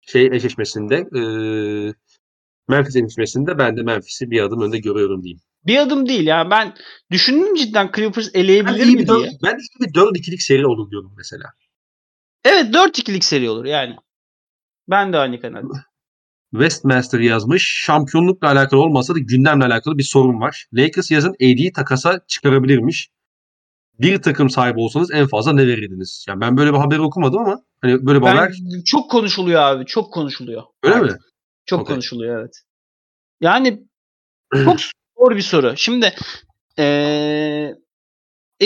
şey 0.00 0.26
eşleşmesinde 0.26 0.96
e, 0.96 1.22
Memphis 2.68 2.96
eşleşmesinde 2.96 3.58
ben 3.58 3.76
de 3.76 3.82
Memphis'i 3.82 4.30
bir 4.30 4.42
adım 4.42 4.62
önde 4.62 4.78
görüyorum 4.78 5.22
diyeyim. 5.22 5.40
Bir 5.66 5.78
adım 5.78 6.08
değil 6.08 6.26
ya. 6.26 6.50
Ben 6.50 6.74
düşündüm 7.10 7.54
cidden 7.54 7.90
Clippers 7.96 8.34
Ben 8.34 8.40
eleyebilir 8.40 8.86
iyi 8.86 8.96
mi 8.96 9.02
bir, 9.02 9.08
diye. 9.08 9.30
ben 9.42 9.58
iyi 9.58 9.88
bir 9.88 9.94
4-2'lik 9.94 10.42
seri 10.42 10.66
olur 10.66 10.90
diyorum 10.90 11.14
mesela. 11.16 11.44
Evet 12.44 12.74
4-2'lik 12.74 13.24
seri 13.24 13.50
olur 13.50 13.64
yani. 13.64 13.96
Ben 14.88 15.12
de 15.12 15.18
aynı 15.18 15.40
kanaatim. 15.40 15.70
Westmaster 16.52 17.20
yazmış. 17.20 17.82
Şampiyonlukla 17.84 18.48
alakalı 18.48 18.80
olmasa 18.80 19.14
da 19.14 19.18
gündemle 19.18 19.64
alakalı 19.64 19.98
bir 19.98 20.02
sorun 20.02 20.40
var. 20.40 20.66
Lakers 20.72 21.10
yazın 21.10 21.34
AD'yi 21.34 21.72
takasa 21.72 22.20
çıkarabilirmiş. 22.28 23.10
Bir 24.00 24.22
takım 24.22 24.50
sahibi 24.50 24.80
olsanız 24.80 25.10
en 25.12 25.26
fazla 25.26 25.52
ne 25.52 25.66
verirdiniz? 25.66 26.24
Yani 26.28 26.40
ben 26.40 26.56
böyle 26.56 26.72
bir 26.72 26.78
haberi 26.78 27.00
okumadım 27.00 27.38
ama 27.38 27.62
hani 27.80 28.06
böyle 28.06 28.20
bir 28.20 28.26
Ben, 28.26 28.36
haber 28.36 28.54
çok 28.86 29.10
konuşuluyor 29.10 29.62
abi. 29.62 29.86
Çok 29.86 30.12
konuşuluyor. 30.12 30.62
öyle 30.82 30.94
Artık. 30.94 31.10
mi? 31.12 31.18
Çok 31.66 31.80
Okey. 31.80 31.94
konuşuluyor 31.94 32.40
evet. 32.40 32.54
Yani 33.40 33.82
çok 34.64 34.80
zor 35.18 35.36
bir 35.36 35.42
soru. 35.42 35.74
Şimdi 35.76 36.14
eee 36.78 37.74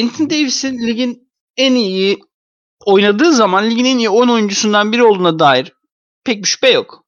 Anthony 0.02 0.30
Davis'in 0.30 0.86
ligin 0.86 1.30
en 1.56 1.74
iyi 1.74 2.18
oynadığı 2.86 3.32
zaman 3.32 3.70
ligin 3.70 3.84
en 3.84 3.98
iyi 3.98 4.09
10 4.10 4.28
oyuncusundan 4.28 4.92
biri 4.92 5.02
olduğuna 5.05 5.38
dair 5.38 5.72
pek 6.24 6.38
bir 6.42 6.48
şüphe 6.48 6.70
yok. 6.70 7.05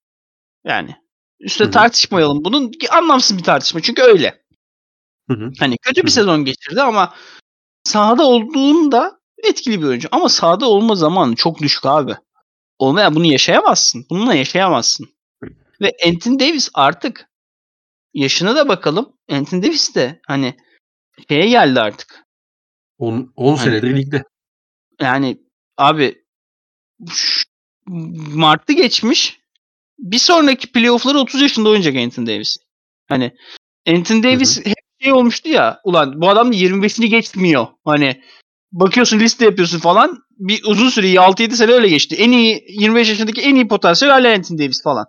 Yani 0.64 0.97
üstüne 1.40 1.66
Hı 1.66 1.68
hı. 1.68 1.72
tartışmayalım. 1.72 2.44
Bunun 2.44 2.72
anlamsız 2.92 3.38
bir 3.38 3.42
tartışma. 3.42 3.80
Çünkü 3.82 4.02
öyle. 4.02 4.42
Hı 5.30 5.34
hı. 5.36 5.52
Hani 5.60 5.76
kötü 5.82 6.01
bir 6.02 6.06
Hı 6.06 6.10
hı. 6.10 6.14
sezon 6.14 6.44
geçirdi 6.44 6.82
ama 6.82 7.14
sahada 7.90 8.22
olduğunda 8.26 9.20
etkili 9.44 9.80
bir 9.82 9.86
oyuncu. 9.86 10.08
Ama 10.12 10.28
sahada 10.28 10.68
olma 10.68 10.94
zamanı 10.94 11.34
çok 11.36 11.58
düşük 11.58 11.86
abi. 11.86 12.16
Olmaya 12.78 13.14
bunu 13.14 13.26
yaşayamazsın. 13.26 14.06
Bununla 14.10 14.34
yaşayamazsın. 14.34 15.06
Ve 15.80 15.92
Anthony 16.06 16.38
Davis 16.38 16.68
artık 16.74 17.28
yaşına 18.14 18.56
da 18.56 18.68
bakalım. 18.68 19.12
Anthony 19.30 19.62
Davis 19.62 19.94
de 19.94 20.20
hani 20.26 20.54
şeye 21.28 21.48
geldi 21.48 21.80
artık. 21.80 22.24
10, 22.98 23.32
10 23.36 23.56
Hani- 23.56 23.64
senedir 23.64 23.96
ligde. 23.96 24.22
Yani 25.00 25.38
abi 25.76 26.24
Mart'ı 28.34 28.72
geçmiş. 28.72 29.40
Bir 29.98 30.18
sonraki 30.18 30.72
playoff'ları 30.72 31.18
30 31.18 31.42
yaşında 31.42 31.68
oynayacak 31.68 31.96
Anthony 31.96 32.26
Davis. 32.26 32.56
Hani 33.08 33.32
Anthony 33.88 34.22
Davis 34.22 34.66
hep 34.66 34.76
şey 35.01 35.12
olmuştu 35.12 35.48
ya. 35.48 35.81
Ulan 35.85 36.20
bu 36.20 36.28
adam 36.28 36.52
da 36.52 36.56
25'ini 36.56 37.06
geçmiyor. 37.06 37.66
Hani 37.85 38.22
bakıyorsun 38.72 39.20
liste 39.20 39.44
yapıyorsun 39.44 39.78
falan. 39.78 40.18
Bir 40.39 40.60
uzun 40.64 40.89
süre 40.89 41.06
6-7 41.06 41.52
sene 41.52 41.72
öyle 41.72 41.89
geçti. 41.89 42.16
En 42.16 42.32
iyi 42.32 42.64
25 42.68 43.09
yaşındaki 43.09 43.40
en 43.40 43.55
iyi 43.55 43.68
potansiyel 43.68 44.12
hala 44.12 44.35
Anthony 44.35 44.59
Davis 44.59 44.82
falan. 44.82 45.06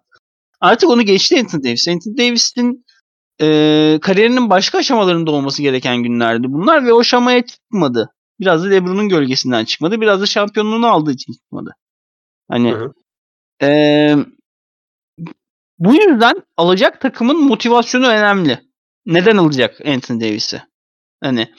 Artık 0.61 0.89
onu 0.89 1.01
geçti 1.01 1.39
Anthony 1.39 1.63
Davis. 1.63 1.87
Anthony 1.87 2.17
Davis'in 2.17 2.85
e, 3.41 3.99
kariyerinin 4.01 4.49
başka 4.49 4.77
aşamalarında 4.77 5.31
olması 5.31 5.61
gereken 5.61 6.03
günlerdi 6.03 6.47
bunlar 6.49 6.85
ve 6.85 6.93
o 6.93 6.99
aşamaya 6.99 7.45
çıkmadı. 7.45 8.09
Biraz 8.39 8.63
da 8.63 8.67
LeBron'un 8.67 9.09
gölgesinden 9.09 9.65
çıkmadı. 9.65 10.01
Biraz 10.01 10.21
da 10.21 10.25
şampiyonluğunu 10.25 10.87
aldığı 10.87 11.11
için 11.11 11.33
çıkmadı. 11.33 11.75
Hani 12.51 12.71
Hı 12.71 12.75
hı. 12.75 12.93
eee, 13.61 14.17
bu 15.79 15.93
yüzden 15.93 16.35
alacak 16.57 17.01
takımın 17.01 17.43
motivasyonu 17.43 18.07
önemli. 18.07 18.70
Neden 19.05 19.37
alacak 19.37 19.85
Anthony 19.85 20.21
Davis'i? 20.21 20.61
Hani 21.23 21.53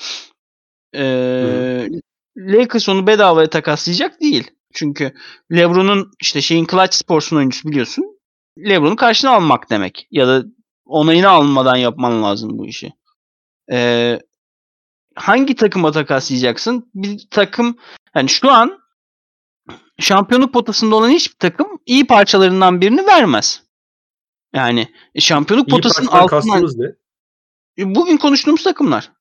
eee 0.95 1.89
Lakers 2.37 2.89
onu 2.89 3.07
bedavaya 3.07 3.51
takaslayacak 3.51 4.21
değil. 4.21 4.51
Çünkü 4.75 5.13
LeBron'un 5.53 6.11
işte 6.21 6.41
şeyin 6.41 6.67
Clutch 6.67 6.95
Sports'un 6.95 7.37
oyuncusu 7.37 7.69
biliyorsun. 7.69 8.05
LeBron'un 8.59 8.97
karşına 8.97 9.31
almak 9.31 9.71
demek. 9.71 10.07
Ya 10.11 10.29
da 10.29 10.45
onayını 10.85 11.29
almadan 11.29 11.77
yapman 11.77 12.23
lazım 12.23 12.59
bu 12.59 12.67
işi. 12.67 12.93
Eee, 13.71 14.21
hangi 15.15 15.55
takıma 15.55 15.93
takaslayacaksın? 15.93 16.91
Bir 16.95 17.27
takım 17.31 17.79
yani 18.15 18.29
şu 18.29 18.51
an 18.51 18.83
şampiyonluk 19.99 20.53
potasında 20.53 20.97
olan 20.97 21.11
hiçbir 21.11 21.39
takım 21.39 21.67
iyi 21.87 22.07
parçalarından 22.07 22.81
birini 22.81 23.07
vermez. 23.07 23.63
Yani 24.55 24.89
e, 25.15 25.21
şampiyonluk 25.21 25.69
İyi 25.69 25.71
potasının 25.71 26.07
altından 26.07 26.63
ne? 26.79 27.02
E, 27.79 27.95
bugün 27.95 28.17
konuştuğumuz 28.17 28.63
takımlar. 28.63 29.13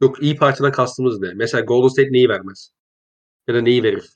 Yok 0.00 0.22
iyi 0.22 0.36
parçadan 0.36 0.72
kastımız 0.72 1.20
ne? 1.20 1.28
Mesela 1.34 1.64
Golden 1.64 1.88
State 1.88 2.12
neyi 2.12 2.28
vermez? 2.28 2.72
Ya 3.48 3.54
da 3.54 3.60
neyi 3.60 3.82
verir? 3.82 4.10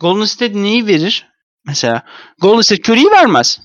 Golden 0.00 0.24
State 0.24 0.62
neyi 0.62 0.86
verir? 0.86 1.28
Mesela 1.64 2.02
Golden 2.38 2.60
State 2.60 2.92
Curry'i 2.92 3.10
vermez. 3.10 3.60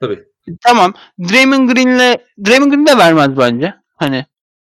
Tabii. 0.00 0.24
Tamam. 0.62 0.94
Draymond 1.18 1.68
Green'le 1.70 2.16
Draymond 2.46 2.70
Green 2.72 2.86
de 2.86 2.98
vermez 2.98 3.36
bence. 3.38 3.74
Hani 3.96 4.26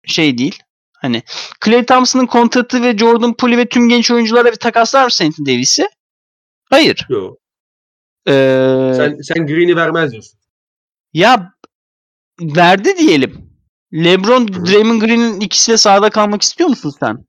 şey 0.05 0.39
değil. 0.39 0.63
Hani 0.93 1.23
Klay 1.61 1.87
Thompson'ın 1.87 2.27
kontratı 2.27 2.83
ve 2.83 2.99
Jordan 2.99 3.35
Poole 3.37 3.59
ve 3.59 3.69
tüm 3.69 3.89
genç 3.89 4.11
oyunculara 4.11 4.53
bir 4.53 4.57
takaslar 4.57 5.05
mısın 5.05 5.25
Anthony 5.25 5.47
Davis'i? 5.47 5.89
Hayır. 6.71 7.07
Yok. 7.09 7.39
Ee, 8.29 8.93
Sen, 8.97 9.19
sen 9.23 9.47
Green'i 9.47 9.77
vermez 9.77 10.13
diyorsun. 10.13 10.39
Ya 11.13 11.53
verdi 12.41 12.97
diyelim. 12.99 13.48
LeBron, 13.95 14.49
Hı. 14.49 14.67
Draymond 14.67 15.01
Green'in 15.03 15.41
ikisi 15.41 15.73
de 15.73 15.77
sahada 15.77 16.11
kalmak 16.11 16.43
istiyor 16.43 16.69
musun 16.69 16.93
sen? 17.01 17.25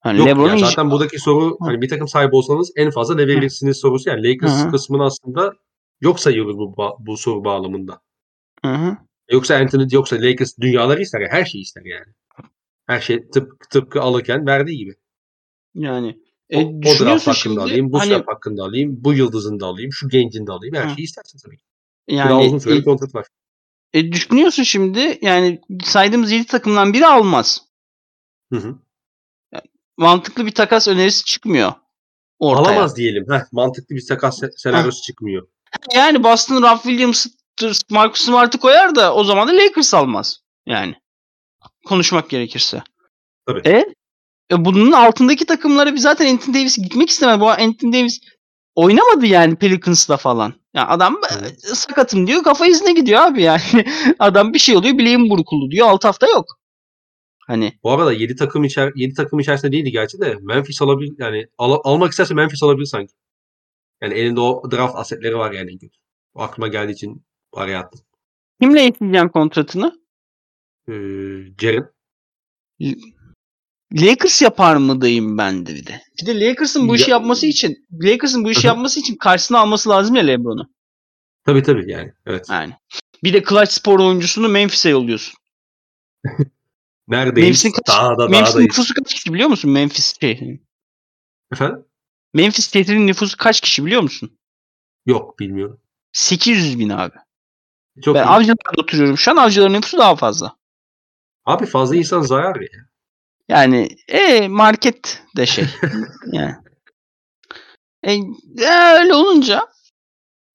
Hani 0.00 0.18
Yok 0.18 0.28
LeBron'un 0.28 0.48
ya 0.48 0.54
iş- 0.54 0.60
zaten 0.60 0.90
buradaki 0.90 1.18
soru 1.18 1.56
hani 1.60 1.82
bir 1.82 1.88
takım 1.88 2.08
sahibi 2.08 2.36
olsanız 2.36 2.72
en 2.76 2.90
fazla 2.90 3.14
ne 3.14 3.26
verirsiniz 3.26 3.76
sorusu 3.76 4.10
yani 4.10 4.28
Lakers 4.28 4.62
Hı 4.62 4.66
hı. 4.66 4.70
kısmını 4.70 5.04
aslında 5.04 5.52
yok 6.00 6.20
sayıyoruz 6.20 6.58
bu, 6.58 6.76
bu 6.98 7.16
soru 7.16 7.44
bağlamında. 7.44 8.00
Hı 8.64 8.72
hı. 8.74 8.96
Yoksa 9.30 9.54
Anthony 9.56 9.88
yoksa 9.92 10.16
Lakers 10.16 10.58
dünyaları 10.58 11.02
ister 11.02 11.20
ya 11.20 11.28
her 11.30 11.44
şeyi 11.44 11.62
ister 11.62 11.82
yani. 11.84 12.14
Her 12.86 13.00
şey 13.00 13.28
tıp, 13.30 13.70
tıpkı 13.70 14.00
alırken 14.00 14.46
verdiği 14.46 14.78
gibi. 14.78 14.94
Yani 15.74 16.18
O, 16.54 16.60
e, 16.60 16.64
o 16.64 16.72
draft 16.72 16.84
düşünüyorsun 16.84 17.08
hakkında 17.08 17.34
şimdi 17.34 17.60
alayım, 17.60 17.92
bu 17.92 17.98
hani 17.98 18.14
hakkında 18.14 18.62
alayım, 18.62 18.96
bu 19.04 19.12
yıldızını 19.14 19.60
da 19.60 19.66
alayım, 19.66 19.92
şu 19.92 20.08
gencini 20.08 20.46
de 20.46 20.52
alayım. 20.52 20.74
Her 20.74 20.88
Hı. 20.88 20.94
şeyi 20.94 21.04
istersin 21.04 21.38
tabii 21.44 21.56
ki. 21.56 21.64
Daha 22.10 22.28
yani 22.28 22.46
uzun 22.46 22.58
süreli 22.58 22.78
e, 22.78 22.84
kontrat 22.84 23.14
var. 23.14 23.26
E, 23.92 24.12
düşünüyorsun 24.12 24.62
şimdi 24.62 25.18
yani 25.22 25.60
saydığımız 25.84 26.30
7 26.30 26.46
takımdan 26.46 26.92
biri 26.92 27.06
almaz. 27.06 27.62
Hı 28.52 28.58
hı. 28.58 28.78
Mantıklı 29.96 30.46
bir 30.46 30.54
takas 30.54 30.88
önerisi 30.88 31.24
çıkmıyor 31.24 31.72
ortaya. 32.38 32.72
Alamaz 32.72 32.96
diyelim. 32.96 33.26
Heh, 33.30 33.40
mantıklı 33.52 33.96
bir 33.96 34.06
takas 34.06 34.42
se- 34.42 34.52
senaryosu 34.56 35.02
çıkmıyor. 35.02 35.48
Yani 35.94 36.24
Boston 36.24 36.62
Ralph 36.62 36.82
Williams'tır, 36.82 37.80
Marcus 37.90 38.22
Smart'ı 38.22 38.58
koyar 38.58 38.94
da 38.94 39.14
o 39.14 39.24
zaman 39.24 39.48
da 39.48 39.52
Lakers 39.52 39.94
almaz. 39.94 40.40
Yani 40.66 40.94
konuşmak 41.86 42.30
gerekirse. 42.30 42.82
Tabii. 43.46 43.68
E, 43.68 43.94
e 44.52 44.64
bunun 44.64 44.92
altındaki 44.92 45.46
takımlara 45.46 45.92
bir 45.92 45.98
zaten 45.98 46.32
Anthony 46.32 46.54
Davis 46.54 46.78
gitmek 46.78 47.10
istemez. 47.10 47.40
Bu 47.40 47.48
Anthony 47.50 47.92
Davis 47.92 48.20
oynamadı 48.74 49.26
yani 49.26 49.56
Pelicans'la 49.56 50.16
falan. 50.16 50.54
Ya 50.74 50.88
adam 50.88 51.16
e, 51.44 51.58
sakatım 51.58 52.26
diyor 52.26 52.42
kafa 52.42 52.66
izine 52.66 52.92
gidiyor 52.92 53.20
abi 53.20 53.42
yani. 53.42 53.62
adam 54.18 54.54
bir 54.54 54.58
şey 54.58 54.76
oluyor 54.76 54.98
bileğim 54.98 55.30
burkuldu 55.30 55.70
diyor 55.70 55.88
6 55.88 56.06
hafta 56.08 56.26
yok. 56.28 56.44
Hani 57.46 57.72
Bu 57.82 57.90
arada 57.92 58.12
7 58.12 58.36
takım 58.36 58.64
içer 58.64 58.92
7 58.96 59.14
takım 59.14 59.38
içerisinde 59.40 59.72
değildi 59.72 59.90
gerçi 59.90 60.20
de 60.20 60.36
Memphis 60.40 60.82
alabilir 60.82 61.14
yani 61.18 61.46
al- 61.58 61.80
almak 61.84 62.10
isterse 62.10 62.34
Memphis 62.34 62.62
alabilir 62.62 62.86
sanki. 62.86 63.14
Yani 64.02 64.14
elinde 64.14 64.40
o 64.40 64.70
draft 64.70 64.96
asetleri 64.96 65.36
var 65.38 65.52
yani. 65.52 65.78
O 66.34 66.40
aklıma 66.42 66.68
geldiği 66.68 66.92
için 66.92 67.24
araya 67.52 67.80
attım. 67.80 68.00
kimle 68.60 68.82
ekleyeceğim 68.84 69.28
kontratını? 69.28 70.00
Ee, 70.88 70.92
Jaren. 71.60 71.90
Lakers 73.92 74.42
yapar 74.42 74.76
mı 74.76 75.00
dayım 75.00 75.38
ben 75.38 75.66
de 75.66 75.74
bir 75.74 75.86
de. 75.86 76.02
Bir 76.22 76.26
de 76.26 76.40
Lakers'ın 76.48 76.88
bu 76.88 76.96
işi 76.96 77.10
Ya- 77.10 77.16
yapması 77.16 77.46
için 77.46 77.86
Lakers'ın 77.92 78.44
bu 78.44 78.50
işi 78.50 78.66
yapması 78.66 79.00
için 79.00 79.16
karşısına 79.16 79.58
alması 79.58 79.88
lazım 79.90 80.16
ya 80.16 80.22
LeBron'u. 80.22 80.70
Tabii 81.44 81.62
tabii 81.62 81.90
yani. 81.90 82.12
Evet. 82.26 82.46
Yani. 82.50 82.72
Bir 83.24 83.32
de 83.32 83.42
clutch 83.42 83.70
spor 83.70 84.00
oyuncusunu 84.00 84.48
Memphis'e 84.48 84.88
yolluyorsun. 84.90 85.34
Neredeyiz? 87.08 87.46
Memphis'in 87.46 87.70
kaç- 87.72 87.88
Dağda 87.88 88.28
Memphis'in 88.28 88.54
dağdayız. 88.54 88.68
nüfusu 88.78 88.94
kaç 88.94 89.14
kişi 89.14 89.34
biliyor 89.34 89.48
musun? 89.48 89.70
Memphis 89.70 90.20
şehrinin. 90.20 90.66
Efendim? 91.52 91.84
Memphis 92.34 92.72
şehrinin 92.72 93.06
nüfusu 93.06 93.36
kaç 93.36 93.60
kişi 93.60 93.86
biliyor 93.86 94.02
musun? 94.02 94.38
Yok 95.06 95.38
bilmiyorum. 95.38 95.80
800 96.12 96.78
bin 96.78 96.88
abi. 96.88 97.14
Çok 98.04 98.14
Ben 98.14 98.22
iyi. 98.22 98.26
avcılarda 98.26 98.70
oturuyorum. 98.82 99.18
Şu 99.18 99.30
an 99.30 99.36
avcıların 99.36 99.72
nüfusu 99.72 99.98
daha 99.98 100.16
fazla. 100.16 100.56
Abi 101.44 101.66
fazla 101.66 101.96
insan 101.96 102.20
zarar 102.20 102.60
ya. 102.60 102.88
Yani 103.48 103.88
e 104.08 104.48
market 104.48 105.22
de 105.36 105.46
şey. 105.46 105.64
yani. 106.32 106.54
E, 108.02 108.12
e, 108.12 108.94
öyle 109.00 109.14
olunca 109.14 109.68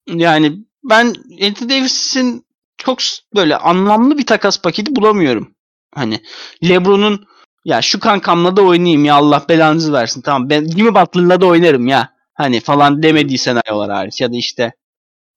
yani 0.07 0.65
ben 0.83 1.05
Anthony 1.43 1.69
Davis'in 1.69 2.45
çok 2.77 2.99
böyle 3.35 3.57
anlamlı 3.57 4.17
bir 4.17 4.25
takas 4.25 4.61
paketi 4.61 4.95
bulamıyorum. 4.95 5.55
Hani 5.95 6.21
LeBron'un 6.63 7.25
ya 7.65 7.81
şu 7.81 7.99
kankamla 7.99 8.55
da 8.55 8.61
oynayayım 8.61 9.05
ya 9.05 9.15
Allah 9.15 9.45
belanızı 9.49 9.93
versin. 9.93 10.21
Tamam 10.21 10.49
ben 10.49 10.67
Jimmy 10.67 10.95
Butler'la 10.95 11.41
da 11.41 11.45
oynarım 11.45 11.87
ya. 11.87 12.13
Hani 12.33 12.59
falan 12.59 13.03
demediği 13.03 13.37
senaryolar 13.37 13.91
hariç 13.91 14.21
ya 14.21 14.33
da 14.33 14.37
işte 14.37 14.73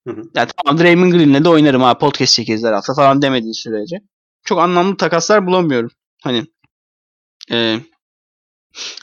Hı 0.07 0.13
hı. 0.13 0.21
ya 0.35 0.47
tamam 0.47 0.79
Draymond 0.79 1.11
Green'le 1.13 1.43
de 1.45 1.49
oynarım 1.49 1.81
ha 1.81 1.97
podcast 1.97 2.33
çekeriz 2.33 2.63
her 2.63 2.73
hafta 2.73 2.93
falan 2.93 3.21
demediği 3.21 3.53
sürece. 3.53 4.01
Çok 4.45 4.59
anlamlı 4.59 4.97
takaslar 4.97 5.47
bulamıyorum. 5.47 5.89
Hani 6.23 6.45
e, 7.51 7.79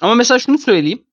ama 0.01 0.15
mesela 0.15 0.39
şunu 0.39 0.59
söyleyeyim. 0.59 1.07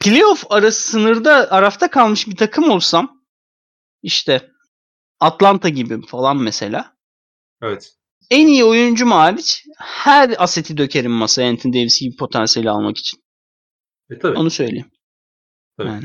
Playoff 0.00 0.44
arası 0.50 0.90
sınırda 0.90 1.50
arafta 1.50 1.90
kalmış 1.90 2.26
bir 2.26 2.36
takım 2.36 2.70
olsam 2.70 3.22
işte 4.02 4.50
Atlanta 5.20 5.68
gibi 5.68 6.06
falan 6.06 6.36
mesela 6.36 6.96
Evet. 7.62 7.94
en 8.30 8.46
iyi 8.46 8.64
oyuncum 8.64 9.10
hariç 9.10 9.64
her 9.78 10.34
aseti 10.38 10.76
dökerim 10.76 11.12
masaya 11.12 11.50
Anthony 11.50 11.72
Davis 11.72 12.00
gibi 12.00 12.16
potansiyeli 12.16 12.70
almak 12.70 12.98
için. 12.98 13.20
E 14.10 14.18
tabii. 14.18 14.38
Onu 14.38 14.50
söyleyeyim. 14.50 14.90
Tabii. 15.78 15.88
Yani. 15.88 16.04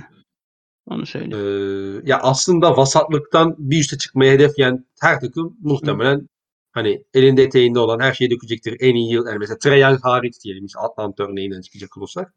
Onu 0.86 1.06
söyleyeyim. 1.06 2.02
Ee, 2.06 2.10
ya 2.10 2.20
aslında 2.20 2.78
vasatlıktan 2.78 3.56
bir 3.58 3.80
üste 3.80 3.98
çıkmaya 3.98 4.32
hedefleyen 4.34 4.86
her 5.02 5.20
takım 5.22 5.58
muhtemelen 5.60 6.28
hani 6.72 7.04
elinde 7.14 7.44
eteğinde 7.44 7.80
olan 7.80 8.00
her 8.00 8.14
şeyi 8.14 8.32
dökecektir. 8.32 8.78
En 8.80 8.96
iyi 8.96 9.14
yıl 9.14 9.28
yani 9.28 9.38
mesela 9.38 9.76
Young 9.76 10.00
hariç 10.04 10.44
diyelim 10.44 10.66
işte 10.66 10.80
Atlanta 10.80 11.24
örneğinden 11.24 11.62
çıkacak 11.62 11.98
olursak. 11.98 12.34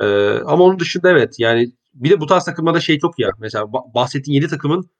Ee, 0.00 0.04
ama 0.46 0.64
onun 0.64 0.78
dışında 0.78 1.10
evet 1.10 1.34
yani 1.38 1.72
bir 1.94 2.10
de 2.10 2.20
bu 2.20 2.26
tarz 2.26 2.44
takımlarda 2.44 2.80
şey 2.80 2.98
çok 2.98 3.18
ya. 3.18 3.30
Mesela 3.38 3.64
ba- 3.64 3.94
bahsettiğin 3.94 4.34
7 4.34 4.48
takımın 4.48 4.90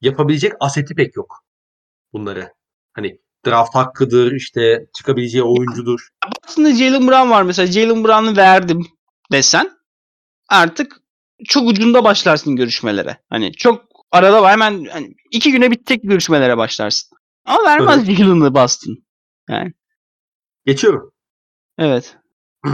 yapabilecek 0.00 0.52
aseti 0.60 0.94
pek 0.94 1.16
yok 1.16 1.44
bunları. 2.12 2.52
Hani 2.92 3.18
draft 3.46 3.74
hakkıdır 3.74 4.32
işte 4.32 4.86
çıkabileceği 4.94 5.44
oyuncudur. 5.44 6.08
Aslında 6.46 6.74
Jalen 6.74 7.08
Brown 7.08 7.30
var 7.30 7.42
mesela. 7.42 7.66
Jalen 7.66 8.04
Brown'u 8.04 8.36
verdim 8.36 8.86
desen 9.32 9.70
artık 10.48 10.96
çok 11.44 11.68
ucunda 11.68 12.04
başlarsın 12.04 12.56
görüşmelere. 12.56 13.18
Hani 13.30 13.52
çok 13.52 13.84
arada 14.12 14.42
var. 14.42 14.52
Hemen 14.52 14.84
hani 14.84 15.14
iki 15.30 15.52
güne 15.52 15.70
bitecek 15.70 16.02
görüşmelere 16.02 16.56
başlarsın. 16.56 17.15
Ama 17.46 17.64
vermez 17.64 18.16
Jalen'ı 18.16 18.54
Boston. 18.54 18.96
Geçiyorum. 20.66 21.12
Evet. 21.78 22.16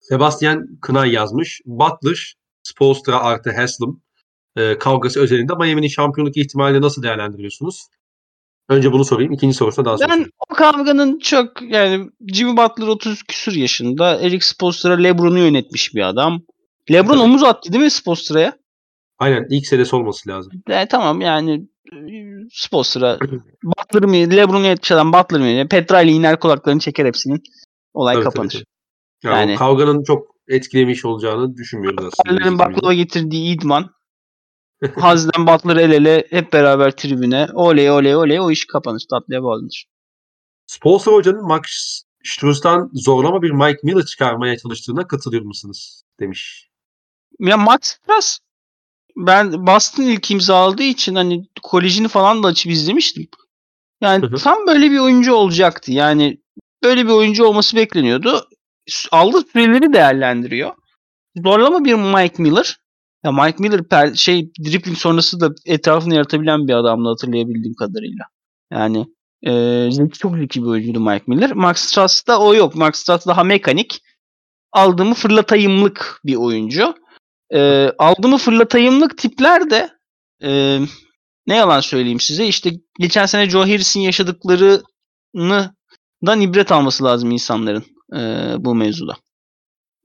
Sebastian 0.00 0.66
Kınay 0.80 1.12
yazmış. 1.12 1.60
Butler, 1.64 2.34
Spolstra 2.62 3.20
artı 3.20 3.50
Haslam 3.56 4.00
e, 4.56 4.78
kavgası 4.78 5.20
özelinde 5.20 5.54
Miami'nin 5.54 5.88
şampiyonluk 5.88 6.36
ihtimalini 6.36 6.80
nasıl 6.82 7.02
değerlendiriyorsunuz? 7.02 7.86
Önce 8.68 8.92
bunu 8.92 9.04
sorayım. 9.04 9.32
İkinci 9.32 9.56
sorusuna 9.56 9.84
daha 9.84 9.98
sonra 9.98 10.08
Ben 10.08 10.14
sorayım. 10.14 10.30
o 10.50 10.54
kavganın 10.54 11.18
çok 11.18 11.62
yani 11.62 12.10
Jimmy 12.32 12.56
Butler 12.56 12.86
30 12.86 13.22
küsur 13.22 13.52
yaşında. 13.52 14.20
Eric 14.20 14.46
Spoelstra 14.46 14.92
LeBron'u 14.96 15.38
yönetmiş 15.38 15.94
bir 15.94 16.02
adam. 16.08 16.42
LeBron 16.90 17.08
Tabii. 17.12 17.22
omuz 17.22 17.42
attı 17.42 17.72
değil 17.72 17.84
mi 17.84 17.90
Spoelstra'ya? 17.90 18.58
Aynen 19.18 19.46
ilk 19.50 19.66
senesi 19.66 19.96
olması 19.96 20.28
lazım. 20.28 20.52
E, 20.68 20.88
tamam 20.88 21.20
yani 21.20 21.68
Spoelstra 22.52 23.18
Butler 23.64 24.04
mı 24.04 24.36
LeBron'u 24.36 24.94
adam 24.94 25.12
Butler 25.12 25.62
mı? 25.62 25.68
Petra 25.68 26.02
ile 26.02 26.10
iner 26.10 26.40
kulaklarını 26.40 26.80
çeker 26.80 27.06
hepsinin. 27.06 27.42
Olay 27.94 28.14
Tabii, 28.14 28.24
kapanır. 28.24 28.50
tabii, 28.50 28.64
Yani, 29.34 29.38
Yani- 29.40 29.54
kavganın 29.56 30.02
çok 30.04 30.26
etkilemiş 30.48 31.04
olacağını 31.04 31.56
düşünmüyoruz 31.56 32.04
aslında. 32.04 32.44
Biz 32.44 32.58
baklava 32.58 32.94
getirdiği 32.94 33.56
idman. 33.56 33.90
Hazden 35.00 35.46
Butler 35.46 35.76
el 35.76 35.92
ele 35.92 36.26
hep 36.30 36.52
beraber 36.52 36.90
tribüne. 36.90 37.48
Oley 37.54 37.90
oley 37.90 38.16
oley 38.16 38.40
o 38.40 38.50
iş 38.50 38.66
kapanır. 38.66 39.02
Tatlıya 39.10 39.42
bağlanır. 39.42 39.86
Spolstra 40.66 41.12
hocanın 41.12 41.46
Max 41.46 41.62
Struz'dan 42.24 42.90
zorlama 42.92 43.42
bir 43.42 43.50
Mike 43.50 43.80
Miller 43.82 44.04
çıkarmaya 44.04 44.56
çalıştığına 44.58 45.06
katılıyor 45.06 45.42
musunuz? 45.42 46.02
Demiş. 46.20 46.68
Ya 47.40 47.56
Max 47.56 47.78
Strauss 47.82 48.38
ben 49.26 49.66
Boston 49.66 50.02
ilk 50.02 50.30
imzaladığı 50.30 50.82
için 50.82 51.14
hani 51.14 51.46
kolejini 51.62 52.08
falan 52.08 52.42
da 52.42 52.48
açıp 52.48 52.72
izlemiştim. 52.72 53.28
Yani 54.00 54.22
Hı 54.22 54.26
hı. 54.26 54.36
tam 54.36 54.66
böyle 54.66 54.90
bir 54.90 54.98
oyuncu 54.98 55.34
olacaktı. 55.34 55.92
Yani 55.92 56.38
böyle 56.82 57.04
bir 57.04 57.12
oyuncu 57.12 57.44
olması 57.44 57.76
bekleniyordu. 57.76 58.48
Aldığı 59.12 59.42
süreleri 59.52 59.92
değerlendiriyor. 59.92 60.74
Zorlama 61.44 61.84
bir 61.84 61.94
Mike 61.94 62.42
Miller. 62.42 62.76
Ya 63.24 63.32
Mike 63.32 63.56
Miller 63.58 63.80
per- 63.80 64.16
şey 64.16 64.50
dribbling 64.64 64.96
sonrası 64.96 65.40
da 65.40 65.50
etrafını 65.66 66.14
yaratabilen 66.14 66.68
bir 66.68 66.72
adamdı 66.72 67.08
hatırlayabildiğim 67.08 67.74
kadarıyla. 67.74 68.24
Yani 68.72 69.06
e, 69.46 70.10
çok 70.18 70.36
zeki 70.36 70.62
bir 70.62 70.66
oyuncuydu 70.66 71.00
Mike 71.00 71.24
Miller. 71.26 71.52
Max 71.52 71.78
Strauss'ta 71.78 72.38
o 72.38 72.54
yok. 72.54 72.74
Max 72.74 72.96
Strauss 72.96 73.26
daha 73.26 73.44
mekanik. 73.44 74.02
Aldığımı 74.72 75.14
fırlatayımlık 75.14 76.20
bir 76.24 76.36
oyuncu. 76.36 76.94
E, 77.52 77.90
aldığımı 77.98 78.38
fırlatayımlık 78.38 79.18
tipler 79.18 79.70
de 79.70 79.90
e, 80.42 80.80
ne 81.46 81.56
yalan 81.56 81.80
söyleyeyim 81.80 82.20
size 82.20 82.46
işte 82.46 82.70
geçen 82.98 83.26
sene 83.26 83.50
Joe 83.50 83.62
Harris'in 83.62 84.00
yaşadıklarını 84.00 85.74
dan 86.26 86.40
ibret 86.40 86.72
alması 86.72 87.04
lazım 87.04 87.30
insanların 87.30 87.84
e, 88.16 88.54
bu 88.58 88.74
mevzuda. 88.74 89.16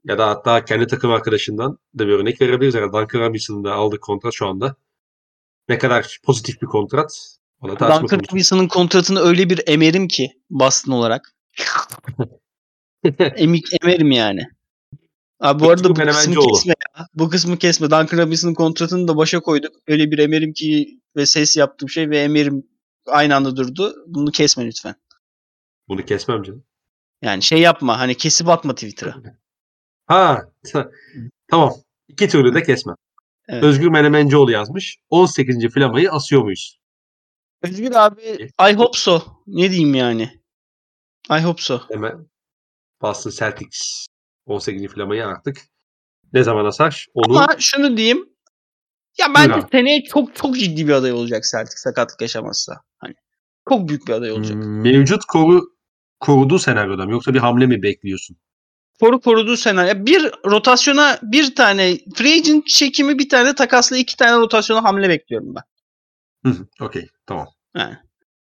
Ya 0.04 0.18
da 0.18 0.28
hatta 0.28 0.64
kendi 0.64 0.86
takım 0.86 1.12
arkadaşından 1.12 1.78
da 1.98 2.06
bir 2.06 2.12
örnek 2.12 2.40
verebiliriz. 2.40 2.74
Yani 2.74 2.92
Duncan 2.92 3.20
Robinson'ın 3.20 3.64
da 3.64 3.74
aldığı 3.74 4.00
kontrat 4.00 4.34
şu 4.34 4.46
anda 4.46 4.76
Ne 5.68 5.78
kadar 5.78 6.18
pozitif 6.24 6.62
bir 6.62 6.66
kontrat. 6.66 7.38
Duncan. 7.62 8.20
Robinson'ın 8.32 8.68
kontratını 8.68 9.20
öyle 9.20 9.50
bir 9.50 9.60
emerim 9.66 10.08
ki 10.08 10.30
Boston 10.50 10.92
olarak. 10.92 11.34
Emik 13.36 13.66
emerim 13.82 14.10
yani. 14.10 14.57
Abi 15.40 15.64
bu 15.64 15.70
arada 15.70 15.88
bu 15.90 15.94
kısmı 15.94 16.34
kesme 16.34 16.74
ya. 16.98 17.06
Bu 17.14 17.28
kısmı 17.28 17.58
kesme. 17.58 17.90
Duncan 17.90 18.18
Robinson'ın 18.18 18.54
kontratını 18.54 19.08
da 19.08 19.16
başa 19.16 19.40
koyduk. 19.40 19.76
Öyle 19.86 20.10
bir 20.10 20.18
emerim 20.18 20.52
ki 20.52 21.00
ve 21.16 21.26
ses 21.26 21.56
yaptığım 21.56 21.88
şey 21.88 22.10
ve 22.10 22.18
emerim 22.18 22.66
aynı 23.06 23.36
anda 23.36 23.56
durdu. 23.56 23.94
Bunu 24.06 24.30
kesme 24.30 24.66
lütfen. 24.66 24.94
Bunu 25.88 26.04
kesmem 26.04 26.42
canım. 26.42 26.64
Yani 27.22 27.42
şey 27.42 27.60
yapma. 27.60 27.98
Hani 27.98 28.14
kesip 28.14 28.48
atma 28.48 28.74
Twitter'a. 28.74 29.16
Ha 30.06 30.42
ta- 30.72 30.90
tamam. 31.48 31.74
İki 32.08 32.28
türlü 32.28 32.54
de 32.54 32.62
kesmem. 32.62 32.96
Evet. 33.48 33.64
Özgür 33.64 33.88
Menemencioğlu 33.88 34.50
yazmış. 34.50 34.98
18. 35.10 35.68
flamayı 35.68 36.12
asıyor 36.12 36.42
muyuz? 36.42 36.78
Özgür 37.62 37.92
abi 37.92 38.48
I 38.70 38.74
hope 38.74 38.98
so. 38.98 39.22
Ne 39.46 39.70
diyeyim 39.70 39.94
yani? 39.94 40.40
I 41.30 41.40
hope 41.40 41.62
so. 41.62 41.80
Hemen 41.88 42.26
Boston 43.02 43.30
Celtics 43.30 44.06
18. 44.50 44.86
flamayı 44.86 45.26
artık 45.26 45.56
ne 46.32 46.42
zaman 46.42 46.64
asar? 46.64 47.06
Onu 47.14 47.38
Ama 47.38 47.48
şunu 47.58 47.96
diyeyim. 47.96 48.28
Ya 49.18 49.26
Buyur 49.26 49.34
bence 49.34 49.54
abi. 49.54 49.68
seneye 49.72 50.04
çok 50.04 50.36
çok 50.36 50.56
ciddi 50.58 50.88
bir 50.88 50.92
aday 50.92 51.12
olacak 51.12 51.44
Celtic 51.52 51.76
sakatlık 51.76 52.20
yaşamazsa. 52.20 52.80
Hani 52.98 53.14
çok 53.68 53.88
büyük 53.88 54.06
bir 54.06 54.12
aday 54.12 54.32
olacak. 54.32 54.56
mevcut 54.64 55.24
koru 55.24 55.62
koruduğu 56.20 56.58
senaryoda 56.58 57.06
mı 57.06 57.12
yoksa 57.12 57.34
bir 57.34 57.38
hamle 57.38 57.66
mi 57.66 57.82
bekliyorsun? 57.82 58.36
Koru 59.00 59.20
koruduğu 59.20 59.56
senaryo. 59.56 60.06
Bir 60.06 60.32
rotasyona 60.46 61.18
bir 61.22 61.54
tane 61.54 61.98
free 62.14 62.38
agent 62.38 62.66
çekimi 62.66 63.18
bir 63.18 63.28
tane 63.28 63.54
takasla 63.54 63.96
iki 63.96 64.16
tane 64.16 64.36
rotasyona 64.36 64.84
hamle 64.84 65.08
bekliyorum 65.08 65.54
ben. 65.54 65.64
Okey 66.80 67.08
tamam. 67.26 67.48
Yani. 67.76 67.96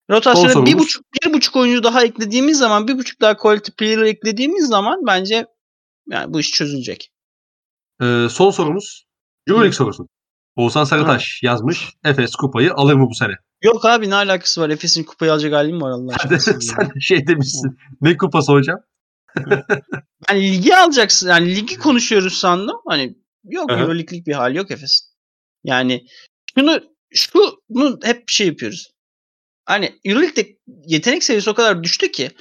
Rotasyona 0.09 0.65
bir 0.65 0.77
buçuk, 0.77 1.05
bir 1.13 1.33
buçuk 1.33 1.55
oyuncu 1.55 1.83
daha 1.83 2.03
eklediğimiz 2.03 2.57
zaman 2.57 2.87
bir 2.87 2.97
buçuk 2.97 3.21
daha 3.21 3.37
quality 3.37 3.71
player 3.71 4.01
eklediğimiz 4.01 4.67
zaman 4.67 4.99
bence 5.07 5.45
yani 6.09 6.33
bu 6.33 6.39
iş 6.39 6.51
çözülecek. 6.51 7.11
Ee, 8.01 8.27
son 8.29 8.51
sorumuz 8.51 9.05
Euroleague 9.47 9.73
sorusu. 9.73 10.07
Oğuzhan 10.55 10.83
Sarıtaş 10.83 11.43
yazmış. 11.43 11.89
Efes 12.05 12.35
kupayı 12.35 12.73
alır 12.73 12.93
mı 12.93 13.07
bu 13.09 13.15
sene? 13.15 13.33
Yok 13.63 13.85
abi 13.85 14.09
ne 14.09 14.15
alakası 14.15 14.61
var? 14.61 14.69
Efes'in 14.69 15.03
kupayı 15.03 15.33
alacak 15.33 15.53
halim 15.53 15.75
mi 15.75 15.81
var 15.81 15.91
Allah 15.91 16.15
aşkına? 16.15 16.39
Sen 16.39 16.99
şey 16.99 17.27
demişsin. 17.27 17.77
Ne 18.01 18.17
kupası 18.17 18.51
hocam? 18.51 18.79
Yani 20.29 20.51
ligi 20.51 20.75
alacaksın. 20.75 21.29
Yani 21.29 21.55
ligi 21.55 21.77
konuşuyoruz 21.77 22.33
sandım. 22.33 22.77
Hani 22.87 23.15
yok. 23.43 23.71
Euroleague'lik 23.71 24.27
bir 24.27 24.33
hali 24.33 24.57
yok 24.57 24.71
Efes'in. 24.71 25.05
Yani 25.63 26.05
şunu 26.55 26.83
şunu 27.13 27.99
hep 28.03 28.29
şey 28.29 28.47
yapıyoruz. 28.47 28.91
Hani 29.65 29.99
Euroleague'de 30.05 30.57
yetenek 30.85 31.23
seviyesi 31.23 31.49
o 31.49 31.53
kadar 31.53 31.83
düştü 31.83 32.11
ki 32.11 32.31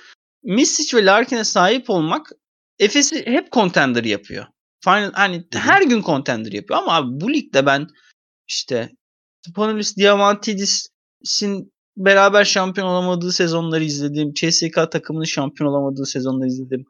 Misic 0.43 0.97
ve 0.97 1.05
Larkin'e 1.05 1.45
sahip 1.45 1.91
olmak 1.91 2.31
Efes'i 2.79 3.27
hep 3.27 3.53
contender 3.53 4.05
yapıyor. 4.05 4.47
Final, 4.85 5.13
hani 5.13 5.45
her 5.53 5.83
gün 5.83 6.03
contender 6.03 6.53
yapıyor 6.53 6.81
ama 6.81 6.95
abi 6.95 7.21
bu 7.21 7.33
ligde 7.33 7.67
ben 7.67 7.87
işte 8.49 8.91
Spanulis 9.49 9.97
Diamantidis'in 9.97 11.73
beraber 11.97 12.45
şampiyon 12.45 12.89
olamadığı 12.89 13.33
sezonları 13.33 13.85
izledim. 13.85 14.33
CSKA 14.35 14.91
takımının 14.91 15.25
şampiyon 15.25 15.71
olamadığı 15.71 16.07
sezonları 16.07 16.49
izledim. 16.49 16.85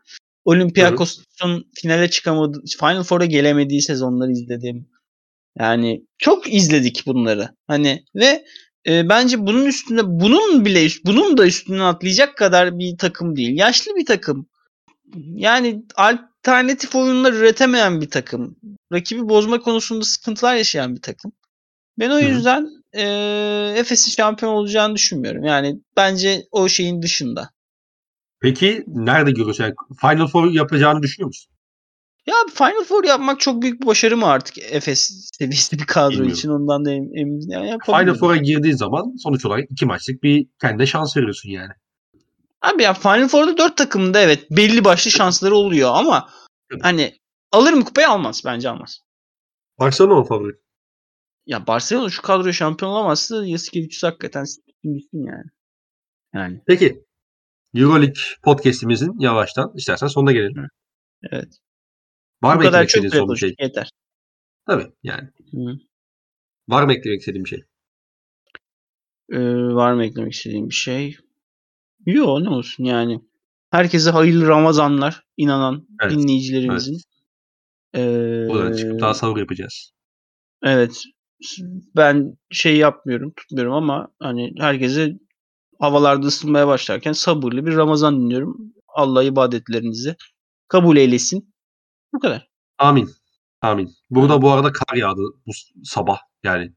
Olympiakos'un 0.44 1.70
finale 1.74 2.10
çıkamadığı, 2.10 2.62
Final 2.80 3.02
Four'a 3.02 3.24
gelemediği 3.24 3.82
sezonları 3.82 4.32
izledim. 4.32 4.88
Yani 5.58 6.06
çok 6.18 6.54
izledik 6.54 7.02
bunları. 7.06 7.48
Hani 7.66 8.04
ve 8.14 8.44
e, 8.86 9.08
bence 9.08 9.46
bunun 9.46 9.66
üstünde 9.66 10.02
bunun 10.04 10.64
bile 10.64 10.86
üst, 10.86 11.04
bunun 11.06 11.38
da 11.38 11.46
üstünden 11.46 11.78
atlayacak 11.78 12.36
kadar 12.36 12.78
bir 12.78 12.98
takım 12.98 13.36
değil. 13.36 13.58
Yaşlı 13.58 13.96
bir 13.96 14.06
takım. 14.06 14.48
Yani 15.16 15.82
alternatif 15.96 16.94
oyunlar 16.96 17.32
üretemeyen 17.32 18.00
bir 18.00 18.10
takım. 18.10 18.56
Rakibi 18.92 19.28
bozma 19.28 19.60
konusunda 19.60 20.04
sıkıntılar 20.04 20.54
yaşayan 20.54 20.96
bir 20.96 21.02
takım. 21.02 21.32
Ben 21.98 22.10
o 22.10 22.18
hı. 22.18 22.24
yüzden 22.24 22.68
e, 22.92 23.02
Efes'in 23.76 24.10
şampiyon 24.10 24.52
olacağını 24.52 24.94
düşünmüyorum. 24.94 25.44
Yani 25.44 25.80
bence 25.96 26.42
o 26.50 26.68
şeyin 26.68 27.02
dışında. 27.02 27.50
Peki 28.40 28.84
nerede 28.86 29.30
görüyorsun? 29.30 29.74
Final 30.00 30.26
Four 30.26 30.50
yapacağını 30.50 31.02
düşünüyor 31.02 31.26
musun? 31.26 31.52
Ya 32.26 32.34
Final 32.54 32.84
Four 32.84 33.04
yapmak 33.04 33.40
çok 33.40 33.62
büyük 33.62 33.82
bir 33.82 33.86
başarı 33.86 34.16
mı 34.16 34.26
artık 34.26 34.58
Efes 34.58 35.30
seviyesi 35.38 35.78
bir 35.78 35.84
kadro 35.86 36.12
Bilmiyorum. 36.12 36.34
için 36.34 36.48
ondan 36.48 36.84
da 36.84 36.92
em- 36.92 37.16
emin 37.16 37.50
yani 37.50 37.78
Final. 37.86 38.14
Four'a 38.14 38.36
girdiğin 38.36 38.76
zaman 38.76 39.14
sonuç 39.22 39.44
olarak 39.44 39.70
iki 39.70 39.86
maçlık 39.86 40.22
bir 40.22 40.46
kendine 40.60 40.86
şans 40.86 41.16
veriyorsun 41.16 41.50
yani. 41.50 41.72
Abi 42.62 42.82
ya 42.82 42.94
Final 42.94 43.28
Four'da 43.28 43.56
dört 43.58 43.76
takımda 43.76 44.20
evet 44.20 44.50
belli 44.50 44.84
başlı 44.84 45.10
şansları 45.10 45.54
oluyor 45.54 45.90
ama 45.94 46.30
hani 46.82 47.18
alır 47.52 47.72
mı 47.72 47.84
kupayı 47.84 48.08
almaz 48.08 48.42
bence 48.44 48.68
almaz. 48.70 49.00
Barcelona 49.78 50.14
mı 50.20 50.24
favori? 50.24 50.56
Ya 51.46 51.66
Barcelona 51.66 52.08
şu 52.10 52.22
kadroya 52.22 52.52
şampiyon 52.52 52.92
olamazsa 52.92 53.46
Yasikevicius 53.46 54.02
hakikaten 54.02 54.44
siktir 54.44 54.72
gitsin 54.82 55.26
yani. 55.26 55.44
Yani 56.34 56.62
Peki. 56.66 57.04
Euroleague 57.74 58.22
podcast'imizin 58.44 59.18
yavaştan 59.18 59.72
istersen 59.76 60.06
sonuna 60.06 60.32
gelelim. 60.32 60.68
evet. 61.32 61.58
Var 62.42 62.54
Bu 62.54 62.58
mı 62.58 62.66
kadar 62.66 62.82
eklemek 62.84 63.12
çok 63.12 63.20
son 63.20 63.34
bir 63.34 63.38
şey? 63.38 63.54
yeter. 63.60 63.90
Tabii 64.66 64.92
yani. 65.02 65.28
Hı. 65.52 65.78
Var 66.68 66.82
mı 66.82 66.92
eklemek 66.92 67.20
istediğin 67.20 67.44
bir 67.44 67.48
şey? 67.50 67.62
Ee, 69.32 69.38
var 69.74 69.92
mı 69.92 70.04
eklemek 70.04 70.32
istediğim 70.32 70.68
bir 70.68 70.74
şey? 70.74 71.16
Yok 72.06 72.40
ne 72.40 72.48
olsun 72.48 72.84
yani. 72.84 73.20
Herkese 73.70 74.10
hayırlı 74.10 74.48
Ramazanlar 74.48 75.22
inanan 75.36 75.88
Evet, 76.02 76.12
dinleyicilerimizin. 76.12 77.00
Buradan 77.94 78.72
Ee, 78.72 78.76
çıkıp 78.76 79.00
daha 79.00 79.14
sahur 79.14 79.36
yapacağız. 79.38 79.92
Evet. 80.62 81.02
Ben 81.96 82.36
şey 82.50 82.76
yapmıyorum, 82.76 83.32
tutmuyorum 83.36 83.72
ama 83.74 84.08
hani 84.20 84.52
herkese 84.58 85.12
havalarda 85.80 86.26
ısınmaya 86.26 86.68
başlarken 86.68 87.12
sabırlı 87.12 87.66
bir 87.66 87.76
Ramazan 87.76 88.20
dinliyorum. 88.20 88.72
Allah 88.88 89.22
ibadetlerinizi 89.22 90.16
kabul 90.68 90.96
eylesin. 90.96 91.54
Bu 92.14 92.18
kadar. 92.18 92.48
Amin. 92.78 93.10
Amin. 93.62 93.90
Burada 94.10 94.42
bu 94.42 94.50
arada 94.50 94.72
kar 94.72 94.96
yağdı 94.96 95.22
bu 95.46 95.52
s- 95.54 95.74
sabah. 95.84 96.18
Yani 96.44 96.72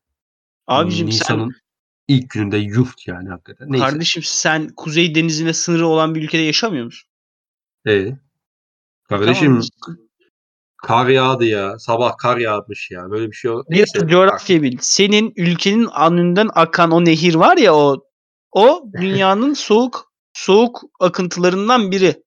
Abicim 0.68 1.07
Nisan'ın 1.07 1.52
ilk 2.12 2.30
gününde 2.30 2.58
yuh 2.58 2.92
yani 3.08 3.30
hakikaten. 3.30 3.72
Neyse. 3.72 3.86
kardeşim 3.86 4.24
sen 4.24 4.70
Kuzey 4.76 5.16
Denizi'ne 5.16 5.54
sınırı 5.54 5.88
olan 5.88 6.16
bir 6.16 6.24
ülkede 6.24 6.42
yaşamıyor 6.42 6.86
musun? 6.86 7.10
Ee, 7.88 8.18
kardeşim 9.10 9.62
Tamam. 9.86 9.98
kar 10.78 11.08
yağdı 11.08 11.46
ya. 11.46 11.80
Sabah 11.80 12.18
kar 12.18 12.38
yağmış 12.38 12.92
ya. 12.92 13.12
Böyle 13.12 13.28
bir 13.28 13.36
şey 13.36 13.52
yok. 13.52 13.70
Biraz 13.70 13.90
Neyse. 13.96 14.08
coğrafya 14.08 14.62
bil. 14.62 14.78
Senin 14.82 15.34
ülkenin 15.36 15.88
anından 15.92 16.50
akan 16.54 16.92
o 16.92 17.06
nehir 17.06 17.36
var 17.36 17.58
ya 17.58 17.76
o 17.76 18.04
o 18.52 18.84
dünyanın 19.02 19.54
soğuk 19.54 20.12
soğuk 20.34 20.82
akıntılarından 21.00 21.92
biri. 21.92 22.24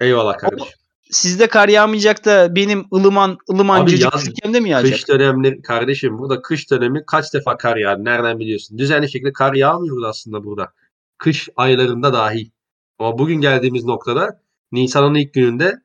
Eyvallah 0.00 0.38
kardeşim. 0.38 0.79
Sizde 1.10 1.48
kar 1.48 1.68
yağmayacak 1.68 2.24
da 2.24 2.56
benim 2.56 2.84
ılıman 2.92 3.38
ılımancıcık 3.50 4.14
yaz- 4.14 4.28
ülkemde 4.28 4.60
mi 4.60 4.70
yağacak? 4.70 4.92
Kış 4.92 5.08
dönemleri 5.08 5.62
kardeşim 5.62 6.18
burada 6.18 6.42
kış 6.42 6.70
dönemi 6.70 7.04
kaç 7.06 7.34
defa 7.34 7.56
kar 7.56 7.76
yağdı 7.76 8.04
nereden 8.04 8.38
biliyorsun? 8.38 8.78
Düzenli 8.78 9.10
şekilde 9.10 9.32
kar 9.32 9.54
yağmıyor 9.54 10.02
aslında 10.02 10.44
burada. 10.44 10.72
Kış 11.18 11.48
aylarında 11.56 12.12
dahil. 12.12 12.50
Ama 12.98 13.18
bugün 13.18 13.40
geldiğimiz 13.40 13.84
noktada 13.84 14.42
Nisan'ın 14.72 15.14
ilk 15.14 15.34
gününde 15.34 15.82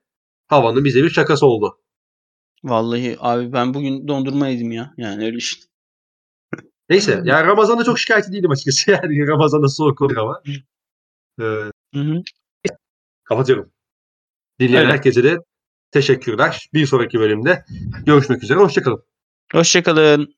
havanın 0.48 0.86
bize 0.86 1.04
bir 1.04 1.10
şakası 1.10 1.46
oldu. 1.46 1.78
Vallahi 2.64 3.18
abi 3.20 3.54
ben 3.54 3.74
bugün 3.74 4.08
dondurma 4.08 4.48
yedim 4.48 4.72
ya. 4.72 4.94
Yani 4.98 5.26
öyle 5.26 5.38
işte. 5.38 5.66
Neyse 6.90 7.22
yani 7.26 7.48
Ramazan'da 7.48 7.84
çok 7.84 8.00
şikayetçi 8.00 8.32
değilim 8.32 8.52
açıkçası. 8.52 8.92
Yani 9.04 9.28
Ramazan'da 9.28 9.68
soğuk 9.70 10.02
olur 10.02 10.18
ama. 10.18 10.42
Ee, 11.40 11.44
Hı 11.44 11.72
hı. 11.94 12.24
kapatıyorum. 13.24 13.75
Dinleyen 14.60 14.82
Öyle. 14.82 14.92
herkese 14.94 15.24
de 15.24 15.38
teşekkürler. 15.92 16.70
Bir 16.74 16.86
sonraki 16.86 17.20
bölümde 17.20 17.66
görüşmek 18.06 18.44
üzere. 18.44 18.60
Hoşçakalın. 18.60 19.04
Hoşçakalın. 19.52 20.36